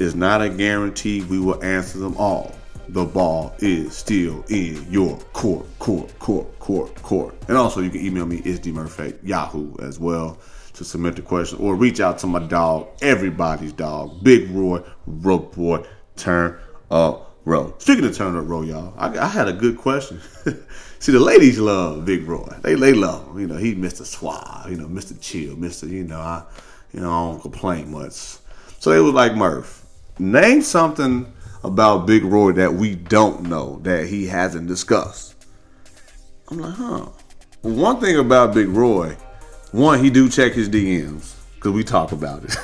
It's 0.00 0.16
not 0.16 0.42
a 0.42 0.48
guarantee 0.48 1.22
we 1.22 1.38
will 1.38 1.62
answer 1.62 2.00
them 2.00 2.16
all. 2.16 2.52
The 2.92 3.04
ball 3.04 3.54
is 3.60 3.96
still 3.96 4.44
in 4.48 4.84
your 4.90 5.16
court, 5.32 5.64
court, 5.78 6.18
court, 6.18 6.58
court, 6.58 7.02
court. 7.02 7.36
And 7.46 7.56
also, 7.56 7.80
you 7.80 7.88
can 7.88 8.04
email 8.04 8.26
me, 8.26 8.40
isdmurphy 8.40 9.16
Yahoo 9.22 9.76
as 9.78 10.00
well 10.00 10.38
to 10.72 10.84
submit 10.84 11.14
the 11.14 11.22
question 11.22 11.60
or 11.60 11.76
reach 11.76 12.00
out 12.00 12.18
to 12.18 12.26
my 12.26 12.40
dog, 12.40 12.88
everybody's 13.00 13.72
dog, 13.72 14.24
Big 14.24 14.50
Roy, 14.50 14.82
Rope 15.06 15.54
Boy, 15.54 15.86
Turn 16.16 16.58
Up 16.90 17.36
Row. 17.44 17.72
Speaking 17.78 18.04
of 18.06 18.16
Turn 18.16 18.34
Up 18.34 18.48
Row, 18.48 18.62
y'all, 18.62 18.92
I, 18.98 19.16
I 19.18 19.28
had 19.28 19.46
a 19.46 19.52
good 19.52 19.76
question. 19.76 20.20
See, 20.98 21.12
the 21.12 21.20
ladies 21.20 21.60
love 21.60 22.04
Big 22.04 22.26
Roy. 22.26 22.56
They 22.62 22.74
they 22.74 22.92
love 22.92 23.28
him. 23.28 23.38
You 23.38 23.46
know, 23.46 23.56
he 23.56 23.76
Mr. 23.76 24.04
Suave, 24.04 24.68
you 24.68 24.76
know, 24.76 24.88
Mr. 24.88 25.16
Chill, 25.20 25.54
Mr. 25.54 25.88
You 25.88 26.02
know, 26.02 26.18
I 26.18 26.42
you 26.92 26.98
know, 26.98 27.08
I 27.08 27.30
don't 27.30 27.40
complain 27.40 27.92
much. 27.92 28.38
So 28.80 28.90
they 28.90 28.98
was 28.98 29.14
like, 29.14 29.36
Murph, 29.36 29.86
name 30.18 30.60
something 30.60 31.32
about 31.62 32.06
Big 32.06 32.24
Roy 32.24 32.52
that 32.52 32.74
we 32.74 32.94
don't 32.94 33.42
know 33.42 33.80
that 33.82 34.06
he 34.06 34.26
hasn't 34.26 34.66
discussed. 34.66 35.34
I'm 36.50 36.58
like, 36.58 36.74
huh. 36.74 37.06
One 37.62 38.00
thing 38.00 38.18
about 38.18 38.54
Big 38.54 38.68
Roy, 38.68 39.16
one, 39.72 40.02
he 40.02 40.10
do 40.10 40.28
check 40.28 40.52
his 40.52 40.68
DMs 40.68 41.34
because 41.54 41.72
we 41.72 41.84
talk 41.84 42.12
about 42.12 42.44
it, 42.44 42.56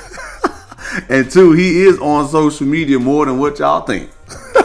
and 1.09 1.29
two, 1.29 1.51
he 1.51 1.83
is 1.83 1.99
on 1.99 2.27
social 2.27 2.65
media 2.65 2.97
more 2.97 3.25
than 3.25 3.37
what 3.37 3.59
y'all 3.59 3.81
think. 3.81 4.09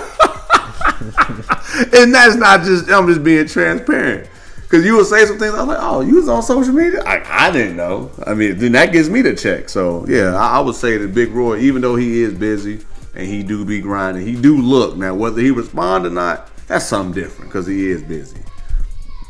and 1.93 2.15
that's 2.15 2.37
not 2.37 2.63
just 2.63 2.91
I'm 2.91 3.07
just 3.07 3.23
being 3.23 3.47
transparent. 3.47 4.31
Cause 4.71 4.87
you 4.87 4.97
would 4.97 5.05
say 5.05 5.27
some 5.27 5.39
things, 5.39 5.53
I 5.53 5.59
was 5.59 5.69
like, 5.69 5.79
"Oh, 5.83 6.01
you 6.01 6.15
was 6.15 6.31
on 6.31 6.43
social 6.43 6.73
media? 6.73 7.03
I, 7.05 7.49
I 7.49 7.51
didn't 7.51 7.77
know. 7.77 8.11
I 8.27 8.33
mean, 8.33 8.57
then 8.57 8.73
that 8.73 8.91
gives 8.91 9.11
me 9.11 9.21
the 9.21 9.37
check. 9.37 9.69
So 9.69 10.07
yeah, 10.09 10.35
I, 10.35 10.57
I 10.57 10.61
would 10.61 10.77
say 10.77 10.97
that 10.97 11.13
Big 11.13 11.31
Roy, 11.33 11.59
even 11.59 11.83
though 11.83 11.95
he 11.95 12.23
is 12.23 12.33
busy 12.33 12.81
and 13.15 13.27
he 13.27 13.43
do 13.43 13.65
be 13.65 13.81
grinding, 13.81 14.27
he 14.27 14.41
do 14.41 14.57
look 14.61 14.97
now. 14.97 15.15
Whether 15.15 15.41
he 15.41 15.51
respond 15.51 16.07
or 16.07 16.11
not, 16.11 16.49
that's 16.67 16.87
something 16.87 17.21
different 17.21 17.51
because 17.51 17.67
he 17.67 17.91
is 17.91 18.03
busy. 18.03 18.41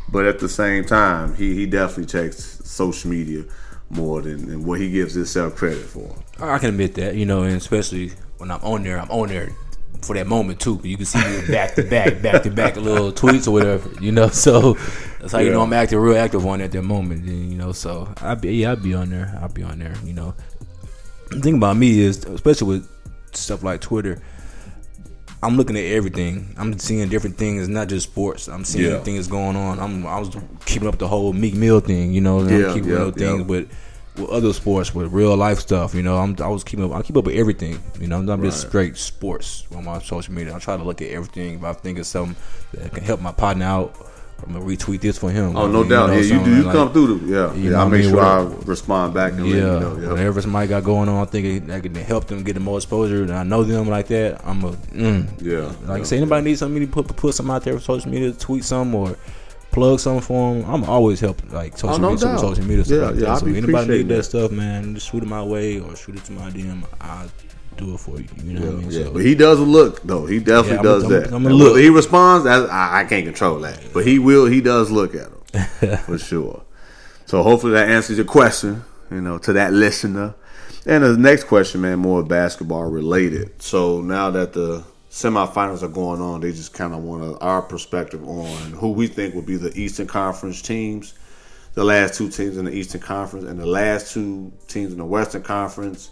But 0.09 0.27
at 0.27 0.39
the 0.39 0.49
same 0.49 0.85
time, 0.85 1.35
he 1.35 1.55
he 1.55 1.67
definitely 1.67 2.07
checks 2.07 2.61
social 2.65 3.11
media 3.11 3.45
more 3.91 4.23
than, 4.23 4.47
than 4.47 4.65
what 4.65 4.81
he 4.81 4.91
gives 4.91 5.15
himself 5.15 5.57
credit 5.57 5.85
for. 5.85 6.15
I 6.39 6.59
can 6.59 6.71
admit 6.71 6.95
that, 6.95 7.15
you 7.15 7.27
know, 7.27 7.43
and 7.43 7.57
especially 7.57 8.13
when 8.39 8.51
I'm 8.51 8.63
on 8.63 8.83
there, 8.83 8.99
I'm 8.99 9.11
on 9.11 9.29
there 9.29 9.51
for 10.03 10.15
that 10.15 10.27
moment 10.27 10.61
too. 10.61 10.81
You 10.83 10.97
can 10.97 11.07
see 11.07 11.19
me 11.19 11.47
back 11.47 11.75
to 11.75 11.83
back, 11.83 12.23
back 12.23 12.43
to 12.43 12.51
back 12.51 12.77
a 12.77 12.81
little 12.81 13.13
tweets 13.21 13.47
or 13.47 13.53
whatever, 13.53 13.91
you 14.01 14.13
know. 14.13 14.29
So 14.33 14.75
that's 15.21 15.33
how 15.33 15.39
you 15.39 15.51
know 15.51 15.61
I'm 15.63 15.73
acting 15.73 15.99
real 15.99 16.19
active 16.19 16.45
on 16.45 16.61
at 16.61 16.73
that 16.73 16.83
moment, 16.83 17.25
and, 17.25 17.53
you 17.53 17.57
know. 17.57 17.73
So 17.73 18.13
I 18.21 18.35
be 18.35 18.57
yeah, 18.57 18.73
I'd 18.73 18.83
be 18.83 18.95
on 18.95 19.11
there. 19.11 19.39
I'll 19.41 19.49
be 19.49 19.63
on 19.63 19.79
there, 19.79 19.95
you 20.05 20.13
know. 20.13 20.35
The 21.31 21.41
thing 21.41 21.57
about 21.57 21.77
me 21.77 22.01
is, 22.01 22.25
especially 22.25 22.69
with 22.69 22.89
stuff 23.37 23.63
like 23.63 23.81
Twitter, 23.81 24.21
I'm 25.43 25.57
looking 25.57 25.77
at 25.77 25.85
everything. 25.85 26.55
I'm 26.57 26.79
seeing 26.79 27.09
different 27.09 27.37
things, 27.37 27.69
not 27.69 27.89
just 27.89 28.09
sports. 28.09 28.49
I'm 28.49 28.65
seeing 28.65 28.91
Yeah. 28.93 29.01
things 29.01 29.27
going 29.27 29.57
on. 29.57 29.81
I'm 29.81 30.07
I 30.07 30.19
was 30.21 30.31
keeping 30.67 30.87
up 30.89 30.99
the 30.99 31.09
whole 31.09 31.33
Meek 31.33 31.55
Mill 31.55 31.81
thing, 31.81 32.13
you 32.13 32.21
know. 32.21 32.43
Yeah, 32.47 32.73
keeping 32.75 32.91
yeah, 32.91 33.05
up 33.07 33.17
things, 33.17 33.43
but 33.45 33.67
with 34.17 34.29
other 34.31 34.53
sports, 34.53 34.95
with 34.95 35.11
real 35.13 35.35
life 35.37 35.59
stuff, 35.59 35.95
you 35.95 36.03
know, 36.03 36.19
I'm 36.19 36.37
I 36.41 36.47
was 36.49 36.63
keeping 36.63 36.85
up. 36.85 36.93
I 36.93 37.03
keep 37.03 37.17
up 37.17 37.25
with 37.25 37.35
everything, 37.35 37.81
you 38.01 38.07
know. 38.07 38.19
I'm 38.19 38.27
not 38.27 38.41
just 38.43 38.65
Right. 38.65 38.69
straight 38.71 38.97
sports 38.97 39.65
on 39.75 39.85
my 39.85 39.99
social 40.01 40.33
media. 40.33 40.55
I 40.55 40.59
try 40.61 40.77
to 40.77 40.85
look 40.85 41.03
at 41.03 41.09
everything. 41.11 41.55
If 41.55 41.65
I 41.65 41.73
think 41.73 41.99
of 41.99 42.07
something 42.07 42.37
that 42.75 42.93
can 42.95 43.03
help 43.03 43.21
my 43.21 43.33
partner 43.33 43.65
out 43.65 43.97
I'm 44.45 44.55
gonna 44.55 44.65
retweet 44.65 45.01
this 45.01 45.17
for 45.19 45.31
him. 45.31 45.57
Oh, 45.57 45.69
I 45.69 45.73
no 45.73 45.85
doubt. 45.85 46.11
know, 46.11 46.17
yeah, 46.17 46.37
you 46.39 46.45
do. 46.45 46.57
You 46.57 46.63
like- 46.65 46.75
come 46.75 46.93
through. 46.93 47.19
The, 47.19 47.27
yeah, 47.33 47.55
You 47.55 47.63
yeah. 47.65 47.71
know 47.71 47.79
I 47.79 47.83
I 47.83 47.89
make 47.89 48.01
mean? 48.03 48.11
sure 48.11 48.21
I 48.21 48.43
respond 48.65 49.15
back 49.15 49.33
and 49.35 49.45
let 49.47 49.51
Yeah, 49.51 49.57
you 49.75 49.81
know. 49.81 49.99
Yeah. 50.01 50.09
whatever 50.11 50.43
somebody 50.43 50.67
got 50.69 50.83
going 50.85 51.09
on, 51.09 51.23
I 51.23 51.31
think 51.31 51.71
I 51.71 51.81
can 51.81 51.95
help 51.95 52.27
them 52.27 52.43
get 52.43 52.61
more 52.61 52.79
exposure, 52.79 53.23
and 53.23 53.33
I 53.33 53.45
know 53.45 53.63
them 53.63 53.89
like 53.89 54.09
that. 54.09 54.41
I'm 54.45 54.65
a 54.65 54.73
mm. 54.73 55.27
Yeah. 55.41 55.73
Like 55.89 55.99
yeah. 55.99 56.05
say 56.05 56.17
anybody 56.17 56.45
needs 56.45 56.61
something 56.61 56.81
to 56.81 56.87
put 56.87 57.07
put 57.17 57.35
something 57.35 57.55
out 57.55 57.63
there 57.65 57.75
for 57.75 57.81
social 57.81 58.11
media, 58.11 58.33
tweet 58.33 58.65
some 58.65 58.95
or 58.95 59.17
plug 59.71 60.01
something 60.01 60.21
for 60.23 60.55
them. 60.55 60.65
I'm 60.69 60.85
always 60.85 61.21
helping 61.21 61.51
like 61.51 61.79
social 61.79 61.95
Oh, 61.95 61.99
no 61.99 62.11
media, 62.11 62.27
doubt. 62.27 62.41
social 62.41 62.65
media 62.65 62.85
stuff 62.85 62.99
Yeah, 62.99 63.07
like 63.07 63.15
yeah, 63.15 63.21
that. 63.27 63.39
So 63.39 63.47
anybody 63.47 63.89
need 63.99 64.09
that 64.09 64.15
that. 64.17 64.23
stuff, 64.25 64.51
man, 64.51 64.95
just 64.95 65.09
shoot 65.11 65.23
it 65.23 65.27
my 65.29 65.43
way 65.43 65.79
or 65.81 65.95
shoot 65.97 66.17
it 66.17 66.25
to 66.25 66.33
my 66.33 66.51
DM. 66.51 66.83
I'll 67.01 67.29
do 67.77 67.95
it 67.95 67.99
for 68.01 68.19
you. 68.21 68.27
You 68.45 68.59
know 68.59 68.67
what 68.67 68.69
I 68.71 68.77
mean? 68.79 68.91
Yeah, 68.91 69.05
So, 69.05 69.13
but 69.13 69.25
he 69.25 69.35
does 69.35 69.59
look 69.61 70.03
though. 70.03 70.27
He 70.27 70.39
definitely 70.39 70.73
Yeah, 70.73 70.79
I'm 70.79 70.85
does 70.85 71.05
a- 71.05 71.09
that. 71.09 71.33
I'm 71.33 71.47
And 71.47 71.55
look. 71.55 71.79
He 71.79 71.89
responds, 71.89 72.47
I, 72.47 73.01
I 73.01 73.05
can't 73.05 73.25
control 73.25 73.59
that. 73.61 73.81
But 73.93 74.07
he 74.07 74.19
will. 74.19 74.47
He 74.47 74.61
does 74.61 74.91
look 74.91 75.15
at 75.15 75.29
them 75.53 75.97
for 76.07 76.19
sure. 76.19 76.63
So 77.27 77.43
hopefully 77.43 77.73
that 77.73 77.89
answers 77.89 78.17
your 78.19 78.27
question. 78.27 78.85
You 79.11 79.21
know, 79.21 79.39
to 79.39 79.53
that 79.55 79.73
listener. 79.73 80.35
And 80.87 81.05
the 81.05 81.17
next 81.17 81.45
question, 81.45 81.81
man, 81.83 81.99
more 81.99 82.23
basketball 82.25 82.85
related. 82.91 83.63
So 83.63 84.01
now 84.01 84.31
that 84.31 84.53
the 84.55 84.83
semifinals 85.11 85.83
are 85.83 85.89
going 85.89 86.21
on, 86.21 86.41
they 86.41 86.51
just 86.51 86.73
kind 86.73 86.93
of 86.95 87.03
want 87.05 87.37
our 87.43 87.63
perspective 87.63 88.27
on 88.27 88.73
who 88.73 88.91
we 88.93 89.07
think 89.07 89.35
will 89.35 89.43
be 89.43 89.57
the 89.57 89.71
Eastern 89.79 90.07
Conference 90.07 90.61
teams, 90.63 91.15
the 91.75 91.85
last 91.85 92.15
two 92.15 92.29
teams 92.31 92.57
in 92.57 92.65
the 92.65 92.73
Eastern 92.73 93.01
Conference, 93.03 93.45
and 93.47 93.61
the 93.61 93.67
last 93.67 94.13
two 94.13 94.51
teams 94.67 94.93
in 94.93 94.99
the 94.99 95.05
Western 95.05 95.43
Conference. 95.43 96.11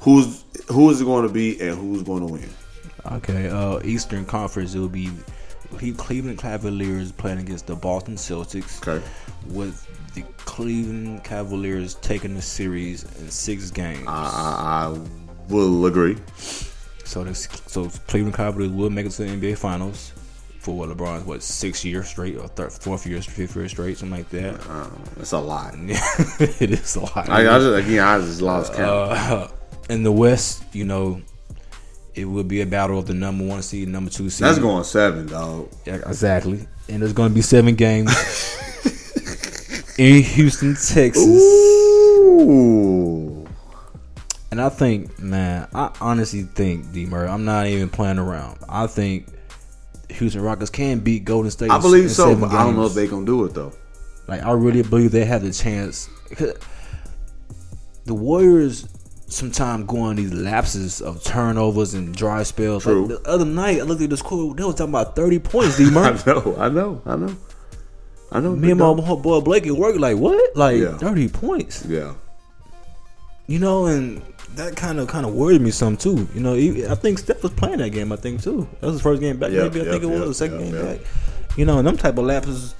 Who's 0.00 0.44
who 0.68 0.90
is 0.90 1.00
it 1.00 1.04
going 1.04 1.26
to 1.26 1.32
be, 1.32 1.60
and 1.60 1.76
who's 1.76 2.02
going 2.02 2.26
to 2.26 2.32
win? 2.32 2.48
Okay, 3.12 3.48
uh, 3.48 3.80
Eastern 3.84 4.24
Conference 4.24 4.74
it 4.74 4.78
will 4.78 4.88
be 4.88 5.10
Cleveland 5.96 6.38
Cavaliers 6.38 7.12
playing 7.12 7.38
against 7.38 7.66
the 7.66 7.76
Boston 7.76 8.16
Celtics. 8.16 8.86
Okay. 8.86 9.04
With 9.48 9.86
the 10.14 10.22
Cleveland 10.38 11.22
Cavaliers 11.24 11.94
taking 11.96 12.34
the 12.34 12.42
series 12.42 13.04
in 13.20 13.30
six 13.30 13.70
games. 13.70 14.04
I, 14.08 14.12
I, 14.12 14.96
I 14.96 15.00
will 15.48 15.86
agree. 15.86 16.16
So 17.04 17.22
this 17.22 17.48
so 17.66 17.88
Cleveland 18.08 18.34
Cavaliers 18.34 18.72
will 18.72 18.90
make 18.90 19.06
it 19.06 19.12
to 19.12 19.24
the 19.24 19.30
NBA 19.30 19.58
Finals 19.58 20.12
for 20.58 20.76
what 20.76 20.88
LeBron's 20.88 21.24
what 21.24 21.42
six 21.42 21.84
years 21.84 22.08
straight 22.08 22.36
or 22.36 22.48
third, 22.48 22.72
fourth 22.72 23.06
year, 23.06 23.22
fifth 23.22 23.54
year 23.54 23.68
straight, 23.68 23.98
something 23.98 24.18
like 24.18 24.28
that. 24.30 24.54
Uh, 24.68 24.88
it's 25.20 25.30
a 25.32 25.38
lot. 25.38 25.74
it 25.78 26.70
is 26.72 26.96
a 26.96 27.00
lot. 27.00 27.28
I, 27.28 27.42
I 27.42 27.58
just 27.60 27.86
again, 27.86 28.00
I 28.02 28.18
just 28.18 28.42
lost 28.42 28.74
count. 28.74 29.12
uh, 29.12 29.48
in 29.88 30.02
the 30.02 30.12
West, 30.12 30.64
you 30.72 30.84
know, 30.84 31.20
it 32.14 32.24
will 32.24 32.44
be 32.44 32.60
a 32.62 32.66
battle 32.66 32.98
of 32.98 33.06
the 33.06 33.14
number 33.14 33.44
one 33.44 33.62
seed, 33.62 33.84
and 33.84 33.92
number 33.92 34.10
two 34.10 34.30
seed. 34.30 34.46
That's 34.46 34.58
going 34.58 34.84
seven, 34.84 35.26
dog. 35.26 35.68
Yeah, 35.84 35.96
exactly. 36.06 36.66
And 36.88 37.02
there's 37.02 37.12
going 37.12 37.30
to 37.30 37.34
be 37.34 37.42
seven 37.42 37.74
games 37.74 38.10
in 39.98 40.22
Houston, 40.22 40.74
Texas. 40.74 41.24
Ooh. 41.26 42.66
And 44.50 44.60
I 44.60 44.68
think, 44.70 45.18
man, 45.18 45.68
I 45.74 45.90
honestly 46.00 46.42
think, 46.42 46.92
D 46.92 47.04
Murray, 47.04 47.28
I'm 47.28 47.44
not 47.44 47.66
even 47.66 47.88
playing 47.90 48.18
around. 48.18 48.58
I 48.68 48.86
think 48.86 49.28
Houston 50.08 50.40
Rockets 50.40 50.70
can 50.70 51.00
beat 51.00 51.24
Golden 51.24 51.50
State. 51.50 51.70
I 51.70 51.76
in 51.76 51.82
believe 51.82 52.10
so, 52.10 52.34
but 52.36 52.50
I 52.52 52.62
don't 52.64 52.76
know 52.76 52.86
if 52.86 52.94
games. 52.94 52.94
they 52.94 53.06
gonna 53.08 53.26
do 53.26 53.44
it 53.44 53.54
though. 53.54 53.72
Like, 54.28 54.42
I 54.42 54.52
really 54.52 54.82
believe 54.82 55.10
they 55.12 55.24
have 55.24 55.42
the 55.42 55.52
chance. 55.52 56.08
The 58.06 58.14
Warriors 58.14 58.88
sometimes 59.28 59.84
go 59.86 59.98
on 59.98 60.16
these 60.16 60.32
lapses 60.32 61.00
of 61.00 61.22
turnovers 61.24 61.94
and 61.94 62.14
dry 62.14 62.42
spells. 62.42 62.84
True. 62.84 63.06
Like 63.06 63.22
the 63.22 63.28
other 63.30 63.44
night, 63.44 63.80
I 63.80 63.82
looked 63.82 64.02
at 64.02 64.10
the 64.10 64.16
score. 64.16 64.54
They 64.54 64.62
was 64.64 64.74
talking 64.76 64.92
about 64.92 65.16
30 65.16 65.38
points, 65.40 65.76
D. 65.76 65.84
I 65.96 66.10
know, 66.26 66.56
I 66.58 66.68
know, 66.68 67.02
I 67.06 67.16
know, 67.16 67.36
I 68.32 68.40
know. 68.40 68.56
Me 68.56 68.70
and 68.70 68.80
my 68.80 68.94
boy 68.94 69.40
Blake 69.40 69.66
at 69.66 69.72
work, 69.72 69.96
like, 69.96 70.16
what? 70.16 70.56
Like, 70.56 70.78
Yeah. 70.78 70.96
30 70.98 71.28
points. 71.28 71.84
yeah, 71.86 72.14
You 73.46 73.58
know, 73.58 73.86
and 73.86 74.22
that 74.54 74.74
kind 74.76 74.98
of 74.98 75.08
kind 75.08 75.26
of 75.26 75.34
worried 75.34 75.60
me 75.60 75.70
some 75.70 75.96
too. 75.96 76.28
You 76.34 76.40
know, 76.40 76.54
I 76.54 76.94
think 76.94 77.18
Steph 77.18 77.42
was 77.42 77.52
playing 77.52 77.78
that 77.78 77.90
game. 77.90 78.10
I 78.12 78.16
think 78.16 78.42
too. 78.42 78.66
That 78.80 78.86
was 78.86 78.94
his 78.94 79.02
first 79.02 79.20
game 79.20 79.36
back. 79.38 79.50
Yeah, 79.50 79.64
maybe 79.64 79.80
I 79.82 79.84
yeah, 79.84 79.90
think 79.92 80.04
it 80.04 80.06
was 80.06 80.20
the 80.28 80.34
second 80.34 80.58
game 80.58 80.82
back. 80.82 81.00
You 81.56 81.64
know, 81.64 81.78
and 81.78 81.86
them 81.86 81.96
type 81.96 82.16
of 82.18 82.24
lapses. 82.24 82.74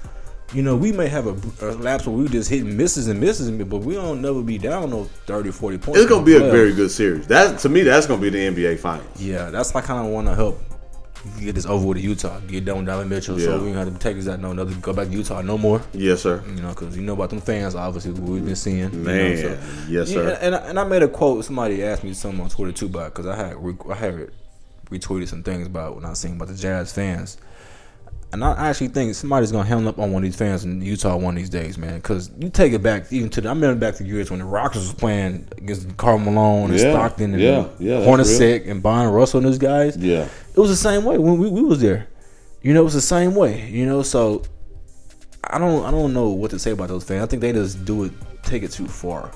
You 0.53 0.61
know, 0.63 0.77
we 0.77 0.93
may 0.93 1.07
have 1.09 1.27
a, 1.27 1.65
a 1.65 1.75
lapse 1.75 2.07
where 2.07 2.15
we 2.15 2.27
just 2.29 2.49
hitting 2.49 2.77
misses 2.77 3.09
and 3.09 3.19
misses, 3.19 3.51
but 3.65 3.79
we 3.79 3.95
don't 3.95 4.21
never 4.21 4.41
be 4.41 4.57
down 4.57 4.89
no 4.91 5.03
30, 5.25 5.51
40 5.51 5.77
points. 5.77 5.99
it's 5.99 6.09
gonna 6.09 6.25
be 6.25 6.35
a 6.37 6.39
very 6.39 6.73
good 6.73 6.89
series. 6.89 7.27
That 7.27 7.59
to 7.59 7.69
me, 7.69 7.81
that's 7.81 8.07
gonna 8.07 8.21
be 8.21 8.29
the 8.29 8.37
NBA 8.39 8.79
Finals. 8.79 9.21
Yeah, 9.21 9.49
that's 9.49 9.73
why 9.73 9.81
I 9.81 9.83
kind 9.83 10.05
of 10.07 10.13
want 10.13 10.27
to 10.27 10.35
help 10.35 10.61
get 11.41 11.55
this 11.55 11.65
over 11.65 11.85
with 11.87 11.97
Utah. 11.97 12.39
Get 12.47 12.63
done 12.63 12.77
with 12.77 12.85
Donovan 12.85 13.09
Mitchell, 13.09 13.37
Yeah. 13.37 13.47
so 13.47 13.59
we 13.61 13.73
don't 13.73 13.85
have 13.85 13.91
to 13.93 13.99
take 13.99 14.15
us 14.17 14.29
out 14.29 14.39
no 14.39 14.51
another 14.51 14.73
go 14.75 14.93
back 14.93 15.07
to 15.09 15.13
Utah 15.13 15.41
no 15.41 15.57
more. 15.57 15.81
Yes, 15.91 16.21
sir. 16.21 16.41
You 16.47 16.61
know, 16.61 16.69
because 16.69 16.95
you 16.95 17.03
know 17.03 17.11
about 17.13 17.29
them 17.31 17.41
fans, 17.41 17.75
obviously 17.75 18.11
what 18.13 18.21
we've 18.29 18.45
been 18.45 18.55
seeing. 18.55 18.77
you 18.93 18.99
know, 18.99 19.03
Man, 19.03 19.37
so- 19.37 19.49
yes, 19.89 19.89
Yeah, 19.89 20.05
sir. 20.05 20.37
and, 20.41 20.55
I- 20.55 20.59
and 20.69 20.79
I 20.79 20.85
made 20.85 21.03
a 21.03 21.09
quote. 21.09 21.43
Somebody 21.43 21.83
asked 21.83 22.05
me 22.05 22.13
something 22.13 22.39
on 22.39 22.49
Twitter 22.49 22.71
too 22.71 22.85
about 22.85 23.13
because 23.13 23.25
I 23.27 23.35
had 23.35 23.57
I 23.89 23.95
had 23.95 24.29
retweeted 24.89 25.27
some 25.27 25.43
things 25.43 25.67
about 25.67 25.95
when 25.95 26.05
I 26.05 26.11
was 26.11 26.19
saying 26.19 26.37
about 26.37 26.47
the 26.47 26.55
Jazz 26.55 26.93
fans. 26.93 27.35
And 28.33 28.43
I 28.43 28.67
actually 28.69 28.89
think 28.89 29.15
somebody's 29.15 29.53
gonna 29.53 29.67
hang 29.67 29.87
up 29.87 29.99
on 29.99 30.11
one 30.11 30.21
of 30.21 30.27
these 30.29 30.35
fans 30.35 30.65
in 30.65 30.81
Utah 30.81 31.15
one 31.15 31.35
of 31.35 31.37
these 31.37 31.49
days, 31.49 31.77
man. 31.77 31.95
Because 31.95 32.29
you 32.37 32.49
take 32.49 32.73
it 32.73 32.83
back 32.83 33.05
even 33.11 33.29
to 33.29 33.41
the, 33.41 33.47
I 33.47 33.53
remember 33.53 33.79
back 33.79 33.95
to 33.95 34.03
the 34.03 34.09
years 34.09 34.29
when 34.29 34.39
the 34.39 34.45
Rockets 34.45 34.83
was 34.83 34.93
playing 34.93 35.47
against 35.57 35.95
Karl 35.95 36.17
Malone 36.17 36.71
and 36.71 36.79
Yeah, 36.79 36.91
Stockton 36.91 37.33
and 37.33 37.41
yeah, 37.41 37.67
yeah, 37.79 37.95
Hornacek 38.05 38.69
and 38.69 38.83
Byron 38.83 39.13
Russell 39.13 39.37
and 39.37 39.47
those 39.47 39.57
guys. 39.57 39.95
Yeah, 39.95 40.27
It 40.53 40.59
was 40.59 40.69
the 40.69 40.75
same 40.75 41.05
way 41.05 41.17
when 41.17 41.37
we, 41.37 41.49
we 41.49 41.61
was 41.61 41.79
there. 41.79 42.07
You 42.61 42.73
know, 42.73 42.81
it 42.81 42.85
was 42.85 42.95
the 42.95 43.01
same 43.01 43.33
way. 43.33 43.69
You 43.69 43.85
know, 43.85 44.01
so 44.01 44.43
I 45.45 45.57
don't 45.57 45.85
I 45.85 45.91
don't 45.91 46.13
know 46.13 46.29
what 46.29 46.51
to 46.51 46.59
say 46.59 46.71
about 46.71 46.89
those 46.89 47.05
fans. 47.05 47.23
I 47.23 47.27
think 47.27 47.41
they 47.41 47.53
just 47.53 47.85
do 47.85 48.03
it, 48.03 48.11
take 48.43 48.63
it 48.63 48.71
too 48.71 48.87
far. 48.87 49.31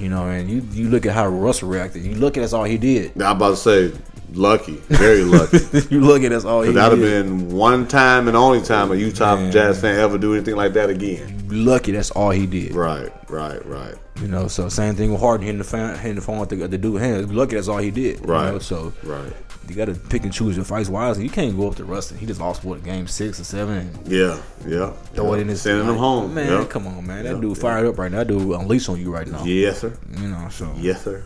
You 0.00 0.08
know, 0.08 0.26
and 0.28 0.48
you 0.48 0.62
you 0.72 0.88
look 0.88 1.06
at 1.06 1.12
how 1.12 1.26
Russell 1.28 1.68
reacted. 1.68 2.04
You 2.04 2.14
look 2.14 2.36
at 2.36 2.40
that's 2.40 2.52
all 2.52 2.64
he 2.64 2.78
did. 2.78 3.20
I'm 3.20 3.36
about 3.36 3.50
to 3.50 3.56
say 3.56 3.92
lucky, 4.32 4.76
very 4.88 5.22
lucky. 5.22 5.58
you 5.90 6.00
look 6.00 6.22
at 6.22 6.30
that's 6.30 6.44
all 6.44 6.62
he 6.62 6.72
That'd 6.72 6.98
have 6.98 7.06
been 7.06 7.50
one 7.50 7.86
time 7.86 8.28
and 8.28 8.36
only 8.36 8.62
time 8.62 8.90
a 8.90 8.94
Utah 8.94 9.36
Man. 9.36 9.52
Jazz 9.52 9.80
fan 9.80 9.98
ever 9.98 10.18
do 10.18 10.34
anything 10.34 10.56
like 10.56 10.72
that 10.74 10.90
again. 10.90 11.39
Lucky 11.52 11.92
that's 11.92 12.10
all 12.10 12.30
he 12.30 12.46
did. 12.46 12.74
Right, 12.74 13.10
right, 13.30 13.64
right. 13.66 13.94
You 14.20 14.28
know, 14.28 14.48
so 14.48 14.68
same 14.68 14.94
thing 14.94 15.12
with 15.12 15.20
Harden 15.20 15.46
hitting 15.46 15.58
the 15.58 15.64
fan, 15.64 15.96
hitting 15.98 16.16
the 16.16 16.20
phone 16.22 16.38
with 16.40 16.50
the, 16.50 16.56
the 16.68 16.76
dude 16.78 17.00
hands. 17.00 17.30
Lucky 17.32 17.54
that's 17.56 17.68
all 17.68 17.78
he 17.78 17.90
did. 17.90 18.20
you 18.20 18.26
Right. 18.26 18.52
know, 18.52 18.58
so 18.58 18.92
Right. 19.02 19.32
you 19.68 19.74
got 19.74 19.86
to 19.86 19.94
pick 19.94 20.24
and 20.24 20.32
choose 20.32 20.56
your 20.56 20.64
fights 20.64 20.88
wisely. 20.90 21.24
You 21.24 21.30
can't 21.30 21.56
go 21.56 21.68
up 21.68 21.76
to 21.76 21.84
Rustin. 21.84 22.18
He 22.18 22.26
just 22.26 22.40
lost 22.40 22.62
what 22.64 22.84
game 22.84 23.06
six 23.06 23.40
or 23.40 23.44
seven. 23.44 23.78
And 23.78 24.06
Yeah, 24.12 24.38
yeah. 24.66 24.90
throw 25.14 25.28
yeah. 25.32 25.38
it 25.38 25.40
in 25.42 25.48
his 25.48 25.62
sending 25.62 25.86
them 25.86 25.96
home. 25.96 26.34
Man, 26.34 26.50
yeah. 26.52 26.64
come 26.66 26.86
on, 26.86 27.06
man. 27.06 27.24
That 27.24 27.36
Yeah, 27.36 27.40
dude 27.40 27.56
fired 27.56 27.86
up 27.86 27.98
right 27.98 28.10
now. 28.12 28.18
That 28.18 28.28
dude 28.28 28.42
unleashed 28.60 28.88
on 28.90 29.00
you 29.00 29.10
right 29.12 29.26
now. 29.26 29.42
Yes, 29.44 29.80
sir. 29.80 29.96
You 30.20 30.28
know, 30.28 30.48
so 30.50 30.70
Yes, 30.76 31.02
sir. 31.04 31.22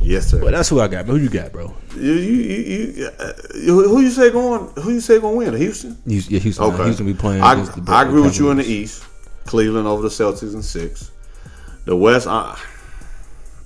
Yes, 0.00 0.28
sir. 0.28 0.40
But 0.40 0.52
that's 0.52 0.68
who 0.70 0.80
I 0.80 0.88
got. 0.88 1.04
Who 1.06 1.16
you 1.16 1.28
got, 1.28 1.52
bro? 1.52 1.74
You, 1.94 2.12
you, 2.12 2.32
you, 2.32 2.92
you, 2.96 3.06
uh, 3.18 3.32
who 3.66 4.00
you 4.00 4.10
say 4.10 4.30
going? 4.30 4.70
Who 4.76 4.92
you 4.92 5.00
say 5.00 5.18
going 5.20 5.34
to 5.46 5.50
win? 5.52 5.60
Houston. 5.60 5.98
You, 6.06 6.22
yeah, 6.28 6.38
Houston. 6.38 6.64
Okay. 6.72 6.84
Houston 6.84 7.04
be 7.06 7.12
playing. 7.14 7.42
I, 7.42 7.66
I 7.88 8.02
agree 8.04 8.22
with 8.22 8.38
you 8.38 8.50
in 8.50 8.56
the 8.58 8.64
East. 8.64 9.04
Cleveland 9.48 9.86
over 9.86 10.02
the 10.02 10.08
Celtics 10.08 10.54
in 10.54 10.62
six. 10.62 11.10
The 11.86 11.96
West, 11.96 12.26
I, 12.26 12.58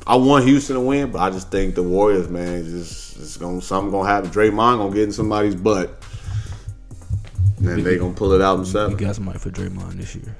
I 0.06 0.16
want 0.16 0.44
Houston 0.44 0.76
to 0.76 0.80
win, 0.80 1.10
but 1.10 1.20
I 1.20 1.30
just 1.30 1.50
think 1.50 1.74
the 1.74 1.82
Warriors, 1.82 2.28
man, 2.28 2.64
just 2.64 3.18
it's 3.18 3.36
gonna 3.36 3.60
something 3.60 3.90
gonna 3.90 4.08
happen. 4.08 4.30
Draymond 4.30 4.78
gonna 4.78 4.94
get 4.94 5.02
in 5.04 5.12
somebody's 5.12 5.56
butt, 5.56 6.04
and 7.58 7.84
they 7.84 7.98
gonna 7.98 8.14
pull 8.14 8.32
it 8.32 8.40
out 8.40 8.56
themselves. 8.56 8.92
You 8.92 8.96
themselves. 8.96 9.00
got 9.00 9.14
somebody 9.16 9.38
for 9.38 9.50
Draymond 9.50 9.94
this 9.94 10.14
year. 10.14 10.36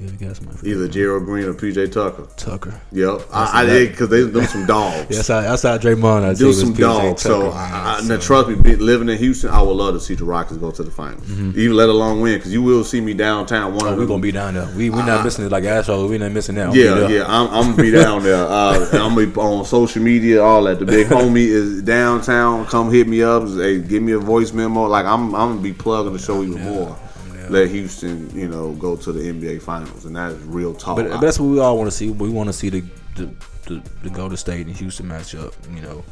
Yeah, 0.00 0.32
somebody 0.32 0.70
Either 0.70 0.88
Gerald 0.88 1.24
Green 1.26 1.44
or 1.44 1.54
PJ 1.54 1.92
Tucker. 1.92 2.26
Tucker. 2.36 2.80
Yep, 2.92 3.20
I, 3.32 3.62
I 3.62 3.66
did 3.66 3.90
because 3.90 4.08
they 4.08 4.22
them 4.22 4.46
some 4.46 4.64
dogs. 4.66 5.06
Yeah, 5.10 5.16
that's 5.16 5.28
how, 5.28 5.40
that's 5.42 5.62
how 5.62 5.76
Draymond. 5.76 6.24
I 6.24 6.34
do 6.34 6.52
some 6.52 6.72
dogs. 6.72 7.22
So, 7.22 7.50
I. 7.50 7.96
I, 7.96 8.00
So, 8.00 8.06
now 8.14 8.20
trust 8.20 8.48
me, 8.48 8.54
be, 8.54 8.76
living 8.76 9.08
in 9.08 9.18
Houston, 9.18 9.50
I 9.50 9.60
would 9.60 9.72
love 9.72 9.94
to 9.94 10.00
see 10.00 10.14
the 10.14 10.24
Rockets 10.24 10.56
go 10.58 10.70
to 10.70 10.82
the 10.82 10.90
finals, 10.90 11.30
even 11.30 11.76
let 11.76 11.88
alone 11.88 12.20
win, 12.20 12.38
because 12.38 12.52
you 12.52 12.62
will 12.62 12.84
see 12.84 13.00
me 13.00 13.14
downtown. 13.14 13.74
One 13.74 13.80
Mm-hmm. 13.80 13.94
Oh, 13.94 13.98
we're 13.98 14.06
gonna 14.06 14.22
be 14.22 14.32
down 14.32 14.54
there. 14.54 14.68
We 14.76 14.90
we're 14.90 15.04
not 15.04 15.24
missing 15.24 15.44
it 15.44 15.52
like 15.52 15.64
assholes. 15.64 16.08
We're 16.08 16.18
not 16.18 16.32
missing 16.32 16.58
out. 16.58 16.74
Yeah, 16.74 17.08
yeah, 17.08 17.24
I'm, 17.26 17.48
I'm 17.48 17.70
gonna 17.72 17.82
be 17.82 17.90
down 18.02 18.22
there. 18.22 18.44
Uh, 18.46 18.88
I'm 18.92 19.14
gonna 19.14 19.26
be 19.26 19.40
on 19.40 19.64
social 19.64 20.02
media, 20.02 20.42
all 20.42 20.62
that. 20.64 20.78
The 20.78 20.86
big 20.86 21.06
homie 21.08 21.46
is 21.48 21.82
downtown. 21.82 22.66
Come 22.66 22.90
hit 22.92 23.06
me 23.08 23.22
up. 23.22 23.48
Hey, 23.48 23.80
give 23.80 24.02
me 24.02 24.12
a 24.12 24.18
voice 24.18 24.52
memo. 24.52 24.86
Like 24.86 25.04
I'm, 25.04 25.34
I'm 25.34 25.50
gonna 25.50 25.60
be 25.60 25.72
plugging 25.72 26.12
the 26.12 26.18
show 26.18 26.42
even 26.42 26.62
more. 26.62 26.96
Let 27.50 27.68
Houston, 27.70 28.30
you 28.36 28.48
know, 28.48 28.72
go 28.72 28.96
to 28.96 29.12
the 29.12 29.20
NBA 29.20 29.62
Finals, 29.62 30.04
and 30.04 30.16
that 30.16 30.32
is 30.32 30.42
real 30.44 30.74
talk. 30.74 30.96
But 30.96 31.20
that's 31.20 31.38
what 31.38 31.46
we 31.46 31.60
all 31.60 31.76
want 31.76 31.90
to 31.90 31.96
see. 31.96 32.10
We 32.10 32.28
want 32.30 32.48
to 32.48 32.52
see 32.52 32.68
the 32.68 32.84
the, 33.16 33.30
the 33.66 33.82
the 34.02 34.10
Golden 34.10 34.36
State 34.36 34.66
and 34.66 34.76
Houston 34.76 35.06
matchup. 35.06 35.54
You 35.74 35.82
know, 35.82 36.04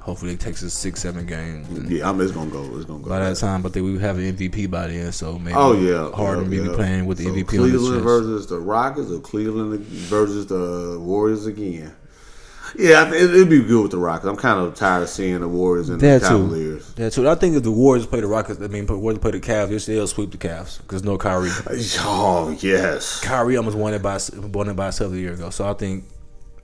hopefully 0.00 0.32
it 0.32 0.40
takes 0.40 0.62
us 0.62 0.72
six, 0.72 1.00
seven 1.00 1.26
games. 1.26 1.68
Yeah, 1.90 2.08
I'm. 2.08 2.20
It's 2.20 2.32
gonna 2.32 2.50
go. 2.50 2.64
It's 2.76 2.84
gonna 2.84 3.02
go. 3.02 3.08
by 3.10 3.20
that 3.20 3.36
time, 3.36 3.62
but 3.62 3.72
then 3.72 3.84
we 3.84 3.98
have 3.98 4.18
an 4.18 4.36
MVP 4.36 4.70
by 4.70 4.88
then. 4.88 5.12
So 5.12 5.38
maybe 5.38 5.56
Oh 5.56 5.72
yeah, 5.72 5.94
oh, 5.94 6.12
Harden 6.12 6.44
yeah, 6.44 6.50
maybe 6.50 6.68
yeah. 6.70 6.76
playing 6.76 7.06
with 7.06 7.18
the 7.18 7.24
So 7.24 7.30
MVP 7.30 7.48
Cleveland 7.48 8.02
versus 8.02 8.46
the 8.46 8.58
Rockets, 8.58 9.10
or 9.10 9.20
Cleveland 9.20 9.80
versus 9.80 10.46
the 10.46 10.98
Warriors 11.00 11.46
again. 11.46 11.94
Yeah, 12.78 13.08
it- 13.12 13.14
it'd 13.34 13.48
be 13.48 13.60
good 13.62 13.82
with 13.82 13.90
the 13.90 13.98
Rockets. 13.98 14.26
I'm 14.26 14.36
kind 14.36 14.58
of 14.60 14.74
tired 14.74 15.02
of 15.02 15.08
seeing 15.08 15.40
the 15.40 15.48
Warriors 15.48 15.88
and 15.88 16.00
That 16.00 16.22
the 16.22 16.28
too. 16.28 16.34
Cavaliers. 16.38 16.92
That 16.94 17.12
too. 17.12 17.28
I 17.28 17.34
think 17.34 17.56
if 17.56 17.62
the 17.62 17.70
Warriors 17.70 18.06
play 18.06 18.20
the 18.20 18.26
Rockets, 18.26 18.60
I 18.62 18.66
mean, 18.68 18.86
Warriors 18.86 19.18
play 19.20 19.30
the 19.32 19.40
Cavs, 19.40 19.86
they'll- 19.86 20.06
sweep 20.06 20.30
the 20.30 20.38
Cavs 20.38 20.78
because 20.78 21.02
no 21.04 21.16
Kyrie. 21.18 21.50
Oh 22.00 22.56
yes. 22.60 23.20
Kyrie 23.20 23.56
almost 23.56 23.76
won 23.76 23.94
it 23.94 24.02
by 24.02 24.18
won 24.52 24.68
it 24.68 24.74
by 24.76 24.84
himself 24.84 25.12
a 25.12 25.18
year 25.18 25.32
ago. 25.34 25.50
So 25.50 25.68
I 25.68 25.74
think 25.74 26.04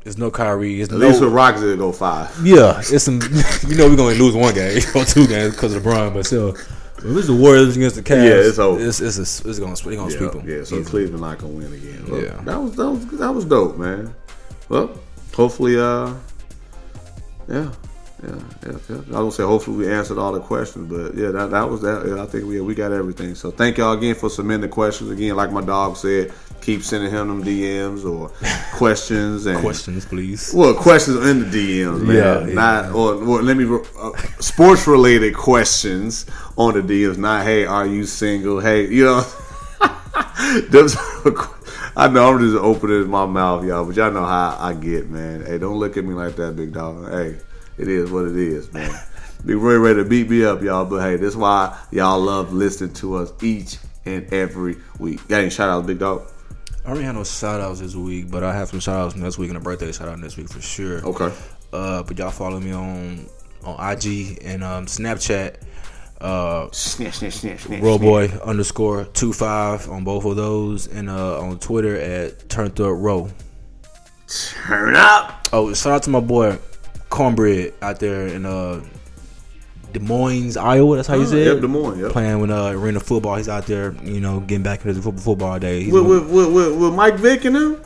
it's 0.05 0.17
no 0.17 0.31
Kyrie. 0.31 0.81
It's 0.81 0.93
At 0.93 0.99
no, 0.99 1.09
least 1.09 1.21
with 1.21 1.33
Rockets, 1.33 1.63
it'll 1.63 1.77
go 1.77 1.93
five. 1.93 2.31
yeah, 2.43 2.79
it's 2.79 3.03
some. 3.05 3.21
You 3.69 3.77
know, 3.77 3.89
we're 3.89 3.97
gonna 3.97 4.15
lose 4.17 4.35
one 4.35 4.55
game 4.55 4.81
or 4.95 5.05
two 5.05 5.27
games 5.27 5.55
because 5.55 5.75
of 5.75 5.83
LeBron, 5.83 6.15
but 6.15 6.25
still, 6.27 6.51
if 6.51 7.05
it's 7.05 7.27
the 7.27 7.35
Warriors 7.35 7.77
against 7.77 7.97
the 7.97 8.03
Cavs, 8.03 8.25
Yeah, 8.25 8.49
it's 8.49 8.59
over. 8.59 8.81
It's 8.83 9.01
it's, 9.01 9.19
a, 9.19 9.23
it's 9.49 9.59
gonna 9.59 9.75
gonna 9.75 9.77
sweep 9.77 9.99
Yeah, 10.21 10.29
them. 10.41 10.49
yeah. 10.49 10.65
So 10.65 10.83
Cleveland 10.83 11.21
not 11.21 11.39
gonna 11.39 11.53
win 11.53 11.73
again. 11.73 12.05
Well, 12.09 12.23
Yeah. 12.23 12.41
that 12.45 12.57
was 12.61 12.73
that 12.77 12.89
was 12.91 13.07
that 13.19 13.35
was 13.35 13.45
dope, 13.45 13.77
man. 13.77 14.15
Well, 14.69 14.91
hopefully, 15.35 15.79
uh, 15.79 16.15
yeah, 17.49 17.71
yeah, 18.23 18.35
yeah, 18.67 18.73
yeah. 18.89 18.99
I 19.09 19.13
don't 19.13 19.31
say 19.33 19.45
hopefully 19.45 19.77
we 19.79 19.93
answered 19.93 20.19
all 20.19 20.33
the 20.33 20.41
questions, 20.41 20.91
but 20.91 21.15
yeah, 21.15 21.31
that 21.31 21.51
that 21.51 21.69
was 21.71 21.83
that. 21.83 22.05
Yeah, 22.07 22.23
I 22.23 22.27
think 22.27 22.47
we 22.47 22.61
we 22.61 22.75
got 22.75 22.93
everything. 22.93 23.35
So 23.35 23.51
thank 23.51 23.79
y'all 23.79 23.93
again 23.97 24.15
for 24.15 24.29
submitting 24.29 24.63
the 24.63 24.69
questions. 24.69 25.11
Again, 25.11 25.37
like 25.37 25.53
my 25.53 25.61
dog 25.63 25.97
said, 25.97 26.33
keep 26.61 26.83
sending 26.83 27.11
him 27.11 27.29
them 27.29 27.45
DMs 27.45 28.05
or 28.05 28.31
questions 28.77 29.47
and 29.47 29.61
Questions, 29.61 30.05
please. 30.05 30.53
Well, 30.53 30.75
questions 30.75 31.25
in 31.27 31.49
the 31.51 31.81
DMs, 31.83 32.03
man. 32.03 32.17
Yeah, 32.17 32.47
yeah. 32.47 32.55
not 32.55 32.93
or 32.93 33.15
let 33.43 33.57
me 33.57 33.65
uh, 33.65 34.11
sports 34.41 34.87
related 34.89 35.35
questions 35.37 36.27
on 36.57 36.75
the 36.75 36.83
DMs. 36.83 37.19
Not 37.19 37.45
hey, 37.45 37.67
are 37.67 37.87
you 37.87 38.05
single? 38.05 38.61
Hey, 38.61 38.89
you 38.89 39.05
know. 39.05 39.25
Those- 40.71 40.97
I 41.99 42.07
know 42.07 42.33
I'm 42.33 42.39
just 42.39 42.57
opening 42.57 43.11
my 43.11 43.27
mouth, 43.27 43.65
y'all, 43.65 43.85
but 43.85 43.97
y'all 43.97 44.13
know 44.13 44.25
how 44.25 44.57
I 44.57 44.73
get, 44.73 45.11
man. 45.11 45.45
Hey, 45.45 45.59
don't 45.59 45.81
look 45.81 45.97
at 45.97 46.05
me 46.05 46.15
like 46.15 46.37
that, 46.37 46.55
big 46.55 46.73
dog. 46.73 47.11
Hey, 47.11 47.41
it 47.77 47.89
is 47.89 48.09
what 48.09 48.27
it 48.27 48.37
is, 48.37 48.73
man. 48.73 48.89
Be 49.45 49.55
very 49.55 49.81
ready 49.81 50.05
to 50.05 50.09
beat 50.09 50.31
me 50.31 50.45
up, 50.45 50.63
y'all. 50.63 50.85
But 50.85 51.01
hey, 51.01 51.17
that's 51.17 51.35
why 51.35 51.77
y'all 51.91 52.21
love 52.21 52.53
listening 52.53 52.95
to 52.95 53.17
us 53.17 53.33
each 53.43 53.79
and 54.05 54.33
every 54.33 54.77
week. 55.01 55.27
Got 55.27 55.41
any 55.41 55.51
shout 55.51 55.71
outs, 55.71 55.89
big 55.89 55.99
dog? 55.99 56.23
I 56.85 56.91
already 56.91 57.05
had 57.05 57.17
no 57.17 57.25
shout 57.25 57.61
outs 57.61 57.81
this 57.81 57.97
week, 57.97 58.31
but 58.31 58.45
I 58.45 58.55
have 58.55 58.69
some 58.69 58.79
shout 58.79 58.95
outs 58.95 59.17
next 59.17 59.37
week 59.37 59.49
and 59.49 59.59
a 59.59 59.61
birthday 59.61 59.91
shout 59.91 60.07
out 60.07 60.21
next 60.21 60.37
week 60.37 60.49
for 60.49 60.61
sure. 60.61 61.05
Okay. 61.05 61.35
Uh, 61.73 62.05
but 62.05 62.17
y'all 62.17 62.31
follow 62.31 62.61
me 62.61 62.71
on 62.71 63.27
on 63.65 63.93
IG 63.93 64.39
and 64.43 64.63
um, 64.63 64.87
Snapchat. 64.87 65.57
Uh, 66.21 66.69
snap, 66.73 67.15
snap, 67.15 67.33
snap. 67.33 67.59
Roboy 67.81 68.43
underscore 68.43 69.05
two 69.05 69.33
five 69.33 69.89
on 69.89 70.03
both 70.05 70.25
of 70.25 70.35
those, 70.37 70.89
and 70.89 71.09
uh, 71.09 71.41
on 71.41 71.59
Twitter 71.61 71.97
at 71.97 72.49
Turn 72.49 72.67
Up 72.67 72.79
Row. 72.79 73.29
Turn 74.27 74.97
up. 74.97 75.49
Oh, 75.53 75.73
shout 75.75 75.93
out 75.93 76.03
to 76.05 76.11
my 76.11 76.21
boy 76.21 76.59
Cornbread 77.09 77.73
out 77.81 78.01
there 78.01 78.27
in 78.27 78.45
uh, 78.45 78.83
Des 79.93 80.01
Moines, 80.01 80.57
Iowa. 80.57 80.97
That's 80.97 81.09
how 81.09 81.15
you 81.15 81.23
Oh, 81.23 81.27
say 81.27 81.45
yep, 81.45 81.59
it. 81.59 81.61
Des 81.61 81.67
Moines, 81.69 81.99
yep. 82.01 82.13
Playing 82.13 82.41
with 82.41 82.51
uh, 82.51 82.71
arena 82.75 83.01
football. 83.01 83.37
He's 83.37 83.49
out 83.49 83.67
there, 83.67 83.95
you 84.05 84.21
know, 84.21 84.41
getting 84.41 84.63
back 84.65 84.81
into 84.81 84.95
the 84.95 85.03
football, 85.03 85.23
football 85.23 85.59
day. 85.59 85.91
With, 85.91 86.05
with, 86.05 86.29
with, 86.31 86.77
with, 86.79 86.95
Mike 86.95 87.15
Vick 87.15 87.45
and 87.47 87.57
him. 87.57 87.81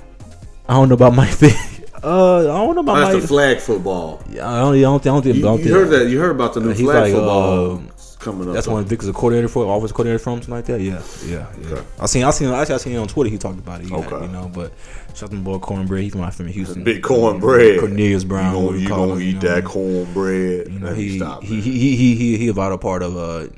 I 0.69 0.75
don't 0.75 0.89
know 0.89 0.95
about 0.95 1.15
Mike 1.15 1.35
Vick. 1.35 1.55
Uh, 2.05 2.41
I 2.41 2.43
don't 2.67 2.75
know 2.75 2.81
about 2.81 2.97
That's 2.97 3.13
Mike. 3.13 3.23
the 3.23 3.29
flag 3.29 3.59
football. 3.61 4.21
Yeah, 4.29 4.51
I 4.51 4.59
don't, 4.63 4.75
I 4.75 4.81
don't, 4.81 5.01
think- 5.01 5.07
I 5.07 5.15
don't 5.15 5.23
think. 5.23 5.37
You, 5.37 5.43
I 5.43 5.45
don't 5.45 5.59
you 5.59 5.65
think- 5.67 5.77
heard 5.77 5.91
that? 5.91 6.09
You 6.11 6.19
heard 6.19 6.33
about 6.33 6.53
the 6.55 6.61
new 6.61 6.75
flag 6.75 6.87
like, 7.05 7.13
football 7.13 7.77
uh, 7.77 7.81
coming 8.23 8.49
up? 8.49 8.55
That's 8.55 8.67
one 8.67 8.85
Vick 8.85 9.03
is 9.03 9.09
a 9.09 9.13
coordinator 9.13 9.49
for, 9.49 9.65
office 9.67 9.93
coordinator 9.93 10.19
from 10.19 10.39
something 10.43 10.55
like 10.55 10.65
that. 10.67 10.81
Yeah, 10.81 11.03
yeah, 11.25 11.47
yeah. 11.61 11.73
Okay. 11.73 11.83
I 12.01 12.07
seen, 12.07 12.25
I 12.25 12.31
seen, 12.31 12.49
actually, 12.49 12.75
I 12.75 12.79
seen 12.79 12.97
on 12.97 13.09
Twitter. 13.09 13.31
He 13.31 13.39
talked 13.39 13.59
about 13.59 13.81
it. 13.81 13.89
Yeah, 13.91 13.97
Okay. 13.97 14.25
you 14.27 14.33
know, 14.33 14.51
but 14.53 14.73
shout 15.15 15.25
out 15.25 15.31
to 15.31 15.37
my 15.37 15.43
boy 15.43 15.59
Cornbread. 15.59 16.03
He's 16.03 16.15
my 16.15 16.31
from 16.31 16.47
Houston. 16.49 16.85
Big 16.85 17.03
cornbread. 17.03 17.81
Cornelius 17.81 18.25
Brown. 18.25 18.55
You 18.55 18.61
gonna, 18.69 18.79
you 18.79 18.89
gonna 18.89 19.13
him, 19.15 19.21
eat 19.21 19.27
you 19.27 19.33
know. 19.35 19.41
that 19.41 19.65
cornbread? 19.65 20.73
You 20.73 20.79
know, 20.79 20.95
he, 20.95 21.19
he, 21.19 21.61
he, 21.61 21.61
he, 21.61 21.97
he, 21.97 22.15
he, 22.17 22.37
he 22.39 22.49
a 22.49 22.53
vital 22.53 22.79
part 22.79 23.03
of 23.03 23.17
uh, 23.17 23.49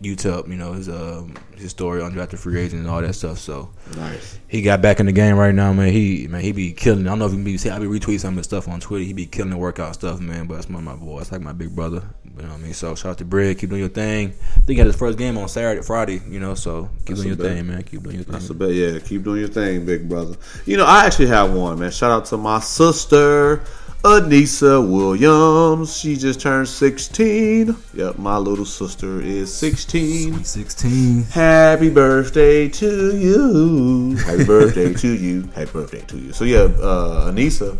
UTEP. 0.00 0.48
You 0.48 0.56
know 0.56 0.72
his 0.72 0.88
um, 0.88 1.34
his 1.62 1.70
story 1.70 2.00
undrafted 2.02 2.38
free 2.38 2.60
agent 2.60 2.80
and 2.82 2.90
all 2.90 3.00
that 3.00 3.14
stuff. 3.14 3.38
So 3.38 3.70
Nice. 3.96 4.38
he 4.48 4.62
got 4.62 4.82
back 4.82 5.00
in 5.00 5.06
the 5.06 5.12
game 5.12 5.36
right 5.36 5.54
now, 5.54 5.72
man. 5.72 5.92
He 5.92 6.26
man, 6.28 6.40
he 6.42 6.52
be 6.52 6.72
killing. 6.72 7.06
I 7.06 7.10
don't 7.10 7.18
know 7.20 7.26
if 7.26 7.32
he 7.32 7.42
be 7.42 7.56
see. 7.56 7.70
I 7.70 7.78
be 7.78 7.86
retweeting 7.86 8.20
some 8.20 8.34
of 8.34 8.38
his 8.38 8.46
stuff 8.46 8.68
on 8.68 8.80
Twitter. 8.80 9.04
He 9.04 9.12
be 9.12 9.26
killing 9.26 9.50
the 9.50 9.56
workout 9.56 9.94
stuff, 9.94 10.20
man. 10.20 10.46
But 10.46 10.54
that's 10.56 10.68
one 10.68 10.76
of 10.76 10.84
my 10.84 10.94
boy. 10.96 11.20
It's 11.20 11.32
like 11.32 11.40
my 11.40 11.52
big 11.52 11.74
brother. 11.74 12.02
You 12.36 12.42
know 12.44 12.48
what 12.48 12.60
I 12.60 12.62
mean? 12.62 12.72
So 12.74 12.94
shout 12.94 13.10
out 13.12 13.18
to 13.18 13.24
Bread. 13.26 13.58
Keep 13.58 13.70
doing 13.70 13.80
your 13.80 13.90
thing. 13.90 14.28
I 14.30 14.54
think 14.60 14.68
he 14.68 14.76
had 14.76 14.86
his 14.86 14.96
first 14.96 15.18
game 15.18 15.36
on 15.36 15.48
Saturday, 15.48 15.82
Friday. 15.82 16.20
You 16.28 16.40
know, 16.40 16.54
so 16.54 16.88
keep 17.00 17.08
That's 17.08 17.20
doing 17.20 17.28
your 17.28 17.36
bet. 17.36 17.46
thing, 17.56 17.66
man. 17.66 17.82
Keep 17.82 18.02
doing 18.04 18.16
your 18.16 18.24
That's 18.24 18.46
a 18.46 18.48
thing. 18.48 18.58
bet. 18.58 18.70
Yeah, 18.72 18.98
keep 19.00 19.22
doing 19.22 19.40
your 19.40 19.48
thing, 19.50 19.84
big 19.84 20.08
brother. 20.08 20.36
You 20.64 20.78
know, 20.78 20.84
I 20.86 21.04
actually 21.04 21.26
have 21.26 21.52
one, 21.52 21.78
man. 21.78 21.90
Shout 21.90 22.10
out 22.10 22.24
to 22.26 22.38
my 22.38 22.60
sister, 22.60 23.62
Anissa 24.04 24.84
Williams. 24.84 25.96
She 25.96 26.16
just 26.16 26.40
turned 26.40 26.66
16. 26.66 27.76
Yep, 27.94 28.18
my 28.18 28.36
little 28.36 28.64
sister 28.64 29.20
is 29.20 29.54
16. 29.54 30.42
Sixteen. 30.42 31.22
Happy 31.24 31.88
birthday 31.88 32.68
to 32.68 33.16
you. 33.16 34.16
Happy 34.16 34.44
birthday 34.44 34.92
to 34.92 35.08
you. 35.08 35.42
Happy 35.54 35.70
birthday 35.70 36.00
to 36.00 36.18
you. 36.18 36.32
So, 36.32 36.42
yeah, 36.44 36.62
uh, 36.82 37.30
Anissa 37.30 37.78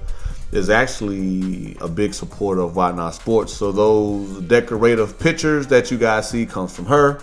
is 0.53 0.71
actually 0.71 1.77
a 1.81 1.89
big 1.89 2.15
supporter 2.15 2.61
of 2.61 2.77
Why 2.77 2.93
Not 2.93 3.15
Sports. 3.15 3.53
So, 3.53 3.73
those 3.73 4.43
decorative 4.43 5.19
pictures 5.19 5.67
that 5.69 5.91
you 5.91 5.99
guys 5.99 6.31
see 6.31 6.47
comes 6.47 6.73
from 6.73 6.87
her. 6.87 7.21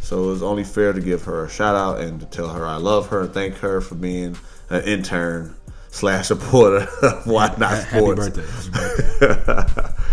So, 0.00 0.32
it's 0.32 0.40
only 0.40 0.64
fair 0.64 0.94
to 0.94 1.00
give 1.02 1.22
her 1.24 1.44
a 1.44 1.50
shout 1.50 1.76
out 1.76 2.00
and 2.00 2.18
to 2.20 2.26
tell 2.26 2.48
her 2.48 2.64
I 2.64 2.76
love 2.76 3.08
her 3.08 3.22
and 3.24 3.34
thank 3.34 3.56
her 3.56 3.82
for 3.82 3.94
being 3.94 4.38
an 4.70 4.84
intern 4.84 5.54
slash 5.90 6.28
supporter 6.28 6.86
of 7.02 7.26
Why 7.26 7.54
Not 7.58 7.70
Happy 7.84 7.98
Sports. 7.98 8.28
birthday. 8.28 9.26
Happy 9.26 9.44
birthday. 9.44 9.94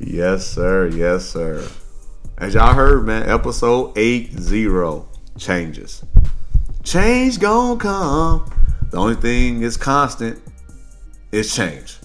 Yes, 0.00 0.46
sir. 0.46 0.88
Yes, 0.88 1.24
sir. 1.24 1.66
As 2.36 2.54
y'all 2.54 2.74
heard, 2.74 3.06
man, 3.06 3.28
episode 3.30 3.96
80 3.96 5.02
changes. 5.38 6.04
Change 6.82 7.38
gonna 7.38 7.78
come. 7.78 8.44
The 8.90 8.96
only 8.98 9.14
thing 9.14 9.62
is 9.62 9.76
constant 9.76 10.42
is 11.32 11.54
change. 11.54 11.98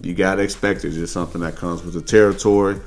You 0.00 0.14
gotta 0.14 0.42
expect 0.42 0.84
it. 0.84 0.88
It's 0.88 0.96
just 0.96 1.12
something 1.12 1.40
that 1.42 1.54
comes 1.54 1.84
with 1.84 1.94
the 1.94 2.02
territory. 2.02 2.80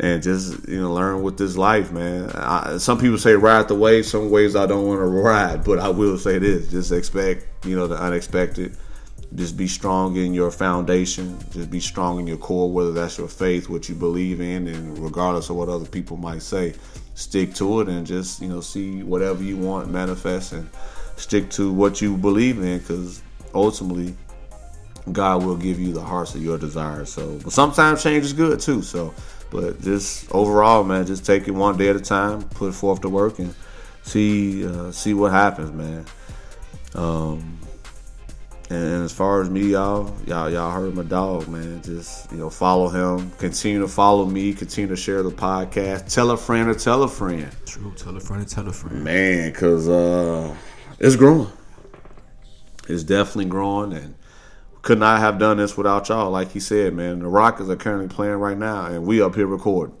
And 0.00 0.20
just 0.22 0.68
you 0.68 0.80
know, 0.80 0.92
learn 0.92 1.22
with 1.22 1.38
this 1.38 1.56
life, 1.56 1.92
man. 1.92 2.28
I, 2.30 2.78
some 2.78 2.98
people 2.98 3.16
say 3.16 3.34
ride 3.34 3.68
the 3.68 3.76
wave. 3.76 4.04
Some 4.04 4.28
ways 4.28 4.56
I 4.56 4.66
don't 4.66 4.86
want 4.88 4.98
to 4.98 5.06
ride, 5.06 5.62
but 5.62 5.78
I 5.78 5.88
will 5.88 6.18
say 6.18 6.38
this: 6.38 6.68
just 6.68 6.90
expect, 6.90 7.46
you 7.64 7.76
know, 7.76 7.86
the 7.86 7.96
unexpected. 7.96 8.76
Just 9.34 9.56
be 9.56 9.66
strong 9.66 10.16
in 10.16 10.32
your 10.32 10.50
foundation. 10.50 11.38
Just 11.50 11.70
be 11.70 11.80
strong 11.80 12.20
in 12.20 12.26
your 12.26 12.36
core, 12.36 12.70
whether 12.70 12.92
that's 12.92 13.18
your 13.18 13.26
faith, 13.26 13.68
what 13.68 13.88
you 13.88 13.94
believe 13.94 14.40
in, 14.40 14.68
and 14.68 14.96
regardless 14.98 15.50
of 15.50 15.56
what 15.56 15.68
other 15.68 15.86
people 15.86 16.16
might 16.16 16.42
say, 16.42 16.74
stick 17.14 17.52
to 17.54 17.80
it 17.80 17.88
and 17.88 18.06
just 18.06 18.40
you 18.40 18.48
know 18.48 18.60
see 18.60 19.02
whatever 19.02 19.42
you 19.42 19.56
want 19.56 19.90
manifest 19.90 20.52
and 20.52 20.68
stick 21.16 21.50
to 21.50 21.72
what 21.72 22.00
you 22.00 22.16
believe 22.16 22.62
in, 22.62 22.78
because 22.78 23.22
ultimately 23.54 24.14
God 25.10 25.44
will 25.44 25.56
give 25.56 25.80
you 25.80 25.92
the 25.92 26.02
hearts 26.02 26.34
of 26.34 26.42
your 26.42 26.56
desires. 26.56 27.12
So, 27.12 27.38
but 27.42 27.52
sometimes 27.52 28.02
change 28.02 28.24
is 28.24 28.32
good 28.32 28.60
too. 28.60 28.82
So, 28.82 29.12
but 29.50 29.80
just 29.82 30.30
overall, 30.32 30.84
man, 30.84 31.06
just 31.06 31.26
take 31.26 31.48
it 31.48 31.52
one 31.52 31.76
day 31.76 31.88
at 31.88 31.96
a 31.96 32.00
time, 32.00 32.42
put 32.42 32.72
forth 32.72 33.00
the 33.00 33.08
work, 33.08 33.40
and 33.40 33.54
see 34.02 34.64
uh, 34.64 34.92
see 34.92 35.12
what 35.12 35.32
happens, 35.32 35.72
man. 35.72 36.06
Um, 36.94 37.58
and, 38.70 38.82
and 38.82 39.04
as 39.04 39.12
far 39.12 39.42
as 39.42 39.50
me, 39.50 39.72
y'all, 39.72 40.12
y'all, 40.26 40.50
y'all 40.50 40.70
heard 40.70 40.94
my 40.94 41.02
dog, 41.02 41.48
man. 41.48 41.82
Just 41.82 42.30
you 42.32 42.38
know, 42.38 42.48
follow 42.48 42.88
him. 42.88 43.30
Continue 43.32 43.80
to 43.80 43.88
follow 43.88 44.24
me. 44.24 44.54
Continue 44.54 44.88
to 44.88 44.96
share 44.96 45.22
the 45.22 45.30
podcast. 45.30 46.12
Tell 46.12 46.30
a 46.30 46.36
friend 46.36 46.68
or 46.68 46.74
tell 46.74 47.02
a 47.02 47.08
friend, 47.08 47.50
True. 47.66 47.92
Tell 47.96 48.16
a 48.16 48.20
friend. 48.20 48.48
Tell 48.48 48.66
a 48.66 48.72
friend. 48.72 49.04
man, 49.04 49.50
because 49.52 49.88
uh, 49.88 50.54
it's 50.98 51.16
growing. 51.16 51.48
It's 52.88 53.02
definitely 53.02 53.46
growing, 53.46 53.92
and 53.92 54.14
could 54.82 54.98
not 54.98 55.20
have 55.20 55.38
done 55.38 55.58
this 55.58 55.76
without 55.76 56.08
y'all. 56.08 56.30
Like 56.30 56.50
he 56.52 56.60
said, 56.60 56.94
man, 56.94 57.18
the 57.18 57.28
Rockets 57.28 57.68
are 57.68 57.76
currently 57.76 58.08
playing 58.08 58.36
right 58.36 58.56
now, 58.56 58.86
and 58.86 59.04
we 59.06 59.20
up 59.20 59.34
here 59.34 59.46
recording, 59.46 59.96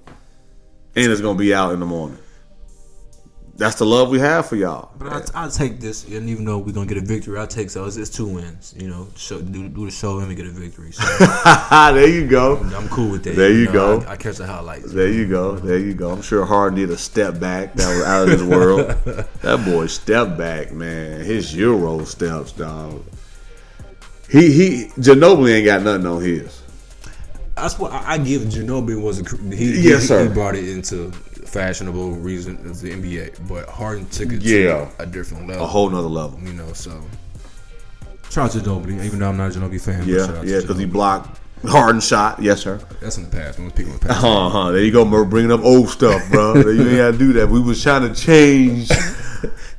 and 0.96 1.12
it's 1.12 1.20
gonna 1.20 1.38
be 1.38 1.52
out 1.52 1.72
in 1.72 1.80
the 1.80 1.86
morning. 1.86 2.18
That's 3.56 3.76
the 3.76 3.86
love 3.86 4.08
we 4.08 4.18
have 4.18 4.46
for 4.46 4.56
y'all. 4.56 4.90
But 4.98 5.30
I, 5.32 5.44
I 5.44 5.48
take 5.48 5.78
this, 5.78 6.04
and 6.08 6.28
even 6.28 6.44
though 6.44 6.58
we're 6.58 6.72
gonna 6.72 6.86
get 6.86 6.96
a 6.96 7.00
victory, 7.00 7.38
I 7.38 7.46
take 7.46 7.70
so 7.70 7.84
it's, 7.86 8.10
two 8.10 8.26
wins. 8.26 8.74
You 8.76 8.88
know, 8.88 9.06
show, 9.16 9.40
do, 9.40 9.68
do 9.68 9.84
the 9.84 9.92
show 9.92 10.18
and 10.18 10.28
we 10.28 10.34
get 10.34 10.46
a 10.46 10.50
victory. 10.50 10.90
So 10.90 11.04
there 11.70 12.08
you 12.08 12.26
go. 12.26 12.56
I'm 12.56 12.88
cool 12.88 13.12
with 13.12 13.22
that. 13.24 13.36
There 13.36 13.52
you 13.52 13.66
know, 13.66 14.00
go. 14.00 14.06
I, 14.06 14.12
I 14.12 14.16
catch 14.16 14.38
the 14.38 14.46
highlights. 14.46 14.92
There 14.92 15.08
you 15.08 15.28
go. 15.28 15.54
There 15.54 15.78
you 15.78 15.94
go. 15.94 16.10
I'm 16.10 16.22
sure 16.22 16.44
Harden 16.44 16.80
did 16.80 16.90
a 16.90 16.98
step 16.98 17.38
back. 17.38 17.74
That 17.74 17.88
was 17.88 18.04
out 18.04 18.22
of 18.24 18.30
this 18.30 18.42
world. 18.42 18.88
that 19.42 19.64
boy 19.64 19.86
step 19.86 20.36
back, 20.36 20.72
man. 20.72 21.20
His 21.20 21.54
Euro 21.54 22.04
steps, 22.04 22.50
dog. 22.50 23.04
He 24.28 24.52
he 24.52 24.84
Ginobili 24.96 25.54
ain't 25.54 25.66
got 25.66 25.82
nothing 25.82 26.06
on 26.06 26.22
his. 26.22 26.60
That's 27.54 27.78
what 27.78 27.92
I, 27.92 28.14
I 28.14 28.18
give. 28.18 28.42
Ginobili 28.42 29.00
was 29.00 29.20
a 29.20 29.54
he, 29.54 29.80
Yes, 29.80 30.02
he, 30.02 30.06
sir. 30.08 30.26
He 30.26 30.34
brought 30.34 30.56
it 30.56 30.68
into 30.68 31.12
fashionable 31.54 32.10
reason 32.16 32.56
of 32.68 32.80
the 32.80 32.90
NBA, 32.90 33.46
but 33.48 33.68
Harden 33.68 34.06
took 34.06 34.32
it 34.32 34.42
Yeah. 34.42 34.86
to 34.96 35.02
a 35.02 35.06
different 35.06 35.46
level. 35.46 35.64
A 35.64 35.66
whole 35.66 35.88
nother 35.88 36.08
level. 36.08 36.38
you 36.42 36.52
know. 36.52 36.72
So 36.72 37.00
shout 38.30 38.46
out 38.46 38.50
to 38.52 38.58
Ginobili, 38.58 39.04
even 39.04 39.20
though 39.20 39.28
I'm 39.28 39.36
not 39.36 39.54
a 39.54 39.58
Ginobili 39.58 39.80
fan. 39.80 40.06
Yeah, 40.06 40.42
yeah, 40.42 40.60
because 40.60 40.78
he 40.78 40.84
blocked 40.84 41.40
Harden 41.64 42.00
shot, 42.00 42.42
yes 42.42 42.60
sir. 42.60 42.78
That's 43.00 43.16
in 43.16 43.24
the 43.24 43.30
past. 43.30 43.58
We're 43.58 43.70
picking 43.70 43.92
the 43.92 43.98
past. 44.00 44.24
Uh 44.24 44.50
huh. 44.50 44.72
There 44.72 44.82
you 44.82 44.90
go, 44.92 45.04
Murph, 45.04 45.30
bringing 45.30 45.52
up 45.52 45.62
old 45.62 45.88
stuff, 45.88 46.28
bro. 46.30 46.54
you 46.70 46.88
ain't 46.88 46.96
got 46.98 47.12
to 47.12 47.18
do 47.18 47.32
that. 47.34 47.48
We 47.48 47.60
was 47.60 47.82
trying 47.82 48.02
to 48.12 48.14
change, 48.20 48.90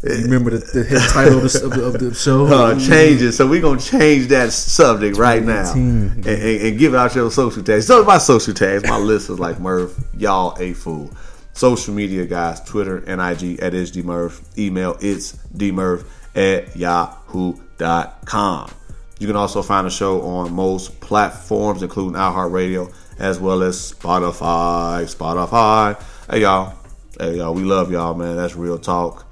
You 0.04 0.24
remember 0.24 0.52
the, 0.52 0.58
the 0.60 1.10
title 1.12 1.44
of 1.46 1.52
the, 1.52 1.66
of 1.66 1.72
the, 1.72 1.84
of 1.84 2.00
the 2.00 2.14
show? 2.16 2.46
uh, 2.48 2.80
change 2.80 3.22
it. 3.22 3.34
So 3.34 3.46
we 3.48 3.60
gonna 3.60 3.80
change 3.80 4.28
that 4.28 4.52
subject 4.54 5.18
right 5.18 5.44
now 5.44 5.74
and, 5.74 6.26
and, 6.26 6.62
and 6.68 6.80
give 6.80 6.96
out 6.96 7.14
your 7.16 7.30
social 7.32 7.62
tags. 7.64 7.86
So 7.88 8.04
my 8.04 8.18
social 8.20 8.54
tags, 8.54 8.84
my 8.88 8.98
list 8.98 9.30
is 9.30 9.40
like 9.40 9.60
Murph, 9.60 9.94
y'all 10.18 10.56
a 10.60 10.74
fool. 10.74 11.12
Social 11.56 11.94
media 11.94 12.26
guys, 12.26 12.60
Twitter 12.60 12.98
and 12.98 13.22
IG 13.22 13.62
at 13.62 13.74
it's 13.74 13.90
dmurph. 13.90 14.44
Email 14.58 14.98
it's 15.00 15.38
dmurph 15.56 16.06
at 16.36 16.76
yahoo.com. 16.76 18.72
You 19.20 19.28
can 19.28 19.38
also 19.38 19.62
find 19.62 19.88
the 19.88 19.90
show 19.92 20.22
on 20.24 20.52
most 20.52 21.00
platforms, 21.00 21.82
including 21.82 22.20
iHeartRadio, 22.20 22.94
as 23.20 23.40
well 23.40 23.64
as 23.64 23.94
Spotify. 23.94 25.04
Spotify. 25.06 25.98
Hey 26.30 26.42
y'all. 26.42 26.76
Hey 27.18 27.38
y'all, 27.38 27.54
we 27.54 27.64
love 27.64 27.90
y'all, 27.90 28.14
man. 28.16 28.36
That's 28.36 28.58
real 28.58 28.78
talk. 28.78 29.26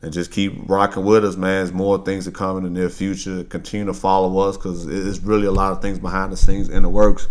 And 0.00 0.10
just 0.10 0.32
keep 0.32 0.54
rocking 0.70 1.04
with 1.04 1.22
us, 1.22 1.36
man. 1.36 1.66
There's 1.66 1.72
more 1.72 2.02
things 2.02 2.24
to 2.24 2.30
come 2.30 2.56
in 2.56 2.62
the 2.64 2.70
near 2.70 2.88
future. 2.88 3.44
Continue 3.44 3.84
to 3.84 3.94
follow 3.94 4.38
us 4.48 4.56
because 4.56 4.86
it's 4.86 5.18
really 5.18 5.46
a 5.46 5.52
lot 5.52 5.72
of 5.72 5.82
things 5.82 5.98
behind 5.98 6.32
the 6.32 6.38
scenes 6.38 6.70
in 6.70 6.82
the 6.82 6.88
works. 6.88 7.28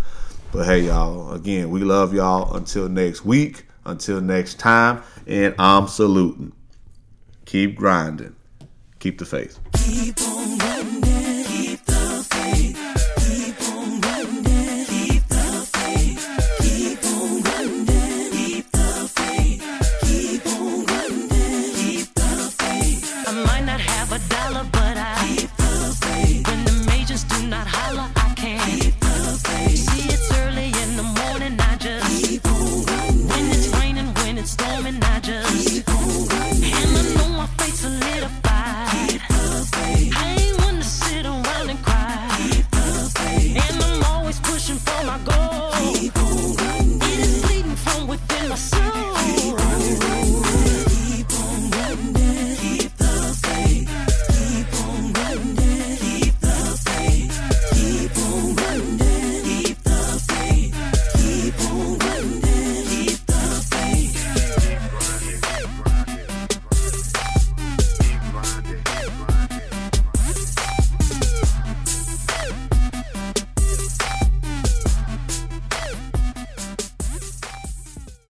But 0.52 0.66
hey, 0.66 0.82
y'all, 0.82 1.32
again, 1.32 1.70
we 1.70 1.80
love 1.80 2.14
y'all. 2.14 2.54
Until 2.54 2.88
next 2.88 3.24
week, 3.24 3.64
until 3.88 4.20
next 4.20 4.58
time, 4.58 5.02
and 5.26 5.54
I'm 5.58 5.88
saluting. 5.88 6.52
Keep 7.44 7.76
grinding. 7.76 8.36
Keep 8.98 9.18
the 9.18 9.26
faith. 9.26 9.58
I 9.74 11.17